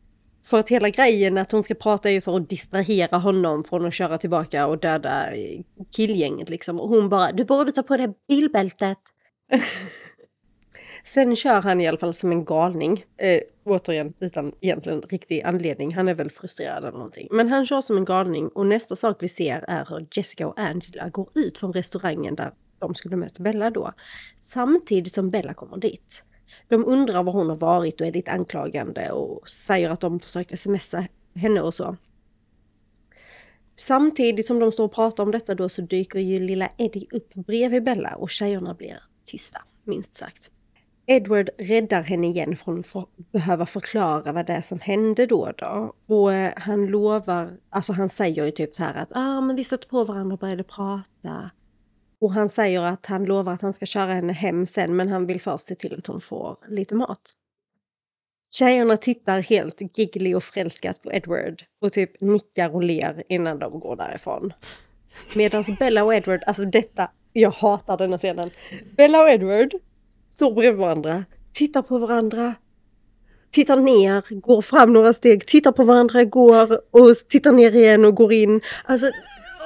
För 0.49 0.59
att 0.59 0.69
hela 0.69 0.91
grejen 0.91 1.39
att 1.39 1.53
hon 1.53 1.63
ska 1.63 1.75
prata 1.75 2.09
är 2.09 2.13
ju 2.13 2.21
för 2.21 2.37
att 2.37 2.49
distrahera 2.49 3.17
honom 3.19 3.65
från 3.65 3.87
att 3.87 3.95
köra 3.95 4.19
tillbaka 4.19 4.67
och 4.67 4.79
döda 4.79 5.35
eh, 5.35 5.61
killgänget 5.91 6.49
liksom. 6.49 6.81
Och 6.81 6.89
hon 6.89 7.09
bara, 7.09 7.33
du 7.33 7.45
borde 7.45 7.73
ta 7.73 7.83
på 7.83 7.97
dig 7.97 8.15
bilbältet. 8.29 8.99
Sen 11.05 11.37
kör 11.37 11.63
han 11.63 11.81
i 11.81 11.89
alla 11.89 11.99
fall 11.99 12.15
som 12.15 12.33
en 12.33 12.45
galning. 12.45 13.05
Eh, 13.17 13.41
återigen 13.65 14.15
utan 14.21 14.53
egentligen 14.61 15.03
riktig 15.03 15.43
anledning. 15.43 15.95
Han 15.95 16.09
är 16.09 16.15
väl 16.15 16.31
frustrerad 16.31 16.79
eller 16.79 16.99
någonting. 16.99 17.29
Men 17.31 17.49
han 17.49 17.67
kör 17.67 17.81
som 17.81 17.97
en 17.97 18.05
galning 18.05 18.49
och 18.49 18.67
nästa 18.67 18.97
sak 18.97 19.17
vi 19.21 19.29
ser 19.29 19.65
är 19.69 19.87
hur 19.89 20.07
Jessica 20.17 20.49
och 20.49 20.59
Angela 20.59 21.09
går 21.09 21.29
ut 21.35 21.59
från 21.59 21.73
restaurangen 21.73 22.35
där 22.35 22.53
de 22.79 22.95
skulle 22.95 23.17
möta 23.17 23.43
Bella 23.43 23.71
då. 23.71 23.93
Samtidigt 24.41 25.15
som 25.15 25.31
Bella 25.31 25.55
kommer 25.55 25.77
dit. 25.77 26.25
De 26.69 26.85
undrar 26.87 27.23
var 27.23 27.33
hon 27.33 27.49
har 27.49 27.57
varit 27.57 28.01
och 28.01 28.07
är 28.07 28.13
lite 28.13 28.31
anklagande 28.31 29.11
och 29.11 29.49
säger 29.49 29.91
att 29.91 30.01
de 30.01 30.21
försökt 30.21 30.59
smsa 30.59 31.07
henne 31.35 31.61
och 31.61 31.75
så. 31.75 31.97
Samtidigt 33.77 34.47
som 34.47 34.59
de 34.59 34.73
står 34.73 34.85
och 34.85 34.95
pratar 34.95 35.25
om 35.25 35.31
detta 35.31 35.55
då 35.55 35.69
så 35.69 35.83
dyker 35.83 36.19
ju 36.19 36.41
lilla 36.41 36.71
Eddie 36.77 37.07
upp 37.11 37.35
bredvid 37.35 37.85
Bella 37.85 38.15
och 38.15 38.31
tjejerna 38.31 38.75
blir 38.75 39.03
tysta, 39.25 39.63
minst 39.85 40.17
sagt. 40.17 40.51
Edward 41.07 41.51
räddar 41.59 42.03
henne 42.03 42.27
igen 42.27 42.57
från 42.57 42.81
att 42.81 43.33
behöva 43.33 43.67
förklara 43.67 44.33
vad 44.33 44.47
det 44.47 44.53
är 44.53 44.61
som 44.61 44.81
hände 44.81 45.27
då 45.27 45.53
då. 45.57 45.95
Och 46.07 46.33
eh, 46.33 46.53
han 46.57 46.87
lovar, 46.87 47.51
alltså 47.71 47.93
han 47.93 48.09
säger 48.09 48.45
ju 48.45 48.51
typ 48.51 48.75
så 48.75 48.85
här 48.85 48.95
att 48.95 49.09
ah, 49.13 49.41
men 49.41 49.57
vi 49.57 49.65
stötte 49.65 49.89
på 49.89 50.05
varandra 50.05 50.35
och 50.35 50.39
började 50.39 50.63
prata. 50.63 51.51
Och 52.21 52.33
han 52.33 52.49
säger 52.49 52.81
att 52.81 53.07
han 53.07 53.25
lovar 53.25 53.53
att 53.53 53.63
han 53.63 53.73
ska 53.73 53.87
köra 53.87 54.15
henne 54.15 54.33
hem 54.33 54.67
sen 54.67 54.97
men 54.97 55.09
han 55.09 55.27
vill 55.27 55.41
först 55.41 55.67
se 55.67 55.75
till 55.75 55.95
att 55.99 56.07
hon 56.07 56.21
får 56.21 56.57
lite 56.69 56.95
mat. 56.95 57.35
Tjejerna 58.51 58.97
tittar 58.97 59.41
helt 59.41 59.99
giggly 59.99 60.35
och 60.35 60.45
förälskat 60.45 61.03
på 61.03 61.13
Edward 61.13 61.63
och 61.81 61.93
typ 61.93 62.21
nickar 62.21 62.75
och 62.75 62.83
ler 62.83 63.23
innan 63.29 63.59
de 63.59 63.81
går 63.81 63.97
därifrån. 63.97 64.53
Medan 65.37 65.65
Bella 65.79 66.05
och 66.05 66.15
Edward, 66.15 66.43
alltså 66.47 66.65
detta, 66.65 67.11
jag 67.33 67.51
hatar 67.51 67.97
denna 67.97 68.19
scenen. 68.19 68.51
Bella 68.97 69.23
och 69.23 69.29
Edward 69.29 69.75
står 70.29 70.53
bredvid 70.53 70.81
varandra, 70.81 71.25
tittar 71.53 71.83
på 71.83 71.99
varandra 71.99 72.55
tittar 73.51 73.77
ner, 73.77 74.41
går 74.41 74.63
fram 74.63 74.93
några 74.93 75.13
steg, 75.13 75.47
tittar 75.47 75.73
på 75.73 75.85
varandra, 75.85 76.25
går 76.25 76.73
och 76.91 77.17
tittar 77.29 77.53
ner 77.53 77.77
igen 77.77 78.05
och 78.05 78.15
går 78.15 78.33
in. 78.33 78.61
Alltså, 78.85 79.07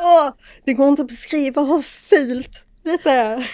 åh, 0.03 0.33
det 0.65 0.75
går 0.75 0.89
inte 0.89 1.03
att 1.03 1.09
beskriva 1.09 1.63
hur 1.63 1.83
fult 1.83 2.67
detta 2.83 3.11
är. 3.11 3.51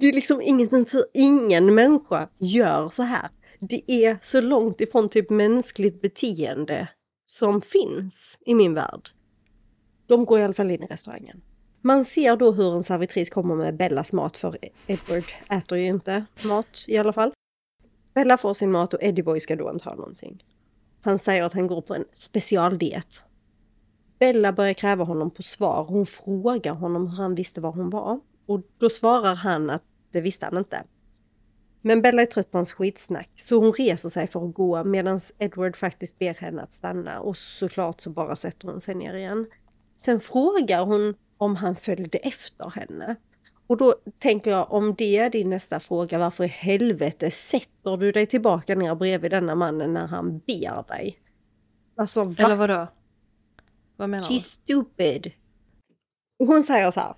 Det 0.00 0.06
är 0.06 0.12
liksom 0.12 0.40
ingen, 0.42 0.86
ingen 1.14 1.74
människa 1.74 2.28
gör 2.38 2.88
så 2.88 3.02
här. 3.02 3.28
Det 3.60 3.92
är 3.92 4.18
så 4.22 4.40
långt 4.40 4.80
ifrån 4.80 5.08
typ 5.08 5.30
mänskligt 5.30 6.02
beteende 6.02 6.88
som 7.24 7.62
finns 7.62 8.38
i 8.46 8.54
min 8.54 8.74
värld. 8.74 9.08
De 10.06 10.24
går 10.24 10.40
i 10.40 10.44
alla 10.44 10.54
fall 10.54 10.70
in 10.70 10.82
i 10.82 10.86
restaurangen. 10.86 11.42
Man 11.82 12.04
ser 12.04 12.36
då 12.36 12.52
hur 12.52 12.74
en 12.74 12.84
servitris 12.84 13.30
kommer 13.30 13.54
med 13.54 13.76
Bellas 13.76 14.12
mat 14.12 14.36
för 14.36 14.56
Edward 14.86 15.24
äter 15.50 15.78
ju 15.78 15.84
inte 15.84 16.24
mat 16.44 16.84
i 16.86 16.96
alla 16.96 17.12
fall. 17.12 17.32
Bella 18.14 18.36
får 18.36 18.54
sin 18.54 18.70
mat 18.70 18.94
och 18.94 19.02
Eddie 19.02 19.22
Boy 19.22 19.40
ska 19.40 19.56
då 19.56 19.70
inte 19.70 19.84
ha 19.84 19.94
någonting. 19.94 20.44
Han 21.00 21.18
säger 21.18 21.42
att 21.42 21.52
han 21.52 21.66
går 21.66 21.80
på 21.80 21.94
en 21.94 22.04
specialdiet. 22.12 23.24
Bella 24.20 24.52
börjar 24.52 24.74
kräva 24.74 25.04
honom 25.04 25.30
på 25.30 25.42
svar. 25.42 25.84
Hon 25.84 26.06
frågar 26.06 26.74
honom 26.74 27.06
hur 27.06 27.16
han 27.16 27.34
visste 27.34 27.60
var 27.60 27.72
hon 27.72 27.90
var. 27.90 28.20
Och 28.46 28.60
då 28.78 28.90
svarar 28.90 29.34
han 29.34 29.70
att 29.70 29.82
det 30.12 30.20
visste 30.20 30.46
han 30.46 30.58
inte. 30.58 30.84
Men 31.80 32.02
Bella 32.02 32.22
är 32.22 32.26
trött 32.26 32.50
på 32.50 32.58
hans 32.58 32.72
skitsnack 32.72 33.30
så 33.34 33.60
hon 33.60 33.72
reser 33.72 34.08
sig 34.08 34.26
för 34.26 34.48
att 34.48 34.54
gå 34.54 34.84
medan 34.84 35.20
Edward 35.38 35.76
faktiskt 35.76 36.18
ber 36.18 36.34
henne 36.34 36.62
att 36.62 36.72
stanna 36.72 37.20
och 37.20 37.36
såklart 37.36 38.00
så 38.00 38.10
bara 38.10 38.36
sätter 38.36 38.68
hon 38.68 38.80
sig 38.80 38.94
ner 38.94 39.14
igen. 39.14 39.46
Sen 39.96 40.20
frågar 40.20 40.84
hon 40.84 41.14
om 41.38 41.56
han 41.56 41.76
följde 41.76 42.18
efter 42.18 42.70
henne. 42.70 43.16
Och 43.66 43.76
då 43.76 43.94
tänker 44.18 44.50
jag 44.50 44.72
om 44.72 44.94
det 44.94 45.18
är 45.18 45.30
din 45.30 45.50
nästa 45.50 45.80
fråga, 45.80 46.18
varför 46.18 46.44
i 46.44 46.46
helvete 46.46 47.30
sätter 47.30 47.96
du 47.96 48.12
dig 48.12 48.26
tillbaka 48.26 48.74
ner 48.74 48.94
bredvid 48.94 49.30
denna 49.30 49.54
mannen 49.54 49.92
när 49.92 50.06
han 50.06 50.38
ber 50.38 50.88
dig? 50.88 51.18
Alltså 51.96 52.24
va? 52.24 52.44
Eller 52.44 52.56
vadå? 52.56 52.86
Vad 54.00 54.10
menar? 54.10 54.28
She's 54.28 54.58
stupid. 54.62 55.32
hon 56.38 56.62
säger 56.62 56.90
så 56.90 57.00
här. 57.00 57.14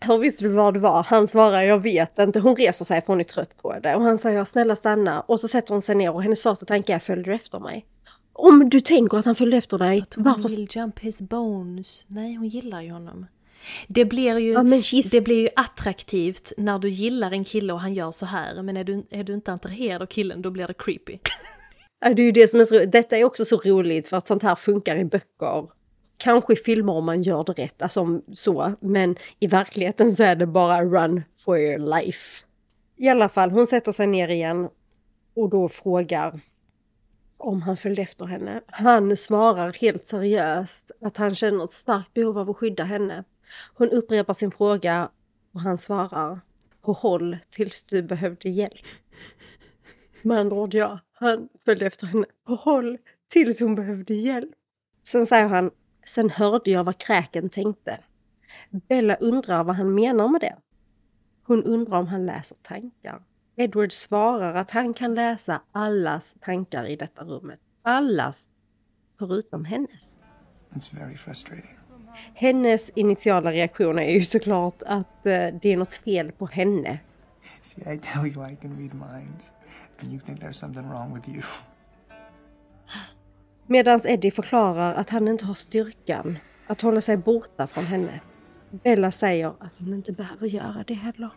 Hur 0.00 0.18
visste 0.18 0.44
du 0.44 0.48
vad 0.48 0.74
det 0.74 0.80
var? 0.80 1.02
Han 1.02 1.28
svarar 1.28 1.62
jag 1.62 1.78
vet 1.78 2.18
inte. 2.18 2.40
Hon 2.40 2.56
reser 2.56 2.84
sig 2.84 3.00
för 3.00 3.06
hon 3.06 3.20
är 3.20 3.24
trött 3.24 3.56
på 3.56 3.78
det. 3.78 3.94
Och 3.94 4.02
han 4.02 4.18
säger 4.18 4.44
snälla 4.44 4.76
stanna. 4.76 5.20
Och 5.20 5.40
så 5.40 5.48
sätter 5.48 5.72
hon 5.72 5.82
sig 5.82 5.94
ner 5.94 6.12
och 6.12 6.22
hennes 6.22 6.42
första 6.42 6.66
tanke 6.66 6.94
är 6.94 6.98
följer 6.98 7.24
du 7.24 7.34
efter 7.34 7.58
mig? 7.58 7.86
Om 8.32 8.70
du 8.70 8.80
tänker 8.80 9.18
att 9.18 9.24
han 9.24 9.34
följde 9.34 9.56
efter 9.56 9.78
dig, 9.78 10.04
hon 10.14 10.24
varför... 10.24 10.48
vill 10.48 10.68
jump 10.70 10.98
his 10.98 11.20
bones. 11.20 12.04
Nej, 12.06 12.34
hon 12.34 12.48
gillar 12.48 12.82
ju 12.82 12.90
honom. 12.90 13.26
Det 13.88 14.04
blir 14.04 14.38
ju, 14.38 14.52
ja, 14.52 14.62
det 15.10 15.20
blir 15.20 15.40
ju 15.40 15.48
attraktivt 15.56 16.52
när 16.56 16.78
du 16.78 16.88
gillar 16.88 17.32
en 17.32 17.44
kille 17.44 17.72
och 17.72 17.80
han 17.80 17.94
gör 17.94 18.10
så 18.10 18.26
här. 18.26 18.62
Men 18.62 18.76
är 18.76 18.84
du, 18.84 19.06
är 19.10 19.24
du 19.24 19.34
inte 19.34 19.52
attraherad 19.52 20.02
av 20.02 20.06
killen, 20.06 20.42
då 20.42 20.50
blir 20.50 20.66
det 20.66 20.74
creepy. 20.78 21.18
Ja, 22.00 22.14
det 22.14 22.22
är 22.22 22.26
ju 22.26 22.32
det 22.32 22.48
som 22.48 22.60
är 22.60 22.64
så 22.64 22.84
Detta 22.84 23.16
är 23.16 23.24
också 23.24 23.44
så 23.44 23.56
roligt 23.56 24.08
för 24.08 24.16
att 24.16 24.26
sånt 24.26 24.42
här 24.42 24.54
funkar 24.54 24.96
i 24.96 25.04
böcker. 25.04 25.77
Kanske 26.18 26.52
i 26.52 26.56
filmer 26.56 26.92
om 26.92 27.04
man 27.04 27.22
gör 27.22 27.44
det 27.44 27.52
rätt, 27.52 27.82
alltså 27.82 28.20
så. 28.32 28.72
Men 28.80 29.16
i 29.38 29.46
verkligheten 29.46 30.16
så 30.16 30.22
är 30.22 30.36
det 30.36 30.46
bara 30.46 30.84
run 30.84 31.22
for 31.38 31.58
your 31.58 31.78
life. 31.78 32.44
I 32.96 33.08
alla 33.08 33.28
fall, 33.28 33.50
hon 33.50 33.66
sätter 33.66 33.92
sig 33.92 34.06
ner 34.06 34.28
igen 34.28 34.68
och 35.34 35.50
då 35.50 35.68
frågar 35.68 36.40
om 37.36 37.62
han 37.62 37.76
följde 37.76 38.02
efter 38.02 38.24
henne. 38.24 38.60
Han 38.66 39.16
svarar 39.16 39.72
helt 39.72 40.04
seriöst 40.04 40.90
att 41.00 41.16
han 41.16 41.34
känner 41.34 41.64
ett 41.64 41.72
starkt 41.72 42.14
behov 42.14 42.38
av 42.38 42.50
att 42.50 42.56
skydda 42.56 42.84
henne. 42.84 43.24
Hon 43.74 43.88
upprepar 43.88 44.34
sin 44.34 44.50
fråga 44.50 45.10
och 45.54 45.60
han 45.60 45.78
svarar 45.78 46.40
på 46.82 46.92
håll 46.92 47.36
tills 47.50 47.84
du 47.84 48.02
behövde 48.02 48.48
hjälp. 48.48 48.86
Med 50.22 50.38
andra 50.38 50.56
ord 50.56 50.74
ja, 50.74 50.98
han 51.12 51.48
följde 51.64 51.86
efter 51.86 52.06
henne 52.06 52.26
på 52.46 52.54
håll 52.54 52.98
tills 53.32 53.60
hon 53.60 53.74
behövde 53.74 54.14
hjälp. 54.14 54.50
Sen 55.02 55.26
säger 55.26 55.46
han, 55.46 55.70
sen 56.08 56.30
hörde 56.30 56.70
jag 56.70 56.84
vad 56.84 56.98
kräken 56.98 57.48
tänkte. 57.48 57.98
Bella 58.70 59.14
undrar 59.14 59.64
vad 59.64 59.76
han 59.76 59.94
menar 59.94 60.28
med 60.28 60.40
det. 60.40 60.56
Hon 61.42 61.64
undrar 61.64 61.98
om 61.98 62.06
han 62.06 62.26
läser 62.26 62.56
tankar. 62.62 63.22
Edward 63.56 63.92
svarar 63.92 64.54
att 64.54 64.70
han 64.70 64.94
kan 64.94 65.14
läsa 65.14 65.62
allas 65.72 66.36
tankar 66.40 66.86
i 66.86 66.96
detta 66.96 67.24
rummet. 67.24 67.60
Allas, 67.82 68.50
förutom 69.18 69.64
hennes. 69.64 70.18
It's 70.70 70.94
very 71.00 71.16
frustrating. 71.16 71.78
Hennes 72.34 72.90
initiala 72.90 73.52
reaktion 73.52 73.98
är 73.98 74.10
ju 74.10 74.22
såklart 74.22 74.82
att 74.86 75.26
eh, 75.26 75.48
det 75.62 75.72
är 75.72 75.76
något 75.76 75.94
fel 75.94 76.32
på 76.32 76.46
henne. 76.46 76.98
See, 77.60 77.94
I 77.94 77.98
tell 77.98 78.26
you 78.26 78.52
I 78.52 78.56
can 78.56 78.76
read 78.78 78.94
minds 78.94 79.54
and 80.00 80.12
you 80.12 80.20
think 80.20 80.40
there's 80.40 80.52
something 80.52 80.88
wrong 80.88 81.14
with 81.14 81.28
you. 81.28 81.42
Medan 83.70 84.00
Eddie 84.04 84.30
förklarar 84.30 84.94
att 84.94 85.10
han 85.10 85.28
inte 85.28 85.44
har 85.44 85.54
styrkan 85.54 86.38
att 86.66 86.80
hålla 86.80 87.00
sig 87.00 87.16
borta 87.16 87.66
från 87.66 87.84
henne. 87.84 88.20
Bella 88.70 89.10
säger 89.10 89.48
att 89.48 89.78
hon 89.78 89.94
inte 89.94 90.12
behöver 90.12 90.46
göra 90.46 90.84
det 90.86 90.94
heller. 90.94 91.30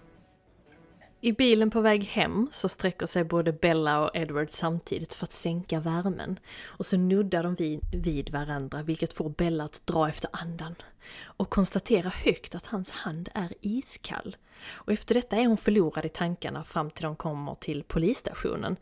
I 1.22 1.32
bilen 1.32 1.70
på 1.70 1.82
väg 1.82 2.04
hem 2.04 2.48
så 2.52 2.70
sträcker 2.70 3.06
sig 3.06 3.24
både 3.24 3.54
Bella 3.54 4.00
och 4.00 4.16
Edward 4.16 4.50
samtidigt 4.50 5.14
för 5.14 5.26
att 5.26 5.34
sänka 5.34 5.80
värmen. 5.80 6.40
Och 6.66 6.86
så 6.86 6.98
nuddar 6.98 7.44
de 7.44 7.56
vid, 7.56 7.82
vid 7.94 8.30
varandra 8.30 8.84
vilket 8.84 9.14
får 9.14 9.30
Bella 9.30 9.64
att 9.64 9.82
dra 9.88 10.10
efter 10.10 10.30
andan. 10.34 10.76
Och 11.24 11.50
konstatera 11.50 12.10
högt 12.10 12.56
att 12.56 12.68
hans 12.68 12.92
hand 12.92 13.30
är 13.34 13.54
iskall. 13.62 14.38
Och 14.70 14.92
efter 14.92 15.16
detta 15.16 15.36
är 15.38 15.48
hon 15.48 15.58
förlorad 15.58 16.06
i 16.06 16.10
tankarna 16.10 16.64
fram 16.64 16.90
till 16.90 17.04
de 17.04 17.16
kommer 17.16 17.56
till 17.56 17.84
polisstationen. 17.84 18.78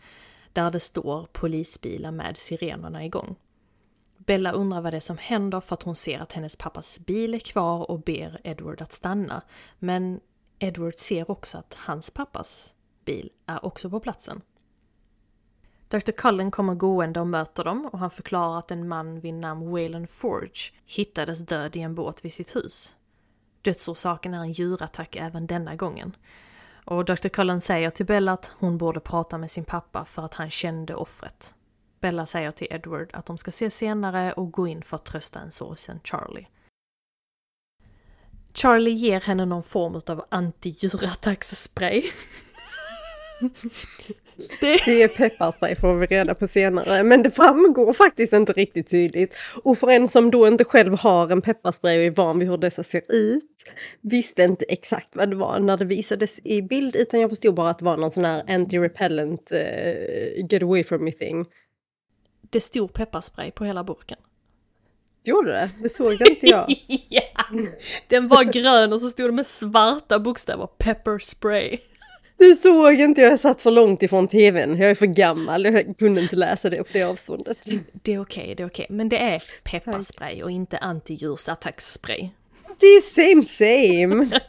Där 0.59 0.71
det 0.71 0.79
står 0.79 1.27
polisbilar 1.31 2.11
med 2.11 2.37
sirenerna 2.37 3.05
igång. 3.05 3.35
Bella 4.17 4.51
undrar 4.51 4.81
vad 4.81 4.93
det 4.93 4.97
är 4.97 5.01
som 5.01 5.17
händer 5.17 5.59
för 5.59 5.73
att 5.73 5.83
hon 5.83 5.95
ser 5.95 6.19
att 6.19 6.33
hennes 6.33 6.55
pappas 6.55 6.99
bil 6.99 7.33
är 7.33 7.39
kvar 7.39 7.91
och 7.91 7.99
ber 7.99 8.39
Edward 8.43 8.81
att 8.81 8.93
stanna. 8.93 9.41
Men 9.77 10.19
Edward 10.59 10.93
ser 10.97 11.31
också 11.31 11.57
att 11.57 11.73
hans 11.73 12.11
pappas 12.11 12.73
bil 13.05 13.31
är 13.45 13.65
också 13.65 13.89
på 13.89 13.99
platsen. 13.99 14.41
Dr. 15.87 16.11
Cullen 16.11 16.51
kommer 16.51 16.75
gående 16.75 17.19
och 17.19 17.27
möter 17.27 17.63
dem 17.63 17.89
och 17.91 17.99
han 17.99 18.11
förklarar 18.11 18.59
att 18.59 18.71
en 18.71 18.87
man 18.87 19.19
vid 19.19 19.33
namn 19.33 19.71
Waylon 19.71 20.07
Forge 20.07 20.71
hittades 20.85 21.39
död 21.39 21.75
i 21.75 21.79
en 21.79 21.95
båt 21.95 22.25
vid 22.25 22.33
sitt 22.33 22.55
hus. 22.55 22.95
Dödsorsaken 23.61 24.33
är 24.33 24.41
en 24.41 24.51
djurattack 24.51 25.15
även 25.15 25.47
denna 25.47 25.75
gången. 25.75 26.15
Och 26.89 27.05
Dr. 27.05 27.29
Cullen 27.29 27.61
säger 27.61 27.89
till 27.89 28.05
Bella 28.05 28.31
att 28.31 28.51
hon 28.59 28.77
borde 28.77 28.99
prata 28.99 29.37
med 29.37 29.51
sin 29.51 29.65
pappa 29.65 30.05
för 30.05 30.25
att 30.25 30.33
han 30.33 30.49
kände 30.49 30.95
offret. 30.95 31.53
Bella 31.99 32.25
säger 32.25 32.51
till 32.51 32.67
Edward 32.69 33.09
att 33.13 33.25
de 33.25 33.37
ska 33.37 33.49
ses 33.49 33.75
senare 33.75 34.33
och 34.33 34.51
gå 34.51 34.67
in 34.67 34.81
för 34.81 34.95
att 34.95 35.05
trösta 35.05 35.39
en 35.39 35.51
sorgsen 35.51 35.99
Charlie. 36.03 36.47
Charlie 38.53 38.91
ger 38.91 39.21
henne 39.21 39.45
någon 39.45 39.63
form 39.63 39.95
av 39.95 40.25
anti-djurattacksspray. 40.29 42.03
Det... 44.59 44.81
det 44.85 45.03
är 45.03 45.07
pepparspray 45.07 45.75
får 45.75 45.95
vi 45.95 46.05
reda 46.05 46.35
på 46.35 46.47
senare, 46.47 47.03
men 47.03 47.23
det 47.23 47.31
framgår 47.31 47.93
faktiskt 47.93 48.33
inte 48.33 48.53
riktigt 48.53 48.89
tydligt. 48.89 49.35
Och 49.63 49.77
för 49.77 49.89
en 49.89 50.07
som 50.07 50.31
då 50.31 50.47
inte 50.47 50.63
själv 50.63 50.95
har 50.97 51.31
en 51.31 51.41
pepparspray 51.41 51.97
och 51.97 52.03
är 52.03 52.11
van 52.11 52.39
vid 52.39 52.49
hur 52.49 52.57
dessa 52.57 52.83
ser 52.83 53.01
ut, 53.07 53.63
visste 54.01 54.43
inte 54.43 54.65
exakt 54.65 55.15
vad 55.15 55.29
det 55.29 55.35
var 55.35 55.59
när 55.59 55.77
det 55.77 55.85
visades 55.85 56.39
i 56.43 56.61
bild, 56.61 56.95
utan 56.95 57.19
jag 57.19 57.29
förstod 57.29 57.55
bara 57.55 57.69
att 57.69 57.79
det 57.79 57.85
var 57.85 57.97
någon 57.97 58.11
sån 58.11 58.25
här 58.25 58.43
anti-repellent 58.47 59.51
uh, 59.53 60.45
get 60.49 60.63
away 60.63 60.83
from 60.83 61.03
me 61.03 61.11
thing. 61.11 61.45
Det 62.49 62.61
stod 62.61 62.93
pepparspray 62.93 63.51
på 63.51 63.65
hela 63.65 63.83
burken. 63.83 64.17
Gjorde 65.23 65.51
det? 65.51 65.69
Det 65.81 65.89
såg 65.89 66.13
inte 66.13 66.47
jag. 66.47 66.65
ja, 67.09 67.45
den 68.07 68.27
var 68.27 68.43
grön 68.43 68.93
och 68.93 69.01
så 69.01 69.09
stod 69.09 69.27
det 69.27 69.31
med 69.31 69.45
svarta 69.45 70.19
bokstäver, 70.19 70.67
pepper 70.67 71.19
spray. 71.19 71.79
Det 72.39 72.55
såg 72.55 72.93
inte 72.93 73.21
jag, 73.21 73.31
jag 73.31 73.39
satt 73.39 73.61
för 73.61 73.71
långt 73.71 74.03
ifrån 74.03 74.27
tvn. 74.27 74.77
Jag 74.77 74.89
är 74.89 74.95
för 74.95 75.05
gammal, 75.05 75.65
jag 75.65 75.97
kunde 75.97 76.21
inte 76.21 76.35
läsa 76.35 76.69
det 76.69 76.77
på 76.77 76.89
det 76.93 77.03
avståndet. 77.03 77.57
Det 77.91 78.13
är 78.13 78.21
okej, 78.21 78.43
okay, 78.43 78.55
det 78.55 78.63
är 78.63 78.67
okej. 78.67 78.85
Okay. 78.85 78.97
Men 78.97 79.09
det 79.09 79.17
är 79.17 79.43
pepparspray 79.63 80.43
och 80.43 80.51
inte 80.51 80.77
antidjursattacksspray. 80.77 82.29
Det 82.79 82.85
är 82.85 83.01
same 83.01 83.43
same! 83.43 84.39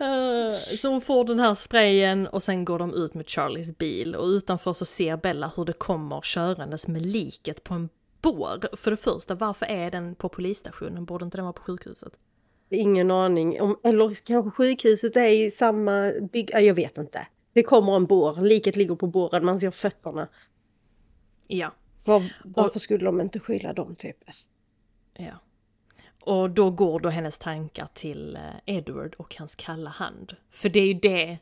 Eh, 0.00 0.52
så 0.52 0.88
hon 0.88 1.00
får 1.00 1.24
den 1.24 1.40
här 1.40 1.54
sprayen 1.54 2.26
och 2.26 2.42
sen 2.42 2.64
går 2.64 2.78
de 2.78 2.94
ut 2.94 3.14
med 3.14 3.28
Charlies 3.28 3.78
bil 3.78 4.14
och 4.14 4.26
utanför 4.26 4.72
så 4.72 4.84
ser 4.84 5.16
Bella 5.16 5.50
hur 5.56 5.64
det 5.64 5.72
kommer 5.72 6.20
körandes 6.20 6.86
med 6.86 7.06
liket 7.06 7.64
på 7.64 7.74
en 7.74 7.88
bår. 8.22 8.76
För 8.76 8.90
det 8.90 8.96
första, 8.96 9.34
varför 9.34 9.66
är 9.66 9.90
den 9.90 10.14
på 10.14 10.28
polisstationen? 10.28 11.04
Borde 11.04 11.24
inte 11.24 11.38
den 11.38 11.44
vara 11.44 11.52
på 11.52 11.62
sjukhuset? 11.62 12.12
Ingen 12.70 13.10
aning. 13.10 13.60
Om, 13.60 13.76
eller 13.84 14.14
kanske 14.26 14.50
sjukhuset 14.50 15.16
är 15.16 15.28
i 15.28 15.50
samma 15.50 16.12
bygg... 16.32 16.50
Jag 16.54 16.74
vet 16.74 16.98
inte. 16.98 17.26
Det 17.52 17.62
kommer 17.62 17.96
en 17.96 18.06
bår, 18.06 18.40
liket 18.40 18.76
ligger 18.76 18.94
på 18.94 19.06
båren, 19.06 19.44
man 19.44 19.60
ser 19.60 19.70
fötterna. 19.70 20.28
Ja. 21.46 21.72
Var, 22.06 22.32
varför 22.44 22.78
skulle 22.78 23.04
de 23.04 23.20
inte 23.20 23.40
skylla 23.40 23.72
dem 23.72 23.94
typ? 23.96 24.16
Ja. 25.14 25.32
Och 26.20 26.50
då 26.50 26.70
går 26.70 27.00
då 27.00 27.08
hennes 27.08 27.38
tankar 27.38 27.88
till 27.94 28.36
eh, 28.36 28.74
Edward 28.76 29.14
och 29.18 29.36
hans 29.36 29.54
kalla 29.54 29.90
hand. 29.90 30.36
För 30.50 30.68
det 30.68 30.80
är 30.80 30.86
ju 30.86 30.94
det, 30.94 31.38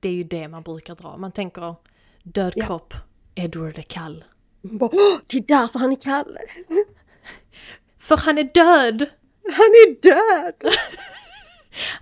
det 0.00 0.08
är 0.08 0.12
ju 0.12 0.24
det 0.24 0.48
man 0.48 0.62
brukar 0.62 0.94
dra. 0.94 1.16
Man 1.16 1.32
tänker 1.32 1.74
död 2.22 2.52
Ja. 2.56 2.66
kropp, 2.66 2.94
Edward 3.34 3.78
är 3.78 3.82
kall. 3.82 4.24
Bara, 4.62 4.90
"Åh, 4.92 5.18
det 5.26 5.36
är 5.38 5.42
därför 5.42 5.78
han 5.78 5.92
är 5.92 6.00
kall. 6.00 6.38
För 7.98 8.16
han 8.16 8.38
är 8.38 8.44
död! 8.54 9.10
Han 9.52 9.66
är 9.66 10.02
död! 10.02 10.74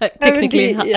Ja. 0.01 0.07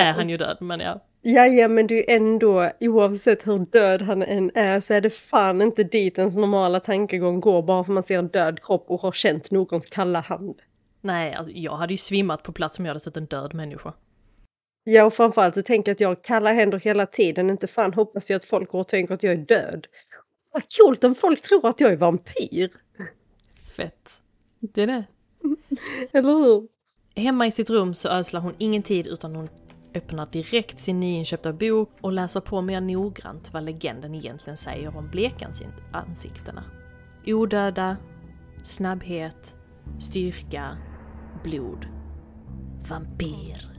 är 0.02 0.12
han 0.12 0.30
ju 0.30 0.38
död, 0.38 0.58
men 0.60 0.80
ja. 0.80 1.04
Ja, 1.22 1.46
ja, 1.46 1.68
men 1.68 1.88
det 1.88 1.94
är 1.94 1.98
ju 1.98 2.16
ändå, 2.16 2.72
oavsett 2.80 3.48
hur 3.48 3.60
död 3.60 4.02
han 4.02 4.24
än 4.24 4.52
är, 4.56 4.80
så 4.80 4.94
är 4.94 5.02
det 5.02 5.10
fan 5.10 5.62
inte 5.62 5.84
dit 5.84 6.18
ens 6.18 6.38
normala 6.38 6.80
tankegång 6.80 7.40
går 7.40 7.62
bara 7.62 7.84
för 7.84 7.94
man 7.94 8.04
ser 8.04 8.20
en 8.20 8.28
död 8.28 8.64
kropp 8.64 8.86
och 8.88 9.02
har 9.02 9.12
känt 9.12 9.52
någons 9.52 9.86
kalla 9.86 10.20
hand. 10.20 10.62
Nej, 11.02 11.34
alltså, 11.34 11.54
jag 11.56 11.76
hade 11.76 11.94
ju 11.94 11.98
svimmat 11.98 12.44
på 12.44 12.52
plats 12.52 12.80
om 12.80 12.86
jag 12.86 12.90
hade 12.90 13.00
sett 13.00 13.18
en 13.18 13.26
död 13.26 13.54
människa. 13.54 13.94
Ja, 14.84 15.06
och 15.06 15.14
framförallt 15.14 15.56
så 15.56 15.62
tänker 15.62 15.90
jag 15.90 15.96
att 15.96 16.02
jag 16.02 16.08
har 16.08 16.24
kalla 16.24 16.54
händer 16.54 16.80
hela 16.80 17.06
tiden. 17.06 17.50
Inte 17.50 17.68
fan 17.68 17.94
hoppas 17.94 18.30
jag 18.30 18.38
att 18.38 18.46
folk 18.46 18.70
går 18.70 18.80
och 18.80 18.88
tänker 18.88 19.14
att 19.14 19.24
jag 19.24 19.34
är 19.34 19.38
död. 19.38 19.88
Vad 20.52 20.64
coolt 20.78 21.04
om 21.04 21.16
folk 21.16 21.42
tror 21.42 21.68
att 21.68 21.80
jag 21.80 21.92
är 21.92 21.98
vampyr! 21.98 22.70
Fett. 23.78 24.22
Det 24.60 24.82
är 24.82 24.88
det. 24.88 25.04
Eller 26.12 26.30
hur? 26.30 26.68
Hemma 27.16 27.48
i 27.48 27.52
sitt 27.52 27.70
rum 27.70 27.94
så 27.94 28.10
ödslar 28.10 28.42
hon 28.42 28.54
ingen 28.58 28.84
tid 28.84 29.08
utan 29.08 29.36
hon 29.36 29.50
öppnar 29.96 30.28
direkt 30.32 30.80
sin 30.80 31.00
nyinköpta 31.00 31.54
bok 31.54 31.90
och 32.02 32.12
läser 32.12 32.40
på 32.40 32.62
mer 32.62 32.82
noggrant 32.82 33.54
vad 33.54 33.64
legenden 33.64 34.16
egentligen 34.16 34.58
säger 34.58 34.98
om 34.98 35.10
blekansiktena. 35.10 36.64
Odöda, 37.26 37.98
snabbhet, 38.64 39.56
styrka, 40.00 40.78
blod, 41.44 41.88
vampyr. 42.90 43.77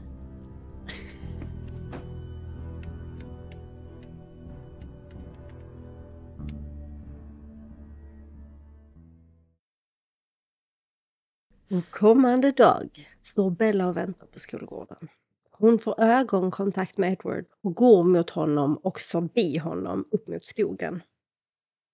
En 11.71 11.83
kommande 11.91 12.51
dag 12.51 13.09
står 13.21 13.49
Bella 13.51 13.87
och 13.87 13.97
väntar 13.97 14.27
på 14.27 14.39
skolgården. 14.39 15.09
Hon 15.51 15.79
får 15.79 16.01
ögonkontakt 16.01 16.97
med 16.97 17.11
Edward 17.11 17.45
och 17.61 17.75
går 17.75 18.03
mot 18.03 18.29
honom 18.29 18.77
och 18.77 18.99
förbi 18.99 19.57
honom 19.57 20.07
upp 20.11 20.27
mot 20.27 20.45
skogen. 20.45 21.03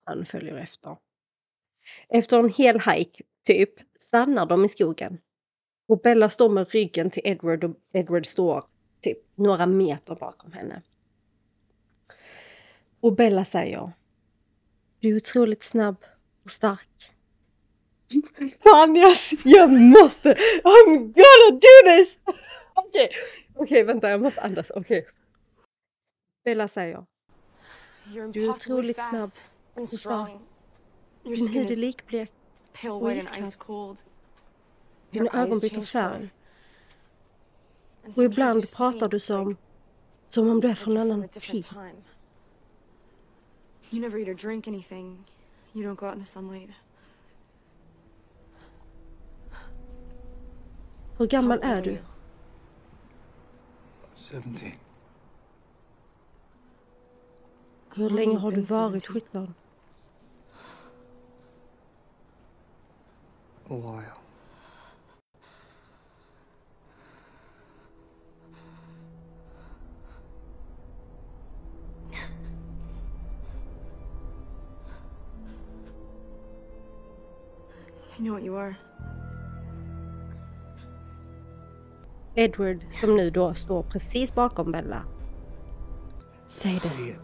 Han 0.04 0.26
följer 0.26 0.56
efter. 0.56 0.98
Efter 2.10 2.40
en 2.40 2.50
hel 2.50 2.80
hike, 2.80 3.24
typ, 3.46 3.70
stannar 3.96 4.46
de 4.46 4.66
i 4.66 4.68
skogen. 4.68 5.18
Och 5.88 6.02
Bella 6.02 6.30
står 6.30 6.50
med 6.50 6.70
ryggen 6.70 7.10
till 7.10 7.24
Edward 7.26 7.64
och 7.64 7.76
Edward 7.94 8.26
står 8.26 8.64
typ 9.02 9.18
några 9.36 9.66
meter 9.66 10.16
bakom 10.16 10.52
henne. 10.52 10.82
Och 13.00 13.16
Bella 13.16 13.46
säger 13.46 13.92
Du 15.00 15.10
är 15.10 15.16
otroligt 15.16 15.64
snabb 15.64 16.06
och 16.44 16.52
stark. 16.52 17.15
Fan, 18.64 18.96
jag, 18.96 19.18
jag 19.44 19.72
måste! 19.72 20.34
I'm 20.64 20.98
gonna 20.98 21.52
do 21.52 21.76
this! 21.86 22.20
Okej, 22.74 23.10
okej, 23.56 23.84
vänta, 23.84 24.10
jag 24.10 24.22
måste 24.22 24.42
andas. 24.42 24.72
Okej. 24.76 25.08
Bella 26.44 26.68
säger, 26.68 27.06
du 28.34 28.46
är 28.46 28.50
otroligt 28.50 29.02
snabb 29.02 29.30
och 29.74 29.90
stark. 29.90 30.30
Din 31.24 31.48
hud 31.48 31.72
är 31.72 31.76
likblek, 31.76 32.32
och 32.90 33.12
iskall. 33.14 33.98
dina 35.10 35.30
ögon 35.34 35.60
byter 35.60 35.82
färg. 35.82 36.30
Och 38.18 38.24
ibland 38.24 38.72
pratar 38.78 39.10
du 39.10 39.20
som, 39.20 39.58
som 40.26 40.50
om 40.50 40.60
du 40.62 40.70
är 40.70 40.76
från 40.76 40.98
en 40.98 41.12
annan 41.12 41.30
tid. 41.30 41.68
You 43.92 44.02
never 44.02 44.20
eat 44.20 44.28
or 44.28 44.34
drink 44.34 44.68
anything. 44.68 45.26
You 45.74 45.84
don't 45.84 45.96
go 45.96 46.06
out 46.06 46.16
in 46.16 46.22
the 46.22 46.28
sunlight. 46.28 46.70
Hur 51.18 51.28
gammal 51.28 51.60
är 51.64 51.82
du? 51.82 51.92
you? 51.92 52.00
17. 54.16 54.72
Hur 57.96 58.10
länge 58.10 58.38
har 58.38 58.52
du 58.52 58.62
varit 58.62 59.06
17? 59.06 59.22
17? 59.32 59.54
A 63.70 63.76
while. 63.76 64.12
I 78.18 78.22
know 78.22 78.34
what 78.34 78.44
you 78.44 78.56
are. 78.56 78.78
Edward, 82.36 82.86
som 82.92 83.16
nu 83.16 83.30
då 83.30 83.54
står 83.54 83.84
precis 83.84 84.36
bakom 84.36 84.72
Bella, 84.72 85.04
Säg 86.48 86.80
det. 86.84 87.16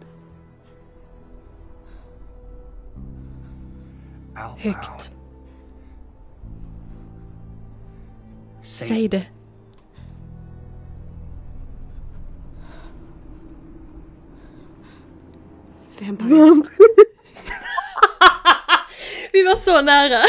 Högt. 4.57 5.11
Säg 8.63 9.07
det. 9.07 9.25
Vampire. 15.99 16.29
Vi 19.33 19.43
var 19.43 19.55
så 19.55 19.81
nära! 19.81 20.19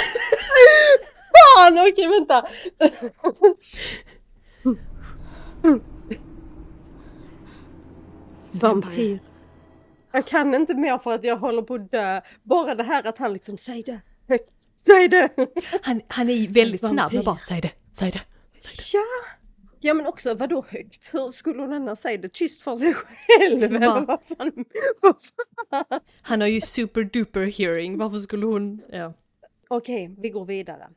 Fan, 1.56 1.78
okej 1.78 2.08
vänta! 2.08 2.44
Vampyr. 8.52 9.18
Jag 10.12 10.26
kan 10.26 10.54
inte 10.54 10.74
mer 10.74 10.98
för 10.98 11.14
att 11.14 11.24
jag 11.24 11.36
håller 11.36 11.62
på 11.62 11.74
att 11.74 11.90
dö. 11.90 12.20
Bara 12.42 12.74
det 12.74 12.82
här 12.82 13.06
att 13.06 13.18
han 13.18 13.32
liksom, 13.32 13.58
säg 13.58 13.82
det 13.82 14.00
högt, 14.28 14.68
säg 14.76 15.08
det! 15.08 15.28
Han, 15.82 16.00
han 16.08 16.28
är 16.28 16.48
väldigt 16.48 16.88
snabb 16.88 17.12
med 17.12 17.24
bara 17.24 17.38
säg 17.38 17.60
det, 17.60 17.72
säg 17.92 18.10
det. 18.10 18.20
Ja! 18.92 19.04
Ja 19.84 19.94
men 19.94 20.06
också 20.06 20.34
vadå 20.34 20.64
högt? 20.68 21.14
Hur 21.14 21.32
skulle 21.32 21.62
hon 21.62 21.72
annars 21.72 21.98
säga 21.98 22.18
det? 22.18 22.32
Tyst 22.32 22.62
för 22.62 22.76
sig 22.76 22.94
själv 22.94 23.62
eller 23.62 23.88
vad 24.06 24.06
fan? 24.06 24.64
Vad 25.00 25.16
fan? 25.70 26.00
Han 26.22 26.40
har 26.40 26.48
ju 26.48 26.60
super 26.60 27.04
duper 27.04 27.46
hearing, 27.46 27.98
varför 27.98 28.16
skulle 28.16 28.46
hon... 28.46 28.82
Ja. 28.92 29.14
Okej, 29.68 30.16
vi 30.18 30.30
går 30.30 30.44
vidare. 30.44 30.88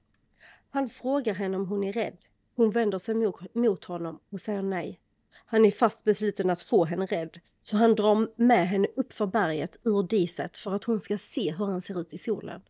Han 0.70 0.90
frågar 0.90 1.34
henne 1.34 1.58
om 1.58 1.66
hon 1.68 1.84
är 1.84 1.94
rädd. 1.94 2.18
Hon 2.56 2.72
vänder 2.72 2.98
sig 2.98 3.16
mot, 3.16 3.56
mot 3.56 3.86
honom 3.86 4.20
och 4.32 4.42
säger 4.42 4.62
nej. 4.62 5.00
Han 5.46 5.66
är 5.66 5.72
fast 5.72 6.04
besluten 6.04 6.50
att 6.50 6.62
få 6.62 6.86
henne 6.86 7.06
rädd, 7.06 7.40
så 7.62 7.78
han 7.78 7.96
drar 7.96 8.42
med 8.42 8.68
henne 8.68 8.88
upp 8.96 9.14
för 9.14 9.26
berget 9.28 9.80
ur 9.84 10.04
diset 10.04 10.58
för 10.58 10.76
att 10.76 10.84
hon 10.84 11.00
ska 11.00 11.18
se 11.18 11.52
hur 11.52 11.66
han 11.66 11.82
ser 11.82 12.02
ut 12.02 12.14
i 12.14 12.18
solen. 12.18 12.62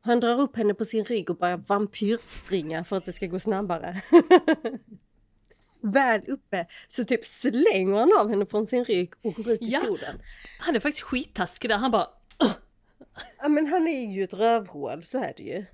Han 0.00 0.20
drar 0.20 0.40
upp 0.40 0.56
henne 0.56 0.74
på 0.74 0.84
sin 0.84 1.04
rygg 1.04 1.30
och 1.30 1.36
börjar 1.36 1.56
vampyrspringa 1.56 2.84
för 2.84 2.96
att 2.96 3.04
det 3.04 3.12
ska 3.12 3.26
gå 3.26 3.38
snabbare. 3.40 4.02
Väl 5.80 6.20
uppe 6.28 6.66
så 6.88 7.04
typ 7.04 7.24
slänger 7.24 7.94
han 7.98 8.12
av 8.20 8.28
henne 8.30 8.46
från 8.46 8.66
sin 8.66 8.84
rygg 8.84 9.12
och 9.22 9.34
går 9.34 9.48
ut 9.50 9.62
i 9.62 9.66
Ja. 9.68 9.80
solen. 9.80 10.18
Han 10.60 10.76
är 10.76 10.80
faktiskt 10.80 11.04
skittaskig 11.04 11.70
där, 11.70 11.76
han 11.76 11.90
bara... 11.90 12.06
Ja 13.42 13.48
men 13.48 13.66
han 13.66 13.88
är 13.88 14.12
ju 14.14 14.24
ett 14.24 14.34
rövhål, 14.34 15.02
så 15.02 15.18
är 15.18 15.34
det 15.36 15.42
ju. 15.42 15.64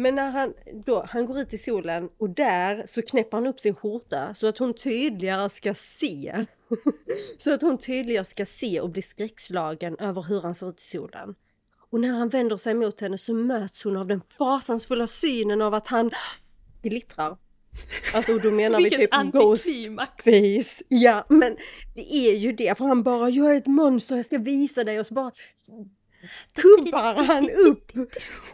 Men 0.00 0.14
när 0.14 0.30
han 0.30 0.54
då, 0.86 1.04
han 1.08 1.26
går 1.26 1.38
ut 1.38 1.54
i 1.54 1.58
solen 1.58 2.08
och 2.18 2.30
där 2.30 2.82
så 2.86 3.02
knäpper 3.02 3.36
han 3.36 3.46
upp 3.46 3.60
sin 3.60 3.74
skjorta 3.74 4.34
så 4.34 4.46
att 4.46 4.58
hon 4.58 4.74
tydligare 4.74 5.50
ska 5.50 5.74
se. 5.74 6.46
så 7.38 7.54
att 7.54 7.62
hon 7.62 7.78
tydligare 7.78 8.24
ska 8.24 8.46
se 8.46 8.80
och 8.80 8.90
bli 8.90 9.02
skräckslagen 9.02 9.96
över 9.98 10.22
hur 10.22 10.40
han 10.40 10.54
ser 10.54 10.68
ut 10.68 10.80
i 10.80 10.84
solen. 10.84 11.34
Och 11.90 12.00
när 12.00 12.08
han 12.08 12.28
vänder 12.28 12.56
sig 12.56 12.74
mot 12.74 13.00
henne 13.00 13.18
så 13.18 13.34
möts 13.34 13.84
hon 13.84 13.96
av 13.96 14.06
den 14.06 14.20
fasansfulla 14.38 15.06
synen 15.06 15.62
av 15.62 15.74
att 15.74 15.88
han 15.88 16.10
glittrar. 16.82 17.36
Alltså 18.14 18.32
och 18.32 18.40
då 18.42 18.50
menar 18.50 18.78
vi 18.78 18.90
typ 18.96 19.10
Ghost 19.10 19.66
antiklimax! 19.66 20.24
face. 20.24 20.84
Ja 20.88 21.26
men 21.28 21.56
det 21.94 22.14
är 22.14 22.36
ju 22.36 22.52
det 22.52 22.78
för 22.78 22.84
han 22.84 23.02
bara 23.02 23.30
jag 23.30 23.50
är 23.50 23.56
ett 23.56 23.66
monster 23.66 24.16
jag 24.16 24.24
ska 24.24 24.38
visa 24.38 24.84
dig 24.84 25.00
och 25.00 25.06
så 25.06 25.14
bara 25.14 25.32
kubbar 26.52 27.14
han 27.14 27.50
upp 27.68 27.92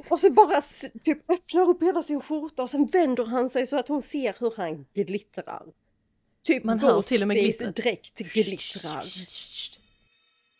och 0.09 0.21
så 0.21 0.31
bara 0.31 0.63
typ 1.03 1.31
öppnar 1.31 1.69
upp 1.69 1.83
hela 1.83 2.03
sin 2.03 2.21
skjorta 2.21 2.63
och 2.63 2.71
sen 2.71 2.87
vänder 2.87 3.25
han 3.25 3.51
sig 3.51 3.67
så 3.67 3.79
att 3.79 3.89
hon 3.89 4.03
ser 4.03 4.37
hur 4.41 4.55
han 4.57 4.87
glittrar. 4.95 5.63
Typ 6.43 6.65
Man 6.65 6.79
hör 6.79 7.03
till 7.03 7.23
och 7.23 7.29
med 7.29 7.37
glittret. 7.37 7.77
direkt 7.77 8.19
glittrar 8.19 9.05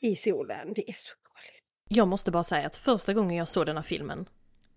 i 0.01 0.17
solen. 0.17 0.73
Det 0.75 0.91
är 0.91 0.95
så 0.95 1.13
dåligt. 1.15 1.65
Jag 1.89 2.09
måste 2.09 2.31
bara 2.31 2.45
säga 2.45 2.67
att 2.67 2.77
första 2.77 3.15
gången 3.15 3.37
jag 3.37 3.49
såg 3.49 3.67
den 3.67 3.77
här 3.77 3.83
filmen 3.83 4.27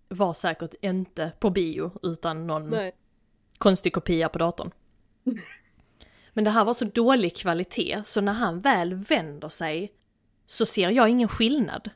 var 0.09 0.33
säkert 0.33 0.73
inte 0.81 1.31
på 1.39 1.49
bio 1.49 1.91
utan 2.03 2.47
någon 2.47 2.69
Nej. 2.69 2.95
konstig 3.57 3.93
kopia 3.93 4.29
på 4.29 4.39
datorn. 4.39 4.71
Men 6.33 6.43
det 6.43 6.49
här 6.49 6.65
var 6.65 6.73
så 6.73 6.85
dålig 6.85 7.35
kvalitet, 7.35 8.01
så 8.05 8.21
när 8.21 8.33
han 8.33 8.61
väl 8.61 8.93
vänder 8.93 9.49
sig 9.49 9.93
så 10.45 10.65
ser 10.65 10.89
jag 10.89 11.09
ingen 11.09 11.27
skillnad. 11.27 11.89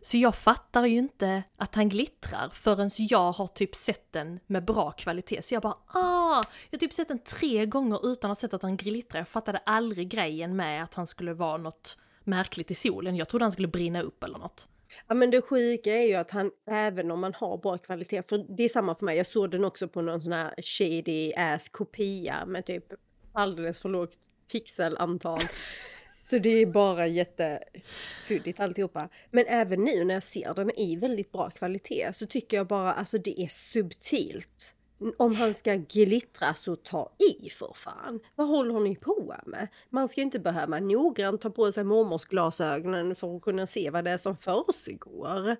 Så 0.00 0.16
jag 0.16 0.34
fattar 0.34 0.86
ju 0.86 0.98
inte 0.98 1.42
att 1.56 1.74
han 1.74 1.88
glittrar 1.88 2.50
förrän 2.52 2.90
jag 2.98 3.32
har 3.32 3.46
typ 3.46 3.74
sett 3.74 4.12
den 4.12 4.40
med 4.46 4.64
bra 4.64 4.90
kvalitet. 4.90 5.42
Så 5.42 5.54
jag 5.54 5.62
bara 5.62 5.76
ah! 5.86 6.42
Jag 6.70 6.78
har 6.78 6.78
typ 6.78 6.92
sett 6.92 7.08
den 7.08 7.18
tre 7.18 7.66
gånger 7.66 8.12
utan 8.12 8.30
att 8.30 8.38
ha 8.38 8.40
sett 8.40 8.54
att 8.54 8.62
han 8.62 8.76
glittrar. 8.76 9.20
Jag 9.20 9.28
fattade 9.28 9.58
aldrig 9.58 10.08
grejen 10.08 10.56
med 10.56 10.84
att 10.84 10.94
han 10.94 11.06
skulle 11.06 11.32
vara 11.32 11.56
något 11.56 11.98
märkligt 12.24 12.70
i 12.70 12.74
solen. 12.74 13.16
Jag 13.16 13.28
trodde 13.28 13.44
han 13.44 13.52
skulle 13.52 13.68
brinna 13.68 14.02
upp 14.02 14.24
eller 14.24 14.38
något. 14.38 14.68
Ja 15.08 15.14
men 15.14 15.30
det 15.30 15.42
sjuka 15.42 15.92
är 15.92 16.06
ju 16.08 16.14
att 16.14 16.30
han, 16.30 16.50
även 16.70 17.10
om 17.10 17.20
man 17.20 17.34
har 17.34 17.58
bra 17.58 17.78
kvalitet, 17.78 18.22
för 18.22 18.56
det 18.56 18.64
är 18.64 18.68
samma 18.68 18.94
för 18.94 19.04
mig, 19.04 19.16
jag 19.16 19.26
såg 19.26 19.50
den 19.50 19.64
också 19.64 19.88
på 19.88 20.02
någon 20.02 20.20
sån 20.20 20.32
här 20.32 20.54
shady 20.62 21.32
ass 21.34 21.68
kopia 21.68 22.46
med 22.46 22.66
typ 22.66 22.84
alldeles 23.32 23.80
för 23.80 23.88
lågt 23.88 24.18
pixelantal. 24.52 25.40
Så 26.26 26.38
det 26.38 26.62
är 26.62 26.66
bara 26.66 27.06
jättesuddigt 27.06 28.60
alltihopa. 28.60 29.08
Men 29.30 29.44
även 29.46 29.84
nu 29.84 30.04
när 30.04 30.14
jag 30.14 30.22
ser 30.22 30.54
den 30.54 30.78
i 30.78 30.96
väldigt 30.96 31.32
bra 31.32 31.50
kvalitet 31.50 32.12
så 32.12 32.26
tycker 32.26 32.56
jag 32.56 32.66
bara 32.66 32.92
alltså 32.92 33.18
det 33.18 33.40
är 33.40 33.46
subtilt. 33.46 34.74
Om 35.16 35.34
han 35.34 35.54
ska 35.54 35.74
glittra 35.74 36.54
så 36.54 36.76
ta 36.76 37.12
i 37.18 37.50
för 37.50 37.72
fan. 37.74 38.20
Vad 38.34 38.48
håller 38.48 38.80
ni 38.80 38.96
på 38.96 39.34
med? 39.46 39.68
Man 39.90 40.08
ska 40.08 40.20
inte 40.20 40.38
behöva 40.38 40.80
noggrant 40.80 41.40
ta 41.40 41.50
på 41.50 41.72
sig 41.72 41.84
mormors 41.84 42.24
glasögonen 42.24 43.14
för 43.14 43.36
att 43.36 43.42
kunna 43.42 43.66
se 43.66 43.90
vad 43.90 44.04
det 44.04 44.10
är 44.10 44.18
som 44.18 44.36
försiggår. 44.36 45.56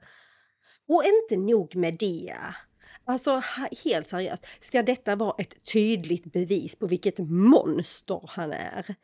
Och 0.88 1.02
inte 1.04 1.36
nog 1.36 1.76
med 1.76 1.96
det. 1.98 2.36
Alltså 3.04 3.42
helt 3.84 4.08
seriöst, 4.08 4.46
ska 4.60 4.82
detta 4.82 5.16
vara 5.16 5.34
ett 5.38 5.72
tydligt 5.72 6.32
bevis 6.32 6.76
på 6.76 6.86
vilket 6.86 7.18
monster 7.18 8.20
han 8.26 8.52
är? 8.52 8.96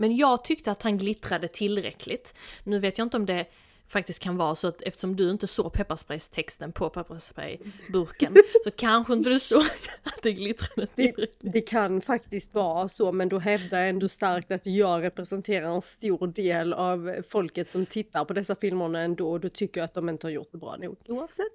Men 0.00 0.16
jag 0.16 0.44
tyckte 0.44 0.70
att 0.70 0.82
han 0.82 0.98
glittrade 0.98 1.48
tillräckligt. 1.48 2.34
Nu 2.64 2.78
vet 2.78 2.98
jag 2.98 3.06
inte 3.06 3.16
om 3.16 3.26
det 3.26 3.46
faktiskt 3.88 4.22
kan 4.22 4.36
vara 4.36 4.54
så 4.54 4.68
att 4.68 4.82
eftersom 4.82 5.16
du 5.16 5.30
inte 5.30 5.46
såg 5.46 5.72
pepparspraystexten 5.72 6.72
på 6.72 6.90
pepparsprayburken 6.90 8.36
så 8.64 8.70
kanske 8.70 9.12
inte 9.12 9.30
du 9.30 9.40
såg 9.40 9.64
att 10.02 10.22
det 10.22 10.32
glittrade 10.32 10.86
tillräckligt. 10.86 11.36
Det, 11.40 11.50
det 11.50 11.60
kan 11.60 12.00
faktiskt 12.00 12.54
vara 12.54 12.88
så 12.88 13.12
men 13.12 13.28
då 13.28 13.38
hävdar 13.38 13.78
jag 13.78 13.88
ändå 13.88 14.08
starkt 14.08 14.50
att 14.50 14.66
jag 14.66 15.02
representerar 15.02 15.66
en 15.66 15.82
stor 15.82 16.26
del 16.26 16.72
av 16.72 17.22
folket 17.28 17.70
som 17.70 17.86
tittar 17.86 18.24
på 18.24 18.32
dessa 18.32 18.54
filmerna 18.54 19.00
ändå 19.00 19.30
och 19.30 19.40
då 19.40 19.48
tycker 19.48 19.80
jag 19.80 19.84
att 19.84 19.94
de 19.94 20.08
inte 20.08 20.26
har 20.26 20.32
gjort 20.32 20.52
det 20.52 20.58
bra 20.58 20.76
nog 20.76 20.96
oavsett. 21.08 21.46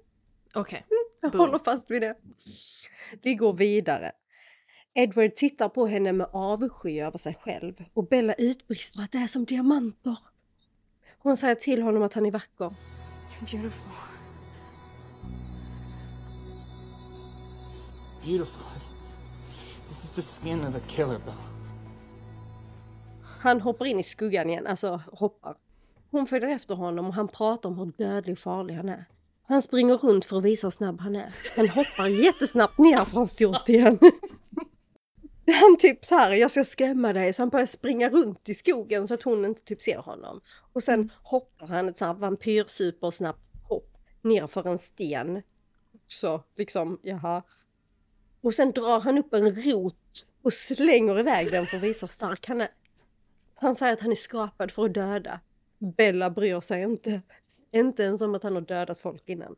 Okej. 0.54 0.86
Okay. 0.88 0.98
Jag 1.20 1.38
håller 1.38 1.58
fast 1.58 1.90
vid 1.90 2.02
det. 2.02 2.14
Vi 3.22 3.34
går 3.34 3.52
vidare. 3.52 4.12
Edward 4.98 5.34
tittar 5.34 5.68
på 5.68 5.86
henne 5.86 6.12
med 6.12 6.26
avsky 6.32 7.00
över 7.00 7.18
sig 7.18 7.34
själv 7.34 7.84
och 7.94 8.08
Bella 8.08 8.34
utbrister 8.34 9.00
att 9.00 9.12
det 9.12 9.18
är 9.18 9.26
som 9.26 9.44
diamanter. 9.44 10.18
Hon 11.18 11.36
säger 11.36 11.54
till 11.54 11.82
honom 11.82 12.02
att 12.02 12.14
han 12.14 12.26
är 12.26 12.30
vacker. 12.30 12.74
You're 13.40 13.50
beautiful. 13.50 13.90
Beautiful. 18.24 18.62
This 19.88 20.04
is 20.04 20.12
the 20.14 20.22
skin 20.22 20.60
of 20.60 20.76
a 20.76 20.80
killer, 20.88 21.18
Bella. 21.18 21.34
Han 23.22 23.60
hoppar 23.60 23.84
in 23.84 23.98
i 23.98 24.02
skuggan 24.02 24.50
igen, 24.50 24.66
alltså 24.66 25.02
hoppar. 25.12 25.56
Hon 26.10 26.26
följer 26.26 26.48
efter 26.48 26.74
honom 26.74 27.06
och 27.06 27.14
han 27.14 27.28
pratar 27.28 27.68
om 27.68 27.78
hur 27.78 27.92
dödlig 27.98 28.32
och 28.32 28.38
farlig 28.38 28.74
han 28.74 28.88
är. 28.88 29.04
Han 29.48 29.62
springer 29.62 29.94
runt 29.94 30.24
för 30.24 30.38
att 30.38 30.44
visa 30.44 30.66
hur 30.66 30.70
snabb 30.70 31.00
han 31.00 31.16
är. 31.16 31.34
Han 31.56 31.68
hoppar 31.68 32.06
jättesnabbt 32.06 32.78
ner 32.78 33.04
från 33.04 33.26
stor 33.26 33.54
sten. 33.54 33.98
Han 35.52 35.76
typ 35.78 36.04
så 36.04 36.14
här, 36.14 36.32
jag 36.32 36.50
ska 36.50 36.64
skrämma 36.64 37.12
dig, 37.12 37.32
så 37.32 37.42
han 37.42 37.48
börjar 37.48 37.66
springa 37.66 38.08
runt 38.08 38.48
i 38.48 38.54
skogen 38.54 39.08
så 39.08 39.14
att 39.14 39.22
hon 39.22 39.44
inte 39.44 39.62
typ 39.62 39.82
ser 39.82 39.98
honom. 39.98 40.40
Och 40.72 40.82
sen 40.82 40.94
mm. 40.94 41.10
hoppar 41.22 41.66
han 41.66 41.88
ett 41.88 41.98
så 41.98 42.04
här 42.04 42.14
vampyrsupersnabbt 42.14 43.46
hopp 43.62 43.96
ner 44.22 44.46
för 44.46 44.68
en 44.68 44.78
sten. 44.78 45.42
Så 46.06 46.42
liksom, 46.56 47.00
jaha. 47.02 47.42
Och 48.40 48.54
sen 48.54 48.72
drar 48.72 49.00
han 49.00 49.18
upp 49.18 49.34
en 49.34 49.54
rot 49.54 50.26
och 50.42 50.52
slänger 50.52 51.18
iväg 51.18 51.50
den 51.50 51.66
för 51.66 51.76
att 51.76 51.82
visa 51.82 52.06
hur 52.06 52.12
stark 52.12 52.46
han 52.46 52.60
är. 52.60 52.68
Han 53.54 53.74
säger 53.74 53.92
att 53.92 54.00
han 54.00 54.10
är 54.10 54.14
skapad 54.14 54.70
för 54.70 54.84
att 54.84 54.94
döda. 54.94 55.40
Bella 55.78 56.30
bryr 56.30 56.60
sig 56.60 56.82
inte. 56.82 57.20
Inte 57.72 58.02
ens 58.02 58.20
om 58.20 58.34
att 58.34 58.42
han 58.42 58.54
har 58.54 58.60
dödat 58.60 58.98
folk 58.98 59.28
innan. 59.28 59.56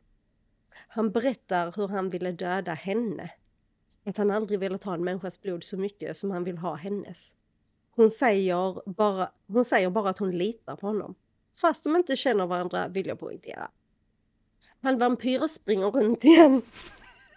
Han 0.87 1.11
berättar 1.11 1.73
hur 1.75 1.87
han 1.87 2.09
ville 2.09 2.31
döda 2.31 2.73
henne. 2.73 3.31
Att 4.09 4.17
han 4.17 4.31
aldrig 4.31 4.59
velat 4.59 4.83
ha 4.83 4.93
en 4.93 5.03
människas 5.03 5.41
blod 5.41 5.63
så 5.63 5.77
mycket 5.77 6.17
som 6.17 6.31
han 6.31 6.43
vill 6.43 6.57
ha 6.57 6.75
hennes. 6.75 7.33
Hon 7.95 8.09
säger 8.09 8.89
bara, 8.89 9.31
hon 9.47 9.65
säger 9.65 9.89
bara 9.89 10.09
att 10.09 10.17
hon 10.17 10.37
litar 10.37 10.75
på 10.75 10.87
honom. 10.87 11.15
Fast 11.61 11.83
de 11.83 11.95
inte 11.95 12.15
känner 12.15 12.45
varandra 12.45 12.87
vill 12.87 13.07
jag 13.07 13.19
poängtera. 13.19 13.71
Han 14.81 14.97
vampyr 14.97 15.47
springer 15.47 15.91
runt 15.91 16.23
igen 16.23 16.61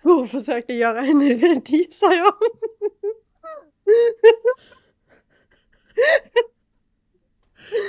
och 0.02 0.28
försöker 0.28 0.74
göra 0.74 1.00
henne 1.00 1.34
rädd 1.34 1.68
gissar 1.68 2.12
jag. 2.12 2.34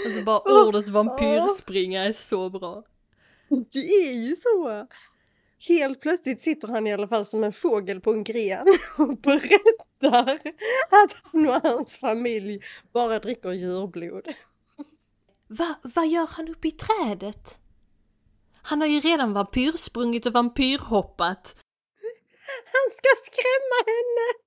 Alltså 0.05 0.23
bara 0.25 0.67
ordet 0.67 0.89
vampyrspringa 0.89 2.03
är 2.03 2.13
så 2.13 2.49
bra. 2.49 2.84
Det 3.49 3.79
är 3.79 4.13
ju 4.13 4.36
så. 4.36 4.88
Helt 5.68 6.01
plötsligt 6.01 6.41
sitter 6.41 6.68
han 6.68 6.88
i 6.88 6.93
alla 6.93 7.07
fall 7.07 7.26
som 7.26 7.43
en 7.43 7.53
fågel 7.53 8.01
på 8.01 8.11
en 8.11 8.24
gren 8.24 8.68
och 8.97 9.18
berättar 9.18 10.39
att 10.89 11.16
han 11.24 11.47
och 11.47 11.61
hans 11.64 11.95
familj 11.95 12.64
bara 12.93 13.20
dricker 13.20 13.51
djurblod. 13.51 14.34
Va, 15.47 15.76
vad 15.95 16.07
gör 16.07 16.28
han 16.28 16.47
uppe 16.47 16.68
i 16.68 16.72
trädet? 16.72 17.59
Han 18.61 18.82
har 18.82 18.88
ju 18.88 18.99
redan 18.99 19.34
vampyrsprungit 19.34 20.26
och 20.26 20.34
vampyrhoppat. 20.34 21.55
Han 22.74 22.91
ska 22.91 23.09
skrämma 23.26 23.80
henne! 23.86 24.43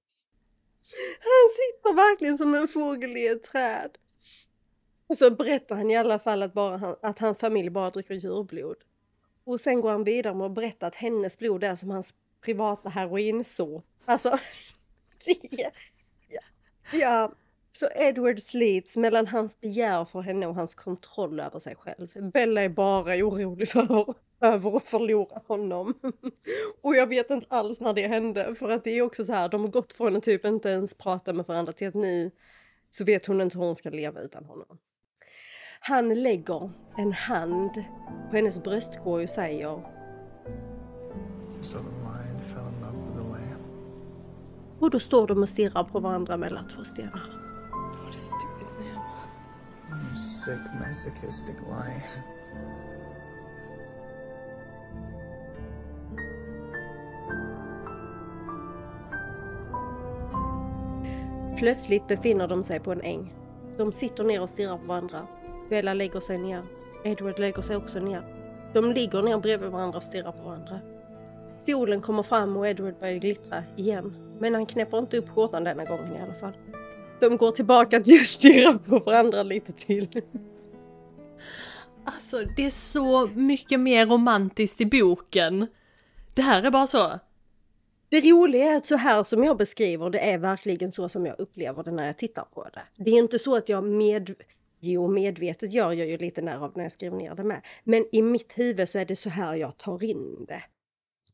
Han 1.19 1.51
sitter 1.51 1.95
verkligen 1.97 2.39
som 2.39 2.55
en 2.55 2.69
fågel 2.69 3.17
i 3.17 3.27
ett 3.27 3.45
träd. 3.45 3.99
Och 5.09 5.17
så 5.17 5.31
berättar 5.31 5.77
han 5.77 5.91
i 5.91 5.97
alla 5.97 6.19
fall 6.19 6.43
att, 6.43 6.53
bara 6.53 6.77
han, 6.77 6.97
att 7.03 7.19
hans 7.19 7.39
familj 7.39 7.71
bara 7.71 7.91
dricker 7.91 8.15
djurblod. 8.15 8.77
Och 9.47 9.61
sen 9.61 9.81
går 9.81 9.91
han 9.91 10.05
vidare 10.05 10.35
med 10.35 10.47
att 10.47 10.53
berätta 10.53 10.87
att 10.87 10.97
hennes 10.97 11.39
blod 11.39 11.65
är 11.65 11.75
som 11.75 11.91
hans 11.91 12.15
privata 12.41 12.89
heroinsår. 12.89 13.83
Alltså, 14.05 14.39
ja, 15.51 15.71
ja. 16.93 17.33
Så 17.73 17.89
Edward 17.95 18.39
slits 18.39 18.97
mellan 18.97 19.27
hans 19.27 19.61
begär 19.61 20.05
för 20.05 20.21
henne 20.21 20.47
och 20.47 20.55
hans 20.55 20.75
kontroll 20.75 21.41
över 21.41 21.59
sig 21.59 21.77
själv. 21.77 22.31
Bella 22.33 22.63
är 22.63 22.69
bara 22.69 23.15
orolig 23.15 23.69
för 23.69 24.15
över 24.41 24.77
att 24.77 24.83
förlora 24.83 25.43
honom. 25.47 25.95
och 26.83 26.97
jag 26.97 27.07
vet 27.07 27.31
inte 27.31 27.47
alls 27.51 27.81
när 27.81 27.93
det 27.93 28.07
hände 28.07 28.55
för 28.55 28.69
att 28.69 28.85
det 28.85 28.91
är 28.91 29.03
också 29.03 29.25
så 29.25 29.33
här, 29.33 29.49
de 29.49 29.61
har 29.61 29.69
gått 29.69 29.93
från 29.93 30.17
att 30.17 30.23
typ 30.23 30.45
inte 30.45 30.69
ens 30.69 30.95
prata 30.95 31.33
med 31.33 31.47
varandra 31.47 31.73
till 31.73 31.89
att 31.89 31.95
nu 31.95 32.31
så 32.91 33.05
vet 33.05 33.27
hon 33.27 33.41
inte 33.41 33.59
hur 33.59 33.65
hon 33.65 33.77
ska 33.77 33.91
leva 33.91 34.21
utan 34.21 34.45
honom. 34.45 34.79
Han 35.89 36.09
lägger 36.09 36.71
en 36.97 37.13
hand 37.13 37.85
på 38.31 38.37
hennes 38.37 38.63
bröstkorg 38.63 39.23
och 39.23 39.31
säger 39.31 39.83
So 41.63 41.79
the 41.79 41.85
lion 41.85 42.41
fell 42.43 42.63
in 42.63 42.81
love 42.81 42.99
with 43.07 43.17
the 43.17 43.33
lamb. 43.33 43.63
Och 44.79 44.91
då 44.91 44.99
står 44.99 45.27
de 45.27 45.43
och 45.43 45.49
stirrar 45.49 45.85
på 45.85 46.01
varandra 46.01 46.37
mellan 46.37 46.69
två 46.69 46.85
stenar. 46.85 47.23
Plötsligt 61.59 62.07
befinner 62.07 62.49
de 62.49 62.63
sig 62.63 62.81
på 62.81 62.93
en 62.93 63.01
äng. 63.01 63.35
De 63.77 63.93
sitter 63.93 64.25
ner 64.25 64.43
och 64.43 64.49
stirrar 64.49 64.79
på 64.79 64.85
varandra. 64.85 65.27
Bella 65.69 65.95
lägger 65.95 66.21
sig 66.21 66.39
ner. 66.39 66.63
Edward 67.05 67.39
lägger 67.39 67.63
sig 67.63 67.77
också 67.77 68.01
ner. 68.01 68.23
De 68.73 68.93
ligger 68.93 69.23
ner 69.23 69.39
bredvid 69.39 69.71
varandra 69.71 69.99
och 69.99 70.05
stirrar 70.05 70.33
på 70.33 70.43
varandra. 70.43 70.81
Solen 71.55 72.01
kommer 72.01 72.23
fram 72.23 72.57
och 72.57 72.69
Edward 72.69 72.95
börjar 73.01 73.19
glittra 73.19 73.63
igen. 73.77 74.13
Men 74.41 74.55
han 74.55 74.67
knäpper 74.67 74.99
inte 74.99 75.19
upp 75.19 75.29
skjortan 75.29 75.65
denna 75.65 75.85
gången 75.85 76.17
i 76.17 76.21
alla 76.23 76.35
fall. 76.35 76.53
De 77.21 77.37
går 77.37 77.51
tillbaka 77.51 78.01
till 78.01 78.21
att 78.21 78.27
stirra 78.27 78.79
på 78.79 78.99
varandra 78.99 79.43
lite 79.43 79.73
till. 79.73 80.23
Alltså 82.05 82.43
det 82.57 82.65
är 82.65 82.71
så 82.71 83.27
mycket 83.27 83.81
mer 83.81 84.07
romantiskt 84.07 84.81
i 84.81 84.87
boken. 84.87 85.67
Det 86.35 86.43
här 86.43 86.63
är 86.63 86.71
bara 86.71 86.87
så. 86.87 87.19
Det 88.09 88.21
roliga 88.21 88.73
är 88.73 88.77
att 88.77 88.87
så 88.87 88.97
här 88.97 89.23
som 89.23 89.45
jag 89.45 89.57
beskriver 89.57 90.11
det 90.11 90.19
är 90.19 90.39
verkligen 90.39 90.93
så 90.93 91.09
som 91.09 91.27
jag 91.27 91.41
upplever 91.41 91.83
det 91.83 91.91
när 91.91 92.07
jag 92.07 92.19
tittar 92.19 92.45
på 92.55 92.69
det. 92.75 93.05
Det 93.05 93.11
är 93.11 93.19
inte 93.19 93.39
så 93.39 93.57
att 93.57 93.69
jag 93.69 93.85
med, 93.85 94.35
Jo, 94.81 95.09
medvetet 95.09 95.73
gör 95.73 95.93
jag 95.93 96.09
ju 96.09 96.19
lite 96.19 96.43
när 96.43 96.57
av 96.57 96.73
när 96.77 96.83
jag 96.83 96.93
skriver 96.93 97.17
ner 97.17 97.35
det 97.35 97.45
med. 97.45 97.63
Men 97.85 98.05
i 98.13 98.23
mitt 98.23 98.59
huvud 98.59 98.89
så 98.89 98.99
är 98.99 99.05
det 99.05 99.17
så 99.17 99.31
här 99.31 99.55
jag 99.55 99.77
tar 99.77 100.05
in 100.05 100.45
det. 100.49 100.63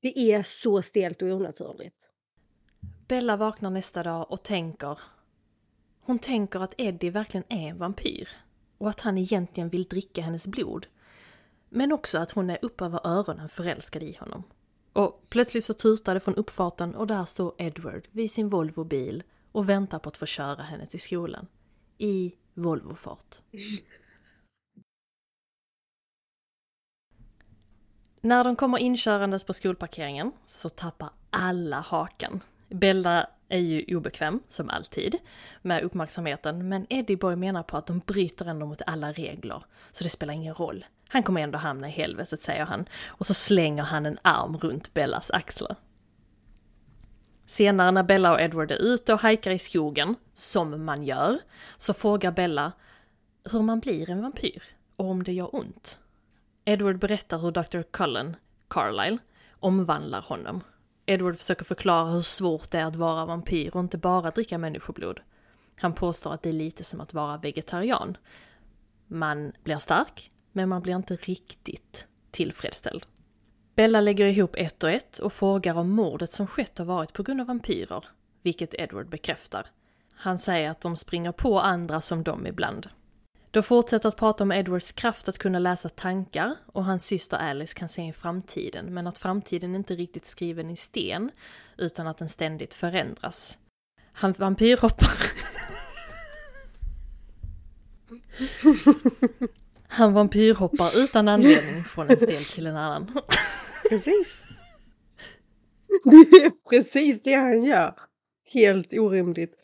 Det 0.00 0.18
är 0.18 0.42
så 0.42 0.82
stelt 0.82 1.22
och 1.22 1.28
onaturligt. 1.28 2.08
Bella 3.08 3.36
vaknar 3.36 3.70
nästa 3.70 4.02
dag 4.02 4.26
och 4.30 4.42
tänker 4.42 4.98
Hon 6.04 6.18
tänker 6.18 6.60
att 6.60 6.74
Eddie 6.78 7.10
verkligen 7.10 7.44
är 7.48 7.68
en 7.68 7.78
vampyr 7.78 8.28
och 8.78 8.88
att 8.88 9.00
han 9.00 9.18
egentligen 9.18 9.68
vill 9.68 9.84
dricka 9.84 10.22
hennes 10.22 10.46
blod. 10.46 10.86
Men 11.68 11.92
också 11.92 12.18
att 12.18 12.30
hon 12.30 12.50
är 12.50 12.58
upp 12.62 12.80
över 12.80 13.00
öronen 13.04 13.48
förälskad 13.48 14.02
i 14.02 14.16
honom. 14.20 14.42
Och 14.92 15.26
plötsligt 15.28 15.64
så 15.64 15.74
tutar 15.74 16.14
det 16.14 16.20
från 16.20 16.34
uppfarten 16.34 16.94
och 16.94 17.06
där 17.06 17.24
står 17.24 17.54
Edward 17.58 18.08
vid 18.10 18.30
sin 18.30 18.48
Volvo-bil 18.48 19.22
och 19.52 19.68
väntar 19.68 19.98
på 19.98 20.08
att 20.08 20.16
få 20.16 20.26
köra 20.26 20.62
henne 20.62 20.86
till 20.86 21.00
skolan. 21.00 21.46
I 21.98 22.34
Volvofart. 22.54 23.40
När 28.20 28.44
de 28.44 28.56
kommer 28.56 28.78
inkörandes 28.78 29.44
på 29.44 29.52
skolparkeringen 29.52 30.32
så 30.46 30.68
tappar 30.68 31.10
alla 31.30 31.80
hakan. 31.80 32.40
Bella 32.68 33.26
är 33.48 33.58
ju 33.58 33.96
obekväm, 33.96 34.40
som 34.48 34.70
alltid, 34.70 35.16
med 35.62 35.82
uppmärksamheten, 35.82 36.68
men 36.68 36.86
Eddieboy 36.88 37.36
menar 37.36 37.62
på 37.62 37.76
att 37.76 37.86
de 37.86 37.98
bryter 37.98 38.46
ändå 38.46 38.66
mot 38.66 38.82
alla 38.86 39.12
regler, 39.12 39.64
så 39.90 40.04
det 40.04 40.10
spelar 40.10 40.34
ingen 40.34 40.54
roll. 40.54 40.84
Han 41.08 41.22
kommer 41.22 41.40
ändå 41.40 41.58
hamna 41.58 41.88
i 41.88 41.90
helvetet, 41.90 42.42
säger 42.42 42.64
han, 42.64 42.88
och 43.04 43.26
så 43.26 43.34
slänger 43.34 43.82
han 43.82 44.06
en 44.06 44.18
arm 44.22 44.56
runt 44.56 44.94
Bellas 44.94 45.30
axlar. 45.30 45.76
Senare 47.52 47.90
när 47.90 48.02
Bella 48.02 48.32
och 48.32 48.40
Edward 48.40 48.70
är 48.70 48.82
ute 48.82 49.12
och 49.12 49.20
hajkar 49.20 49.50
i 49.50 49.58
skogen, 49.58 50.14
som 50.34 50.84
man 50.84 51.02
gör, 51.02 51.38
så 51.76 51.94
frågar 51.94 52.32
Bella 52.32 52.72
hur 53.50 53.62
man 53.62 53.80
blir 53.80 54.10
en 54.10 54.22
vampyr 54.22 54.62
och 54.96 55.10
om 55.10 55.22
det 55.22 55.32
gör 55.32 55.54
ont. 55.54 55.98
Edward 56.64 56.98
berättar 56.98 57.38
hur 57.38 57.50
Dr. 57.50 57.82
Cullen, 57.90 58.36
Carlyle, 58.68 59.18
omvandlar 59.60 60.20
honom. 60.20 60.60
Edward 61.06 61.38
försöker 61.38 61.64
förklara 61.64 62.10
hur 62.10 62.22
svårt 62.22 62.70
det 62.70 62.78
är 62.78 62.84
att 62.84 62.96
vara 62.96 63.26
vampyr 63.26 63.70
och 63.76 63.80
inte 63.80 63.98
bara 63.98 64.30
dricka 64.30 64.58
människoblod. 64.58 65.20
Han 65.76 65.92
påstår 65.92 66.32
att 66.34 66.42
det 66.42 66.48
är 66.48 66.52
lite 66.52 66.84
som 66.84 67.00
att 67.00 67.14
vara 67.14 67.36
vegetarian. 67.36 68.16
Man 69.06 69.52
blir 69.64 69.78
stark, 69.78 70.30
men 70.52 70.68
man 70.68 70.82
blir 70.82 70.96
inte 70.96 71.16
riktigt 71.16 72.06
tillfredsställd. 72.30 73.06
Bella 73.74 74.00
lägger 74.00 74.26
ihop 74.26 74.54
ett 74.56 74.82
och 74.82 74.90
ett 74.90 75.18
och 75.18 75.32
frågar 75.32 75.74
om 75.74 75.90
mordet 75.90 76.32
som 76.32 76.46
skett 76.46 76.78
har 76.78 76.84
varit 76.84 77.12
på 77.12 77.22
grund 77.22 77.40
av 77.40 77.46
vampyrer, 77.46 78.04
vilket 78.42 78.74
Edward 78.74 79.08
bekräftar. 79.08 79.66
Han 80.14 80.38
säger 80.38 80.70
att 80.70 80.80
de 80.80 80.96
springer 80.96 81.32
på 81.32 81.60
andra 81.60 82.00
som 82.00 82.22
de 82.22 82.46
ibland. 82.46 82.88
De 83.50 83.62
fortsätter 83.62 84.08
att 84.08 84.16
prata 84.16 84.44
om 84.44 84.52
Edwards 84.52 84.92
kraft 84.92 85.28
att 85.28 85.38
kunna 85.38 85.58
läsa 85.58 85.88
tankar 85.88 86.56
och 86.66 86.84
hans 86.84 87.04
syster 87.04 87.36
Alice 87.36 87.74
kan 87.78 87.88
se 87.88 88.02
in 88.02 88.14
framtiden, 88.14 88.94
men 88.94 89.06
att 89.06 89.18
framtiden 89.18 89.74
inte 89.74 89.94
riktigt 89.94 90.26
skriven 90.26 90.70
i 90.70 90.76
sten, 90.76 91.30
utan 91.76 92.06
att 92.06 92.18
den 92.18 92.28
ständigt 92.28 92.74
förändras. 92.74 93.58
Han 94.12 94.32
vampyrhoppar... 94.32 95.16
Han 99.92 100.12
vampyrhoppar 100.12 100.98
utan 100.98 101.28
anledning 101.28 101.82
från 101.84 102.10
en 102.10 102.16
stel 102.16 102.44
till 102.44 102.66
en 102.66 102.76
annan. 102.76 103.20
Precis. 103.88 104.42
Det 106.04 106.36
är 106.36 106.68
precis 106.70 107.22
det 107.22 107.34
han 107.34 107.64
gör. 107.64 107.94
Helt 108.52 108.98
orimligt. 108.98 109.54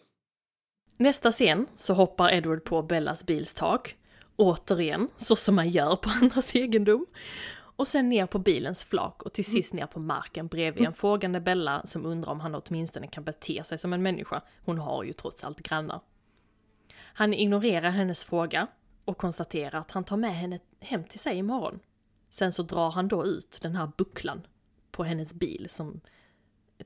Nästa 0.97 1.33
scen 1.33 1.67
så 1.77 1.95
hoppar 1.95 2.33
Edward 2.33 2.65
på 2.65 2.83
Bellas 2.83 3.27
bils 3.27 3.55
tak. 3.55 3.97
Återigen, 4.37 5.09
så 5.17 5.37
som 5.37 5.55
man 5.55 5.71
gör 5.71 5.97
på 5.97 6.11
andras 6.23 6.55
egendom. 6.55 7.07
Och 7.53 7.89
sen 7.89 8.09
ner 8.09 8.27
på 8.27 8.39
bilens 8.39 8.85
flak 8.85 9.23
och 9.23 9.33
till 9.33 9.45
sist 9.45 9.73
ner 9.73 9.87
på 9.87 10.01
marken 10.01 10.47
bredvid 10.47 10.87
en 10.87 10.95
frågande 10.95 11.41
Bella 11.41 11.83
som 11.85 12.07
undrar 12.07 12.33
om 12.33 12.41
han 12.41 12.55
åtminstone 12.55 13.07
kan 13.07 13.25
bete 13.25 13.65
sig 13.65 13.79
som 13.79 13.93
en 13.93 14.03
människa. 14.03 14.43
Hon 14.65 14.79
har 14.79 15.05
ju 15.05 15.13
trots 15.13 15.45
allt 15.45 15.59
grannar. 15.61 16.01
Han 16.99 17.35
ignorerar 17.35 17.91
hennes 17.91 18.25
fråga 18.25 18.67
och 19.09 19.19
konstaterar 19.19 19.81
att 19.81 19.91
han 19.91 20.05
tar 20.05 20.17
med 20.17 20.35
henne 20.35 20.59
hem 20.81 21.05
till 21.05 21.19
sig 21.19 21.37
imorgon. 21.37 21.81
Sen 22.31 22.53
så 22.53 22.63
drar 22.63 22.91
han 22.91 23.09
då 23.09 23.27
ut 23.27 23.59
den 23.63 23.77
här 23.77 23.91
bucklan 23.97 24.47
på 24.91 25.05
hennes 25.05 25.35
bil 25.35 25.67
som 25.71 26.01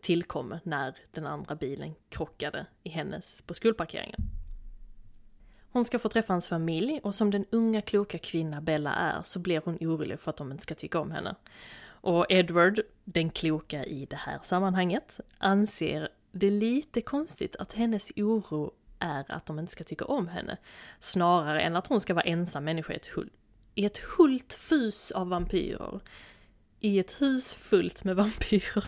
tillkom 0.00 0.58
när 0.64 0.96
den 1.12 1.26
andra 1.26 1.54
bilen 1.54 1.94
krockade 2.08 2.66
i 2.82 2.88
hennes 2.88 3.42
på 3.46 3.54
skolparkeringen. 3.54 4.20
Hon 5.72 5.84
ska 5.84 5.98
få 5.98 6.08
träffa 6.08 6.32
hans 6.32 6.48
familj 6.48 7.00
och 7.02 7.14
som 7.14 7.30
den 7.30 7.44
unga 7.50 7.82
kloka 7.82 8.18
kvinna 8.18 8.60
Bella 8.60 8.94
är 8.94 9.22
så 9.22 9.38
blir 9.38 9.62
hon 9.64 9.78
orolig 9.80 10.20
för 10.20 10.30
att 10.30 10.36
de 10.36 10.52
inte 10.52 10.62
ska 10.62 10.74
tycka 10.74 11.00
om 11.00 11.10
henne. 11.10 11.34
Och 11.84 12.26
Edward, 12.28 12.80
den 13.04 13.30
kloka 13.30 13.84
i 13.84 14.06
det 14.06 14.16
här 14.16 14.38
sammanhanget, 14.42 15.20
anser 15.38 16.08
det 16.32 16.50
lite 16.50 17.00
konstigt 17.00 17.56
att 17.56 17.72
hennes 17.72 18.12
oro 18.16 18.72
är 19.02 19.32
att 19.32 19.46
de 19.46 19.58
inte 19.58 19.72
ska 19.72 19.84
tycka 19.84 20.04
om 20.04 20.28
henne, 20.28 20.56
snarare 20.98 21.60
än 21.60 21.76
att 21.76 21.86
hon 21.86 22.00
ska 22.00 22.14
vara 22.14 22.24
ensam 22.24 22.64
människa 22.64 22.92
i 22.92 22.96
ett, 22.96 23.06
hull, 23.06 23.30
i 23.74 23.84
ett 23.84 23.98
hullt 23.98 24.52
fus 24.52 25.10
av 25.10 25.28
vampyrer. 25.28 26.00
I 26.80 26.98
ett 26.98 27.20
hus 27.22 27.54
fullt 27.54 28.04
med 28.04 28.16
vampyrer. 28.22 28.84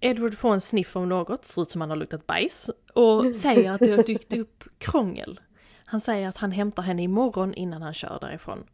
Edward 0.00 0.34
får 0.38 0.54
en 0.54 0.60
sniff 0.60 0.96
av 0.96 1.06
något, 1.06 1.44
ser 1.44 1.62
ut 1.62 1.70
som 1.70 1.80
han 1.80 1.90
har 1.90 1.96
luktat 1.96 2.26
bajs, 2.26 2.70
och 2.94 3.36
säger 3.36 3.70
att 3.70 3.80
det 3.80 3.90
har 3.90 4.02
dykt 4.02 4.32
upp 4.32 4.64
krångel. 4.78 5.40
Han 5.84 6.00
säger 6.00 6.28
att 6.28 6.36
han 6.36 6.52
hämtar 6.52 6.82
henne 6.82 7.02
imorgon 7.02 7.54
innan 7.54 7.82
han 7.82 7.94
kör 7.94 8.18
därifrån. 8.20 8.64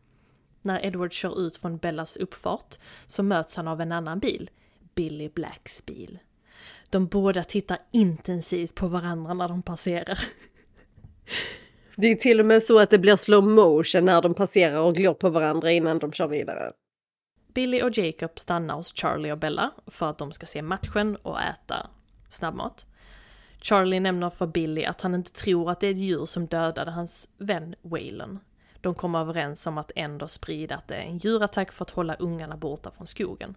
När 0.63 0.85
Edward 0.85 1.13
kör 1.13 1.41
ut 1.41 1.57
från 1.57 1.79
Bellas 1.79 2.17
uppfart 2.17 2.79
så 3.07 3.23
möts 3.23 3.57
han 3.57 3.69
av 3.69 3.81
en 3.81 3.93
annan 3.93 4.19
bil, 4.19 4.51
Billy 4.95 5.29
Blacks 5.29 5.87
bil. 5.87 6.19
De 6.95 7.07
båda 7.07 7.45
tittar 7.45 7.79
intensivt 7.93 8.75
på 8.75 8.89
varandra 8.89 9.35
när 9.35 9.49
de 9.49 9.63
passerar. 9.63 10.19
Det 11.97 12.07
är 12.07 12.15
till 12.15 12.41
och 12.41 12.47
med 12.47 12.63
så 12.63 12.79
att 12.79 12.91
det 12.91 12.99
blir 12.99 13.17
slow 13.17 13.49
motion 13.49 14.05
när 14.05 14.23
de 14.23 14.35
passerar 14.35 14.81
och 14.81 14.95
glor 14.95 15.15
på 15.15 15.29
varandra 15.29 15.71
innan 15.71 15.99
de 15.99 16.13
kör 16.13 16.29
vidare. 16.29 16.73
Billy 17.55 17.83
och 17.83 17.99
Jacob 17.99 18.39
stannar 18.39 18.75
hos 18.75 18.95
Charlie 18.97 19.33
och 19.33 19.39
Bella 19.39 19.71
för 19.87 20.11
att 20.11 20.19
de 20.19 20.33
ska 20.33 20.47
se 20.47 20.63
matchen 20.63 21.17
och 21.17 21.41
äta 21.41 21.91
snabbmat. 22.29 22.87
Charlie 23.61 24.01
nämner 24.01 24.31
för 24.31 24.47
Billy 24.47 24.85
att 24.85 25.01
han 25.01 25.15
inte 25.15 25.33
tror 25.33 25.71
att 25.71 25.81
det 25.81 25.87
är 25.87 25.91
ett 25.91 25.99
djur 25.99 26.27
som 26.27 26.47
dödade 26.47 26.91
hans 26.91 27.29
vän 27.39 27.75
Waylon. 27.83 28.39
De 28.81 28.95
kommer 28.95 29.19
överens 29.21 29.67
om 29.67 29.79
att 29.79 29.93
ändå 29.97 30.29
sprida 30.29 30.75
att 30.75 30.89
det 30.89 30.95
är 30.95 31.03
en 31.03 31.19
djurattack 31.19 31.73
för 31.73 31.85
att 31.85 31.91
hålla 31.91 32.15
ungarna 32.15 32.57
borta 32.57 32.91
från 32.91 33.07
skogen. 33.07 33.55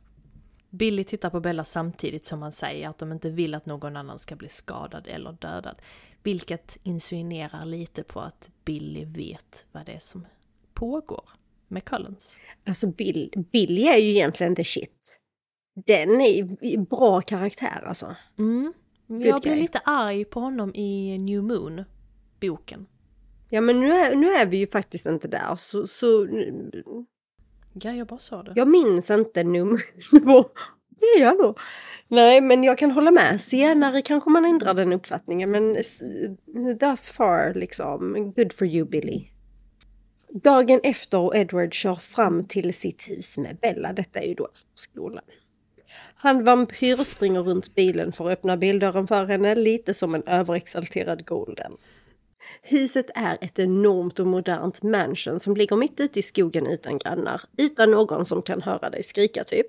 Billy 0.70 1.04
tittar 1.04 1.30
på 1.30 1.40
Bella 1.40 1.64
samtidigt 1.64 2.26
som 2.26 2.42
han 2.42 2.52
säger 2.52 2.90
att 2.90 2.98
de 2.98 3.12
inte 3.12 3.30
vill 3.30 3.56
att 3.56 3.66
någon 3.66 3.96
annan 3.96 4.20
ska 4.20 4.36
bli 4.36 4.50
skadad 4.50 5.08
eller 5.08 5.32
dödad. 5.32 5.76
Vilket 6.24 6.78
insinuerar 6.84 7.66
lite 7.66 8.04
på 8.04 8.20
att 8.20 8.52
Billy 8.66 9.06
vet 9.06 9.66
vad 9.72 9.86
det 9.86 9.92
är 9.92 10.00
som 10.00 10.26
pågår 10.74 11.30
med 11.68 11.86
Collins. 11.86 12.38
Alltså 12.66 12.88
Bill, 12.88 13.32
Billy 13.52 13.84
är 13.84 13.98
ju 13.98 14.10
egentligen 14.10 14.56
the 14.56 14.64
shit. 14.64 15.20
Den 15.86 16.22
är 16.22 16.78
bra 16.86 17.22
karaktär 17.22 17.84
alltså. 17.86 18.16
Mm. 18.38 18.74
Jag 19.08 19.42
blir 19.42 19.56
lite 19.56 19.80
arg 19.80 20.26
på 20.26 20.40
honom 20.40 20.76
i 20.76 21.18
New 21.18 21.44
Moon, 21.44 21.84
boken. 22.40 22.88
Ja 23.50 23.62
men 23.62 23.80
nu 23.80 23.92
är, 23.92 24.16
nu 24.16 24.28
är 24.28 24.46
vi 24.46 24.58
ju 24.58 24.68
faktiskt 24.68 25.06
inte 25.06 25.28
där 25.28 25.56
så... 25.56 25.88
så 25.88 26.28
ja, 27.84 27.92
jag 27.94 28.08
bara 28.08 28.20
sa 28.20 28.44
det. 28.44 28.54
Jag 28.56 28.68
minns 28.68 29.10
inte 29.10 29.44
nummer. 29.44 29.82
Det 31.00 31.06
är 31.06 31.22
jag 31.22 31.38
nog. 31.38 31.60
Nej, 32.08 32.42
men 32.42 32.64
jag 32.64 32.78
kan 32.78 32.92
hålla 32.92 33.12
med. 33.12 33.42
Senare 33.42 34.02
kanske 34.02 34.30
man 34.30 34.46
ändrar 34.46 34.74
den 34.74 34.94
uppfattningen, 34.94 35.52
men 35.52 35.76
thus 36.80 37.10
far 37.12 37.54
liksom, 37.54 38.34
good 38.36 38.54
for 38.54 38.68
you 38.68 38.88
Billy. 38.88 39.24
Dagen 40.30 40.80
efter 40.84 41.18
och 41.18 41.36
Edward 41.36 41.74
kör 41.74 41.96
fram 41.96 42.48
till 42.48 42.74
sitt 42.74 43.10
hus 43.10 43.38
med 43.38 43.58
Bella, 43.62 43.94
detta 43.94 44.20
är 44.20 44.28
ju 44.28 44.34
då 44.34 44.48
skolan. 44.76 45.24
Han 46.16 46.44
vampyrspringer 46.44 47.42
runt 47.42 47.76
bilen 47.76 48.12
för 48.12 48.26
att 48.26 48.32
öppna 48.32 48.58
bildörren 48.58 49.08
för 49.08 49.26
henne, 49.26 49.56
lite 49.56 49.94
som 49.94 50.16
en 50.16 50.24
överexalterad 50.24 51.26
Golden. 51.26 51.72
Huset 52.62 53.10
är 53.16 53.38
ett 53.42 53.60
enormt 53.60 54.20
och 54.20 54.28
modernt 54.28 54.84
mansion 54.84 55.40
som 55.40 55.56
ligger 55.56 55.76
mitt 55.76 56.00
ute 56.00 56.20
i 56.20 56.24
skogen 56.24 56.68
utan 56.68 56.98
grannar, 56.98 57.42
utan 57.58 57.92
någon 57.92 58.26
som 58.26 58.42
kan 58.42 58.62
höra 58.62 58.90
dig 58.90 59.04
skrika 59.04 59.44
typ. 59.44 59.68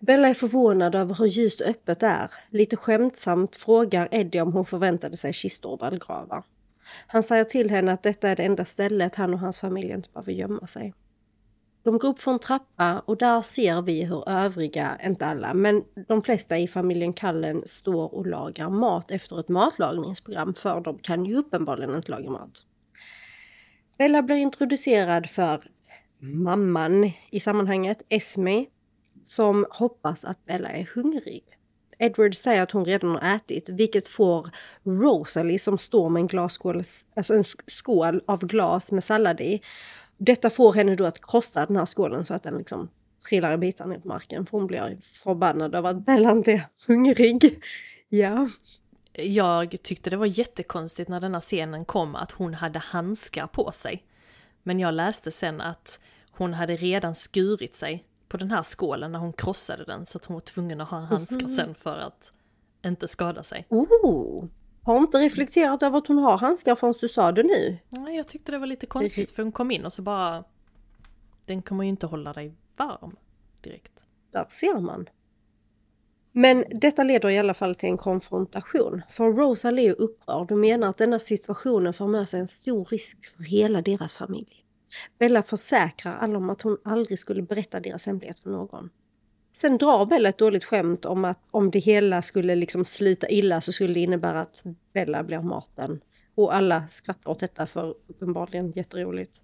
Bella 0.00 0.28
är 0.28 0.34
förvånad 0.34 0.94
över 0.94 1.14
hur 1.14 1.26
ljust 1.26 1.60
och 1.60 1.66
öppet 1.66 2.00
det 2.00 2.06
är. 2.06 2.30
Lite 2.50 2.76
skämtsamt 2.76 3.56
frågar 3.56 4.08
Eddie 4.10 4.40
om 4.40 4.52
hon 4.52 4.66
förväntade 4.66 5.16
sig 5.16 5.32
kistor 5.32 5.72
och 5.72 5.80
vallgravar. 5.80 6.42
Han 7.06 7.22
säger 7.22 7.44
till 7.44 7.70
henne 7.70 7.92
att 7.92 8.02
detta 8.02 8.28
är 8.28 8.36
det 8.36 8.42
enda 8.42 8.64
stället 8.64 9.14
han 9.14 9.34
och 9.34 9.40
hans 9.40 9.58
familj 9.60 9.90
inte 9.92 10.08
behöver 10.12 10.32
gömma 10.32 10.66
sig. 10.66 10.94
De 11.82 11.98
går 11.98 12.08
upp 12.08 12.20
för 12.20 12.30
en 12.30 12.38
trappa 12.38 13.02
och 13.06 13.16
där 13.16 13.42
ser 13.42 13.82
vi 13.82 14.04
hur 14.04 14.28
övriga, 14.28 15.00
inte 15.04 15.26
alla, 15.26 15.54
men 15.54 15.84
de 16.08 16.22
flesta 16.22 16.58
i 16.58 16.68
familjen 16.68 17.12
Kallen 17.12 17.62
står 17.66 18.14
och 18.14 18.26
lagar 18.26 18.70
mat 18.70 19.10
efter 19.10 19.40
ett 19.40 19.48
matlagningsprogram 19.48 20.54
för 20.54 20.80
de 20.80 20.98
kan 20.98 21.24
ju 21.24 21.36
uppenbarligen 21.36 21.96
inte 21.96 22.10
laga 22.10 22.30
mat. 22.30 22.64
Bella 23.98 24.22
blir 24.22 24.36
introducerad 24.36 25.26
för 25.26 25.64
mamman 26.18 27.12
i 27.30 27.40
sammanhanget, 27.40 28.02
Esme, 28.08 28.66
som 29.22 29.66
hoppas 29.70 30.24
att 30.24 30.44
Bella 30.44 30.68
är 30.68 30.90
hungrig. 30.94 31.44
Edward 31.98 32.34
säger 32.34 32.62
att 32.62 32.70
hon 32.70 32.84
redan 32.84 33.10
har 33.10 33.36
ätit, 33.36 33.68
vilket 33.68 34.08
får 34.08 34.48
Rosalie 34.84 35.58
som 35.58 35.78
står 35.78 36.08
med 36.08 36.20
en 36.20 36.26
glasskål, 36.26 36.82
alltså 37.16 37.34
en 37.34 37.44
skål 37.66 38.22
av 38.26 38.46
glas 38.46 38.92
med 38.92 39.04
sallad 39.04 39.40
i. 39.40 39.60
Detta 40.22 40.50
får 40.50 40.72
henne 40.72 40.94
då 40.94 41.04
att 41.06 41.26
krossa 41.30 41.66
den 41.66 41.76
här 41.76 41.86
skålen 41.86 42.24
så 42.24 42.34
att 42.34 42.42
den 42.42 42.58
liksom 42.58 42.88
trillar 43.28 43.52
i 43.52 43.56
bitar 43.56 43.86
ner 43.86 43.98
på 43.98 44.08
marken. 44.08 44.46
För 44.46 44.58
hon 44.58 44.66
blir 44.66 44.98
förbannad 45.02 45.74
över 45.74 45.90
att 45.90 46.06
Bella 46.06 46.30
inte 46.30 46.52
är 46.52 46.68
hungrig. 46.86 47.62
Ja. 48.08 48.48
Jag 49.12 49.76
tyckte 49.82 50.10
det 50.10 50.16
var 50.16 50.26
jättekonstigt 50.26 51.08
när 51.08 51.20
denna 51.20 51.40
scenen 51.40 51.84
kom 51.84 52.14
att 52.14 52.32
hon 52.32 52.54
hade 52.54 52.78
handskar 52.78 53.46
på 53.46 53.72
sig. 53.72 54.02
Men 54.62 54.80
jag 54.80 54.94
läste 54.94 55.30
sen 55.30 55.60
att 55.60 56.00
hon 56.30 56.54
hade 56.54 56.76
redan 56.76 57.14
skurit 57.14 57.76
sig 57.76 58.04
på 58.28 58.36
den 58.36 58.50
här 58.50 58.62
skålen 58.62 59.12
när 59.12 59.18
hon 59.18 59.32
krossade 59.32 59.84
den 59.84 60.06
så 60.06 60.18
att 60.18 60.24
hon 60.24 60.34
var 60.34 60.40
tvungen 60.40 60.80
att 60.80 60.88
ha 60.88 60.98
handskar 60.98 61.46
Mhm. 61.46 61.54
sen 61.56 61.74
för 61.74 61.98
att 61.98 62.32
inte 62.84 63.08
skada 63.08 63.42
sig. 63.42 63.66
Oh! 63.68 64.44
Har 64.82 64.98
inte 64.98 65.18
reflekterat 65.18 65.82
över 65.82 65.98
att 65.98 66.06
hon 66.06 66.18
har 66.18 66.38
handskar 66.38 66.74
förrän 66.74 66.94
du 67.00 67.08
sa 67.08 67.32
det 67.32 67.42
nu. 67.42 67.78
Nej, 67.88 68.16
jag 68.16 68.28
tyckte 68.28 68.52
det 68.52 68.58
var 68.58 68.66
lite 68.66 68.86
konstigt 68.86 69.30
för 69.30 69.42
hon 69.42 69.52
kom 69.52 69.70
in 69.70 69.84
och 69.84 69.92
så 69.92 70.02
bara... 70.02 70.44
Den 71.46 71.62
kommer 71.62 71.84
ju 71.84 71.90
inte 71.90 72.06
hålla 72.06 72.32
dig 72.32 72.54
varm 72.76 73.16
direkt. 73.60 74.04
Där 74.32 74.46
ser 74.48 74.80
man. 74.80 75.08
Men 76.32 76.64
detta 76.70 77.02
leder 77.02 77.30
i 77.30 77.38
alla 77.38 77.54
fall 77.54 77.74
till 77.74 77.88
en 77.88 77.96
konfrontation. 77.96 79.02
För 79.08 79.32
Rosalie 79.32 79.90
är 79.90 80.00
upprörd 80.00 80.52
och 80.52 80.58
menar 80.58 80.88
att 80.88 80.98
denna 80.98 81.18
situationen 81.18 81.92
för 81.92 82.06
med 82.06 82.28
sig 82.28 82.40
en 82.40 82.48
stor 82.48 82.84
risk 82.84 83.24
för 83.36 83.42
hela 83.42 83.82
deras 83.82 84.14
familj. 84.14 84.64
Bella 85.18 85.42
försäkrar 85.42 86.16
alla 86.16 86.36
om 86.38 86.50
att 86.50 86.62
hon 86.62 86.78
aldrig 86.84 87.18
skulle 87.18 87.42
berätta 87.42 87.80
deras 87.80 88.06
hemlighet 88.06 88.40
för 88.40 88.50
någon. 88.50 88.90
Sen 89.52 89.78
drar 89.78 90.06
Bella 90.06 90.28
ett 90.28 90.38
dåligt 90.38 90.64
skämt 90.64 91.04
om 91.04 91.24
att 91.24 91.38
om 91.50 91.70
det 91.70 91.78
hela 91.78 92.22
skulle 92.22 92.54
liksom 92.54 92.84
sluta 92.84 93.28
illa 93.28 93.60
så 93.60 93.72
skulle 93.72 93.94
det 93.94 94.00
innebära 94.00 94.40
att 94.40 94.64
Bella 94.94 95.22
blir 95.22 95.40
maten. 95.40 96.00
Och 96.34 96.54
alla 96.54 96.84
skrattar 96.90 97.30
åt 97.30 97.38
detta 97.40 97.66
för 97.66 97.94
uppenbarligen 98.08 98.72
jätteroligt. 98.72 99.40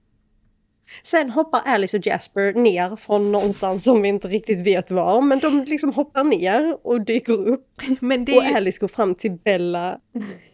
Sen 1.03 1.31
hoppar 1.31 1.63
Alice 1.65 1.97
och 1.97 2.07
Jasper 2.07 2.53
ner 2.55 2.97
från 2.97 3.33
någonstans 3.33 3.85
som 3.85 4.03
vi 4.03 4.09
inte 4.09 4.29
riktigt 4.29 4.67
vet 4.67 4.91
var, 4.91 5.21
men 5.21 5.39
de 5.39 5.65
liksom 5.65 5.93
hoppar 5.93 6.25
ner 6.25 6.79
och 6.87 7.01
dyker 7.01 7.49
upp. 7.49 7.83
Men 8.01 8.25
det 8.25 8.37
och 8.37 8.45
ju 8.45 8.55
Alice 8.55 8.81
går 8.81 8.89
fram 8.89 9.15
till 9.15 9.31
Bella. 9.33 10.01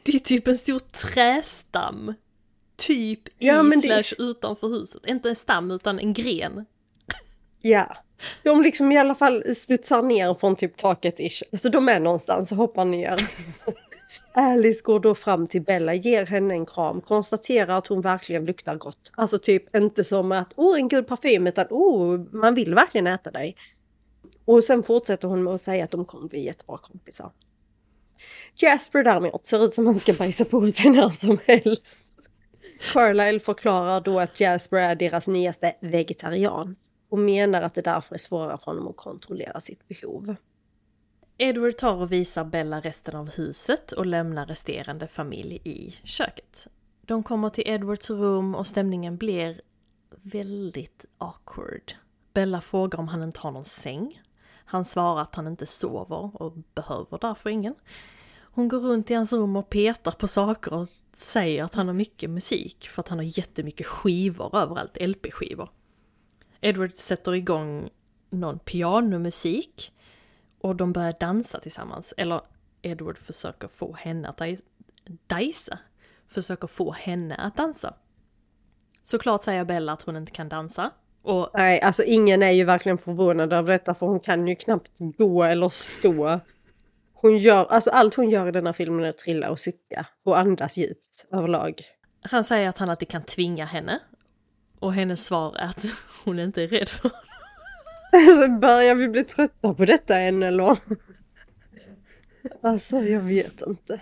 det 0.04 0.14
är 0.14 0.18
typ 0.18 0.48
en 0.48 0.56
stor 0.56 0.78
trästam. 0.78 2.14
Typ 2.76 3.28
i 3.28 3.32
Ja, 3.38 3.62
men 3.62 3.80
det- 3.80 3.86
slash 4.04 4.24
utanför 4.28 4.68
huset. 4.68 5.02
Inte 5.06 5.28
en 5.28 5.36
stam 5.36 5.70
utan 5.70 5.98
en 5.98 6.12
gren. 6.12 6.64
Ja. 7.60 7.96
De 8.42 8.62
liksom 8.62 8.92
i 8.92 8.98
alla 8.98 9.14
fall 9.14 9.54
studsar 9.54 10.02
ner 10.02 10.34
från 10.34 10.56
typ 10.56 10.76
taket 10.76 11.20
ish. 11.20 11.42
Så 11.58 11.68
de 11.68 11.88
är 11.88 12.00
någonstans 12.00 12.52
och 12.52 12.58
hoppar 12.58 12.84
ner. 12.84 13.16
Alice 14.34 14.82
går 14.84 15.00
då 15.00 15.14
fram 15.14 15.46
till 15.46 15.62
Bella, 15.62 15.94
ger 15.94 16.26
henne 16.26 16.54
en 16.54 16.66
kram, 16.66 17.00
konstaterar 17.00 17.78
att 17.78 17.86
hon 17.86 18.00
verkligen 18.00 18.44
luktar 18.44 18.76
gott. 18.76 19.12
Alltså 19.14 19.38
typ 19.38 19.76
inte 19.76 20.04
som 20.04 20.32
att 20.32 20.52
åh 20.56 20.78
en 20.78 20.88
god 20.88 21.06
parfym 21.06 21.46
utan 21.46 21.66
åh 21.70 22.20
man 22.32 22.54
vill 22.54 22.74
verkligen 22.74 23.06
äta 23.06 23.30
dig. 23.30 23.56
Och 24.44 24.64
sen 24.64 24.82
fortsätter 24.82 25.28
hon 25.28 25.42
med 25.42 25.54
att 25.54 25.60
säga 25.60 25.84
att 25.84 25.90
de 25.90 26.04
kommer 26.04 26.28
bli 26.28 26.44
jättebra 26.44 26.78
kompisar. 26.78 27.30
Jasper 28.54 29.04
däremot 29.04 29.46
ser 29.46 29.64
ut 29.64 29.74
som 29.74 29.86
han 29.86 29.94
ska 29.94 30.12
bajsa 30.12 30.44
på 30.44 30.72
sig 30.72 30.90
när 30.90 31.10
som 31.10 31.38
helst. 31.46 31.96
Carlisle 32.92 33.40
förklarar 33.40 34.00
då 34.00 34.20
att 34.20 34.40
Jasper 34.40 34.76
är 34.76 34.94
deras 34.94 35.26
nyaste 35.26 35.76
vegetarian 35.80 36.76
och 37.12 37.18
menar 37.18 37.62
att 37.62 37.74
det 37.74 37.82
därför 37.82 38.14
är 38.14 38.18
svårare 38.18 38.58
för 38.58 38.64
honom 38.64 38.88
att 38.88 38.96
kontrollera 38.96 39.60
sitt 39.60 39.88
behov. 39.88 40.34
Edward 41.38 41.76
tar 41.76 42.02
och 42.02 42.12
visar 42.12 42.44
Bella 42.44 42.80
resten 42.80 43.16
av 43.16 43.30
huset 43.30 43.92
och 43.92 44.06
lämnar 44.06 44.46
resterande 44.46 45.08
familj 45.08 45.60
i 45.64 45.96
köket. 46.04 46.66
De 47.00 47.22
kommer 47.22 47.48
till 47.48 47.64
Edwards 47.66 48.10
rum 48.10 48.54
och 48.54 48.66
stämningen 48.66 49.16
blir 49.16 49.60
väldigt 50.22 51.04
awkward. 51.18 51.92
Bella 52.32 52.60
frågar 52.60 52.98
om 52.98 53.08
han 53.08 53.22
inte 53.22 53.40
har 53.40 53.50
någon 53.50 53.64
säng. 53.64 54.22
Han 54.64 54.84
svarar 54.84 55.22
att 55.22 55.34
han 55.34 55.46
inte 55.46 55.66
sover 55.66 56.42
och 56.42 56.52
behöver 56.74 57.18
därför 57.20 57.50
ingen. 57.50 57.74
Hon 58.40 58.68
går 58.68 58.80
runt 58.80 59.10
i 59.10 59.14
hans 59.14 59.32
rum 59.32 59.56
och 59.56 59.70
petar 59.70 60.12
på 60.12 60.28
saker 60.28 60.72
och 60.72 60.88
säger 61.16 61.64
att 61.64 61.74
han 61.74 61.86
har 61.86 61.94
mycket 61.94 62.30
musik 62.30 62.88
för 62.88 63.02
att 63.02 63.08
han 63.08 63.18
har 63.18 63.38
jättemycket 63.38 63.86
skivor 63.86 64.56
överallt, 64.56 64.96
LP-skivor. 65.00 65.68
Edward 66.62 66.94
sätter 66.94 67.34
igång 67.34 67.90
någon 68.30 68.58
pianomusik 68.58 69.92
och 70.60 70.76
de 70.76 70.92
börjar 70.92 71.14
dansa 71.20 71.60
tillsammans. 71.60 72.14
Eller 72.16 72.40
Edward 72.82 73.18
försöker 73.18 73.68
få 73.68 73.92
henne 73.94 74.28
att 74.28 74.38
daj- 74.38 74.60
dajsa. 75.26 75.78
Försöker 76.28 76.66
få 76.66 76.92
henne 76.92 77.34
att 77.34 77.56
dansa. 77.56 77.94
Såklart 79.02 79.42
säger 79.42 79.64
Bella 79.64 79.92
att 79.92 80.02
hon 80.02 80.16
inte 80.16 80.32
kan 80.32 80.48
dansa. 80.48 80.90
Och 81.22 81.50
Nej, 81.54 81.80
alltså 81.80 82.02
ingen 82.02 82.42
är 82.42 82.50
ju 82.50 82.64
verkligen 82.64 82.98
förvånad 82.98 83.52
över 83.52 83.72
detta 83.72 83.94
för 83.94 84.06
hon 84.06 84.20
kan 84.20 84.48
ju 84.48 84.54
knappt 84.54 84.98
gå 84.98 85.44
eller 85.44 85.68
stå. 85.68 86.40
Hon 87.14 87.38
gör, 87.38 87.64
alltså 87.64 87.90
allt 87.90 88.14
hon 88.14 88.30
gör 88.30 88.48
i 88.48 88.50
denna 88.52 88.72
filmen 88.72 89.04
är 89.04 89.08
att 89.08 89.18
trilla 89.18 89.50
och 89.50 89.60
sucka 89.60 90.06
och 90.24 90.38
andas 90.38 90.76
djupt 90.76 91.26
överlag. 91.32 91.82
han 92.22 92.44
säger 92.44 92.68
att 92.68 92.78
han 92.78 92.90
alltid 92.90 93.08
kan 93.08 93.22
tvinga 93.22 93.64
henne. 93.64 94.00
Och 94.82 94.94
hennes 94.94 95.24
svar 95.24 95.56
är 95.56 95.66
att 95.66 95.86
hon 96.24 96.38
inte 96.38 96.62
är 96.62 96.68
rädd 96.68 96.88
för 96.88 97.02
honom. 97.02 97.18
Alltså 98.14 98.48
börjar 98.48 98.94
vi 98.94 99.08
bli 99.08 99.24
trötta 99.24 99.74
på 99.74 99.84
detta 99.84 100.18
än 100.18 100.42
eller? 100.42 100.78
Alltså 102.62 102.96
jag 102.96 103.20
vet 103.20 103.62
inte. 103.66 104.00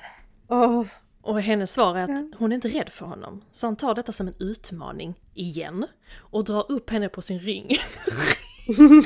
Åh. 0.49 0.85
Och 1.23 1.43
hennes 1.43 1.73
svar 1.73 1.97
är 1.97 2.05
att 2.05 2.35
hon 2.39 2.53
är 2.53 2.55
inte 2.55 2.69
rädd 2.69 2.89
för 2.89 3.07
honom. 3.07 3.45
Så 3.53 3.67
han 3.67 3.77
tar 3.77 3.95
detta 3.95 4.13
som 4.13 4.29
en 4.29 4.35
utmaning, 4.39 5.21
igen. 5.35 5.87
Och 6.17 6.45
drar 6.45 6.73
upp 6.73 6.91
henne 6.91 7.09
på 7.09 7.23
sin 7.23 7.39
ring. 7.39 7.77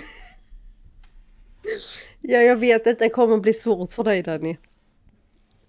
Ja, 2.21 2.39
jag 2.39 2.57
vet 2.57 2.87
att 2.87 2.99
det 2.99 3.09
kommer 3.09 3.39
bli 3.39 3.53
svårt 3.53 3.93
för 3.93 4.05
dig 4.05 4.23
Danny. 4.23 4.57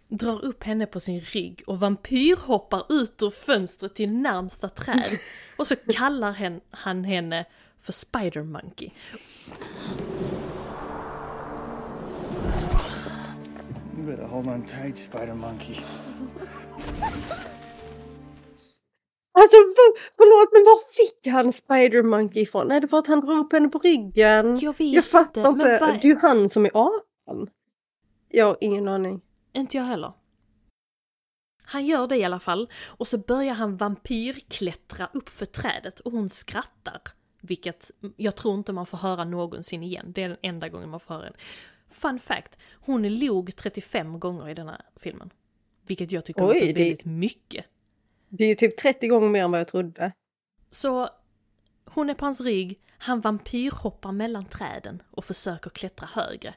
Drar 0.07 0.45
upp 0.45 0.64
henne 0.64 0.86
på 0.86 0.99
sin 0.99 1.19
rygg 1.19 1.64
och 1.68 1.80
vampyrhoppar 1.80 2.84
ut 2.90 3.22
ur 3.23 3.30
fönstret 3.30 3.95
till 3.95 4.11
närmsta 4.11 4.69
träd. 4.69 5.11
Och 5.57 5.68
så 5.68 5.76
kallar 5.76 6.32
hen, 6.32 6.61
han 6.72 7.03
henne 7.03 7.45
för 7.80 7.94
Spider 7.94 8.44
Monkey. 8.44 8.90
You 13.98 14.06
better 14.06 14.23
hold 14.27 14.48
on 14.48 14.65
tight, 14.65 14.98
Spider 14.98 15.34
Monkey. 15.34 15.76
Alltså 19.38 19.56
för, 19.57 20.14
förlåt 20.15 20.53
men 20.53 20.64
var 20.64 20.80
fick 20.95 21.27
han 21.34 21.53
Spider 21.53 22.03
Monkey 22.03 22.41
ifrån? 22.44 22.72
Är 22.72 22.82
det 22.82 22.88
för 22.88 22.98
att 22.98 23.07
han 23.07 23.22
drar 23.22 23.34
upp 23.38 23.53
henne 23.53 23.69
på 23.69 23.80
ryggen? 23.80 24.60
Jag 24.60 24.77
vet 24.77 24.94
Jag 24.94 25.06
fattar 25.06 25.41
inte, 25.41 25.49
inte. 25.49 25.65
men 25.65 25.80
vad- 25.80 25.90
Det 26.02 26.07
är 26.07 26.10
ju 26.10 26.18
han 26.22 26.49
som 26.49 26.65
är 26.65 26.72
apan. 26.73 27.49
Jag 28.30 28.45
har 28.45 28.57
ingen 28.61 28.88
aning. 28.88 29.22
Inte 29.56 29.77
jag 29.77 29.84
heller. 29.84 30.14
Han 31.64 31.86
gör 31.86 32.07
det 32.07 32.18
i 32.18 32.23
alla 32.23 32.40
fall 32.40 32.69
och 32.86 33.07
så 33.07 33.18
börjar 33.18 33.53
han 33.53 33.77
vampyrklättra 33.77 35.10
upp 35.14 35.30
för 35.30 35.45
trädet 35.45 35.99
och 35.99 36.11
hon 36.11 36.30
skrattar. 36.30 37.02
Vilket 37.41 37.91
jag 38.15 38.36
tror 38.36 38.56
inte 38.57 38.73
man 38.73 38.86
får 38.86 38.98
höra 38.98 39.23
någonsin 39.23 39.84
igen. 39.84 40.11
Det 40.15 40.23
är 40.23 40.30
den 40.30 40.38
enda 40.41 40.69
gången 40.69 40.90
man 40.90 40.99
får 40.99 41.14
höra 41.14 41.23
den. 41.23 41.34
Fun 41.90 42.19
fact, 42.19 42.57
hon 42.73 43.19
log 43.19 43.56
35 43.56 44.19
gånger 44.19 44.49
i 44.49 44.53
denna 44.53 44.82
filmen. 44.95 45.30
Vilket 45.88 46.11
jag 46.11 46.26
tycker 46.26 46.48
Oj, 46.48 46.60
det- 46.60 46.65
väldigt 46.65 47.06
mycket. 47.06 47.65
Det 48.30 48.44
är 48.44 48.48
ju 48.48 48.56
typ 48.56 48.77
30 48.77 49.07
gånger 49.07 49.30
mer 49.30 49.44
än 49.44 49.52
vad 49.52 49.60
jag 49.60 49.68
trodde. 49.68 50.11
Så 50.69 51.10
hon 51.86 52.10
är 52.10 52.14
på 52.14 52.26
hans 52.26 52.41
rygg, 52.41 52.80
han 52.98 53.22
vampyrhoppar 53.22 54.12
mellan 54.12 54.45
träden 54.45 55.02
och 55.12 55.26
försöker 55.26 55.70
klättra 55.70 56.07
högre. 56.12 56.56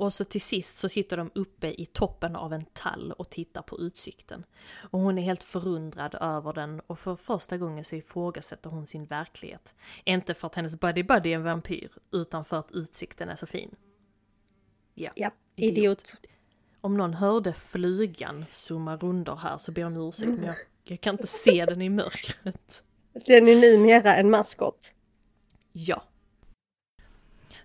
Och 0.00 0.12
så 0.12 0.24
till 0.24 0.40
sist 0.40 0.78
så 0.78 0.88
sitter 0.88 1.16
de 1.16 1.30
uppe 1.34 1.74
i 1.82 1.86
toppen 1.86 2.36
av 2.36 2.52
en 2.52 2.64
tall 2.64 3.12
och 3.12 3.30
tittar 3.30 3.62
på 3.62 3.80
utsikten. 3.80 4.44
Och 4.90 5.00
hon 5.00 5.18
är 5.18 5.22
helt 5.22 5.42
förundrad 5.42 6.14
över 6.20 6.52
den 6.52 6.80
och 6.80 6.98
för 6.98 7.16
första 7.16 7.58
gången 7.58 7.84
så 7.84 7.96
ifrågasätter 7.96 8.70
hon 8.70 8.86
sin 8.86 9.06
verklighet. 9.06 9.74
Inte 10.04 10.34
för 10.34 10.46
att 10.46 10.54
hennes 10.54 10.80
buddy 10.80 11.02
buddy 11.02 11.30
är 11.30 11.36
en 11.36 11.44
vampyr, 11.44 11.90
utan 12.12 12.44
för 12.44 12.58
att 12.58 12.72
utsikten 12.72 13.28
är 13.28 13.36
så 13.36 13.46
fin. 13.46 13.74
Ja, 14.94 15.10
Ja, 15.16 15.30
idiot. 15.56 16.14
Om 16.80 16.96
någon 16.96 17.14
hörde 17.14 17.52
flugan 17.52 18.44
zooma 18.50 18.96
runder 18.96 19.36
här 19.36 19.58
så 19.58 19.72
ber 19.72 19.82
jag 19.82 19.96
om 19.96 20.08
ursäkt 20.08 20.28
men 20.28 20.44
jag, 20.44 20.54
jag 20.84 21.00
kan 21.00 21.14
inte 21.14 21.26
se 21.26 21.66
den 21.66 21.82
i 21.82 21.88
mörkret. 21.88 22.82
Den 23.26 23.48
är 23.48 23.56
numera 23.56 24.16
en 24.16 24.30
maskot. 24.30 24.94
Ja. 25.72 26.02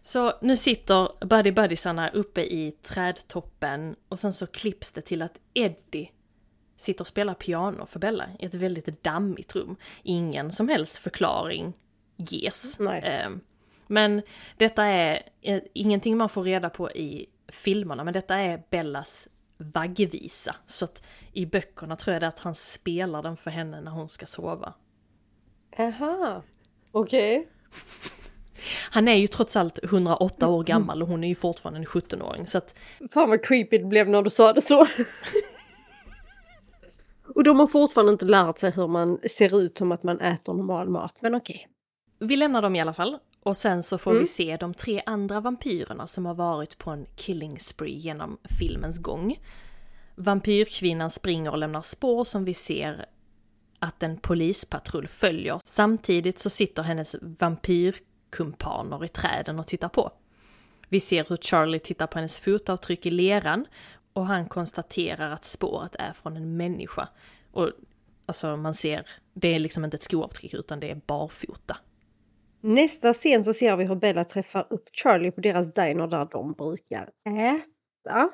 Så 0.02 0.34
nu 0.42 0.58
sitter 0.58 1.26
Buddy 1.26 1.52
Buddysarna 1.52 2.10
uppe 2.10 2.42
i 2.42 2.72
trädtoppen 2.72 3.96
och 4.10 4.20
sen 4.20 4.34
så 4.34 4.48
klipps 4.48 4.92
det 4.92 5.02
till 5.02 5.22
att 5.22 5.40
Eddie 5.54 6.12
sitter 6.78 7.04
och 7.04 7.08
spelar 7.08 7.34
piano 7.34 7.86
för 7.86 8.00
Bella 8.00 8.30
i 8.40 8.46
ett 8.46 8.54
väldigt 8.54 9.04
dammigt 9.04 9.56
rum. 9.56 9.76
Ingen 10.04 10.52
som 10.52 10.70
helst 10.70 10.98
förklaring 10.98 11.74
ges. 12.16 12.80
Nej. 12.80 13.02
Ehm, 13.06 13.42
Men 13.88 14.22
detta 14.58 14.84
är 14.86 15.24
eh, 15.42 15.62
ingenting 15.74 16.18
man 16.18 16.30
får 16.30 16.44
reda 16.44 16.70
på 16.70 16.92
i 16.92 17.30
filmerna, 17.48 18.04
men 18.04 18.14
detta 18.14 18.36
är 18.36 18.64
Bellas 18.70 19.28
vaggvisa. 19.58 20.56
Så 20.66 20.86
att 20.86 21.04
i 21.34 21.46
böckerna 21.46 21.96
tror 21.96 22.14
jag 22.14 22.22
det 22.22 22.26
är 22.26 22.30
att 22.30 22.40
han 22.40 22.56
spelar 22.56 23.24
den 23.24 23.38
för 23.38 23.52
henne 23.52 23.82
när 23.82 23.92
hon 23.92 24.10
ska 24.10 24.26
sova. 24.26 24.74
Aha, 25.78 26.44
okej. 26.92 27.40
Okay. 27.40 27.52
Han 28.92 29.08
är 29.08 29.16
ju 29.16 29.28
trots 29.28 29.56
allt 29.56 29.80
108 29.84 30.48
år 30.48 30.64
gammal 30.64 31.02
och 31.02 31.08
hon 31.08 31.24
är 31.24 31.28
ju 31.28 31.36
fortfarande 31.36 31.80
en 31.80 31.86
17-åring 31.86 32.48
så 32.48 32.58
att... 32.58 32.76
Fan 33.14 33.30
vad 33.30 33.44
creepy 33.44 33.78
det 33.78 33.86
blev 33.86 34.10
när 34.10 34.22
du 34.22 34.30
sa 34.30 34.54
det 34.54 34.62
så. 34.62 34.88
och 37.36 37.44
de 37.44 37.60
har 37.60 37.68
fortfarande 37.68 38.12
inte 38.12 38.26
lärt 38.26 38.58
sig 38.58 38.72
hur 38.72 38.88
man 38.88 39.20
ser 39.30 39.60
ut 39.60 39.78
som 39.78 39.92
att 39.92 40.04
man 40.04 40.20
äter 40.20 40.54
normal 40.54 40.90
mat, 40.90 41.16
men 41.20 41.36
okej. 41.36 41.56
Okay. 41.56 42.28
Vi 42.28 42.36
lämnar 42.36 42.62
dem 42.62 42.76
i 42.76 42.82
alla 42.82 42.94
fall 42.94 43.20
och 43.44 43.58
sen 43.58 43.84
så 43.84 43.98
får 43.98 44.12
mm. 44.12 44.24
vi 44.24 44.28
se 44.28 44.58
de 44.58 44.74
tre 44.74 45.02
andra 45.06 45.40
vampyrerna 45.40 46.08
som 46.08 46.26
har 46.26 46.34
varit 46.34 46.78
på 46.78 46.92
en 46.92 47.06
killing 47.16 47.60
spree 47.60 47.98
genom 47.98 48.38
filmens 48.60 48.98
gång. 48.98 49.40
Vampyrkvinnan 50.16 51.10
springer 51.10 51.52
och 51.52 51.58
lämnar 51.58 51.82
spår 51.82 52.24
som 52.24 52.46
vi 52.46 52.54
ser 52.54 53.06
att 53.86 54.04
en 54.04 54.18
polispatrull 54.18 55.08
följer. 55.08 55.60
Samtidigt 55.64 56.40
så 56.40 56.50
sitter 56.50 56.84
hennes 56.84 57.16
vampyrkumpaner 57.22 59.06
i 59.06 59.08
träden 59.08 59.60
och 59.60 59.68
tittar 59.68 59.90
på. 59.90 60.12
Vi 60.90 61.00
ser 61.00 61.26
hur 61.30 61.38
Charlie 61.38 61.80
tittar 61.80 62.08
på 62.08 62.18
hennes 62.18 62.40
fotavtryck 62.40 63.06
i 63.06 63.12
leran 63.12 63.66
och 64.14 64.26
han 64.26 64.46
konstaterar 64.46 65.32
att 65.32 65.46
spåret 65.46 65.96
är 65.96 66.14
från 66.14 66.38
en 66.38 66.58
människa. 66.58 67.08
Och 67.52 67.72
alltså 68.26 68.58
man 68.58 68.74
ser, 68.74 69.08
det 69.34 69.56
är 69.56 69.60
liksom 69.60 69.86
inte 69.86 69.96
ett 69.96 70.04
skoavtryck 70.04 70.54
utan 70.54 70.80
det 70.80 70.92
är 70.92 71.02
barfota. 71.08 71.78
Nästa 72.62 73.14
scen 73.14 73.44
så 73.44 73.54
ser 73.54 73.78
vi 73.78 73.86
hur 73.86 73.96
Bella 73.96 74.24
träffar 74.24 74.68
upp 74.70 74.90
Charlie 74.92 75.32
på 75.32 75.42
deras 75.42 75.74
diner 75.74 76.08
där 76.08 76.28
de 76.32 76.54
brukar 76.54 77.10
äta. 77.30 78.30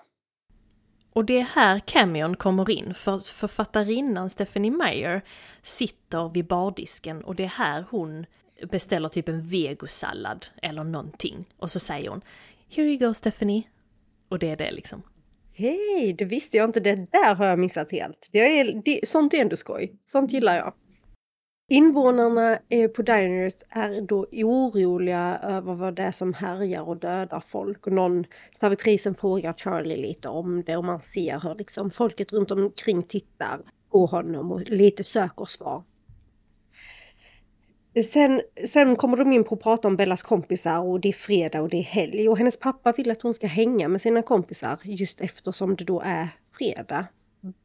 Och 1.14 1.26
det 1.26 1.40
är 1.40 1.44
här 1.44 1.80
cameon 1.80 2.36
kommer 2.36 2.70
in, 2.70 2.94
för 2.94 3.20
författarinnan 3.20 4.30
Stephanie 4.30 4.72
Meyer 4.72 5.22
sitter 5.62 6.30
vid 6.30 6.48
bardisken 6.48 7.24
och 7.24 7.36
det 7.36 7.44
är 7.44 7.48
här 7.48 7.86
hon 7.90 8.26
beställer 8.72 9.10
typ 9.10 9.30
en 9.30 9.42
vegosallad 9.42 10.46
eller 10.62 10.84
någonting. 10.84 11.46
Och 11.58 11.72
så 11.72 11.80
säger 11.80 12.10
hon 12.10 12.22
“Here 12.70 12.88
you 12.88 12.98
go 12.98 13.14
Stephanie” 13.14 13.64
och 14.30 14.40
det 14.40 14.50
är 14.50 14.56
det 14.56 14.72
liksom. 14.72 15.04
Hej, 15.54 16.16
det 16.18 16.26
visste 16.26 16.58
jag 16.58 16.70
inte. 16.70 16.80
Det 16.80 16.96
där 16.96 17.36
har 17.36 17.46
jag 17.46 17.60
missat 17.60 17.92
helt. 17.92 18.30
Det 18.32 18.60
är, 18.60 18.82
det, 18.86 19.08
sånt 19.08 19.34
är 19.34 19.38
ändå 19.38 19.58
skoj. 19.58 20.00
Sånt 20.04 20.34
gillar 20.34 20.56
jag. 20.56 20.74
Invånarna 21.72 22.60
eh, 22.70 22.88
på 22.88 23.02
Dinert 23.02 23.64
är 23.70 24.02
då 24.02 24.26
oroliga 24.32 25.40
över 25.44 25.74
vad 25.74 25.96
det 25.96 26.04
är 26.04 26.12
som 26.12 26.34
härjar 26.34 26.82
och 26.82 26.98
dödar 26.98 27.40
folk. 27.40 27.88
Och 27.88 27.94
någon, 27.94 28.26
servitrisen 28.60 29.16
frågar 29.16 29.54
Charlie 29.54 29.98
lite 29.98 30.30
om 30.30 30.64
det 30.64 30.78
och 30.78 30.86
man 30.86 31.00
ser 31.00 31.40
hur 31.40 31.56
liksom 31.56 31.92
folket 31.92 32.34
runt 32.34 32.52
omkring 32.52 33.04
tittar 33.04 33.62
på 33.92 34.06
honom 34.06 34.52
och 34.52 34.62
lite 34.70 35.04
söker 35.04 35.46
svar. 35.46 35.84
Sen, 38.04 38.42
sen 38.68 38.96
kommer 38.96 39.18
de 39.18 39.34
in 39.34 39.44
på 39.44 39.56
att 39.56 39.62
prata 39.62 39.88
om 39.88 39.96
Bellas 39.96 40.24
kompisar 40.24 40.80
och 40.80 41.00
det 41.00 41.10
är 41.10 41.14
fredag 41.14 41.62
och 41.62 41.70
det 41.70 41.78
är 41.78 41.84
helg 41.84 42.30
och 42.30 42.38
hennes 42.38 42.60
pappa 42.60 42.92
vill 42.92 43.12
att 43.12 43.22
hon 43.22 43.34
ska 43.34 43.48
hänga 43.48 43.88
med 43.88 44.02
sina 44.02 44.22
kompisar 44.22 44.80
just 44.84 45.22
eftersom 45.22 45.76
det 45.76 45.84
då 45.84 46.02
är 46.06 46.30
fredag. 46.58 47.06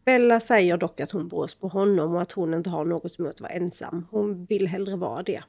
Bella 0.04 0.40
säger 0.40 0.76
dock 0.76 1.00
att 1.00 1.10
hon 1.10 1.28
brås 1.28 1.54
på 1.54 1.68
honom 1.68 2.14
och 2.14 2.22
att 2.22 2.32
hon 2.32 2.54
inte 2.54 2.70
har 2.70 2.84
något 2.84 3.18
emot 3.18 3.34
att 3.34 3.40
vara 3.40 3.52
ensam. 3.52 4.06
Hon 4.10 4.44
vill 4.44 4.66
hellre 4.68 4.96
vara 4.96 5.22
det. 5.22 5.42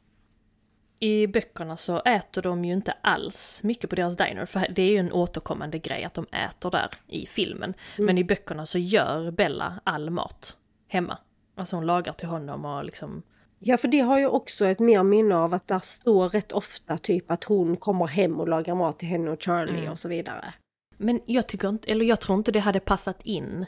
I 0.99 1.27
böckerna 1.27 1.77
så 1.77 1.99
äter 1.99 2.41
de 2.41 2.65
ju 2.65 2.73
inte 2.73 2.91
alls 3.01 3.61
mycket 3.63 3.89
på 3.89 3.95
deras 3.95 4.17
diner, 4.17 4.45
för 4.45 4.67
det 4.69 4.81
är 4.81 4.89
ju 4.89 4.97
en 4.97 5.11
återkommande 5.11 5.79
grej 5.79 6.03
att 6.03 6.13
de 6.13 6.25
äter 6.25 6.71
där 6.71 6.89
i 7.07 7.25
filmen. 7.25 7.73
Mm. 7.97 8.05
Men 8.05 8.17
i 8.17 8.23
böckerna 8.23 8.65
så 8.65 8.77
gör 8.77 9.31
Bella 9.31 9.79
all 9.83 10.09
mat 10.09 10.57
hemma. 10.87 11.17
Alltså 11.55 11.75
hon 11.75 11.85
lagar 11.85 12.13
till 12.13 12.27
honom 12.27 12.65
och 12.65 12.85
liksom... 12.85 13.23
Ja, 13.59 13.77
för 13.77 13.87
det 13.87 13.99
har 13.99 14.19
ju 14.19 14.27
också 14.27 14.65
ett 14.65 14.79
mer 14.79 15.03
minne 15.03 15.35
av 15.35 15.53
att 15.53 15.67
där 15.67 15.79
står 15.79 16.29
rätt 16.29 16.51
ofta 16.51 16.97
typ 16.97 17.31
att 17.31 17.43
hon 17.43 17.77
kommer 17.77 18.07
hem 18.07 18.39
och 18.39 18.47
lagar 18.47 18.75
mat 18.75 18.99
till 18.99 19.07
henne 19.07 19.31
och 19.31 19.41
Charlie 19.41 19.79
mm. 19.79 19.91
och 19.91 19.99
så 19.99 20.09
vidare. 20.09 20.53
Men 20.97 21.21
jag 21.25 21.47
tycker 21.47 21.69
inte, 21.69 21.91
eller 21.91 22.05
jag 22.05 22.19
tror 22.21 22.37
inte 22.37 22.51
det 22.51 22.59
hade 22.59 22.79
passat 22.79 23.21
in 23.21 23.65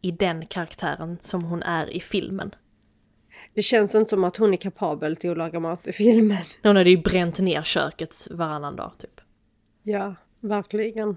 i 0.00 0.10
den 0.10 0.46
karaktären 0.46 1.18
som 1.22 1.44
hon 1.44 1.62
är 1.62 1.90
i 1.90 2.00
filmen. 2.00 2.54
Det 3.54 3.62
känns 3.62 3.94
inte 3.94 4.10
som 4.10 4.24
att 4.24 4.36
hon 4.36 4.52
är 4.52 4.56
kapabel 4.56 5.16
till 5.16 5.30
att 5.30 5.38
laga 5.38 5.60
mat 5.60 5.86
i 5.86 5.92
filmen. 5.92 6.44
Hon 6.62 6.76
hade 6.76 6.90
ju 6.90 6.96
bränt 6.96 7.38
ner 7.38 7.62
köket 7.62 8.28
varannan 8.30 8.76
dag 8.76 8.92
typ. 8.98 9.20
Ja, 9.82 10.14
verkligen. 10.40 11.16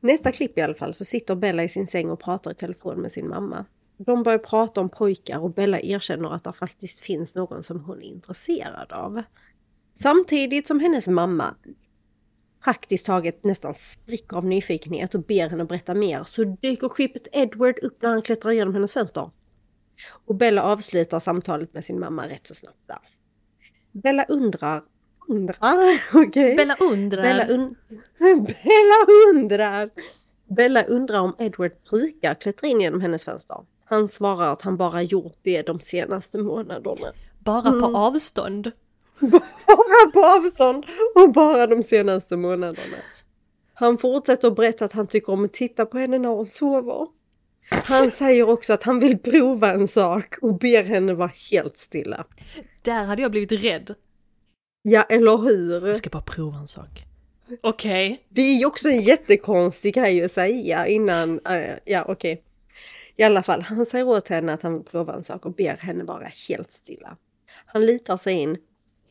Nästa 0.00 0.32
klipp 0.32 0.58
i 0.58 0.60
alla 0.60 0.74
fall 0.74 0.94
så 0.94 1.04
sitter 1.04 1.34
Bella 1.34 1.64
i 1.64 1.68
sin 1.68 1.86
säng 1.86 2.10
och 2.10 2.20
pratar 2.20 2.50
i 2.50 2.54
telefon 2.54 3.00
med 3.00 3.12
sin 3.12 3.28
mamma. 3.28 3.64
De 3.96 4.22
börjar 4.22 4.38
prata 4.38 4.80
om 4.80 4.88
pojkar 4.88 5.38
och 5.38 5.54
Bella 5.54 5.80
erkänner 5.80 6.34
att 6.34 6.44
det 6.44 6.52
faktiskt 6.52 7.00
finns 7.00 7.34
någon 7.34 7.62
som 7.62 7.80
hon 7.80 7.98
är 7.98 8.06
intresserad 8.06 8.92
av. 8.92 9.22
Samtidigt 9.94 10.66
som 10.66 10.80
hennes 10.80 11.08
mamma 11.08 11.54
praktiskt 12.64 13.06
taget 13.06 13.44
nästan 13.44 13.74
spricker 13.74 14.36
av 14.36 14.44
nyfikenhet 14.44 15.14
och 15.14 15.22
ber 15.22 15.48
henne 15.48 15.64
berätta 15.64 15.94
mer 15.94 16.24
så 16.24 16.44
dyker 16.44 16.88
skeppet 16.88 17.28
Edward 17.32 17.78
upp 17.82 18.02
när 18.02 18.10
han 18.10 18.22
klättrar 18.22 18.52
igenom 18.52 18.74
hennes 18.74 18.92
fönster. 18.92 19.30
Och 20.26 20.34
Bella 20.34 20.62
avslutar 20.62 21.18
samtalet 21.18 21.74
med 21.74 21.84
sin 21.84 22.00
mamma 22.00 22.28
rätt 22.28 22.46
så 22.46 22.54
snabbt 22.54 22.86
där. 22.86 22.98
Bella 23.92 24.24
undrar 24.24 24.82
undrar, 25.30 25.56
okej? 26.14 26.28
Okay. 26.28 26.56
Bella 26.56 26.76
undrar. 26.80 27.22
Bella, 27.22 27.46
un 27.48 27.76
Bella 28.44 29.06
undrar. 29.32 29.90
Bella 30.56 30.82
undrar 30.84 31.20
om 31.20 31.34
Edward 31.38 31.72
brukar 31.90 32.34
klättra 32.34 32.68
in 32.68 32.80
genom 32.80 33.00
hennes 33.00 33.24
fönster. 33.24 33.56
Han 33.84 34.08
svarar 34.08 34.52
att 34.52 34.62
han 34.62 34.76
bara 34.76 35.02
gjort 35.02 35.38
det 35.42 35.62
de 35.62 35.80
senaste 35.80 36.38
månaderna. 36.38 37.12
Bara 37.38 37.70
på 37.70 37.86
mm. 37.86 37.94
avstånd? 37.94 38.72
Bara 39.20 40.10
på 40.12 40.26
avstånd 40.26 40.84
och 41.14 41.32
bara 41.32 41.66
de 41.66 41.82
senaste 41.82 42.36
månaderna. 42.36 42.96
Han 43.74 43.98
fortsätter 43.98 44.48
att 44.48 44.56
berätta 44.56 44.84
att 44.84 44.92
han 44.92 45.06
tycker 45.06 45.32
om 45.32 45.44
att 45.44 45.52
titta 45.52 45.86
på 45.86 45.98
henne 45.98 46.18
när 46.18 46.28
hon 46.28 46.46
sover. 46.46 47.06
Han 47.70 48.10
säger 48.10 48.48
också 48.48 48.72
att 48.72 48.82
han 48.82 49.00
vill 49.00 49.18
prova 49.18 49.72
en 49.72 49.88
sak 49.88 50.38
och 50.42 50.58
ber 50.58 50.82
henne 50.82 51.14
vara 51.14 51.30
helt 51.50 51.76
stilla. 51.76 52.24
Där 52.82 53.04
hade 53.04 53.22
jag 53.22 53.30
blivit 53.30 53.52
rädd. 53.52 53.94
Ja, 54.82 55.02
eller 55.02 55.38
hur? 55.38 55.88
Jag 55.88 55.96
ska 55.96 56.10
bara 56.10 56.22
prova 56.22 56.58
en 56.58 56.68
sak. 56.68 57.04
Okej. 57.60 58.12
Okay. 58.12 58.24
Det 58.28 58.42
är 58.42 58.58
ju 58.58 58.66
också 58.66 58.88
en 58.88 59.00
jättekonstig 59.00 59.94
grej 59.94 60.24
att 60.24 60.30
säga 60.30 60.86
innan, 60.86 61.30
uh, 61.30 61.76
ja 61.84 62.04
okej. 62.08 62.32
Okay. 62.32 62.36
I 63.16 63.22
alla 63.22 63.42
fall, 63.42 63.62
han 63.62 63.86
säger 63.86 64.08
åt 64.08 64.28
henne 64.28 64.52
att 64.52 64.62
han 64.62 64.74
vill 64.74 64.84
prova 64.84 65.14
en 65.14 65.24
sak 65.24 65.46
och 65.46 65.54
ber 65.54 65.76
henne 65.76 66.04
vara 66.04 66.30
helt 66.48 66.72
stilla. 66.72 67.16
Han 67.66 67.86
litar 67.86 68.16
sig 68.16 68.34
in 68.34 68.58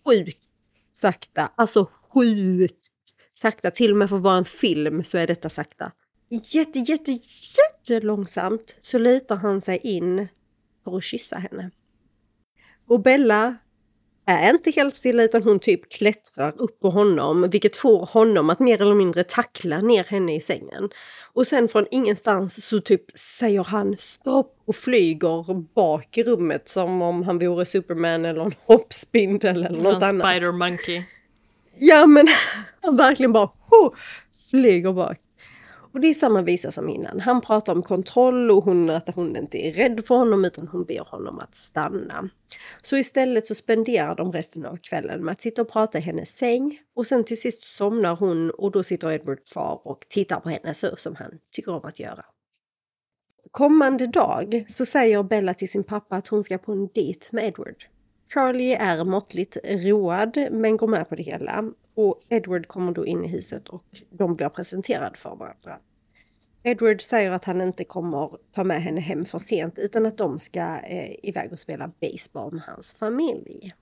sjukt 0.10 0.50
sakta. 0.92 1.52
Alltså 1.56 1.86
sjukt 1.86 2.90
sakta. 3.34 3.72
Till 3.72 3.92
och 3.92 3.98
med 3.98 4.10
för 4.10 4.16
att 4.16 4.22
vara 4.22 4.38
en 4.38 4.46
film 4.46 5.04
så 5.04 5.18
är 5.18 5.28
detta 5.28 5.50
sakta. 5.50 5.92
Jätte, 6.30 6.80
jätte, 6.80 7.12
jätte 7.12 8.06
långsamt 8.06 8.76
så 8.80 8.98
litar 8.98 9.36
han 9.36 9.62
sig 9.62 9.78
in 9.78 10.28
för 10.84 10.98
att 10.98 11.04
kyssa 11.04 11.38
henne. 11.38 11.72
Och 12.88 13.02
Bella 13.02 13.58
är 14.30 14.50
inte 14.50 14.72
helt 14.72 14.96
stilla 14.96 15.24
utan 15.24 15.44
hon 15.44 15.60
typ 15.60 15.92
klättrar 15.92 16.54
upp 16.62 16.80
på 16.80 16.90
honom 16.90 17.50
vilket 17.52 17.76
får 17.76 18.06
honom 18.06 18.50
att 18.50 18.60
mer 18.60 18.82
eller 18.82 18.96
mindre 18.96 19.24
tackla 19.24 19.82
ner 19.82 20.04
henne 20.04 20.36
i 20.36 20.42
sängen. 20.42 20.90
Och 21.34 21.48
sen 21.48 21.68
från 21.68 21.86
ingenstans 21.92 22.68
så 22.68 22.80
typ 22.80 23.18
säger 23.18 23.64
han 23.64 23.98
stopp 23.98 24.56
och 24.66 24.76
flyger 24.76 25.54
bak 25.74 26.18
i 26.18 26.24
rummet 26.24 26.70
som 26.70 27.02
om 27.02 27.24
han 27.24 27.40
vore 27.40 27.66
Superman 27.66 28.26
eller 28.26 28.42
en 28.42 28.54
hoppspindel 28.66 29.66
eller 29.66 29.82
något 29.82 30.04
annat. 30.04 30.28
Spider 30.28 30.52
Monkey. 30.52 31.04
Ja 31.76 32.06
men 32.06 32.28
han 32.82 32.98
verkligen 32.98 33.32
bara 33.32 33.50
oh, 33.70 33.94
flyger 34.52 34.94
bak. 34.94 35.18
Och 35.94 36.00
det 36.00 36.08
är 36.08 36.14
samma 36.14 36.42
visa 36.42 36.72
som 36.72 36.90
innan. 36.90 37.20
Han 37.20 37.42
pratar 37.42 37.74
om 37.74 37.84
kontroll 37.84 38.52
och 38.52 38.64
hon 38.64 38.90
att 38.90 39.16
hon 39.16 39.36
inte 39.36 39.58
är 39.58 39.72
rädd 39.72 40.06
för 40.08 40.16
honom 40.16 40.46
utan 40.46 40.68
hon 40.68 40.86
ber 40.86 41.00
honom 41.00 41.40
att 41.40 41.56
stanna. 41.56 42.30
Så 42.82 42.98
istället 42.98 43.48
så 43.48 43.56
spenderar 43.56 44.16
de 44.16 44.32
resten 44.32 44.66
av 44.66 44.78
kvällen 44.78 45.26
med 45.26 45.32
att 45.32 45.42
sitta 45.42 45.62
och 45.62 45.72
prata 45.72 45.98
i 45.98 46.02
hennes 46.02 46.38
säng 46.38 46.80
och 46.96 47.08
sen 47.08 47.24
till 47.24 47.42
sist 47.42 47.64
somnar 47.64 48.16
hon 48.16 48.52
och 48.52 48.72
då 48.72 48.84
sitter 48.84 49.12
Edward 49.12 49.46
kvar 49.54 49.82
och 49.84 50.06
tittar 50.10 50.40
på 50.40 50.50
henne 50.50 50.74
så 50.74 50.96
som 50.96 51.16
han 51.16 51.32
tycker 51.52 51.72
om 51.72 51.86
att 51.86 52.00
göra. 52.00 52.26
Kommande 53.52 54.08
dag 54.08 54.66
så 54.70 54.86
säger 54.86 55.24
Bella 55.24 55.54
till 55.54 55.70
sin 55.70 55.84
pappa 55.84 56.16
att 56.16 56.28
hon 56.28 56.44
ska 56.44 56.58
på 56.58 56.72
en 56.72 56.88
dejt 56.88 57.26
med 57.32 57.46
Edward. 57.46 57.86
Charlie 58.34 58.74
är 58.74 59.04
måttligt 59.04 59.58
road 59.64 60.48
men 60.52 60.78
går 60.78 60.88
med 60.88 61.10
på 61.10 61.16
det 61.16 61.24
hela 61.24 61.72
och 61.96 62.22
Edward 62.30 62.68
kommer 62.68 62.92
då 62.92 63.06
in 63.06 63.26
i 63.26 63.28
huset 63.28 63.70
och 63.70 63.84
de 64.10 64.36
blir 64.36 64.50
presenterade 64.50 65.18
för 65.18 65.36
varandra. 65.36 65.80
Edward 66.64 67.02
säger 67.02 67.32
att 67.32 67.46
han 67.46 67.62
inte 67.62 67.84
kommer 67.84 68.38
ta 68.52 68.64
med 68.64 68.84
henne 68.84 69.02
hem 69.02 69.26
för 69.26 69.40
sent 69.40 69.80
utan 69.80 70.06
att 70.06 70.18
de 70.18 70.40
ska 70.40 70.80
eh, 70.80 71.16
iväg 71.24 71.52
och 71.52 71.60
spela 71.60 71.92
baseball 72.02 72.52
med 72.54 72.64
hans 72.64 72.94
familj. 72.94 73.74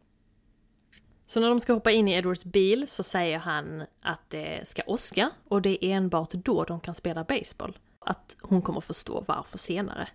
Så 1.25 1.39
när 1.39 1.49
de 1.49 1.59
ska 1.59 1.73
hoppa 1.73 1.91
in 1.91 2.07
i 2.07 2.13
Edwards 2.13 2.45
bil 2.45 2.87
så 2.87 3.03
säger 3.03 3.37
han 3.37 3.83
att 4.01 4.29
det 4.29 4.67
ska 4.67 4.81
åska 4.85 5.31
och 5.47 5.61
det 5.61 5.85
är 5.85 5.89
enbart 5.97 6.31
då 6.31 6.63
de 6.63 6.79
kan 6.79 6.95
spela 6.95 7.23
baseball. 7.23 7.77
Att 7.99 8.35
hon 8.41 8.61
kommer 8.61 8.81
förstå 8.81 9.23
varför 9.27 9.57
senare. 9.57 10.07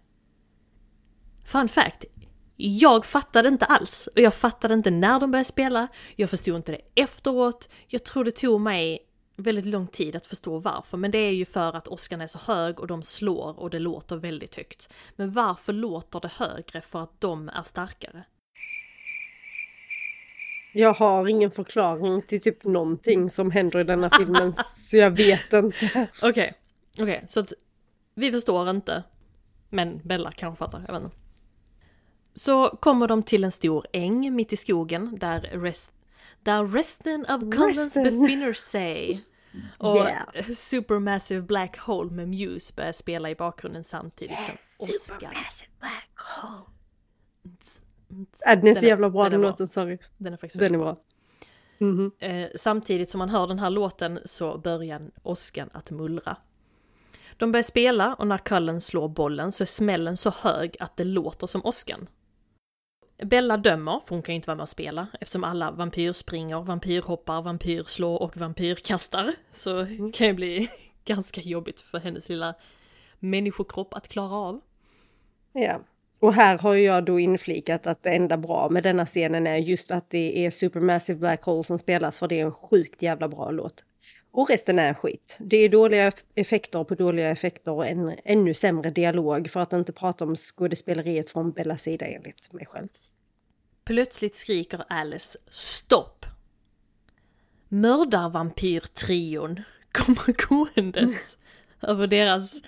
Fun 1.44 1.68
fact, 1.68 2.04
jag 2.64 3.06
fattade 3.06 3.48
inte 3.48 3.64
alls. 3.64 4.08
Och 4.14 4.20
jag 4.20 4.34
fattade 4.34 4.74
inte 4.74 4.90
när 4.90 5.20
de 5.20 5.30
började 5.30 5.48
spela, 5.48 5.88
jag 6.16 6.30
förstod 6.30 6.56
inte 6.56 6.72
det 6.72 7.02
efteråt. 7.02 7.68
Jag 7.86 8.04
tror 8.04 8.24
det 8.24 8.30
tog 8.30 8.60
mig 8.60 8.98
väldigt 9.36 9.66
lång 9.66 9.86
tid 9.86 10.16
att 10.16 10.26
förstå 10.26 10.58
varför, 10.58 10.96
men 10.96 11.10
det 11.10 11.18
är 11.18 11.32
ju 11.32 11.44
för 11.44 11.76
att 11.76 11.88
åskan 11.88 12.20
är 12.20 12.26
så 12.26 12.38
hög 12.38 12.80
och 12.80 12.86
de 12.86 13.02
slår 13.02 13.60
och 13.60 13.70
det 13.70 13.78
låter 13.78 14.16
väldigt 14.16 14.56
högt. 14.56 14.92
Men 15.16 15.30
varför 15.30 15.72
låter 15.72 16.20
det 16.20 16.32
högre 16.32 16.80
för 16.80 17.02
att 17.02 17.20
de 17.20 17.48
är 17.48 17.62
starkare? 17.62 18.24
Jag 20.72 20.94
har 20.94 21.28
ingen 21.28 21.50
förklaring 21.50 22.22
till 22.22 22.40
typ 22.40 22.64
någonting 22.64 23.30
som 23.30 23.50
händer 23.50 23.80
i 23.80 23.84
denna 23.84 24.10
filmen, 24.10 24.52
så 24.76 24.96
jag 24.96 25.10
vet 25.10 25.52
inte. 25.52 25.86
Okej, 25.86 26.08
okay. 26.22 26.52
okej, 26.92 27.02
okay. 27.02 27.20
så 27.26 27.40
att 27.40 27.52
vi 28.14 28.32
förstår 28.32 28.70
inte. 28.70 29.02
Men 29.68 30.00
Bella 30.04 30.32
kanske 30.32 30.58
fattar, 30.58 30.84
jag 30.86 30.94
vet 30.94 31.02
inte. 31.02 31.21
Så 32.34 32.68
kommer 32.68 33.08
de 33.08 33.22
till 33.22 33.44
en 33.44 33.52
stor 33.52 33.86
äng 33.92 34.34
mitt 34.34 34.52
i 34.52 34.56
skogen 34.56 35.18
där, 35.18 35.40
rest, 35.40 35.94
där 36.42 36.66
resten 36.66 37.26
av 37.26 37.52
Collins 37.52 37.94
befinner 37.94 38.52
sig. 38.52 39.24
Och 39.78 39.96
yeah. 39.96 40.50
Supermassive 40.54 41.42
Black 41.42 41.78
Hole 41.78 42.10
med 42.10 42.28
Muse 42.28 42.74
börjar 42.76 42.92
spela 42.92 43.30
i 43.30 43.34
bakgrunden 43.34 43.84
samtidigt 43.84 44.48
yes, 44.48 44.76
som 44.76 44.84
Oscar. 44.84 45.18
Supermassive 45.18 45.70
Black 45.80 46.12
Hole. 46.14 46.72
Äh, 48.46 48.60
den 48.60 48.66
är 48.66 48.74
så 48.74 48.86
jävla 48.86 49.10
bra 49.10 49.22
den, 49.22 49.32
den 49.32 49.40
låten, 49.40 49.68
sorry. 49.68 49.98
Den 50.16 50.32
är 50.32 50.36
faktiskt 50.36 50.60
Den 50.60 50.74
är 50.74 50.78
bra. 50.78 51.00
Mm 51.80 51.98
-hmm. 51.98 52.44
eh, 52.44 52.48
samtidigt 52.56 53.10
som 53.10 53.18
man 53.18 53.28
hör 53.28 53.46
den 53.46 53.58
här 53.58 53.70
låten 53.70 54.20
så 54.24 54.58
börjar 54.58 55.10
åskan 55.22 55.70
att 55.72 55.90
mullra. 55.90 56.36
De 57.36 57.52
börjar 57.52 57.62
spela 57.62 58.14
och 58.14 58.26
när 58.26 58.38
Cullen 58.38 58.80
slår 58.80 59.08
bollen 59.08 59.52
så 59.52 59.64
är 59.64 59.66
smällen 59.66 60.16
så 60.16 60.30
hög 60.30 60.76
att 60.80 60.96
det 60.96 61.04
låter 61.04 61.46
som 61.46 61.66
åskan. 61.66 62.08
Bella 63.24 63.56
dömer, 63.56 64.00
för 64.00 64.14
hon 64.14 64.22
kan 64.22 64.32
ju 64.32 64.36
inte 64.36 64.46
vara 64.46 64.56
med 64.56 64.62
och 64.62 64.68
spela, 64.68 65.06
eftersom 65.20 65.44
alla 65.44 65.70
vampyrspringer, 65.70 66.60
vampyrhoppar, 66.60 67.42
vampyrslår 67.42 68.22
och 68.22 68.36
vampyrkastar. 68.36 69.34
Så 69.52 69.78
mm. 69.78 70.12
kan 70.12 70.26
ju 70.26 70.32
bli 70.32 70.68
ganska 71.04 71.40
jobbigt 71.40 71.80
för 71.80 71.98
hennes 71.98 72.28
lilla 72.28 72.54
människokropp 73.18 73.94
att 73.94 74.08
klara 74.08 74.34
av. 74.34 74.60
Ja, 75.52 75.80
och 76.18 76.34
här 76.34 76.58
har 76.58 76.74
jag 76.74 77.04
då 77.04 77.20
inflikat 77.20 77.86
att 77.86 78.02
det 78.02 78.10
enda 78.10 78.36
bra 78.36 78.68
med 78.68 78.82
denna 78.82 79.06
scenen 79.06 79.46
är 79.46 79.56
just 79.56 79.90
att 79.90 80.10
det 80.10 80.46
är 80.46 80.50
Supermassive 80.50 81.18
Black 81.18 81.44
Hole 81.44 81.64
som 81.64 81.78
spelas, 81.78 82.18
för 82.18 82.28
det 82.28 82.40
är 82.40 82.44
en 82.44 82.52
sjukt 82.52 83.02
jävla 83.02 83.28
bra 83.28 83.50
låt. 83.50 83.84
Och 84.30 84.50
resten 84.50 84.78
är 84.78 84.94
skit. 84.94 85.38
Det 85.40 85.56
är 85.56 85.68
dåliga 85.68 86.12
effekter 86.34 86.84
på 86.84 86.94
dåliga 86.94 87.30
effekter 87.30 87.72
och 87.72 87.86
en 87.86 88.16
ännu 88.24 88.54
sämre 88.54 88.90
dialog 88.90 89.50
för 89.50 89.60
att 89.60 89.72
inte 89.72 89.92
prata 89.92 90.24
om 90.24 90.36
skådespeleriet 90.36 91.30
från 91.30 91.52
Bellas 91.52 91.82
sida 91.82 92.06
enligt 92.06 92.52
mig 92.52 92.66
själv. 92.66 92.88
Plötsligt 93.84 94.36
skriker 94.36 94.84
Alice 94.88 95.38
stopp. 95.50 96.26
Mördarvampyrtrion 97.68 99.60
kommer 99.92 100.48
gåendes 100.48 101.38
över 101.80 102.06
deras 102.06 102.62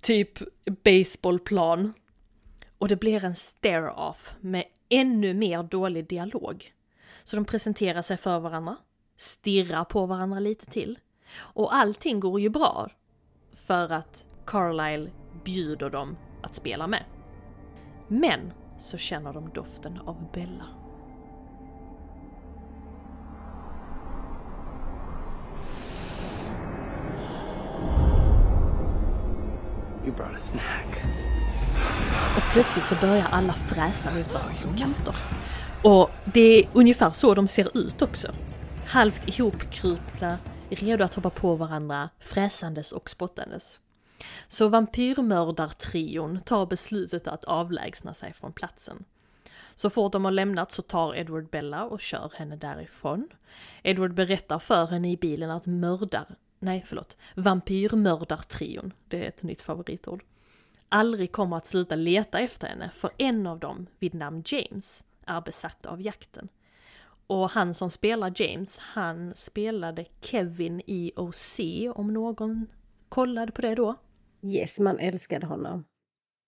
typ 0.00 0.38
baseballplan. 0.84 1.92
Och 2.78 2.88
det 2.88 2.96
blir 2.96 3.24
en 3.24 3.36
stare-off 3.36 4.34
med 4.40 4.64
ännu 4.88 5.34
mer 5.34 5.62
dålig 5.62 6.08
dialog. 6.08 6.72
Så 7.24 7.36
de 7.36 7.44
presenterar 7.44 8.02
sig 8.02 8.16
för 8.16 8.38
varandra, 8.38 8.76
stirrar 9.16 9.84
på 9.84 10.06
varandra 10.06 10.40
lite 10.40 10.66
till. 10.66 10.98
Och 11.36 11.74
allting 11.74 12.20
går 12.20 12.40
ju 12.40 12.48
bra. 12.48 12.90
För 13.52 13.92
att 13.92 14.26
Carlisle 14.46 15.10
bjuder 15.44 15.90
dem 15.90 16.16
att 16.42 16.54
spela 16.54 16.86
med. 16.86 17.04
Men 18.08 18.52
så 18.80 18.98
känner 18.98 19.32
de 19.32 19.50
doften 19.50 19.98
av 20.06 20.30
Bella. 20.32 20.64
You 30.04 30.16
brought 30.16 30.34
a 30.34 30.38
snack. 30.38 31.04
Och 32.36 32.52
plötsligt 32.52 32.84
så 32.84 32.94
börjar 32.94 33.26
alla 33.30 33.52
fräsa 33.52 34.14
mot 34.14 34.32
varandra 34.32 34.56
som 34.56 34.76
katter. 34.76 35.16
Och 35.82 36.10
det 36.24 36.58
är 36.58 36.68
ungefär 36.72 37.10
så 37.10 37.34
de 37.34 37.48
ser 37.48 37.78
ut 37.78 38.02
också. 38.02 38.28
Halvt 38.86 39.28
ihopkrupna, 39.28 40.38
redo 40.68 41.04
att 41.04 41.14
hoppa 41.14 41.30
på 41.30 41.54
varandra, 41.54 42.08
fräsandes 42.18 42.92
och 42.92 43.10
spottandes. 43.10 43.80
Så 44.48 44.68
vampyrmördartrion 44.68 46.40
tar 46.40 46.66
beslutet 46.66 47.28
att 47.28 47.44
avlägsna 47.44 48.14
sig 48.14 48.32
från 48.32 48.52
platsen. 48.52 49.04
Så 49.74 49.90
fort 49.90 50.12
de 50.12 50.24
har 50.24 50.32
lämnat 50.32 50.72
så 50.72 50.82
tar 50.82 51.16
Edward 51.16 51.50
Bella 51.50 51.84
och 51.84 52.00
kör 52.00 52.32
henne 52.36 52.56
därifrån. 52.56 53.28
Edward 53.82 54.14
berättar 54.14 54.58
för 54.58 54.86
henne 54.86 55.10
i 55.10 55.16
bilen 55.16 55.50
att 55.50 55.66
mördar, 55.66 56.36
nej 56.58 56.84
förlåt, 56.86 57.16
vampyrmördartrion, 57.34 58.92
det 59.08 59.24
är 59.24 59.28
ett 59.28 59.42
nytt 59.42 59.62
favoritord, 59.62 60.24
aldrig 60.88 61.32
kommer 61.32 61.56
att 61.56 61.66
sluta 61.66 61.94
leta 61.94 62.38
efter 62.38 62.68
henne 62.68 62.90
för 62.90 63.10
en 63.16 63.46
av 63.46 63.58
dem, 63.58 63.86
vid 63.98 64.14
namn 64.14 64.42
James, 64.46 65.04
är 65.26 65.40
besatt 65.40 65.86
av 65.86 66.00
jakten. 66.00 66.48
Och 67.26 67.50
han 67.50 67.74
som 67.74 67.90
spelar 67.90 68.32
James, 68.42 68.78
han 68.78 69.32
spelade 69.36 70.06
Kevin 70.20 70.82
i 70.86 71.12
OC 71.16 71.60
om 71.94 72.12
någon 72.12 72.66
kollade 73.08 73.52
på 73.52 73.62
det 73.62 73.74
då. 73.74 73.96
Yes, 74.42 74.80
man 74.80 74.98
älskade 74.98 75.46
honom. 75.46 75.84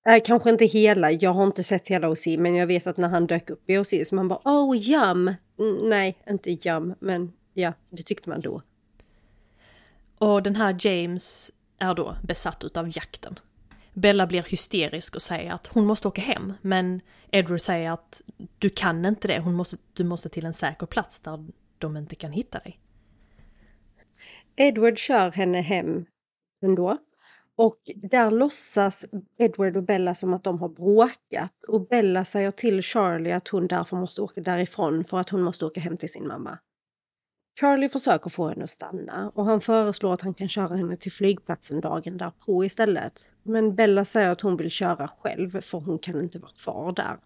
Äh, 0.08 0.22
kanske 0.24 0.50
inte 0.50 0.64
hela, 0.64 1.10
jag 1.10 1.32
har 1.32 1.44
inte 1.44 1.64
sett 1.64 1.88
hela 1.88 2.08
OC, 2.08 2.26
men 2.26 2.54
jag 2.54 2.66
vet 2.66 2.86
att 2.86 2.96
när 2.96 3.08
han 3.08 3.26
dök 3.26 3.50
upp 3.50 3.70
i 3.70 3.78
OC 3.78 3.94
så 4.04 4.14
man 4.14 4.28
bara 4.28 4.40
oh 4.44 4.76
yum! 4.76 5.34
Mm, 5.58 5.88
nej, 5.88 6.18
inte 6.28 6.50
yum, 6.50 6.94
men 7.00 7.32
ja, 7.54 7.72
det 7.90 8.02
tyckte 8.02 8.28
man 8.28 8.40
då. 8.40 8.62
Och 10.18 10.42
den 10.42 10.56
här 10.56 10.76
James 10.80 11.50
är 11.78 11.94
då 11.94 12.16
besatt 12.22 12.64
utav 12.64 12.88
jakten. 12.88 13.38
Bella 13.94 14.26
blir 14.26 14.42
hysterisk 14.42 15.16
och 15.16 15.22
säger 15.22 15.52
att 15.52 15.66
hon 15.66 15.86
måste 15.86 16.08
åka 16.08 16.20
hem, 16.20 16.52
men 16.62 17.00
Edward 17.30 17.60
säger 17.60 17.90
att 17.90 18.22
du 18.58 18.70
kan 18.70 19.04
inte 19.04 19.28
det, 19.28 19.40
hon 19.40 19.54
måste, 19.54 19.76
du 19.92 20.04
måste 20.04 20.28
till 20.28 20.46
en 20.46 20.54
säker 20.54 20.86
plats 20.86 21.20
där 21.20 21.46
de 21.78 21.96
inte 21.96 22.14
kan 22.14 22.32
hitta 22.32 22.58
dig. 22.58 22.80
Edward 24.56 24.98
kör 24.98 25.30
henne 25.30 25.60
hem 25.60 26.04
ändå. 26.64 26.98
Och 27.62 27.78
där 27.96 28.30
låtsas 28.30 29.04
Edward 29.38 29.76
och 29.76 29.82
Bella 29.82 30.14
som 30.14 30.34
att 30.34 30.44
de 30.44 30.58
har 30.58 30.68
bråkat 30.68 31.64
och 31.68 31.88
Bella 31.88 32.24
säger 32.24 32.50
till 32.50 32.82
Charlie 32.82 33.32
att 33.32 33.48
hon 33.48 33.66
därför 33.66 33.96
måste 33.96 34.22
åka 34.22 34.40
därifrån 34.40 35.04
för 35.04 35.20
att 35.20 35.28
hon 35.28 35.42
måste 35.42 35.64
åka 35.66 35.80
hem 35.80 35.96
till 35.96 36.12
sin 36.12 36.26
mamma. 36.26 36.58
Charlie 37.60 37.88
försöker 37.88 38.30
få 38.30 38.48
henne 38.48 38.64
att 38.64 38.70
stanna 38.70 39.32
och 39.34 39.44
han 39.44 39.60
föreslår 39.60 40.14
att 40.14 40.20
han 40.20 40.34
kan 40.34 40.48
köra 40.48 40.76
henne 40.76 40.96
till 40.96 41.12
flygplatsen 41.12 41.80
dagen 41.80 42.16
därpå 42.16 42.64
istället. 42.64 43.34
Men 43.42 43.74
Bella 43.74 44.04
säger 44.04 44.30
att 44.30 44.40
hon 44.40 44.56
vill 44.56 44.70
köra 44.70 45.08
själv 45.22 45.60
för 45.60 45.80
hon 45.80 45.98
kan 45.98 46.20
inte 46.20 46.38
vara 46.38 46.52
kvar 46.62 46.92
där. 46.92 47.16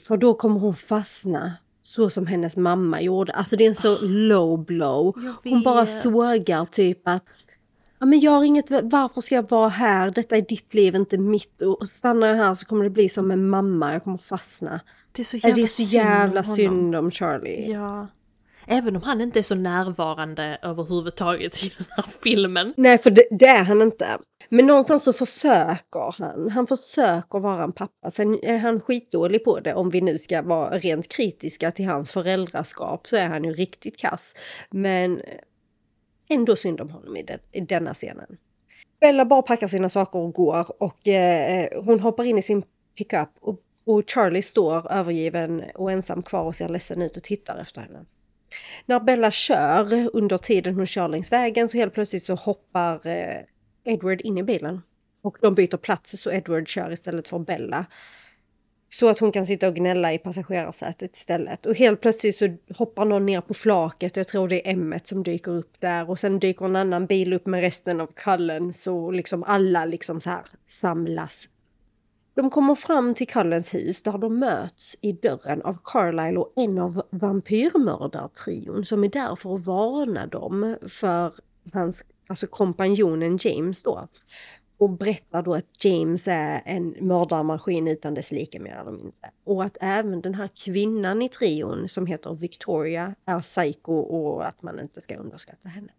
För 0.00 0.16
då 0.16 0.34
kommer 0.34 0.60
hon 0.60 0.74
fastna 0.74 1.56
så 1.82 2.10
som 2.10 2.26
hennes 2.26 2.56
mamma 2.56 3.00
gjorde. 3.00 3.32
Alltså 3.32 3.56
det 3.56 3.64
är 3.64 3.68
en 3.68 3.74
så 3.74 3.98
low 4.02 4.64
blow. 4.64 5.14
Hon 5.44 5.62
bara 5.62 5.86
sågar 5.86 6.64
typ 6.64 7.00
att 7.04 7.46
ja, 8.00 8.06
men 8.06 8.20
jag 8.20 8.30
har 8.30 8.44
inget, 8.44 8.70
varför 8.70 9.20
ska 9.20 9.34
jag 9.34 9.50
vara 9.50 9.68
här? 9.68 10.10
Detta 10.10 10.36
är 10.36 10.42
ditt 10.42 10.74
liv, 10.74 10.94
inte 10.94 11.18
mitt. 11.18 11.62
Och 11.62 11.88
stannar 11.88 12.28
jag 12.28 12.36
här 12.36 12.54
så 12.54 12.66
kommer 12.66 12.84
det 12.84 12.90
bli 12.90 13.08
som 13.08 13.28
med 13.28 13.38
mamma, 13.38 13.92
jag 13.92 14.04
kommer 14.04 14.18
fastna. 14.18 14.80
Det 15.12 15.22
är 15.22 15.24
så 15.24 15.36
jävla, 15.36 15.54
det 15.54 15.62
är 15.62 15.66
så 15.66 15.82
jävla 15.82 16.44
synd 16.44 16.96
om 16.96 17.10
Charlie. 17.10 17.72
Ja. 17.72 18.08
Även 18.66 18.96
om 18.96 19.02
han 19.02 19.20
inte 19.20 19.38
är 19.38 19.42
så 19.42 19.54
närvarande 19.54 20.58
överhuvudtaget 20.62 21.64
i 21.64 21.72
den 21.78 21.86
här 21.90 22.04
filmen. 22.22 22.74
Nej, 22.76 22.98
för 22.98 23.10
det, 23.10 23.24
det 23.30 23.46
är 23.46 23.64
han 23.64 23.82
inte. 23.82 24.18
Men 24.48 24.66
någonstans 24.66 25.04
så 25.04 25.12
försöker 25.12 26.14
han. 26.18 26.50
Han 26.50 26.66
försöker 26.66 27.38
vara 27.38 27.64
en 27.64 27.72
pappa. 27.72 28.10
Sen 28.10 28.44
är 28.44 28.58
han 28.58 28.80
skitdålig 28.80 29.44
på 29.44 29.60
det. 29.60 29.74
Om 29.74 29.90
vi 29.90 30.00
nu 30.00 30.18
ska 30.18 30.42
vara 30.42 30.78
rent 30.78 31.08
kritiska 31.08 31.70
till 31.70 31.86
hans 31.86 32.10
föräldraskap 32.10 33.06
så 33.06 33.16
är 33.16 33.28
han 33.28 33.44
ju 33.44 33.52
riktigt 33.52 33.96
kass. 33.98 34.34
Men 34.70 35.20
ändå 36.30 36.56
synd 36.56 36.80
om 36.80 36.90
honom 36.90 37.16
i, 37.16 37.22
den, 37.22 37.38
i 37.52 37.60
denna 37.60 37.94
scenen. 37.94 38.36
Bella 39.00 39.24
bara 39.24 39.42
packar 39.42 39.66
sina 39.66 39.88
saker 39.88 40.18
och 40.18 40.32
går 40.32 40.82
och 40.82 41.08
eh, 41.08 41.82
hon 41.84 42.00
hoppar 42.00 42.24
in 42.24 42.38
i 42.38 42.42
sin 42.42 42.62
pickup 42.98 43.28
och, 43.40 43.60
och 43.84 44.10
Charlie 44.10 44.42
står 44.42 44.92
övergiven 44.92 45.64
och 45.74 45.92
ensam 45.92 46.22
kvar 46.22 46.42
och 46.42 46.56
ser 46.56 46.68
ledsen 46.68 47.02
ut 47.02 47.16
och 47.16 47.22
tittar 47.22 47.60
efter 47.60 47.80
henne. 47.80 48.04
När 48.86 49.00
Bella 49.00 49.30
kör 49.30 50.10
under 50.16 50.38
tiden 50.38 50.74
hon 50.74 50.86
kör 50.86 51.08
längs 51.08 51.32
vägen 51.32 51.68
så 51.68 51.76
helt 51.76 51.94
plötsligt 51.94 52.24
så 52.24 52.34
hoppar 52.34 53.06
eh, 53.06 53.40
Edward 53.84 54.20
in 54.20 54.38
i 54.38 54.42
bilen. 54.42 54.82
Och 55.22 55.36
de 55.40 55.54
byter 55.54 55.76
plats 55.76 56.22
så 56.22 56.30
Edward 56.30 56.68
kör 56.68 56.92
istället 56.92 57.28
för 57.28 57.38
Bella. 57.38 57.86
Så 58.92 59.08
att 59.08 59.18
hon 59.18 59.32
kan 59.32 59.46
sitta 59.46 59.68
och 59.68 59.74
gnälla 59.74 60.12
i 60.12 60.18
passagerarsätet 60.18 61.16
istället. 61.16 61.66
Och 61.66 61.74
helt 61.74 62.00
plötsligt 62.00 62.38
så 62.38 62.56
hoppar 62.74 63.04
någon 63.04 63.26
ner 63.26 63.40
på 63.40 63.54
flaket. 63.54 64.16
Jag 64.16 64.28
tror 64.28 64.48
det 64.48 64.68
är 64.68 64.72
Emmet 64.72 65.06
som 65.06 65.22
dyker 65.22 65.52
upp 65.52 65.80
där. 65.80 66.10
Och 66.10 66.18
sen 66.18 66.38
dyker 66.38 66.64
en 66.64 66.76
annan 66.76 67.06
bil 67.06 67.32
upp 67.32 67.46
med 67.46 67.60
resten 67.60 68.00
av 68.00 68.06
kallen. 68.16 68.72
Så 68.72 69.10
liksom 69.10 69.42
alla 69.42 69.84
liksom 69.84 70.20
så 70.20 70.30
här 70.30 70.42
samlas. 70.80 71.48
De 72.34 72.50
kommer 72.50 72.74
fram 72.74 73.14
till 73.14 73.26
Cullens 73.28 73.74
hus 73.74 74.02
där 74.02 74.18
de 74.18 74.38
möts 74.38 74.96
i 75.00 75.12
dörren 75.12 75.62
av 75.62 75.78
Carlisle 75.84 76.38
och 76.38 76.52
en 76.56 76.78
av 76.78 77.02
vampyrmördartrion 77.10 78.84
som 78.84 79.04
är 79.04 79.08
där 79.08 79.36
för 79.36 79.54
att 79.54 79.66
varna 79.66 80.26
dem 80.26 80.76
för 80.88 81.32
hans, 81.72 82.04
alltså 82.28 82.46
kompanjonen 82.46 83.38
James 83.42 83.82
då 83.82 84.08
och 84.80 84.90
berättar 84.90 85.42
då 85.42 85.54
att 85.54 85.84
James 85.84 86.28
är 86.28 86.62
en 86.64 86.94
mördarmaskin 87.00 87.88
utan 87.88 88.14
dess 88.14 88.32
like 88.32 88.58
mer 88.58 88.76
eller 88.76 88.90
mindre. 88.90 89.30
Och 89.44 89.64
att 89.64 89.76
även 89.80 90.20
den 90.20 90.34
här 90.34 90.48
kvinnan 90.64 91.22
i 91.22 91.28
trion 91.28 91.88
som 91.88 92.06
heter 92.06 92.34
Victoria 92.34 93.14
är 93.24 93.40
psycho 93.40 93.92
och 93.92 94.46
att 94.46 94.62
man 94.62 94.80
inte 94.80 95.00
ska 95.00 95.16
underskatta 95.16 95.68
henne. 95.68 95.92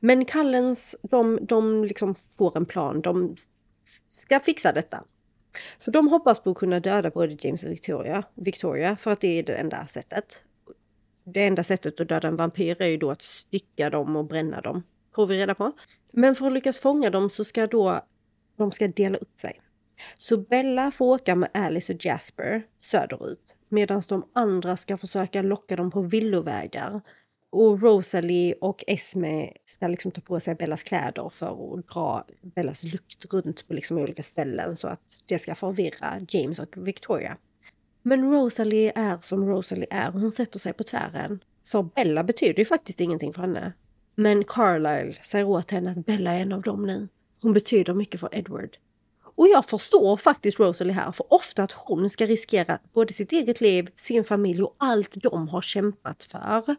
Men 0.00 0.24
Callens, 0.24 0.96
de, 1.02 1.38
de 1.42 1.84
liksom 1.84 2.14
får 2.14 2.56
en 2.56 2.66
plan. 2.66 3.00
De 3.00 3.36
ska 4.08 4.40
fixa 4.40 4.72
detta. 4.72 5.04
Så 5.78 5.90
de 5.90 6.08
hoppas 6.08 6.40
på 6.40 6.50
att 6.50 6.56
kunna 6.56 6.80
döda 6.80 7.10
både 7.10 7.36
James 7.40 7.64
och 7.64 7.70
Victoria, 7.70 8.22
Victoria 8.34 8.96
för 8.96 9.10
att 9.10 9.20
det 9.20 9.38
är 9.38 9.42
det 9.42 9.54
enda 9.54 9.86
sättet. 9.86 10.42
Det 11.24 11.44
enda 11.44 11.64
sättet 11.64 12.00
att 12.00 12.08
döda 12.08 12.28
en 12.28 12.36
vampyr 12.36 12.82
är 12.82 12.86
ju 12.86 12.96
då 12.96 13.10
att 13.10 13.22
stycka 13.22 13.90
dem 13.90 14.16
och 14.16 14.24
bränna 14.24 14.60
dem 14.60 14.82
får 15.14 15.26
vi 15.26 15.38
reda 15.38 15.54
på. 15.54 15.72
Men 16.12 16.34
för 16.34 16.46
att 16.46 16.52
lyckas 16.52 16.78
fånga 16.78 17.10
dem 17.10 17.30
så 17.30 17.44
ska 17.44 17.66
då 17.66 18.00
de 18.56 18.72
ska 18.72 18.88
dela 18.88 19.18
upp 19.18 19.38
sig. 19.38 19.60
Så 20.18 20.36
Bella 20.36 20.90
får 20.90 21.06
åka 21.06 21.34
med 21.34 21.50
Alice 21.54 21.94
och 21.94 22.04
Jasper 22.04 22.62
söderut 22.78 23.56
medan 23.68 24.02
de 24.08 24.28
andra 24.32 24.76
ska 24.76 24.96
försöka 24.96 25.42
locka 25.42 25.76
dem 25.76 25.90
på 25.90 26.00
villovägar. 26.00 27.00
Och 27.52 27.82
Rosalie 27.82 28.54
och 28.60 28.84
Esme 28.86 29.52
ska 29.64 29.88
liksom 29.88 30.10
ta 30.10 30.20
på 30.20 30.40
sig 30.40 30.54
Bellas 30.54 30.82
kläder 30.82 31.28
för 31.28 31.78
att 31.78 31.88
dra 31.88 32.24
Bellas 32.42 32.84
lukt 32.84 33.32
runt 33.32 33.68
på 33.68 33.74
liksom 33.74 33.98
olika 33.98 34.22
ställen 34.22 34.76
så 34.76 34.88
att 34.88 35.22
det 35.26 35.38
ska 35.38 35.54
förvirra 35.54 36.26
James 36.28 36.58
och 36.58 36.88
Victoria. 36.88 37.36
Men 38.02 38.30
Rosalie 38.30 38.92
är 38.94 39.18
som 39.18 39.48
Rosalie 39.48 39.86
är, 39.90 40.10
hon 40.10 40.30
sätter 40.30 40.58
sig 40.58 40.72
på 40.72 40.82
tvären. 40.82 41.40
För 41.64 41.82
Bella 41.82 42.24
betyder 42.24 42.58
ju 42.58 42.64
faktiskt 42.64 43.00
ingenting 43.00 43.32
för 43.32 43.40
henne. 43.40 43.72
Men 44.14 44.44
Carlisle 44.44 45.22
säger 45.22 45.44
åt 45.44 45.70
henne 45.70 45.90
att 45.90 46.06
Bella 46.06 46.32
är 46.32 46.40
en 46.40 46.52
av 46.52 46.62
dem 46.62 46.86
nu. 46.86 47.08
Hon 47.42 47.52
betyder 47.52 47.94
mycket 47.94 48.20
för 48.20 48.28
Edward. 48.32 48.76
Och 49.40 49.48
jag 49.48 49.64
förstår 49.66 50.16
faktiskt 50.16 50.60
Rosalie 50.60 50.92
här, 50.92 51.12
för 51.12 51.32
ofta 51.34 51.62
att 51.62 51.72
hon 51.72 52.10
ska 52.10 52.26
riskera 52.26 52.78
både 52.92 53.12
sitt 53.12 53.32
eget 53.32 53.60
liv, 53.60 53.88
sin 53.96 54.24
familj 54.24 54.62
och 54.62 54.74
allt 54.78 55.22
de 55.22 55.48
har 55.48 55.60
kämpat 55.60 56.22
för. 56.22 56.76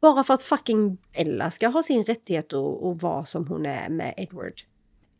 Bara 0.00 0.24
för 0.24 0.34
att 0.34 0.42
fucking 0.42 0.98
Bella 1.12 1.50
ska 1.50 1.68
ha 1.68 1.82
sin 1.82 2.04
rättighet 2.04 2.52
och, 2.52 2.86
och 2.86 3.00
vara 3.00 3.24
som 3.24 3.46
hon 3.46 3.66
är 3.66 3.88
med 3.88 4.14
Edward. 4.16 4.60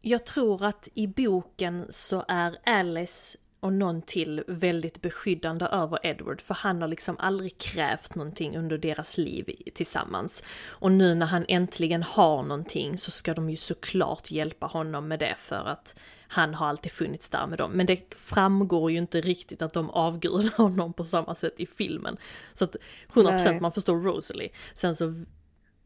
Jag 0.01 0.27
tror 0.27 0.64
att 0.64 0.89
i 0.94 1.06
boken 1.06 1.86
så 1.90 2.24
är 2.28 2.59
Alice 2.64 3.39
och 3.62 3.72
någon 3.72 4.02
till 4.02 4.44
väldigt 4.47 5.02
beskyddande 5.02 5.64
över 5.64 5.98
Edward 6.02 6.40
för 6.40 6.55
han 6.55 6.82
har 6.82 6.89
liksom 6.89 7.16
aldrig 7.18 7.59
krävt 7.59 8.14
någonting 8.14 8.56
under 8.56 8.78
deras 8.78 9.18
liv 9.18 9.56
tillsammans. 9.74 10.44
Och 10.68 10.93
nu 10.93 11.14
när 11.14 11.26
han 11.26 11.44
äntligen 11.48 12.02
har 12.02 12.43
någonting 12.43 12.98
så 12.98 13.10
ska 13.10 13.34
de 13.34 13.51
ju 13.51 13.56
såklart 13.56 14.30
hjälpa 14.30 14.66
honom 14.66 15.09
med 15.09 15.18
det 15.18 15.34
för 15.39 15.64
att 15.64 15.97
han 16.28 16.55
har 16.55 16.66
alltid 16.66 16.93
funnits 16.93 17.28
där 17.28 17.47
med 17.47 17.59
dem. 17.59 17.72
Men 17.72 17.86
det 17.86 18.14
framgår 18.14 18.90
ju 18.90 18.98
inte 18.98 19.20
riktigt 19.20 19.62
att 19.62 19.72
de 19.72 19.90
avgudar 19.90 20.56
honom 20.56 20.93
på 20.93 21.05
samma 21.05 21.34
sätt 21.34 21.55
i 21.56 21.66
filmen. 21.66 22.16
Så 22.52 22.64
att 22.64 22.76
100% 23.12 23.44
Nej. 23.44 23.60
man 23.60 23.72
förstår 23.72 24.01
Rosalie. 24.01 24.51
Sen 24.74 24.97
så 24.97 25.24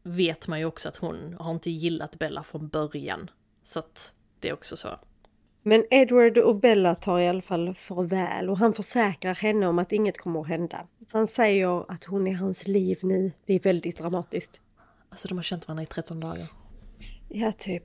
vet 0.03 0.47
man 0.47 0.59
ju 0.59 0.65
också 0.65 0.89
att 0.89 0.97
hon 0.97 1.35
har 1.39 1.51
inte 1.51 1.69
gillat 1.69 2.19
Bella 2.19 2.43
från 2.43 2.67
början. 2.67 3.29
Så 3.63 3.79
att 3.79 4.13
det 4.39 4.49
är 4.49 4.53
också 4.53 4.77
så. 4.77 4.99
Men 5.67 5.85
Edward 5.89 6.37
och 6.37 6.55
Bella 6.55 6.95
tar 6.95 7.19
i 7.19 7.27
alla 7.27 7.41
fall 7.41 7.73
farväl 7.73 8.49
och 8.49 8.57
han 8.57 8.73
försäkrar 8.73 9.35
henne 9.35 9.67
om 9.67 9.79
att 9.79 9.91
inget 9.91 10.17
kommer 10.17 10.41
att 10.41 10.47
hända. 10.47 10.87
Han 11.11 11.27
säger 11.27 11.91
att 11.91 12.03
hon 12.03 12.27
är 12.27 12.33
hans 12.33 12.67
liv 12.67 12.99
nu. 13.03 13.31
Det 13.45 13.53
är 13.53 13.59
väldigt 13.59 13.97
dramatiskt. 13.97 14.61
Alltså 15.09 15.27
de 15.27 15.37
har 15.37 15.43
känt 15.43 15.67
varandra 15.67 15.83
i 15.83 15.85
13 15.85 16.19
dagar. 16.19 16.47
Ja, 17.29 17.51
typ. 17.51 17.83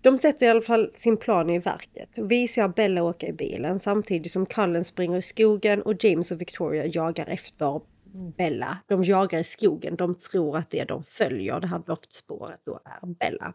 De 0.00 0.18
sätter 0.18 0.46
i 0.46 0.48
alla 0.48 0.60
fall 0.60 0.90
sin 0.94 1.16
plan 1.16 1.50
i 1.50 1.58
verket. 1.58 2.18
Vi 2.18 2.48
ser 2.48 2.68
Bella 2.68 3.02
åka 3.02 3.26
i 3.26 3.32
bilen 3.32 3.80
samtidigt 3.80 4.32
som 4.32 4.46
Cullen 4.46 4.84
springer 4.84 5.18
i 5.18 5.22
skogen 5.22 5.82
och 5.82 6.04
James 6.04 6.30
och 6.30 6.40
Victoria 6.40 6.86
jagar 6.86 7.26
efter 7.26 7.80
Bella. 8.36 8.78
De 8.88 9.02
jagar 9.02 9.38
i 9.38 9.44
skogen. 9.44 9.96
De 9.96 10.14
tror 10.14 10.56
att 10.56 10.70
det 10.70 10.84
de 10.84 11.02
följer, 11.02 11.60
det 11.60 11.66
här 11.66 11.82
loftspåret, 11.86 12.60
då 12.64 12.80
är 12.84 13.06
Bella. 13.06 13.54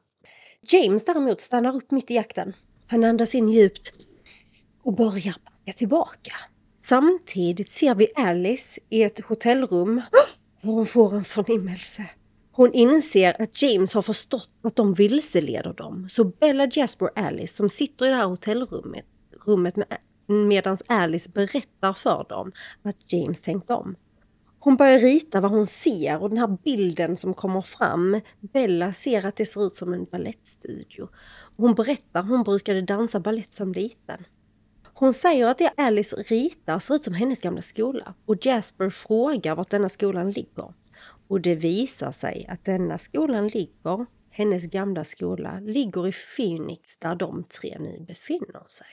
James 0.67 1.05
däremot 1.05 1.41
stannar 1.41 1.75
upp 1.75 1.91
mitt 1.91 2.11
i 2.11 2.15
jakten. 2.15 2.53
Han 2.87 3.03
andas 3.03 3.35
in 3.35 3.49
djupt 3.49 3.93
och 4.83 4.93
börjar 4.93 5.35
backa 5.45 5.77
tillbaka. 5.77 6.33
Samtidigt 6.77 7.71
ser 7.71 7.95
vi 7.95 8.07
Alice 8.15 8.79
i 8.89 9.03
ett 9.03 9.19
hotellrum 9.19 10.01
och 10.63 10.69
hon 10.73 10.85
får 10.85 11.15
en 11.15 11.23
förnimmelse. 11.23 12.05
Hon 12.51 12.73
inser 12.73 13.41
att 13.41 13.61
James 13.61 13.93
har 13.93 14.01
förstått 14.01 14.49
att 14.61 14.75
de 14.75 14.93
vilseleder 14.93 15.73
dem. 15.73 16.07
Så 16.09 16.23
Bella, 16.23 16.67
Jasper 16.67 17.05
och 17.05 17.17
Alice 17.17 17.55
som 17.55 17.69
sitter 17.69 18.05
i 18.05 18.09
det 18.09 18.15
här 18.15 18.25
hotellrummet 18.25 19.05
rummet 19.45 19.75
med, 19.75 19.97
medan 20.27 20.77
Alice 20.87 21.29
berättar 21.29 21.93
för 21.93 22.25
dem 22.29 22.51
att 22.83 23.13
James 23.13 23.41
tänkt 23.41 23.71
om. 23.71 23.95
Hon 24.67 24.75
börjar 24.75 24.99
rita 24.99 25.41
vad 25.41 25.51
hon 25.51 25.67
ser 25.67 26.21
och 26.21 26.29
den 26.29 26.37
här 26.37 26.57
bilden 26.63 27.17
som 27.17 27.33
kommer 27.33 27.61
fram. 27.61 28.21
Bella 28.39 28.93
ser 28.93 29.25
att 29.25 29.35
det 29.35 29.45
ser 29.45 29.65
ut 29.65 29.75
som 29.75 29.93
en 29.93 30.05
ballettstudio. 30.05 31.09
Hon 31.57 31.75
berättar 31.75 32.23
hon 32.23 32.43
brukade 32.43 32.81
dansa 32.81 33.19
ballett 33.19 33.53
som 33.53 33.73
liten. 33.73 34.25
Hon 34.93 35.13
säger 35.13 35.47
att 35.47 35.57
det 35.57 35.73
Alice 35.77 36.15
ritar 36.15 36.79
ser 36.79 36.95
ut 36.95 37.03
som 37.03 37.13
hennes 37.13 37.41
gamla 37.41 37.61
skola 37.61 38.13
och 38.25 38.45
Jasper 38.45 38.89
frågar 38.89 39.55
vart 39.55 39.69
denna 39.69 39.89
skolan 39.89 40.31
ligger. 40.31 40.73
Och 41.27 41.41
det 41.41 41.55
visar 41.55 42.11
sig 42.11 42.45
att 42.49 42.65
denna 42.65 42.97
skolan 42.97 43.47
ligger, 43.47 44.05
hennes 44.29 44.65
gamla 44.65 45.03
skola, 45.03 45.59
ligger 45.59 46.07
i 46.07 46.13
Phoenix 46.35 46.97
där 46.99 47.15
de 47.15 47.43
tre 47.43 47.77
nu 47.79 48.05
befinner 48.07 48.67
sig. 48.67 48.87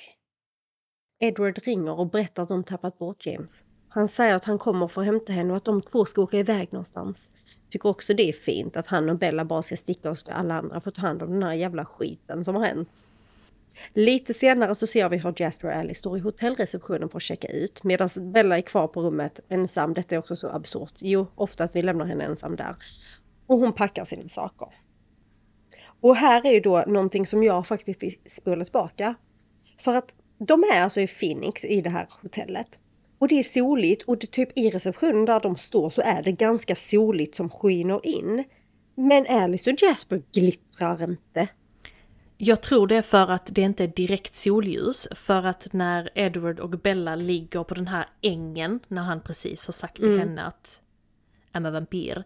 Edward 1.21 1.59
ringer 1.59 1.99
och 1.99 2.11
berättar 2.11 2.43
att 2.43 2.49
de 2.49 2.65
tappat 2.65 2.99
bort 2.99 3.27
James. 3.27 3.67
Han 3.95 4.09
säger 4.09 4.35
att 4.35 4.45
han 4.45 4.59
kommer 4.59 4.89
för 4.89 5.01
att 5.01 5.07
hämta 5.07 5.33
henne 5.33 5.51
och 5.51 5.57
att 5.57 5.65
de 5.65 5.83
två 5.83 6.05
ska 6.05 6.23
åka 6.23 6.39
iväg 6.39 6.73
någonstans. 6.73 7.33
Tycker 7.71 7.89
också 7.89 8.15
det 8.15 8.29
är 8.29 8.33
fint 8.33 8.77
att 8.77 8.87
han 8.87 9.09
och 9.09 9.19
Bella 9.19 9.45
bara 9.45 9.63
ska 9.63 9.77
sticka 9.77 10.11
och 10.11 10.19
ska 10.19 10.33
alla 10.33 10.55
andra 10.55 10.81
få 10.81 10.91
ta 10.91 11.01
hand 11.01 11.23
om 11.23 11.31
den 11.31 11.43
här 11.43 11.55
jävla 11.55 11.85
skiten 11.85 12.45
som 12.45 12.55
har 12.55 12.67
hänt. 12.67 13.07
Lite 13.93 14.35
senare 14.35 14.75
så 14.75 14.87
ser 14.87 15.09
vi 15.09 15.17
hur 15.17 15.33
Jasper 15.37 15.69
och 15.69 15.75
Alice 15.75 15.99
står 15.99 16.17
i 16.17 16.21
hotellreceptionen 16.21 17.09
för 17.09 17.17
att 17.17 17.23
checka 17.23 17.49
ut 17.49 17.85
medan 17.85 18.09
Bella 18.21 18.59
är 18.59 18.63
kvar 18.63 18.89
på 18.89 19.03
rummet 19.03 19.41
ensam. 19.49 19.95
Detta 19.95 20.15
är 20.15 20.19
också 20.19 20.37
så 20.37 20.49
absurt. 20.49 20.93
Jo, 20.97 21.27
ofta 21.35 21.65
att 21.65 21.77
vi 21.77 21.83
lämnar 21.83 22.07
henne 22.07 22.25
ensam 22.25 22.57
där. 22.57 22.77
Och 23.47 23.59
hon 23.59 23.73
packar 23.73 24.05
sina 24.05 24.29
saker. 24.29 24.69
Och 26.01 26.17
här 26.17 26.47
är 26.47 26.53
ju 26.53 26.61
då 26.61 26.85
någonting 26.87 27.27
som 27.27 27.43
jag 27.43 27.67
faktiskt 27.67 28.03
vill 28.03 28.17
spola 28.27 28.65
tillbaka. 28.65 29.15
För 29.79 29.95
att 29.95 30.17
de 30.39 30.65
är 30.65 30.83
alltså 30.83 31.01
i 31.01 31.07
Phoenix 31.07 31.65
i 31.65 31.81
det 31.81 31.91
här 31.91 32.09
hotellet. 32.23 32.81
Och 33.25 33.29
det 33.29 33.39
är 33.39 33.43
soligt 33.43 34.03
och 34.03 34.19
det 34.19 34.31
typ 34.31 34.59
i 34.59 34.71
receptionen 34.71 35.25
där 35.25 35.41
de 35.41 35.57
står 35.57 35.91
så 35.91 36.03
är 36.03 36.23
det 36.23 36.33
ganska 36.33 36.75
soligt 36.75 37.35
som 37.35 37.51
skiner 37.51 38.07
in. 38.07 38.45
Men 38.95 39.27
Alice 39.29 39.71
och 39.71 39.77
Jasper 39.83 40.23
glittrar 40.33 41.03
inte. 41.03 41.49
Jag 42.37 42.61
tror 42.61 42.87
det 42.87 42.97
är 42.97 43.03
för 43.03 43.31
att 43.31 43.49
det 43.55 43.63
inte 43.63 43.85
är 43.85 43.89
direkt 43.89 44.35
solljus. 44.35 45.09
För 45.11 45.47
att 45.47 45.73
när 45.73 46.11
Edward 46.15 46.61
och 46.61 46.71
Bella 46.71 47.15
ligger 47.15 47.65
på 47.65 47.75
den 47.75 47.87
här 47.87 48.09
ängen, 48.23 48.81
när 48.89 49.03
han 49.03 49.21
precis 49.21 49.67
har 49.67 49.73
sagt 49.73 49.97
till 49.97 50.05
mm. 50.05 50.19
henne 50.19 50.43
att 50.43 50.81
är 51.53 51.71
vampyr, 51.71 52.25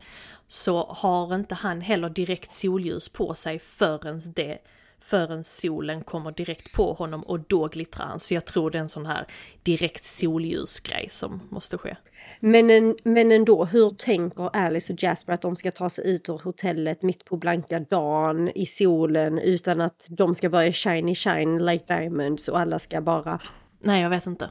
så 0.49 0.85
har 0.85 1.35
inte 1.35 1.55
han 1.55 1.81
heller 1.81 2.11
direkt 2.11 2.53
solljus 2.53 3.09
på 3.09 3.35
sig 3.35 3.59
förrän 3.59 4.21
det 4.37 4.59
förrän 5.01 5.45
solen 5.45 6.05
kommer 6.05 6.33
direkt 6.33 6.73
på 6.73 6.93
honom 6.93 7.23
och 7.23 7.41
då 7.41 7.67
glittrar 7.67 8.07
han. 8.07 8.21
Så 8.21 8.35
jag 8.35 8.45
tror 8.45 8.71
det 8.71 8.79
är 8.79 8.83
en 8.83 8.89
sån 8.89 9.07
här 9.07 9.27
direkt 9.63 10.05
solljusgrej 10.05 11.07
som 11.11 11.41
måste 11.51 11.79
ske. 11.79 11.97
Men, 12.41 12.71
en, 12.71 12.97
men 13.03 13.33
ändå, 13.33 13.65
hur 13.65 13.91
tänker 13.91 14.57
Alice 14.57 14.93
och 14.93 14.99
Jasper 15.03 15.33
att 15.33 15.43
de 15.43 15.57
ska 15.57 15.71
ta 15.71 15.91
sig 15.91 16.15
ut 16.15 16.29
ur 16.29 16.41
hotellet 16.45 17.03
mitt 17.03 17.25
på 17.25 17.37
blanka 17.37 17.81
dagen 17.81 18.49
i 18.49 18.67
solen 18.67 19.39
utan 19.39 19.81
att 19.81 20.07
de 20.11 20.35
ska 20.35 20.49
börja 20.49 20.73
shiny 20.73 21.15
shine 21.15 21.67
like 21.67 21.85
diamonds 21.99 22.49
och 22.49 22.59
alla 22.59 22.79
ska 22.79 23.01
bara... 23.01 23.41
Nej, 23.81 24.03
jag 24.03 24.11
vet 24.11 24.27
inte. 24.27 24.51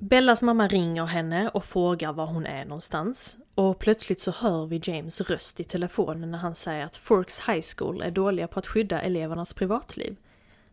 Bellas 0.00 0.42
mamma 0.42 0.68
ringer 0.68 1.04
henne 1.04 1.48
och 1.48 1.64
frågar 1.64 2.12
var 2.12 2.26
hon 2.26 2.46
är 2.46 2.64
någonstans. 2.64 3.38
Och 3.54 3.78
plötsligt 3.78 4.20
så 4.20 4.30
hör 4.30 4.66
vi 4.66 4.80
James 4.82 5.20
röst 5.20 5.60
i 5.60 5.64
telefonen 5.64 6.30
när 6.30 6.38
han 6.38 6.54
säger 6.54 6.84
att 6.84 6.96
Forks 6.96 7.40
High 7.40 7.64
School 7.76 8.02
är 8.02 8.10
dåliga 8.10 8.48
på 8.48 8.58
att 8.58 8.66
skydda 8.66 9.00
elevernas 9.00 9.54
privatliv. 9.54 10.16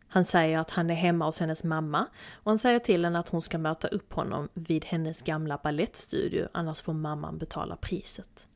Han 0.08 0.26
säger 0.26 0.60
att 0.60 0.70
han 0.70 0.90
är 0.90 0.94
hemma 0.94 1.26
hos 1.26 1.40
hennes 1.40 1.64
mamma 1.64 2.08
och 2.34 2.52
han 2.52 2.60
säger 2.60 2.80
till 2.80 3.06
henne 3.06 3.20
att 3.20 3.30
hon 3.30 3.42
ska 3.42 3.58
möta 3.58 3.88
upp 3.88 4.14
honom 4.14 4.50
vid 4.54 4.86
hennes 4.86 5.22
gamla 5.22 5.60
ballettstudio 5.64 6.48
annars 6.52 6.82
får 6.82 6.94
mamman 6.94 7.38
betala 7.38 7.76
priset. 7.76 8.48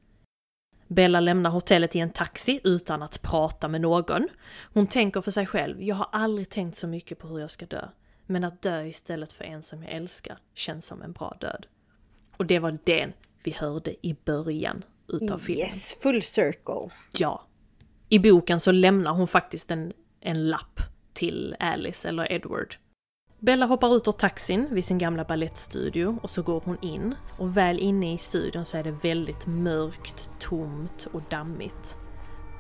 Bella 0.88 1.20
lämnar 1.20 1.50
hotellet 1.50 1.96
i 1.96 2.00
en 2.00 2.10
taxi 2.10 2.60
utan 2.64 3.04
att 3.04 3.22
prata 3.22 3.68
med 3.68 3.82
någon. 3.82 4.28
Hon 4.74 4.88
tänker 4.88 5.22
för 5.22 5.32
sig 5.32 5.46
själv, 5.46 5.84
jag 5.84 5.96
har 5.96 6.08
aldrig 6.12 6.50
tänkt 6.50 6.78
så 6.78 6.88
mycket 6.88 7.20
på 7.20 7.28
hur 7.28 7.40
jag 7.40 7.52
ska 7.52 7.66
dö. 7.66 7.88
Men 8.26 8.44
att 8.44 8.62
dö 8.62 8.84
istället 8.84 9.34
för 9.34 9.44
en 9.44 9.62
som 9.62 9.84
jag 9.84 9.92
älskar 9.92 10.38
känns 10.54 10.86
som 10.86 11.02
en 11.02 11.12
bra 11.12 11.38
död. 11.40 11.66
Och 12.38 12.46
det 12.46 12.60
var 12.60 12.78
den 12.84 13.14
vi 13.46 13.52
hörde 13.52 14.08
i 14.08 14.16
början 14.26 14.84
utav 15.08 15.38
filmen. 15.38 15.66
Yes, 15.66 15.94
full 16.02 16.22
circle. 16.22 16.90
Ja. 17.12 17.44
I 18.10 18.20
boken 18.20 18.60
så 18.60 18.72
lämnar 18.72 19.12
hon 19.14 19.28
faktiskt 19.28 19.72
en, 19.72 19.94
en 20.22 20.50
lapp 20.50 20.80
till 21.14 21.56
Alice 21.60 22.10
eller 22.10 22.32
Edward. 22.32 22.76
Bella 23.40 23.66
hoppar 23.66 23.96
ut 23.96 24.08
ur 24.08 24.12
taxin 24.12 24.68
vid 24.72 24.86
sin 24.86 24.98
gamla 24.98 25.24
ballettstudio 25.24 26.20
och 26.22 26.30
så 26.30 26.42
går 26.42 26.62
hon 26.66 26.78
in. 26.82 27.16
Och 27.38 27.58
väl 27.58 27.80
inne 27.80 28.14
i 28.14 28.18
studion 28.18 28.66
så 28.66 28.78
är 28.78 28.84
det 28.84 28.92
väldigt 28.92 29.48
mörkt, 29.48 30.30
tomt 30.40 31.08
och 31.12 31.22
dammigt. 31.30 31.98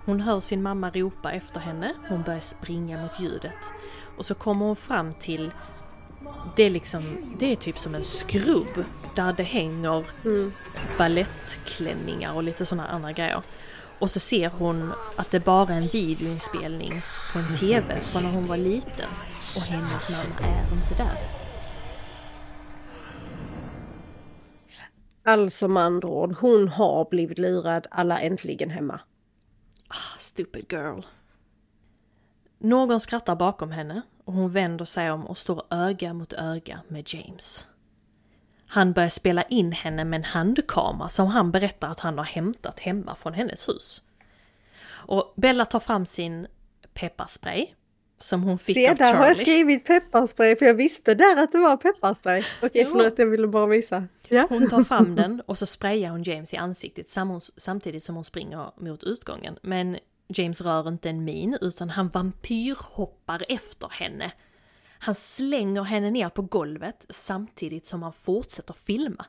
Hon 0.06 0.20
hör 0.20 0.40
sin 0.40 0.64
mamma 0.64 0.90
ropa 0.90 1.32
efter 1.32 1.60
henne, 1.60 1.94
hon 2.10 2.24
börjar 2.24 2.40
springa 2.40 3.02
mot 3.02 3.20
ljudet. 3.20 3.74
Och 4.18 4.26
så 4.26 4.36
kommer 4.36 4.66
hon 4.66 4.76
fram 4.76 5.14
till, 5.14 5.52
det 6.56 6.64
är 6.64 6.70
liksom, 6.70 7.36
det 7.40 7.52
är 7.52 7.56
typ 7.56 7.80
som 7.80 7.96
en 7.96 8.04
skrubb 8.04 8.86
där 9.16 9.34
det 9.34 9.44
hänger 9.44 10.06
Mm. 10.26 10.54
ballettklänningar 10.98 12.34
och 12.34 12.44
lite 12.44 12.66
sådana 12.66 12.88
andra 12.88 13.12
grejer. 13.12 13.42
Och 14.00 14.12
så 14.12 14.20
ser 14.20 14.50
hon 14.50 14.94
att 15.16 15.32
det 15.32 15.40
bara 15.40 15.74
är 15.74 15.78
en 15.78 15.88
videoinspelning 15.88 17.02
på 17.34 17.40
en 17.40 17.56
TV 17.56 18.00
från 18.02 18.24
när 18.24 18.32
hon 18.32 18.48
var 18.48 18.58
liten. 18.58 19.10
Och 19.56 19.62
hennes 19.62 20.10
mamma 20.10 20.40
är 20.48 20.74
inte 20.74 21.04
där. 21.04 21.30
Alltså 25.26 25.68
med 25.68 25.84
andra 25.84 26.08
ord, 26.08 26.36
hon 26.40 26.68
har 26.68 27.10
blivit 27.10 27.40
lurad, 27.40 27.88
alla 27.92 28.20
äntligen 28.20 28.70
hemma. 28.70 29.00
Ah, 29.88 30.18
stupid 30.20 30.66
girl. 30.72 31.02
Någon 32.58 33.00
skrattar 33.00 33.36
bakom 33.36 33.72
henne 33.72 34.02
och 34.26 34.34
hon 34.34 34.50
vänder 34.50 34.86
sig 34.86 35.12
om 35.12 35.26
och 35.26 35.38
står 35.38 35.64
öga 35.70 36.14
mot 36.14 36.34
öga 36.34 36.80
med 36.88 37.14
James. 37.14 37.68
Han 38.68 38.94
börjar 38.94 39.10
spela 39.10 39.44
in 39.44 39.72
henne 39.72 40.04
med 40.06 40.18
en 40.18 40.24
handkamera 40.24 41.10
som 41.10 41.28
han 41.28 41.52
berättar 41.52 41.88
att 41.90 42.00
han 42.00 42.18
har 42.18 42.26
hämtat 42.26 42.80
hemma 42.80 43.16
från 43.16 43.34
hennes 43.34 43.70
hus. 43.70 44.04
Och 44.86 45.34
Bella 45.36 45.66
tar 45.66 45.80
fram 45.80 46.06
sin 46.06 46.48
pepparspray 46.94 47.68
som 48.20 48.44
hon 48.44 48.60
fick 48.60 48.78
Se, 48.78 48.90
av 48.90 48.96
där 48.96 49.06
Charlie. 49.06 49.18
har 49.20 49.28
jag 49.28 49.38
skrivit 49.38 49.86
pepparspray 49.86 50.56
för 50.56 50.66
jag 50.66 50.74
visste 50.74 51.16
där 51.16 51.44
att 51.44 51.52
det 51.52 51.58
var 51.60 51.78
pepparspray. 51.78 52.44
Okej, 52.62 52.82
Jo. 52.86 52.90
förlåt, 52.92 53.20
jag 53.20 53.26
ville 53.26 53.48
bara 53.48 53.66
visa. 53.66 54.08
Ja. 54.28 54.46
Hon 54.50 54.70
tar 54.70 54.84
fram 54.84 55.16
den 55.16 55.42
och 55.46 55.58
så 55.58 55.66
sprayar 55.66 56.10
hon 56.12 56.24
James 56.24 56.54
i 56.54 56.58
ansiktet 56.58 57.10
sam- 57.10 57.40
samtidigt 57.58 58.04
som 58.04 58.16
hon 58.16 58.24
springer 58.24 58.72
mot 58.78 59.04
utgången. 59.04 59.58
Men 59.62 59.98
James 60.28 60.62
rör 60.62 60.88
inte 60.88 61.10
en 61.10 61.24
min 61.24 61.58
utan 61.62 61.90
han 61.90 62.10
vampyrhoppar 62.10 63.46
efter 63.50 63.90
henne. 63.90 64.32
Han 65.00 65.16
slänger 65.16 65.84
henne 65.84 66.12
ner 66.12 66.30
på 66.30 66.42
golvet 66.42 67.06
samtidigt 67.10 67.86
som 67.86 68.04
han 68.04 68.14
fortsätter 68.14 68.74
filma. 68.74 69.26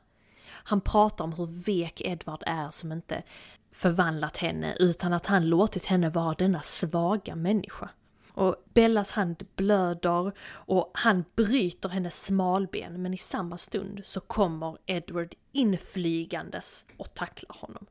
Han 0.47 0.81
pratar 0.81 1.23
om 1.25 1.33
hur 1.33 1.45
vek 1.65 2.01
Edward 2.01 2.43
är 2.45 2.69
som 2.69 2.91
inte 2.91 3.23
förvandlat 3.71 4.37
henne 4.37 4.75
utan 4.79 5.13
att 5.13 5.25
han 5.25 5.49
låtit 5.49 5.85
henne 5.85 6.09
vara 6.09 6.33
denna 6.33 6.61
svaga 6.61 7.35
människa. 7.35 7.89
Och 8.31 8.55
Bellas 8.73 9.11
hand 9.11 9.47
blöder 9.55 10.31
och 10.47 10.91
han 10.93 11.25
bryter 11.35 11.89
hennes 11.89 12.23
smalben 12.23 13.01
men 13.01 13.13
i 13.13 13.17
samma 13.17 13.57
stund 13.57 14.01
så 14.03 14.19
kommer 14.19 14.77
Edward 14.85 15.35
inflygandes 15.51 16.85
och 16.97 17.13
tacklar 17.13 17.55
honom. 17.59 17.85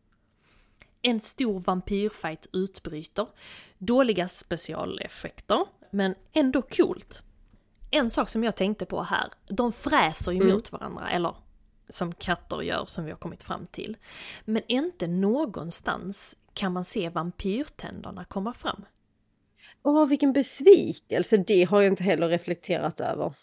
En 1.07 1.21
stor 1.21 1.61
vampyrfight 1.61 2.47
utbryter. 2.53 3.27
Dåliga 3.79 4.29
specialeffekter, 4.29 5.67
men 5.91 6.15
ändå 6.33 6.63
coolt. 6.63 7.23
En 7.91 8.11
sak 8.11 8.29
som 8.29 8.45
jag 8.45 8.57
tänkte 8.57 8.87
på 8.87 9.03
här, 9.03 9.33
de 9.49 9.73
fräser 9.73 10.33
ju 10.33 10.53
mot 10.53 10.73
varandra, 10.73 11.11
eller 11.11 11.37
som 11.89 12.15
katter 12.15 12.63
gör 12.63 12.85
som 12.87 13.05
vi 13.05 13.11
har 13.11 13.19
kommit 13.19 13.43
fram 13.43 13.67
till. 13.67 13.97
Men 14.45 14.63
inte 14.69 15.07
någonstans 15.07 16.37
kan 16.55 16.73
man 16.73 16.85
se 16.85 17.09
vampyrtänderna 17.09 18.25
komma 18.25 18.53
fram. 18.53 18.85
Åh, 19.83 20.07
vilken 20.07 20.33
besvikelse. 20.33 21.37
Det 21.37 21.65
har 21.65 21.81
jag 21.81 21.93
inte 21.93 22.05
heller 22.05 22.29
reflekterat 22.29 23.01
över. 23.01 23.35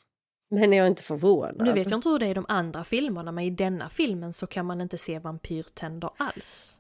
Men 0.50 0.74
jag 0.74 0.84
är 0.84 0.88
inte 0.88 1.04
förvånad. 1.04 1.56
Nu 1.58 1.74
vet 1.74 1.90
jag 1.90 1.98
inte 1.98 2.10
hur 2.10 2.20
det 2.20 2.26
är 2.26 2.32
i 2.32 2.34
de 2.34 2.46
andra 2.48 2.84
filmerna, 2.84 3.32
men 3.32 3.44
i 3.44 3.50
denna 3.50 3.90
filmen 3.90 4.34
så 4.34 4.48
kan 4.48 4.66
man 4.66 4.82
inte 4.82 4.98
se 4.98 5.20
vampyrtänder 5.20 6.10
alls. 6.18 6.78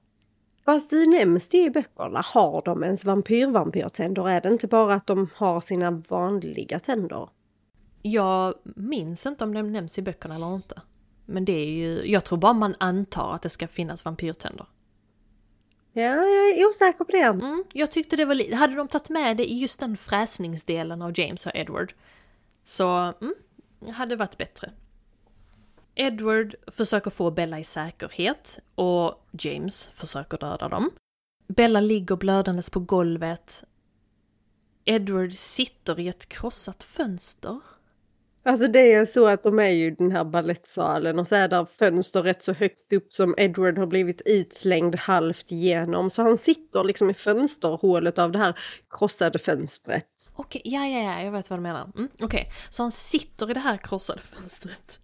Fast 0.65 0.89
det 0.89 1.05
nämns 1.05 1.49
det 1.49 1.57
i 1.57 1.69
böckerna. 1.69 2.21
Har 2.25 2.61
de 2.65 2.83
ens 2.83 3.05
vampyr-vampyrtänder? 3.05 4.29
Är 4.29 4.41
det 4.41 4.49
inte 4.49 4.67
bara 4.67 4.93
att 4.93 5.07
de 5.07 5.29
har 5.35 5.61
sina 5.61 5.91
vanliga 5.91 6.79
tänder? 6.79 7.29
Jag 8.01 8.53
minns 8.63 9.25
inte 9.25 9.43
om 9.43 9.53
det 9.53 9.63
nämns 9.63 9.99
i 9.99 10.01
böckerna 10.01 10.35
eller 10.35 10.55
inte. 10.55 10.81
Men 11.25 11.45
det 11.45 11.53
är 11.53 11.71
ju, 11.71 12.11
jag 12.11 12.25
tror 12.25 12.37
bara 12.37 12.53
man 12.53 12.75
antar 12.79 13.33
att 13.33 13.41
det 13.41 13.49
ska 13.49 13.67
finnas 13.67 14.05
vampyrtänder. 14.05 14.65
Ja, 15.93 16.03
jag 16.03 16.59
är 16.59 16.67
osäker 16.69 17.03
på 17.05 17.11
det. 17.11 17.45
Mm, 17.45 17.63
jag 17.73 17.91
tyckte 17.91 18.15
det 18.15 18.25
var 18.25 18.35
lite, 18.35 18.55
hade 18.55 18.75
de 18.75 18.87
tagit 18.87 19.09
med 19.09 19.37
det 19.37 19.51
i 19.51 19.57
just 19.57 19.79
den 19.79 19.97
fräsningsdelen 19.97 21.01
av 21.01 21.19
James 21.19 21.45
och 21.45 21.55
Edward 21.55 21.93
så, 22.63 23.13
mm, 23.21 23.33
hade 23.93 24.15
varit 24.15 24.37
bättre. 24.37 24.71
Edward 25.95 26.55
försöker 26.67 27.11
få 27.11 27.31
Bella 27.31 27.59
i 27.59 27.63
säkerhet 27.63 28.59
och 28.75 29.27
James 29.31 29.89
försöker 29.93 30.37
döda 30.37 30.69
dem. 30.69 30.91
Bella 31.47 31.79
ligger 31.79 32.15
blödandes 32.15 32.69
på 32.69 32.79
golvet. 32.79 33.63
Edward 34.85 35.33
sitter 35.33 35.99
i 35.99 36.07
ett 36.07 36.29
krossat 36.29 36.83
fönster. 36.83 37.59
Alltså 38.43 38.67
det 38.67 38.93
är 38.93 39.05
så 39.05 39.27
att 39.27 39.43
de 39.43 39.59
är 39.59 39.69
ju 39.69 39.85
i 39.87 39.91
den 39.91 40.11
här 40.11 40.23
ballettsalen 40.23 41.19
och 41.19 41.27
så 41.27 41.35
är 41.35 41.47
där 41.47 41.65
fönster 41.65 42.23
rätt 42.23 42.43
så 42.43 42.53
högt 42.53 42.93
upp 42.93 43.13
som 43.13 43.35
Edward 43.37 43.77
har 43.77 43.85
blivit 43.85 44.21
utslängd 44.25 44.95
halvt 44.95 45.51
igenom. 45.51 46.09
Så 46.09 46.21
han 46.21 46.37
sitter 46.37 46.83
liksom 46.83 47.09
i 47.09 47.13
fönsterhålet 47.13 48.19
av 48.19 48.31
det 48.31 48.39
här 48.39 48.59
krossade 48.89 49.39
fönstret. 49.39 50.31
Okej, 50.35 50.61
ja, 50.65 50.87
ja, 50.87 51.03
ja, 51.03 51.23
jag 51.23 51.31
vet 51.31 51.49
vad 51.49 51.59
du 51.59 51.63
menar. 51.63 51.91
Mm, 51.95 52.09
Okej, 52.21 52.51
så 52.69 52.83
han 52.83 52.91
sitter 52.91 53.51
i 53.51 53.53
det 53.53 53.59
här 53.59 53.77
krossade 53.77 54.21
fönstret. 54.21 54.99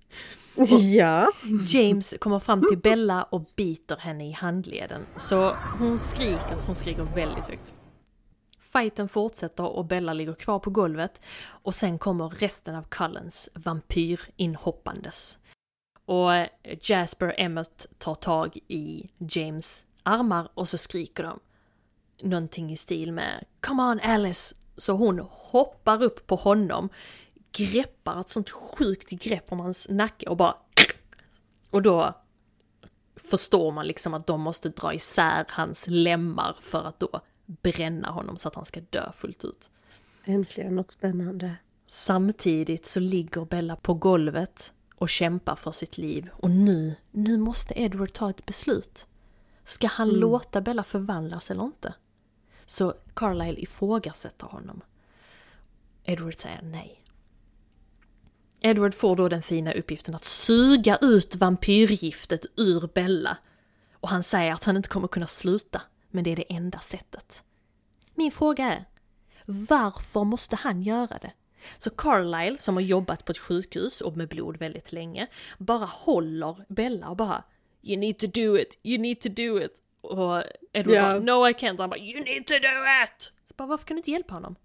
Ja. 0.95 1.31
James 1.67 2.15
kommer 2.19 2.39
fram 2.39 2.63
till 2.69 2.77
Bella 2.77 3.23
och 3.23 3.45
biter 3.55 3.97
henne 3.97 4.27
i 4.27 4.31
handleden. 4.31 5.05
Så 5.15 5.55
hon 5.79 5.99
skriker 5.99 6.57
som 6.57 6.75
skriker 6.75 7.03
väldigt 7.15 7.45
högt. 7.45 7.73
Fighten 8.59 9.09
fortsätter 9.09 9.63
och 9.63 9.85
Bella 9.85 10.13
ligger 10.13 10.33
kvar 10.33 10.59
på 10.59 10.69
golvet 10.69 11.21
och 11.47 11.75
sen 11.75 11.99
kommer 11.99 12.29
resten 12.29 12.75
av 12.75 12.83
Cullens 12.83 13.49
vampyr 13.53 14.19
inhoppandes. 14.35 15.37
Och 16.05 16.29
Jasper 16.81 17.35
Emmett 17.37 17.85
tar 17.97 18.15
tag 18.15 18.57
i 18.67 19.09
James 19.17 19.85
armar 20.03 20.49
och 20.53 20.69
så 20.69 20.77
skriker 20.77 21.23
de 21.23 21.39
någonting 22.21 22.71
i 22.71 22.77
stil 22.77 23.11
med 23.11 23.45
Come 23.59 23.83
on 23.83 23.99
Alice! 23.99 24.55
Så 24.77 24.93
hon 24.93 25.19
hoppar 25.29 26.03
upp 26.03 26.27
på 26.27 26.35
honom, 26.35 26.89
greppar 27.51 28.19
ett 28.19 28.29
sånt 28.29 28.49
sjukt 28.49 29.09
grepp 29.09 29.51
om 29.51 29.59
hans 29.59 29.87
nacke 29.89 30.29
och 30.29 30.37
bara 30.37 30.55
och 31.69 31.81
då 31.81 32.13
förstår 33.15 33.71
man 33.71 33.87
liksom 33.87 34.13
att 34.13 34.27
de 34.27 34.41
måste 34.41 34.69
dra 34.69 34.93
isär 34.93 35.45
hans 35.49 35.87
lemmar 35.87 36.57
för 36.61 36.83
att 36.83 36.99
då 36.99 37.21
bränna 37.45 38.09
honom 38.09 38.37
så 38.37 38.47
att 38.47 38.55
han 38.55 38.65
ska 38.65 38.81
dö 38.89 39.11
fullt 39.13 39.45
ut. 39.45 39.69
Äntligen 40.23 40.75
något 40.75 40.91
spännande. 40.91 41.55
Samtidigt 41.87 42.85
så 42.85 42.99
ligger 42.99 43.45
Bella 43.45 43.75
på 43.75 43.93
golvet 43.93 44.73
och 44.95 45.09
kämpar 45.09 45.55
för 45.55 45.71
sitt 45.71 45.97
liv 45.97 46.29
och 46.33 46.49
nu, 46.49 46.95
nu 47.11 47.37
måste 47.37 47.81
Edward 47.81 48.13
ta 48.13 48.29
ett 48.29 48.45
beslut. 48.45 49.07
Ska 49.65 49.87
han 49.87 50.09
låta 50.09 50.61
Bella 50.61 50.83
förvandlas 50.83 51.51
eller 51.51 51.63
inte? 51.63 51.93
Så 52.65 52.93
Carlisle 53.13 53.59
ifrågasätter 53.61 54.47
honom. 54.47 54.81
Edward 56.03 56.35
säger 56.35 56.61
nej. 56.61 57.03
Edward 58.61 58.93
får 58.93 59.15
då 59.15 59.29
den 59.29 59.41
fina 59.41 59.73
uppgiften 59.73 60.15
att 60.15 60.25
suga 60.25 60.97
ut 61.01 61.35
vampyrgiftet 61.35 62.45
ur 62.57 62.89
Bella. 62.93 63.37
Och 63.93 64.09
han 64.09 64.23
säger 64.23 64.53
att 64.53 64.63
han 64.63 64.77
inte 64.77 64.89
kommer 64.89 65.07
kunna 65.07 65.27
sluta, 65.27 65.81
men 66.09 66.23
det 66.23 66.31
är 66.31 66.35
det 66.35 66.53
enda 66.53 66.79
sättet. 66.79 67.43
Min 68.15 68.31
fråga 68.31 68.65
är, 68.73 68.85
varför 69.69 70.23
måste 70.23 70.55
han 70.55 70.81
göra 70.81 71.17
det? 71.21 71.31
Så 71.77 71.89
Carlisle, 71.89 72.57
som 72.57 72.75
har 72.75 72.81
jobbat 72.81 73.25
på 73.25 73.31
ett 73.31 73.37
sjukhus 73.37 74.01
och 74.01 74.17
med 74.17 74.27
blod 74.27 74.57
väldigt 74.57 74.91
länge, 74.91 75.27
bara 75.57 75.85
håller 75.85 76.65
Bella 76.69 77.09
och 77.09 77.17
bara 77.17 77.43
You 77.83 77.99
need 77.99 78.17
to 78.19 78.27
do 78.27 78.57
it, 78.57 78.79
you 78.83 78.97
need 79.01 79.21
to 79.21 79.29
do 79.29 79.61
it. 79.61 79.71
Och 80.01 80.43
Edward 80.73 80.95
Ja. 80.95 81.01
bara 81.03 81.19
No 81.19 81.49
I 81.49 81.53
can't. 81.53 81.73
Och 81.73 81.79
han 81.79 81.89
bara 81.89 81.99
You 81.99 82.23
need 82.23 82.47
to 82.47 82.53
do 82.53 83.03
it! 83.05 83.31
Så 83.45 83.53
bara 83.57 83.67
varför 83.67 83.85
kan 83.85 83.95
du 83.95 83.99
inte 83.99 84.11
hjälpa 84.11 84.33
honom? 84.33 84.55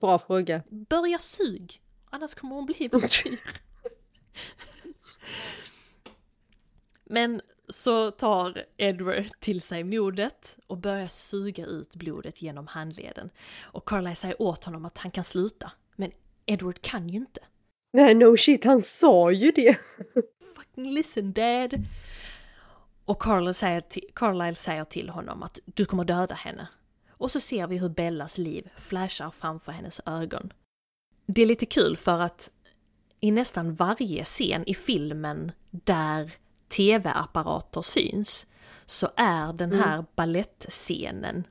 Bra 0.00 0.18
fråga. 0.18 0.62
Börja 0.70 1.18
sug, 1.18 1.80
annars 2.10 2.34
kommer 2.34 2.54
hon 2.54 2.66
bli 2.66 2.88
vampyr. 2.92 3.40
Men 7.04 7.40
så 7.68 8.10
tar 8.10 8.64
Edward 8.76 9.24
till 9.40 9.60
sig 9.60 9.84
modet 9.84 10.58
och 10.66 10.78
börjar 10.78 11.06
suga 11.06 11.66
ut 11.66 11.94
blodet 11.94 12.42
genom 12.42 12.66
handleden. 12.66 13.30
Och 13.60 13.88
Carlisle 13.88 14.14
säger 14.14 14.42
åt 14.42 14.64
honom 14.64 14.84
att 14.84 14.98
han 14.98 15.10
kan 15.10 15.24
sluta. 15.24 15.72
Men 15.96 16.12
Edward 16.46 16.82
kan 16.82 17.08
ju 17.08 17.18
inte. 17.18 17.40
Nej, 17.92 18.14
no 18.14 18.36
shit, 18.36 18.64
han 18.64 18.80
sa 18.80 19.30
ju 19.30 19.50
det. 19.50 19.78
Fucking 20.56 20.90
listen 20.92 21.32
dad. 21.32 21.74
Och 23.04 23.22
Carlisle 23.22 23.54
säger, 23.54 23.80
till, 23.80 24.04
Carlisle 24.14 24.54
säger 24.54 24.84
till 24.84 25.08
honom 25.08 25.42
att 25.42 25.58
du 25.64 25.84
kommer 25.84 26.04
döda 26.04 26.34
henne. 26.34 26.68
Och 27.10 27.30
så 27.30 27.40
ser 27.40 27.66
vi 27.66 27.78
hur 27.78 27.88
Bellas 27.88 28.38
liv 28.38 28.70
flashar 28.76 29.30
framför 29.30 29.72
hennes 29.72 30.00
ögon. 30.06 30.52
Det 31.30 31.42
är 31.42 31.46
lite 31.46 31.66
kul 31.66 31.96
för 31.96 32.20
att 32.20 32.52
i 33.20 33.30
nästan 33.30 33.74
varje 33.74 34.24
scen 34.24 34.64
i 34.66 34.74
filmen 34.74 35.52
där 35.70 36.32
tv-apparater 36.68 37.82
syns 37.82 38.46
så 38.86 39.08
är 39.16 39.52
den 39.52 39.72
här 39.72 39.94
mm. 39.94 40.06
ballettscenen 40.14 41.46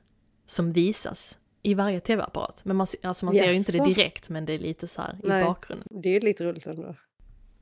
som 0.46 0.70
visas 0.70 1.38
i 1.62 1.74
varje 1.74 2.00
tv-apparat. 2.00 2.64
Men 2.64 2.76
man, 2.76 2.86
alltså 3.02 3.24
man 3.24 3.34
ser 3.34 3.46
ju 3.46 3.54
inte 3.54 3.72
det 3.72 3.84
direkt 3.84 4.28
men 4.28 4.44
det 4.44 4.52
är 4.52 4.58
lite 4.58 4.86
så 4.86 5.02
här 5.02 5.18
i 5.22 5.28
Nej, 5.28 5.44
bakgrunden. 5.44 5.88
Det 6.02 6.16
är 6.16 6.20
lite 6.20 6.44
roligt 6.44 6.66
ändå. 6.66 6.94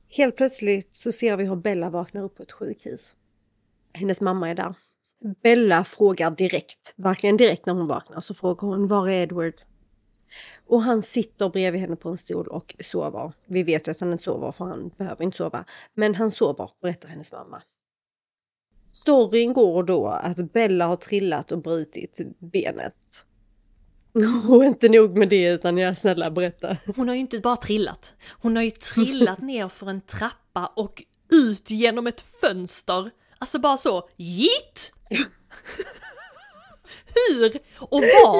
Helt 0.09 0.35
plötsligt 0.35 0.93
så 0.93 1.11
ser 1.11 1.37
vi 1.37 1.45
hur 1.45 1.55
Bella 1.55 1.89
vaknar 1.89 2.23
upp 2.23 2.35
på 2.35 2.43
ett 2.43 2.51
sjukhus. 2.51 3.15
Hennes 3.93 4.21
mamma 4.21 4.49
är 4.49 4.55
där. 4.55 4.75
Bella 5.43 5.83
frågar 5.83 6.31
direkt, 6.31 6.93
verkligen 6.95 7.37
direkt 7.37 7.65
när 7.65 7.73
hon 7.73 7.87
vaknar, 7.87 8.21
så 8.21 8.33
frågar 8.33 8.67
hon 8.67 8.87
var 8.87 9.09
är 9.09 9.23
Edward? 9.23 9.53
Och 10.67 10.83
han 10.83 11.01
sitter 11.01 11.49
bredvid 11.49 11.81
henne 11.81 11.95
på 11.95 12.09
en 12.09 12.17
stol 12.17 12.47
och 12.47 12.75
sover. 12.79 13.31
Vi 13.45 13.63
vet 13.63 13.87
ju 13.87 13.91
att 13.91 13.99
han 13.99 14.11
inte 14.11 14.23
sover 14.23 14.51
för 14.51 14.65
han 14.65 14.91
behöver 14.97 15.23
inte 15.23 15.37
sova. 15.37 15.65
Men 15.93 16.15
han 16.15 16.31
sover, 16.31 16.69
berättar 16.81 17.09
hennes 17.09 17.31
mamma. 17.31 17.61
Storyn 18.91 19.53
går 19.53 19.83
då 19.83 20.07
att 20.07 20.53
Bella 20.53 20.85
har 20.85 20.95
trillat 20.95 21.51
och 21.51 21.61
brutit 21.61 22.19
benet. 22.39 23.25
Och 24.49 24.63
inte 24.63 24.89
nog 24.89 25.17
med 25.17 25.29
det 25.29 25.47
utan 25.47 25.77
jag 25.77 25.97
snälla 25.97 26.31
berätta. 26.31 26.77
Hon 26.95 27.07
har 27.07 27.15
ju 27.15 27.21
inte 27.21 27.39
bara 27.39 27.55
trillat. 27.55 28.15
Hon 28.29 28.55
har 28.55 28.63
ju 28.63 28.71
trillat 28.71 29.41
ner 29.41 29.69
för 29.69 29.89
en 29.89 30.01
trappa 30.01 30.71
och 30.75 31.03
ut 31.33 31.69
genom 31.69 32.07
ett 32.07 32.21
fönster. 32.21 33.11
Alltså 33.37 33.59
bara 33.59 33.77
så, 33.77 34.09
JIT! 34.15 34.93
Hur 37.05 37.59
och 37.79 38.01
var? 38.01 38.37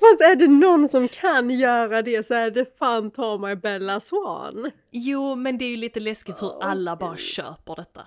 Fast 0.00 0.20
är 0.20 0.36
det 0.36 0.48
någon 0.48 0.88
som 0.88 1.08
kan 1.08 1.50
göra 1.50 2.02
det 2.02 2.26
så 2.26 2.34
är 2.34 2.50
det 2.50 2.78
fan 2.78 3.10
ta 3.10 3.38
mig 3.38 3.56
Bella 3.56 4.00
Swan. 4.00 4.70
Jo, 4.90 5.34
men 5.34 5.58
det 5.58 5.64
är 5.64 5.70
ju 5.70 5.76
lite 5.76 6.00
läskigt 6.00 6.42
hur 6.42 6.62
alla 6.62 6.96
bara 6.96 7.16
köper 7.16 7.76
detta. 7.76 8.06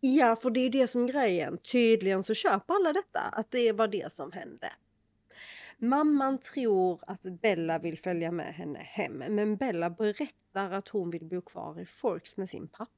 Ja, 0.00 0.36
för 0.36 0.50
det 0.50 0.60
är 0.60 0.64
ju 0.64 0.70
det 0.70 0.86
som 0.86 1.04
är 1.04 1.08
grejen. 1.08 1.58
Tydligen 1.58 2.24
så 2.24 2.34
köper 2.34 2.74
alla 2.74 2.92
detta, 2.92 3.20
att 3.20 3.50
det 3.50 3.72
var 3.72 3.88
det 3.88 4.12
som 4.12 4.32
hände. 4.32 4.72
Mamman 5.78 6.38
tror 6.38 7.00
att 7.06 7.22
Bella 7.22 7.78
vill 7.78 7.98
följa 7.98 8.30
med 8.30 8.54
henne 8.54 8.78
hem, 8.78 9.12
men 9.12 9.56
Bella 9.56 9.90
berättar 9.90 10.70
att 10.70 10.88
hon 10.88 11.10
vill 11.10 11.24
bo 11.24 11.40
kvar 11.40 11.80
i 11.80 11.86
Forks 11.86 12.36
med 12.36 12.48
sin 12.50 12.68
pappa. 12.68 12.90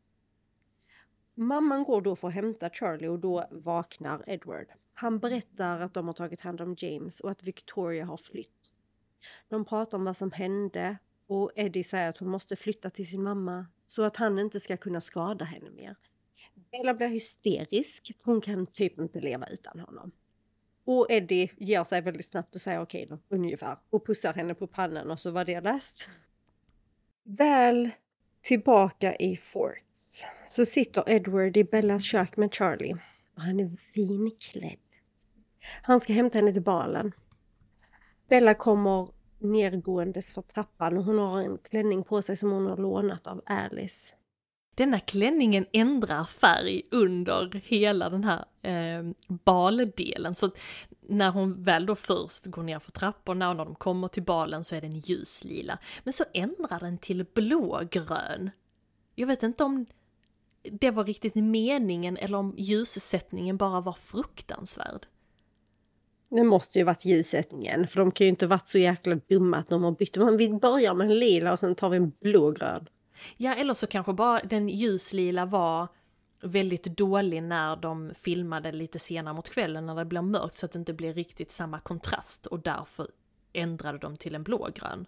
Mamman 1.34 1.84
går 1.84 2.00
då 2.00 2.16
för 2.16 2.28
att 2.28 2.34
hämta 2.34 2.70
Charlie 2.70 3.08
och 3.08 3.18
då 3.18 3.48
vaknar 3.50 4.22
Edward. 4.26 4.66
Han 5.00 5.18
berättar 5.18 5.80
att 5.80 5.94
de 5.94 6.06
har 6.06 6.14
tagit 6.14 6.40
hand 6.40 6.60
om 6.60 6.74
James 6.78 7.20
och 7.20 7.30
att 7.30 7.42
Victoria 7.42 8.04
har 8.04 8.16
flytt. 8.16 8.72
De 9.48 9.64
pratar 9.64 9.98
om 9.98 10.04
vad 10.04 10.16
som 10.16 10.32
hände 10.32 10.96
och 11.26 11.52
Eddie 11.56 11.84
säger 11.84 12.08
att 12.08 12.18
hon 12.18 12.28
måste 12.28 12.56
flytta 12.56 12.90
till 12.90 13.08
sin 13.08 13.22
mamma 13.22 13.66
så 13.86 14.02
att 14.02 14.16
han 14.16 14.38
inte 14.38 14.60
ska 14.60 14.76
kunna 14.76 15.00
skada 15.00 15.44
henne 15.44 15.70
mer. 15.70 15.96
Bella 16.70 16.94
blir 16.94 17.08
hysterisk 17.08 18.12
för 18.18 18.32
hon 18.32 18.40
kan 18.40 18.66
typ 18.66 18.98
inte 18.98 19.20
leva 19.20 19.46
utan 19.46 19.80
honom. 19.80 20.10
Och 20.84 21.06
Eddie 21.10 21.50
ger 21.56 21.84
sig 21.84 22.00
väldigt 22.00 22.26
snabbt 22.26 22.54
och 22.54 22.60
säger 22.60 22.80
okej 22.80 23.04
okay 23.04 23.16
då, 23.16 23.36
ungefär. 23.36 23.76
Och 23.90 24.06
pussar 24.06 24.34
henne 24.34 24.54
på 24.54 24.66
pannan 24.66 25.10
och 25.10 25.20
så 25.20 25.30
var 25.30 25.44
det 25.44 25.60
löst. 25.60 26.08
Väl 27.22 27.90
tillbaka 28.40 29.16
i 29.16 29.36
Forts 29.36 30.24
så 30.48 30.64
sitter 30.64 31.10
Edward 31.10 31.56
i 31.56 31.64
Bellas 31.64 32.04
kök 32.04 32.36
med 32.36 32.54
Charlie 32.54 32.96
och 33.34 33.42
han 33.42 33.60
är 33.60 33.76
vinklädd. 33.94 34.87
Han 35.82 36.00
ska 36.00 36.12
hämta 36.12 36.38
henne 36.38 36.52
till 36.52 36.62
balen. 36.62 37.12
Bella 38.28 38.54
kommer 38.54 39.08
nergåendes 39.38 40.34
för 40.34 40.42
trappan 40.42 40.98
och 40.98 41.04
hon 41.04 41.18
har 41.18 41.40
en 41.40 41.58
klänning 41.58 42.04
på 42.04 42.22
sig 42.22 42.36
som 42.36 42.50
hon 42.50 42.66
har 42.66 42.76
lånat 42.76 43.26
av 43.26 43.42
Alice. 43.46 44.16
Denna 44.74 45.00
klänningen 45.00 45.66
ändrar 45.72 46.24
färg 46.24 46.82
under 46.90 47.60
hela 47.64 48.10
den 48.10 48.24
här 48.24 48.44
eh, 48.62 49.12
baldelen. 49.28 50.34
Så 50.34 50.50
när 51.00 51.30
hon 51.30 51.62
väl 51.62 51.86
då 51.86 51.94
först 51.94 52.46
går 52.46 52.62
ner 52.62 52.78
för 52.78 52.92
trapporna 52.92 53.50
och 53.50 53.56
när 53.56 53.64
de 53.64 53.74
kommer 53.74 54.08
till 54.08 54.22
balen 54.22 54.64
så 54.64 54.74
är 54.74 54.80
den 54.80 54.98
ljuslila. 54.98 55.78
Men 56.04 56.12
så 56.12 56.24
ändrar 56.34 56.80
den 56.80 56.98
till 56.98 57.26
blågrön. 57.34 58.50
Jag 59.14 59.26
vet 59.26 59.42
inte 59.42 59.64
om 59.64 59.86
det 60.62 60.90
var 60.90 61.04
riktigt 61.04 61.34
meningen 61.34 62.16
eller 62.16 62.38
om 62.38 62.54
ljussättningen 62.58 63.56
bara 63.56 63.80
var 63.80 63.92
fruktansvärd. 63.92 65.06
Det 66.30 66.44
måste 66.44 66.78
ju 66.78 66.84
varit 66.84 67.04
ljussättningen, 67.04 67.86
för 67.86 68.00
de 68.00 68.10
kan 68.10 68.24
ju 68.24 68.28
inte 68.28 68.46
varit 68.46 68.68
så 68.68 68.78
jäkla 68.78 69.14
dumma 69.14 69.56
att 69.56 69.68
de 69.68 69.82
har 69.82 69.92
bytt. 69.92 70.16
Men 70.16 70.36
vi 70.36 70.48
börjar 70.48 70.94
med 70.94 71.06
en 71.06 71.18
lila 71.18 71.52
och 71.52 71.58
sen 71.58 71.74
tar 71.74 71.90
vi 71.90 71.96
en 71.96 72.12
blågrön. 72.20 72.88
Ja, 73.36 73.54
eller 73.54 73.74
så 73.74 73.86
kanske 73.86 74.12
bara 74.12 74.40
den 74.40 74.68
ljuslila 74.68 75.46
var 75.46 75.88
väldigt 76.42 76.84
dålig 76.84 77.42
när 77.42 77.76
de 77.76 78.12
filmade 78.20 78.72
lite 78.72 78.98
senare 78.98 79.34
mot 79.34 79.48
kvällen 79.48 79.86
när 79.86 79.94
det 79.94 80.04
blir 80.04 80.22
mörkt 80.22 80.56
så 80.56 80.66
att 80.66 80.72
det 80.72 80.78
inte 80.78 80.92
blir 80.92 81.14
riktigt 81.14 81.52
samma 81.52 81.80
kontrast 81.80 82.46
och 82.46 82.60
därför 82.60 83.06
ändrade 83.52 83.98
de 83.98 84.16
till 84.16 84.34
en 84.34 84.42
blågrön. 84.42 85.06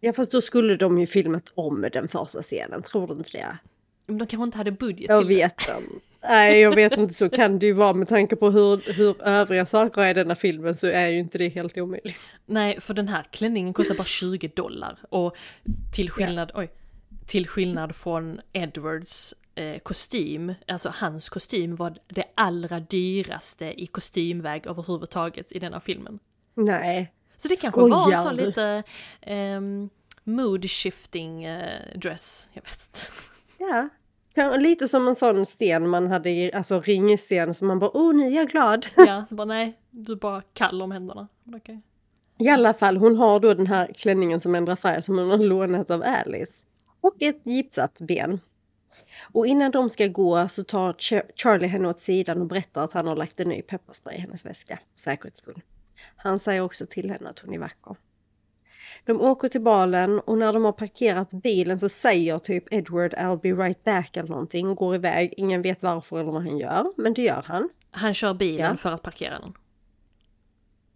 Ja 0.00 0.12
fast 0.12 0.32
då 0.32 0.40
skulle 0.40 0.76
de 0.76 0.98
ju 0.98 1.06
filmat 1.06 1.52
om 1.54 1.86
den 1.92 2.08
första 2.08 2.42
scenen, 2.42 2.82
tror 2.82 3.06
du 3.06 3.14
inte 3.14 3.30
det? 3.32 3.58
Men 4.06 4.18
de 4.18 4.26
kanske 4.26 4.44
inte 4.44 4.58
hade 4.58 4.72
budget 4.72 5.08
jag 5.08 5.20
till 5.20 5.36
vet 5.36 5.56
det. 5.56 5.76
Nej, 6.28 6.60
jag 6.60 6.74
vet 6.74 6.92
inte, 6.92 7.14
så 7.14 7.28
kan 7.30 7.58
det 7.58 7.66
ju 7.66 7.72
vara 7.72 7.92
med 7.92 8.08
tanke 8.08 8.36
på 8.36 8.50
hur, 8.50 8.92
hur 8.92 9.22
övriga 9.22 9.66
saker 9.66 10.02
är 10.02 10.10
i 10.10 10.14
denna 10.14 10.34
filmen 10.34 10.74
så 10.74 10.86
är 10.86 11.08
ju 11.08 11.18
inte 11.18 11.38
det 11.38 11.48
helt 11.48 11.78
omöjligt. 11.78 12.20
Nej, 12.46 12.80
för 12.80 12.94
den 12.94 13.08
här 13.08 13.26
klänningen 13.30 13.72
kostar 13.72 13.94
bara 13.94 14.04
20 14.04 14.48
dollar 14.48 14.98
och 15.08 15.36
till 15.94 16.10
skillnad, 16.10 16.50
ja. 16.54 16.60
oj, 16.60 16.70
till 17.26 17.48
skillnad 17.48 17.96
från 17.96 18.40
Edwards 18.52 19.34
eh, 19.54 19.78
kostym, 19.78 20.54
alltså 20.68 20.92
hans 20.94 21.28
kostym 21.28 21.76
var 21.76 21.94
det 22.06 22.24
allra 22.34 22.80
dyraste 22.80 23.82
i 23.82 23.86
kostymväg 23.86 24.66
överhuvudtaget 24.66 25.52
i 25.52 25.58
denna 25.58 25.80
filmen. 25.80 26.18
Nej. 26.54 27.12
Så 27.36 27.48
det 27.48 27.56
kanske 27.56 27.80
Skojar 27.80 27.96
var 27.96 28.12
en 28.12 28.22
sån 28.22 28.36
lite 28.36 28.82
eh, 29.20 29.60
mood 30.24 30.70
shifting 30.70 31.44
eh, 31.44 31.80
dress, 31.94 32.48
jag 32.52 32.62
vet 32.62 32.88
inte. 32.88 33.12
Ja, 33.58 33.88
lite 34.58 34.88
som 34.88 35.08
en 35.08 35.14
sån 35.14 35.46
sten 35.46 35.88
man 35.88 36.06
hade 36.06 36.30
i, 36.30 36.52
alltså 36.52 36.80
ringsten 36.80 37.54
som 37.54 37.68
man 37.68 37.78
bara 37.78 37.90
åh 37.96 38.14
nu 38.14 38.26
är 38.26 38.30
jag 38.30 38.48
glad. 38.48 38.86
Ja, 38.96 39.24
så 39.28 39.34
bara 39.34 39.44
nej, 39.44 39.78
du 39.90 40.12
är 40.12 40.16
bara 40.16 40.42
kall 40.52 40.82
om 40.82 40.90
händerna. 40.90 41.28
Okay. 41.56 41.78
I 42.38 42.48
alla 42.48 42.74
fall, 42.74 42.96
hon 42.96 43.16
har 43.16 43.40
då 43.40 43.54
den 43.54 43.66
här 43.66 43.90
klänningen 43.94 44.40
som 44.40 44.54
ändrar 44.54 44.76
färg 44.76 45.02
som 45.02 45.18
hon 45.18 45.30
har 45.30 45.38
lånat 45.38 45.90
av 45.90 46.02
Alice. 46.02 46.66
Och 47.00 47.22
ett 47.22 47.40
gipsat 47.44 48.00
ben. 48.00 48.40
Och 49.32 49.46
innan 49.46 49.70
de 49.70 49.88
ska 49.88 50.06
gå 50.06 50.48
så 50.48 50.64
tar 50.64 50.96
Charlie 51.36 51.66
henne 51.66 51.88
åt 51.88 52.00
sidan 52.00 52.40
och 52.40 52.46
berättar 52.46 52.84
att 52.84 52.92
han 52.92 53.06
har 53.06 53.16
lagt 53.16 53.40
en 53.40 53.48
ny 53.48 53.62
pepparspray 53.62 54.16
i 54.16 54.20
hennes 54.20 54.46
väska, 54.46 54.78
för 54.94 55.00
säkerhets 55.00 55.38
skull. 55.38 55.62
Han 56.16 56.38
säger 56.38 56.60
också 56.60 56.86
till 56.86 57.10
henne 57.10 57.30
att 57.30 57.38
hon 57.38 57.54
är 57.54 57.58
vacker. 57.58 57.96
De 59.04 59.20
åker 59.20 59.48
till 59.48 59.60
balen 59.60 60.20
och 60.20 60.38
när 60.38 60.52
de 60.52 60.64
har 60.64 60.72
parkerat 60.72 61.32
bilen 61.32 61.78
så 61.78 61.88
säger 61.88 62.38
typ 62.38 62.72
Edward 62.72 63.14
I'll 63.14 63.40
be 63.40 63.48
right 63.64 63.84
back 63.84 64.16
eller 64.16 64.28
någonting 64.28 64.68
och 64.68 64.76
går 64.76 64.94
iväg. 64.94 65.34
Ingen 65.36 65.62
vet 65.62 65.82
varför 65.82 66.20
eller 66.20 66.32
vad 66.32 66.42
han 66.42 66.58
gör, 66.58 66.92
men 66.96 67.14
det 67.14 67.22
gör 67.22 67.44
han. 67.46 67.68
Han 67.90 68.14
kör 68.14 68.34
bilen 68.34 68.70
ja. 68.70 68.76
för 68.76 68.92
att 68.92 69.02
parkera 69.02 69.38
den. 69.38 69.52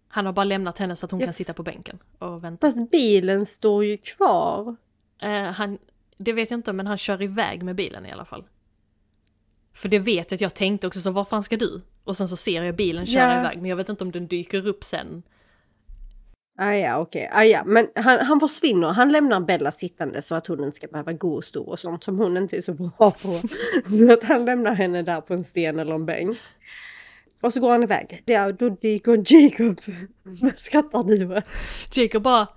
Han 0.07 0.25
har 0.25 0.33
bara 0.33 0.43
lämnat 0.43 0.77
henne 0.77 0.95
så 0.95 1.05
att 1.05 1.11
hon 1.11 1.19
ja. 1.19 1.25
kan 1.27 1.33
sitta 1.33 1.53
på 1.53 1.63
bänken 1.63 1.99
och 2.19 2.43
vänta. 2.43 2.67
Fast 2.67 2.91
bilen 2.91 3.45
står 3.45 3.85
ju 3.85 3.97
kvar. 3.97 4.75
Uh, 5.23 5.29
han, 5.29 5.77
det 6.17 6.33
vet 6.33 6.51
jag 6.51 6.57
inte, 6.57 6.73
men 6.73 6.87
han 6.87 6.97
kör 6.97 7.21
iväg 7.21 7.63
med 7.63 7.75
bilen 7.75 8.05
i 8.05 8.11
alla 8.11 8.25
fall. 8.25 8.43
För 9.73 9.89
det 9.89 9.99
vet 9.99 10.31
jag 10.31 10.37
att 10.37 10.41
jag 10.41 10.53
tänkte 10.53 10.87
också 10.87 11.01
så, 11.01 11.11
var 11.11 11.25
fan 11.25 11.43
ska 11.43 11.57
du? 11.57 11.81
Och 12.03 12.17
sen 12.17 12.27
så 12.27 12.35
ser 12.35 12.63
jag 12.63 12.75
bilen 12.75 13.05
köra 13.05 13.33
ja. 13.33 13.39
iväg, 13.39 13.57
men 13.57 13.69
jag 13.69 13.75
vet 13.75 13.89
inte 13.89 14.03
om 14.03 14.11
den 14.11 14.27
dyker 14.27 14.67
upp 14.67 14.83
sen. 14.83 15.23
Ah, 16.57 16.73
ja, 16.73 16.99
okej. 16.99 17.27
Okay. 17.27 17.41
Ah, 17.41 17.43
ja. 17.43 17.63
Men 17.65 17.87
han, 17.95 18.19
han 18.19 18.39
försvinner. 18.39 18.87
Han 18.87 19.11
lämnar 19.11 19.39
Bella 19.39 19.71
sittande 19.71 20.21
så 20.21 20.35
att 20.35 20.47
hon 20.47 20.63
inte 20.63 20.75
ska 20.77 20.87
behöva 20.87 21.13
gå 21.13 21.33
och 21.35 21.45
stå 21.45 21.63
och 21.63 21.79
sånt 21.79 22.03
som 22.03 22.17
hon 22.17 22.37
inte 22.37 22.57
är 22.57 22.61
så 22.61 22.73
bra 22.73 23.11
på. 23.11 23.41
så 23.89 24.13
att 24.13 24.23
han 24.23 24.45
lämnar 24.45 24.73
henne 24.73 25.01
där 25.01 25.21
på 25.21 25.33
en 25.33 25.43
sten 25.43 25.79
eller 25.79 25.95
en 25.95 26.05
bänk. 26.05 26.37
Och 27.41 27.53
så 27.53 27.59
går 27.59 27.69
han 27.69 27.83
iväg. 27.83 28.23
Det 28.25 28.33
är, 28.33 28.51
då 28.51 28.69
dyker 28.69 29.23
Jacob. 29.33 29.81
Vad 30.23 30.59
skrattar 30.59 31.03
du 31.03 31.37
åt? 31.37 31.43
Jacob 31.93 32.23
bara 32.23 32.47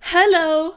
Hello! 0.00 0.74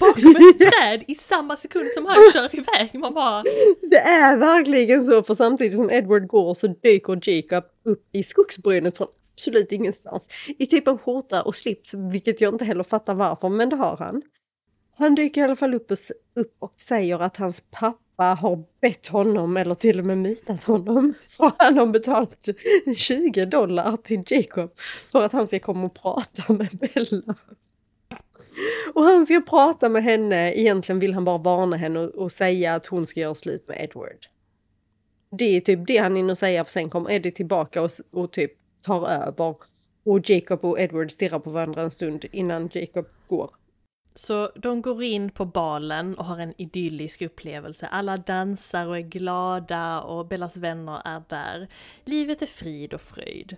Bakom 0.00 0.36
ett 0.36 0.58
träd 0.72 1.04
i 1.08 1.14
samma 1.14 1.56
sekund 1.56 1.90
som 1.90 2.06
han 2.06 2.16
kör 2.32 2.56
iväg. 2.56 2.90
Man 2.94 3.14
bara 3.14 3.42
Det 3.90 3.98
är 3.98 4.36
verkligen 4.36 5.04
så 5.04 5.22
för 5.22 5.34
samtidigt 5.34 5.78
som 5.78 5.90
Edward 5.90 6.26
går 6.26 6.54
så 6.54 6.66
dyker 6.66 7.30
Jacob 7.30 7.64
upp 7.84 8.08
i 8.12 8.22
skogsbrynet 8.22 8.96
från 8.96 9.08
absolut 9.34 9.72
ingenstans. 9.72 10.28
I 10.58 10.66
typ 10.66 10.88
en 10.88 10.98
skjorta 10.98 11.42
och 11.42 11.56
slips, 11.56 11.94
vilket 11.94 12.40
jag 12.40 12.54
inte 12.54 12.64
heller 12.64 12.84
fattar 12.84 13.14
varför, 13.14 13.48
men 13.48 13.68
det 13.68 13.76
har 13.76 13.96
han. 13.96 14.22
Han 14.96 15.14
dyker 15.14 15.40
i 15.40 15.44
alla 15.44 15.56
fall 15.56 15.74
upp 15.74 15.90
och, 15.90 15.96
upp 16.34 16.56
och 16.58 16.74
säger 16.76 17.18
att 17.18 17.36
hans 17.36 17.62
pappa 17.70 18.24
har 18.24 18.64
bett 18.80 19.06
honom, 19.06 19.56
eller 19.56 19.74
till 19.74 19.98
och 19.98 20.06
med 20.06 20.18
mutat 20.18 20.64
honom, 20.64 21.14
för 21.26 21.52
han 21.58 21.78
har 21.78 21.86
betalat 21.86 22.48
20 22.96 23.44
dollar 23.44 23.96
till 23.96 24.22
Jacob 24.26 24.70
för 25.12 25.22
att 25.22 25.32
han 25.32 25.46
ska 25.46 25.58
komma 25.58 25.86
och 25.86 25.94
prata 25.94 26.52
med 26.52 26.68
Bella. 26.70 27.34
Och 28.94 29.02
han 29.02 29.26
ska 29.26 29.40
prata 29.40 29.88
med 29.88 30.04
henne, 30.04 30.54
egentligen 30.54 30.98
vill 30.98 31.14
han 31.14 31.24
bara 31.24 31.38
varna 31.38 31.76
henne 31.76 31.98
och, 31.98 32.14
och 32.14 32.32
säga 32.32 32.74
att 32.74 32.86
hon 32.86 33.06
ska 33.06 33.20
göra 33.20 33.34
slut 33.34 33.68
med 33.68 33.80
Edward. 33.80 34.26
Det 35.38 35.56
är 35.56 35.60
typ 35.60 35.86
det 35.86 35.96
han 35.96 36.16
hinner 36.16 36.34
säga, 36.34 36.64
för 36.64 36.70
sen 36.70 36.90
kommer 36.90 37.10
Eddie 37.10 37.30
tillbaka 37.30 37.82
och, 37.82 37.90
och 38.12 38.32
typ 38.32 38.52
tar 38.84 39.08
över. 39.08 39.56
Och 40.04 40.30
Jacob 40.30 40.64
och 40.64 40.80
Edward 40.80 41.10
stirrar 41.10 41.38
på 41.38 41.50
varandra 41.50 41.82
en 41.82 41.90
stund 41.90 42.24
innan 42.32 42.70
Jacob 42.72 43.06
går. 43.28 43.50
Så 44.14 44.50
de 44.56 44.82
går 44.82 45.02
in 45.02 45.30
på 45.30 45.44
balen 45.44 46.18
och 46.18 46.24
har 46.24 46.38
en 46.38 46.60
idyllisk 46.60 47.22
upplevelse. 47.22 47.86
Alla 47.86 48.16
dansar 48.16 48.86
och 48.86 48.96
är 48.96 49.00
glada 49.00 50.00
och 50.00 50.26
Bellas 50.26 50.56
vänner 50.56 51.02
är 51.04 51.22
där. 51.28 51.68
Livet 52.04 52.42
är 52.42 52.46
frid 52.46 52.94
och 52.94 53.00
fröjd. 53.00 53.56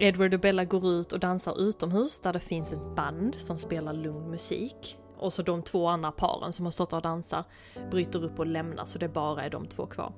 Edward 0.00 0.34
och 0.34 0.40
Bella 0.40 0.64
går 0.64 0.86
ut 0.86 1.12
och 1.12 1.20
dansar 1.20 1.60
utomhus 1.60 2.20
där 2.20 2.32
det 2.32 2.40
finns 2.40 2.72
ett 2.72 2.96
band 2.96 3.34
som 3.34 3.58
spelar 3.58 3.92
lugn 3.92 4.30
musik. 4.30 4.98
Och 5.18 5.32
så 5.32 5.42
de 5.42 5.62
två 5.62 5.86
andra 5.86 6.12
paren 6.12 6.52
som 6.52 6.64
har 6.64 6.72
stått 6.72 6.92
och 6.92 7.02
dansar 7.02 7.44
bryter 7.90 8.24
upp 8.24 8.38
och 8.38 8.46
lämnar 8.46 8.84
så 8.84 8.98
det 8.98 9.08
bara 9.08 9.42
är 9.42 9.50
de 9.50 9.66
två 9.66 9.86
kvar. 9.86 10.12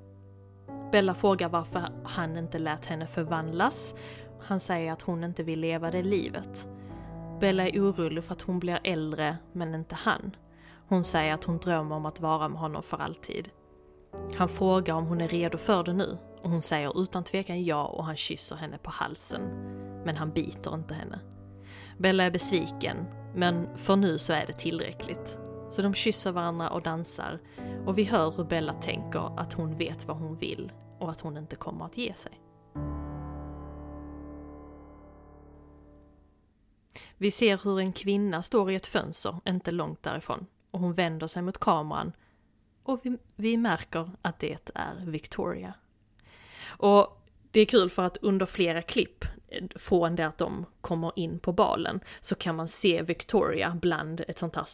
Bella 0.92 1.14
frågar 1.14 1.48
varför 1.48 1.88
han 2.04 2.36
inte 2.36 2.58
lät 2.58 2.86
henne 2.86 3.06
förvandlas. 3.06 3.94
Han 4.40 4.60
säger 4.60 4.92
att 4.92 5.02
hon 5.02 5.24
inte 5.24 5.42
vill 5.42 5.60
leva 5.60 5.90
det 5.90 6.02
livet. 6.02 6.68
Bella 7.40 7.68
är 7.68 7.80
orolig 7.80 8.24
för 8.24 8.32
att 8.32 8.42
hon 8.42 8.58
blir 8.58 8.80
äldre, 8.84 9.36
men 9.52 9.74
inte 9.74 9.94
han. 9.94 10.36
Hon 10.88 11.04
säger 11.04 11.34
att 11.34 11.44
hon 11.44 11.58
drömmer 11.58 11.96
om 11.96 12.06
att 12.06 12.20
vara 12.20 12.48
med 12.48 12.60
honom 12.60 12.82
för 12.82 12.96
alltid. 12.96 13.48
Han 14.36 14.48
frågar 14.48 14.94
om 14.94 15.06
hon 15.06 15.20
är 15.20 15.28
redo 15.28 15.58
för 15.58 15.84
det 15.84 15.92
nu 15.92 16.18
och 16.42 16.50
hon 16.50 16.62
säger 16.62 17.02
utan 17.02 17.24
tvekan 17.24 17.64
ja 17.64 17.84
och 17.84 18.04
han 18.04 18.16
kysser 18.16 18.56
henne 18.56 18.78
på 18.78 18.90
halsen. 18.90 19.42
Men 20.04 20.16
han 20.16 20.30
biter 20.30 20.74
inte 20.74 20.94
henne. 20.94 21.20
Bella 21.98 22.24
är 22.24 22.30
besviken, 22.30 22.96
men 23.34 23.76
för 23.76 23.96
nu 23.96 24.18
så 24.18 24.32
är 24.32 24.46
det 24.46 24.52
tillräckligt. 24.52 25.38
Så 25.76 25.82
de 25.82 25.94
kysser 25.94 26.32
varandra 26.32 26.70
och 26.70 26.82
dansar 26.82 27.38
och 27.86 27.98
vi 27.98 28.04
hör 28.04 28.30
hur 28.30 28.44
Bella 28.44 28.72
tänker 28.72 29.40
att 29.40 29.52
hon 29.52 29.76
vet 29.76 30.04
vad 30.04 30.16
hon 30.16 30.36
vill 30.36 30.72
och 30.98 31.10
att 31.10 31.20
hon 31.20 31.36
inte 31.36 31.56
kommer 31.56 31.84
att 31.84 31.96
ge 31.96 32.14
sig. 32.14 32.40
Vi 37.16 37.30
ser 37.30 37.60
hur 37.64 37.80
en 37.80 37.92
kvinna 37.92 38.42
står 38.42 38.70
i 38.70 38.74
ett 38.74 38.86
fönster 38.86 39.40
inte 39.44 39.70
långt 39.70 40.02
därifrån 40.02 40.46
och 40.70 40.80
hon 40.80 40.92
vänder 40.92 41.26
sig 41.26 41.42
mot 41.42 41.58
kameran 41.58 42.12
och 42.82 43.00
vi, 43.02 43.18
vi 43.34 43.56
märker 43.56 44.10
att 44.22 44.38
det 44.38 44.70
är 44.74 45.04
Victoria. 45.06 45.74
Och 46.66 47.26
det 47.50 47.60
är 47.60 47.66
kul 47.66 47.90
för 47.90 48.02
att 48.02 48.16
under 48.16 48.46
flera 48.46 48.82
klipp 48.82 49.24
från 49.74 50.16
det 50.16 50.26
att 50.26 50.38
de 50.38 50.66
kommer 50.80 51.12
in 51.16 51.38
på 51.38 51.52
balen 51.52 52.00
så 52.20 52.34
kan 52.34 52.56
man 52.56 52.68
se 52.68 53.02
Victoria 53.02 53.78
bland 53.80 54.20
ett 54.28 54.38
sånt 54.38 54.56
här 54.56 54.66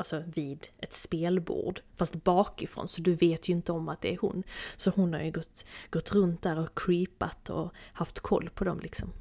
alltså 0.00 0.22
vid 0.34 0.68
ett 0.78 0.92
spelbord, 0.92 1.80
fast 1.96 2.24
bakifrån, 2.24 2.88
så 2.88 3.02
du 3.02 3.14
vet 3.14 3.48
ju 3.48 3.52
inte 3.52 3.72
om 3.72 3.88
att 3.88 4.00
det 4.00 4.14
är 4.14 4.18
hon. 4.18 4.42
Så 4.76 4.90
hon 4.90 5.12
har 5.12 5.20
ju 5.20 5.30
gått, 5.30 5.64
gått 5.90 6.12
runt 6.12 6.42
där 6.42 6.58
och 6.58 6.78
creepat 6.78 7.50
och 7.50 7.72
haft 7.92 8.20
koll 8.20 8.50
på 8.54 8.64
dem 8.64 8.80
liksom. 8.80 9.12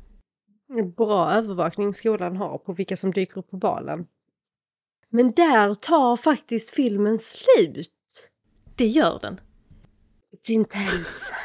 Bra 0.97 1.31
övervakning 1.31 1.93
skolan 1.93 2.37
har 2.37 2.57
på 2.57 2.73
vilka 2.73 2.97
som 2.97 3.11
dyker 3.11 3.37
upp 3.37 3.49
på 3.49 3.57
balen. 3.57 4.07
Men 5.09 5.31
där 5.31 5.75
tar 5.75 6.17
faktiskt 6.17 6.69
filmen 6.69 7.19
slut. 7.19 8.31
Det 8.75 8.87
gör 8.87 9.19
den. 9.21 9.39
It's 10.31 10.51
intense. 10.51 11.35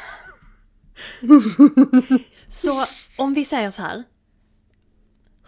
så 2.47 2.85
om 3.17 3.33
vi 3.33 3.45
säger 3.45 3.71
så 3.71 3.81
här. 3.81 4.03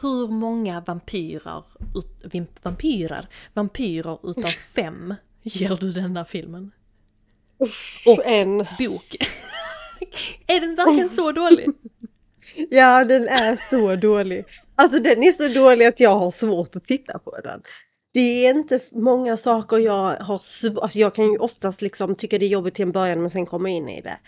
Hur 0.01 0.27
många 0.27 0.81
vampyrer, 0.81 1.63
ut, 1.95 2.47
vampyrer, 2.63 3.27
vampyrer 3.53 4.29
utav 4.29 4.49
fem 4.75 5.15
ger 5.43 5.75
du 5.75 5.91
denna 5.91 6.25
filmen? 6.25 6.71
Och 8.05 8.25
en. 8.25 8.57
bok. 8.57 9.15
är 10.47 10.59
den 10.61 10.75
verkligen 10.75 11.09
så 11.09 11.31
dålig? 11.31 11.69
Ja, 12.69 13.05
den 13.05 13.27
är 13.27 13.55
så 13.55 13.95
dålig. 13.95 14.45
Alltså 14.75 14.99
den 14.99 15.23
är 15.23 15.31
så 15.31 15.47
dålig 15.47 15.85
att 15.85 15.99
jag 15.99 16.19
har 16.19 16.31
svårt 16.31 16.75
att 16.75 16.85
titta 16.85 17.19
på 17.19 17.39
den. 17.43 17.61
Det 18.13 18.45
är 18.45 18.49
inte 18.49 18.79
många 18.91 19.37
saker 19.37 19.77
jag 19.77 20.15
har 20.15 20.39
svårt, 20.39 20.77
alltså 20.83 20.99
jag 20.99 21.15
kan 21.15 21.31
ju 21.31 21.37
oftast 21.37 21.81
liksom 21.81 22.15
tycka 22.15 22.37
det 22.37 22.45
är 22.45 22.49
jobbigt 22.49 22.75
till 22.75 22.83
en 22.83 22.91
början 22.91 23.21
men 23.21 23.29
sen 23.29 23.45
komma 23.45 23.69
in 23.69 23.89
i 23.89 24.01
det. 24.01 24.19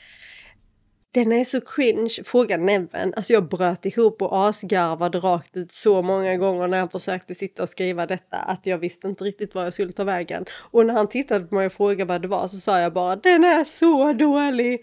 Den 1.12 1.32
är 1.32 1.44
så 1.44 1.62
cringe, 1.62 2.24
fråga 2.26 2.58
Neven. 2.58 3.14
Alltså 3.16 3.34
jag 3.34 3.50
bröt 3.50 3.86
ihop 3.86 4.22
och 4.22 4.48
asgarvade 4.48 5.20
rakt 5.20 5.58
ut 5.58 5.72
så 5.72 6.02
många 6.02 6.38
gånger 6.38 6.68
när 6.68 6.80
han 6.80 6.90
försökte 6.90 7.36
sitta 7.36 7.64
och 7.64 7.70
skriva 7.70 8.06
detta 8.06 8.38
att 8.38 8.66
jag 8.66 8.78
visste 8.78 9.08
inte 9.08 9.24
riktigt 9.24 9.56
var 9.56 9.64
jag 9.64 9.74
skulle 9.74 9.92
ta 9.92 10.04
vägen. 10.04 10.46
Och 10.72 10.86
när 10.86 10.94
han 10.94 11.08
tittade 11.08 11.46
på 11.46 11.56
mig 11.56 11.66
och 11.66 11.74
frågade 11.74 12.06
vad 12.06 12.22
det 12.22 12.28
var 12.28 12.48
så 12.48 12.58
sa 12.58 12.80
jag 12.80 12.94
bara 12.94 13.16
den 13.16 13.44
är 13.44 13.64
så 13.64 14.14
dålig. 14.14 14.80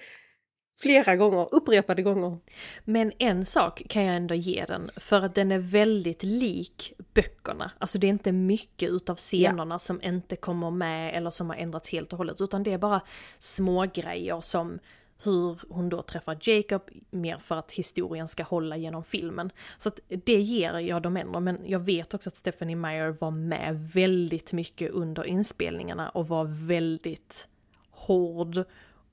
Flera 0.81 1.17
gånger, 1.17 1.55
upprepade 1.55 2.03
gånger. 2.03 2.39
Men 2.85 3.13
en 3.19 3.47
sak 3.47 3.83
kan 3.89 4.05
jag 4.05 4.17
ändå 4.17 4.35
ge 4.35 4.65
den, 4.65 4.91
för 4.97 5.23
att 5.23 5.35
den 5.35 5.53
är 5.53 5.59
väldigt 5.59 6.23
lik 6.23 6.93
böckerna. 7.15 7.71
Alltså 7.79 7.99
det 7.99 8.07
är 8.07 8.09
inte 8.09 8.33
mycket 8.33 8.91
utav 8.91 9.17
scenerna 9.17 9.75
ja. 9.75 9.79
som 9.79 10.03
inte 10.03 10.37
kommer 10.37 10.71
med 10.71 11.15
eller 11.15 11.31
som 11.31 11.51
har 11.51 11.57
ändrats 11.57 11.93
helt 11.93 12.13
och 12.13 12.19
hållet, 12.19 12.41
utan 12.41 12.63
det 12.63 12.73
är 12.73 12.79
bara 12.79 13.01
små 13.39 13.87
grejer 13.95 14.41
som 14.41 14.79
hur 15.23 15.61
hon 15.69 15.89
då 15.89 16.03
träffar 16.03 16.39
Jacob, 16.41 16.83
mer 17.11 17.39
för 17.39 17.57
att 17.57 17.73
historien 17.73 18.29
ska 18.29 18.43
hålla 18.43 18.77
genom 18.77 19.05
filmen. 19.05 19.51
Så 19.79 19.89
att 19.89 20.01
det 20.09 20.41
ger 20.41 20.79
jag 20.79 21.03
dem 21.03 21.17
ändå, 21.17 21.41
men 21.41 21.59
jag 21.65 21.81
vet 21.81 22.15
också 22.15 22.31
att 22.31 22.37
Stephanie 22.37 22.77
Meyer 22.77 23.09
var 23.09 23.31
med 23.31 23.91
väldigt 23.95 24.53
mycket 24.53 24.91
under 24.91 25.25
inspelningarna 25.25 26.09
och 26.09 26.29
var 26.29 26.67
väldigt 26.69 27.49
hård 27.91 28.65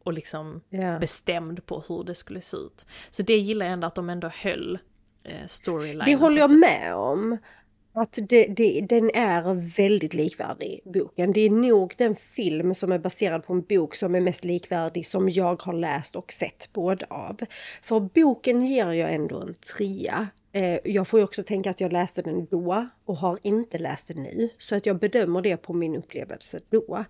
och 0.04 0.14
liksom 0.14 0.62
yeah. 0.72 1.00
bestämd 1.00 1.66
på 1.66 1.84
hur 1.88 2.04
det 2.04 2.16
skulle 2.16 2.42
se 2.42 2.58
ut. 2.58 2.86
Så 3.10 3.24
det 3.24 3.38
gillar 3.38 3.66
jag 3.66 3.74
ändå 3.74 3.88
att 3.88 3.96
de 3.96 4.10
ändå 4.10 4.28
höll 4.28 4.80
eh, 5.24 5.48
storylinen. 5.48 6.06
Det 6.06 6.16
håller 6.16 6.38
jag 6.38 6.52
med 6.52 6.96
om. 6.96 7.38
Att 7.96 8.20
det, 8.30 8.46
det, 8.46 8.82
den 8.82 9.10
är 9.14 9.54
väldigt 9.78 10.14
likvärdig, 10.14 10.82
boken. 10.86 11.34
Det 11.34 11.42
är 11.42 11.50
nog 11.50 11.94
den 11.98 12.16
film 12.16 12.74
som 12.74 12.92
är 12.92 13.00
baserad 13.00 13.44
på 13.46 13.54
en 13.54 13.62
bok 13.62 13.96
som 13.96 14.16
är 14.16 14.22
mest 14.22 14.46
likvärdig 14.46 15.08
som 15.08 15.30
jag 15.30 15.62
har 15.62 15.74
läst 15.74 16.16
och 16.16 16.34
sett 16.34 16.70
båda 16.74 17.06
av. 17.10 17.40
För 17.82 18.00
boken 18.00 18.66
ger 18.66 18.92
jag 18.92 19.14
ändå 19.14 19.42
en 19.42 19.56
trea. 19.78 20.28
Eh, 20.52 20.80
jag 20.84 21.08
får 21.08 21.20
ju 21.20 21.24
också 21.24 21.44
tänka 21.44 21.70
att 21.70 21.82
jag 21.82 21.94
läste 21.94 22.22
den 22.22 22.46
då 22.46 22.88
och 23.06 23.18
har 23.18 23.40
inte 23.42 23.78
läst 23.78 24.08
den 24.08 24.24
nu. 24.24 24.50
Så 24.58 24.76
att 24.76 24.86
jag 24.86 25.00
bedömer 25.00 25.42
det 25.42 25.58
på 25.58 25.74
min 25.74 25.96
upplevelse 25.96 26.60
då. 26.70 27.06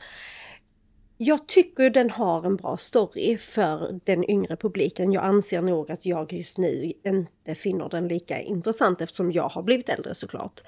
Jag 1.17 1.47
tycker 1.47 1.89
den 1.89 2.09
har 2.09 2.45
en 2.45 2.55
bra 2.55 2.77
story 2.77 3.37
för 3.37 3.99
den 4.03 4.29
yngre 4.29 4.55
publiken. 4.55 5.11
Jag 5.11 5.23
anser 5.23 5.61
nog 5.61 5.91
att 5.91 6.05
jag 6.05 6.33
just 6.33 6.57
nu 6.57 6.93
inte 7.03 7.55
finner 7.55 7.89
den 7.89 8.07
lika 8.07 8.41
intressant 8.41 9.01
eftersom 9.01 9.31
jag 9.31 9.49
har 9.49 9.63
blivit 9.63 9.89
äldre 9.89 10.15
såklart. 10.15 10.61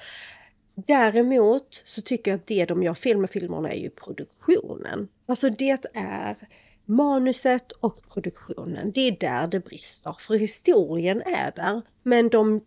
Däremot 0.76 1.82
så 1.86 2.02
tycker 2.02 2.32
jag 2.32 2.38
att 2.38 2.48
det 2.48 2.66
de 2.66 2.84
gör 2.84 2.94
fel 2.94 3.18
med 3.18 3.30
filmerna 3.30 3.72
är 3.72 3.80
ju 3.80 3.90
produktionen. 3.90 5.08
Alltså 5.26 5.50
det 5.50 5.86
är 5.94 6.48
manuset 6.86 7.72
och 7.72 7.98
produktionen. 8.14 8.92
Det 8.92 9.02
är 9.02 9.18
där 9.20 9.48
det 9.48 9.60
brister. 9.60 10.16
För 10.20 10.36
historien 10.36 11.22
är 11.22 11.52
där, 11.56 11.82
men 12.04 12.30
de... 12.30 12.66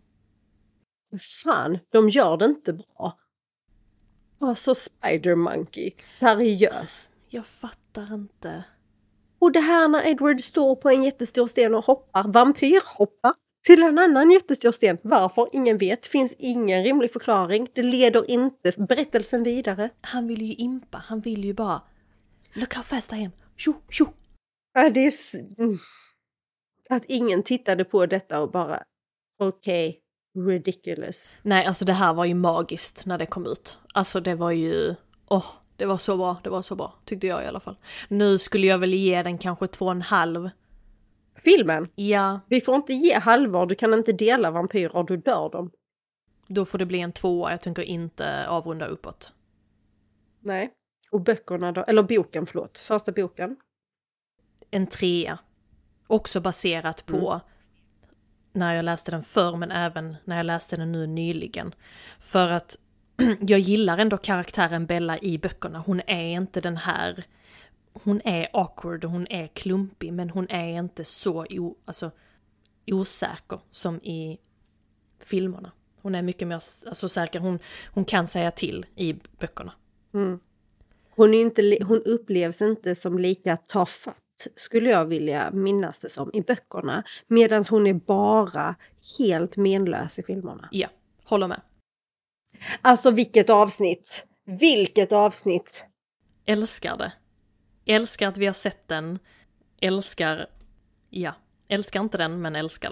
Fan, 1.43 1.79
de 1.89 2.09
gör 2.09 2.37
det 2.37 2.45
inte 2.45 2.73
bra. 2.73 3.17
Alltså 4.39 4.75
Spider 4.75 5.35
Monkey, 5.35 5.91
seriöst. 6.07 7.09
Jag 7.29 7.45
fattar 7.45 8.13
inte. 8.13 8.63
Och 9.39 9.51
det 9.51 9.59
här 9.59 9.87
när 9.87 10.07
Edward 10.07 10.41
står 10.41 10.75
på 10.75 10.89
en 10.89 11.03
jättestor 11.03 11.47
sten 11.47 11.75
och 11.75 11.85
hoppar, 11.85 12.23
vampyrhoppar, 12.23 13.33
till 13.61 13.83
en 13.83 13.99
annan 13.99 14.31
jättestor 14.31 14.71
sten. 14.71 14.97
Varför? 15.01 15.49
Ingen 15.51 15.77
vet. 15.77 16.05
Finns 16.05 16.35
ingen 16.37 16.83
rimlig 16.83 17.13
förklaring. 17.13 17.67
Det 17.73 17.83
leder 17.83 18.31
inte 18.31 18.71
berättelsen 18.77 19.43
vidare. 19.43 19.89
Han 20.01 20.27
vill 20.27 20.41
ju 20.41 20.53
impa. 20.53 21.03
Han 21.07 21.21
vill 21.21 21.45
ju 21.45 21.53
bara 21.53 21.81
Look 22.53 22.73
how 22.73 22.83
fast 22.83 23.13
I 23.13 23.15
am. 23.15 23.31
Tjo, 23.55 23.73
tjo. 23.89 24.05
Ja, 24.73 24.89
det 24.89 24.99
är... 24.99 25.11
Mm. 25.57 25.79
Att 26.89 27.05
ingen 27.07 27.43
tittade 27.43 27.85
på 27.85 28.05
detta 28.05 28.41
och 28.41 28.51
bara 28.51 28.83
okej, 29.39 30.01
okay, 30.35 30.53
ridiculous. 30.53 31.37
Nej, 31.41 31.65
alltså 31.65 31.85
det 31.85 31.93
här 31.93 32.13
var 32.13 32.25
ju 32.25 32.33
magiskt 32.33 33.05
när 33.05 33.17
det 33.17 33.25
kom 33.25 33.45
ut. 33.45 33.77
Alltså 33.93 34.19
det 34.19 34.35
var 34.35 34.51
ju, 34.51 34.95
åh, 35.29 35.37
oh, 35.37 35.45
det 35.79 35.85
var 35.85 35.97
så 35.97 36.17
bra, 36.17 36.37
det 36.43 36.49
var 36.49 36.61
så 36.61 36.75
bra, 36.75 36.93
tyckte 37.05 37.27
jag 37.27 37.43
i 37.43 37.47
alla 37.47 37.59
fall. 37.59 37.77
Nu 38.07 38.37
skulle 38.37 38.67
jag 38.67 38.77
väl 38.77 38.93
ge 38.93 39.23
den 39.23 39.37
kanske 39.37 39.67
två 39.67 39.85
och 39.85 39.91
en 39.91 40.01
halv. 40.01 40.49
Filmen? 41.35 41.87
Ja. 41.95 42.39
Vi 42.47 42.61
får 42.61 42.75
inte 42.75 42.93
ge 42.93 43.19
halvor, 43.19 43.65
du 43.65 43.75
kan 43.75 43.93
inte 43.93 44.13
dela 44.13 44.51
vampyrer, 44.51 45.03
du 45.03 45.17
dör 45.17 45.49
dem. 45.49 45.71
Då 46.47 46.65
får 46.65 46.77
det 46.77 46.85
bli 46.85 46.99
en 46.99 47.11
tvåa, 47.11 47.51
jag 47.51 47.61
tänker 47.61 47.81
inte 47.81 48.47
avrunda 48.47 48.85
uppåt. 48.85 49.33
Nej. 50.39 50.73
Och 51.11 51.21
böckerna 51.21 51.71
då, 51.71 51.83
eller 51.83 52.03
boken 52.03 52.45
förlåt, 52.45 52.77
första 52.77 53.11
boken? 53.11 53.57
En 54.71 54.87
trea. 54.87 55.39
Också 56.07 56.41
baserat 56.41 57.05
på 57.05 57.31
mm. 57.31 57.39
när 58.51 58.75
jag 58.75 58.85
läste 58.85 59.11
den 59.11 59.23
förr 59.23 59.55
men 59.55 59.71
även 59.71 60.15
när 60.25 60.37
jag 60.37 60.45
läste 60.45 60.77
den 60.77 60.91
nu 60.91 61.07
nyligen. 61.07 61.75
För 62.19 62.49
att 62.49 62.77
jag 63.39 63.59
gillar 63.59 63.97
ändå 63.97 64.17
karaktären 64.17 64.85
Bella 64.85 65.19
i 65.19 65.37
böckerna. 65.37 65.79
Hon 65.79 66.01
är 66.07 66.27
inte 66.27 66.61
den 66.61 66.77
här... 66.77 67.23
Hon 67.93 68.21
är 68.25 68.47
awkward 68.53 69.05
och 69.05 69.11
hon 69.11 69.27
är 69.27 69.47
klumpig 69.47 70.13
men 70.13 70.29
hon 70.29 70.49
är 70.49 70.79
inte 70.79 71.03
så 71.05 71.45
o, 71.49 71.77
alltså, 71.85 72.11
osäker 72.87 73.59
som 73.71 73.95
i 73.95 74.37
filmerna. 75.19 75.71
Hon 76.01 76.15
är 76.15 76.21
mycket 76.21 76.47
mer 76.47 76.55
alltså, 76.55 77.09
säker, 77.09 77.39
hon, 77.39 77.59
hon 77.93 78.05
kan 78.05 78.27
säga 78.27 78.51
till 78.51 78.85
i 78.95 79.15
böckerna. 79.39 79.73
Mm. 80.13 80.39
Hon, 81.15 81.33
är 81.33 81.41
inte, 81.41 81.77
hon 81.81 82.01
upplevs 82.05 82.61
inte 82.61 82.95
som 82.95 83.19
lika 83.19 83.57
tafatt 83.57 84.47
skulle 84.55 84.89
jag 84.89 85.05
vilja 85.05 85.51
minnas 85.51 86.01
det 86.01 86.09
som 86.09 86.29
i 86.33 86.41
böckerna. 86.41 87.03
Medan 87.27 87.63
hon 87.69 87.87
är 87.87 87.93
bara 87.93 88.75
helt 89.19 89.57
menlös 89.57 90.19
i 90.19 90.23
filmerna. 90.23 90.69
Ja, 90.71 90.87
håller 91.23 91.47
med. 91.47 91.61
Alltså 92.81 93.11
vilket 93.11 93.49
avsnitt! 93.49 94.25
Vilket 94.45 95.11
avsnitt! 95.11 95.85
Älskar 96.45 96.97
det. 96.97 97.11
Älskar 97.85 98.27
att 98.27 98.37
vi 98.37 98.45
har 98.45 98.53
sett 98.53 98.87
den. 98.87 99.19
Älskar, 99.81 100.47
ja, 101.09 101.33
älskar 101.67 101.99
inte 101.99 102.17
den 102.17 102.41
men 102.41 102.55
älskar 102.55 102.89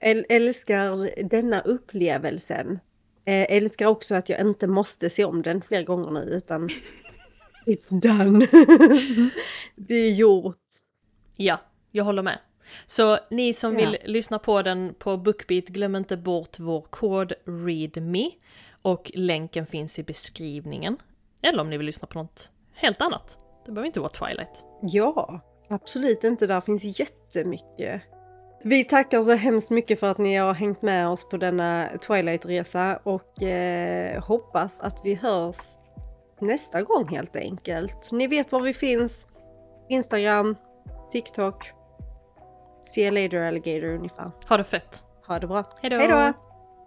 det. 0.00 0.34
älskar 0.34 1.22
denna 1.28 1.60
upplevelsen. 1.60 2.78
Eh, 3.24 3.46
älskar 3.56 3.86
också 3.86 4.14
att 4.14 4.28
jag 4.28 4.40
inte 4.40 4.66
måste 4.66 5.10
se 5.10 5.24
om 5.24 5.42
den 5.42 5.62
fler 5.62 5.82
gånger 5.82 6.10
nu 6.10 6.20
utan 6.20 6.68
it's 7.66 8.00
done. 8.00 8.46
det 9.76 9.94
är 9.94 10.12
gjort. 10.12 10.66
Ja, 11.36 11.60
jag 11.90 12.04
håller 12.04 12.22
med. 12.22 12.38
Så 12.86 13.18
ni 13.30 13.52
som 13.52 13.78
ja. 13.78 13.78
vill 13.78 13.98
lyssna 14.04 14.38
på 14.38 14.62
den 14.62 14.94
på 14.98 15.16
Bookbeat, 15.16 15.64
glöm 15.64 15.96
inte 15.96 16.16
bort 16.16 16.58
vår 16.58 16.80
kod 16.80 17.32
README 17.44 18.30
och 18.82 19.10
länken 19.14 19.66
finns 19.66 19.98
i 19.98 20.02
beskrivningen. 20.02 20.96
Eller 21.42 21.60
om 21.60 21.70
ni 21.70 21.76
vill 21.76 21.86
lyssna 21.86 22.06
på 22.06 22.18
något 22.18 22.50
helt 22.74 23.00
annat. 23.00 23.38
Det 23.66 23.72
behöver 23.72 23.86
inte 23.86 24.00
vara 24.00 24.10
Twilight. 24.10 24.64
Ja, 24.82 25.40
absolut 25.68 26.24
inte. 26.24 26.46
Där 26.46 26.60
finns 26.60 27.00
jättemycket. 27.00 28.02
Vi 28.64 28.84
tackar 28.84 29.22
så 29.22 29.32
hemskt 29.32 29.70
mycket 29.70 30.00
för 30.00 30.10
att 30.10 30.18
ni 30.18 30.36
har 30.36 30.54
hängt 30.54 30.82
med 30.82 31.08
oss 31.08 31.28
på 31.28 31.36
denna 31.36 31.88
Twilight-resa 31.88 32.98
och 33.02 33.42
eh, 33.42 34.22
hoppas 34.22 34.80
att 34.80 35.00
vi 35.04 35.14
hörs 35.14 35.56
nästa 36.40 36.82
gång 36.82 37.08
helt 37.08 37.36
enkelt. 37.36 38.12
Ni 38.12 38.26
vet 38.26 38.52
var 38.52 38.60
vi 38.60 38.74
finns. 38.74 39.28
Instagram, 39.88 40.56
TikTok. 41.12 41.72
See 42.82 43.02
you 43.04 43.10
later 43.14 43.42
alligator 43.42 43.88
ungefär. 43.88 44.30
Ha 44.48 44.56
det 44.56 44.64
fett. 44.64 45.02
Ha 45.26 45.38
det 45.38 45.46
bra. 45.46 45.64
Hejdå. 45.80 45.96
Hejdå. 45.96 46.32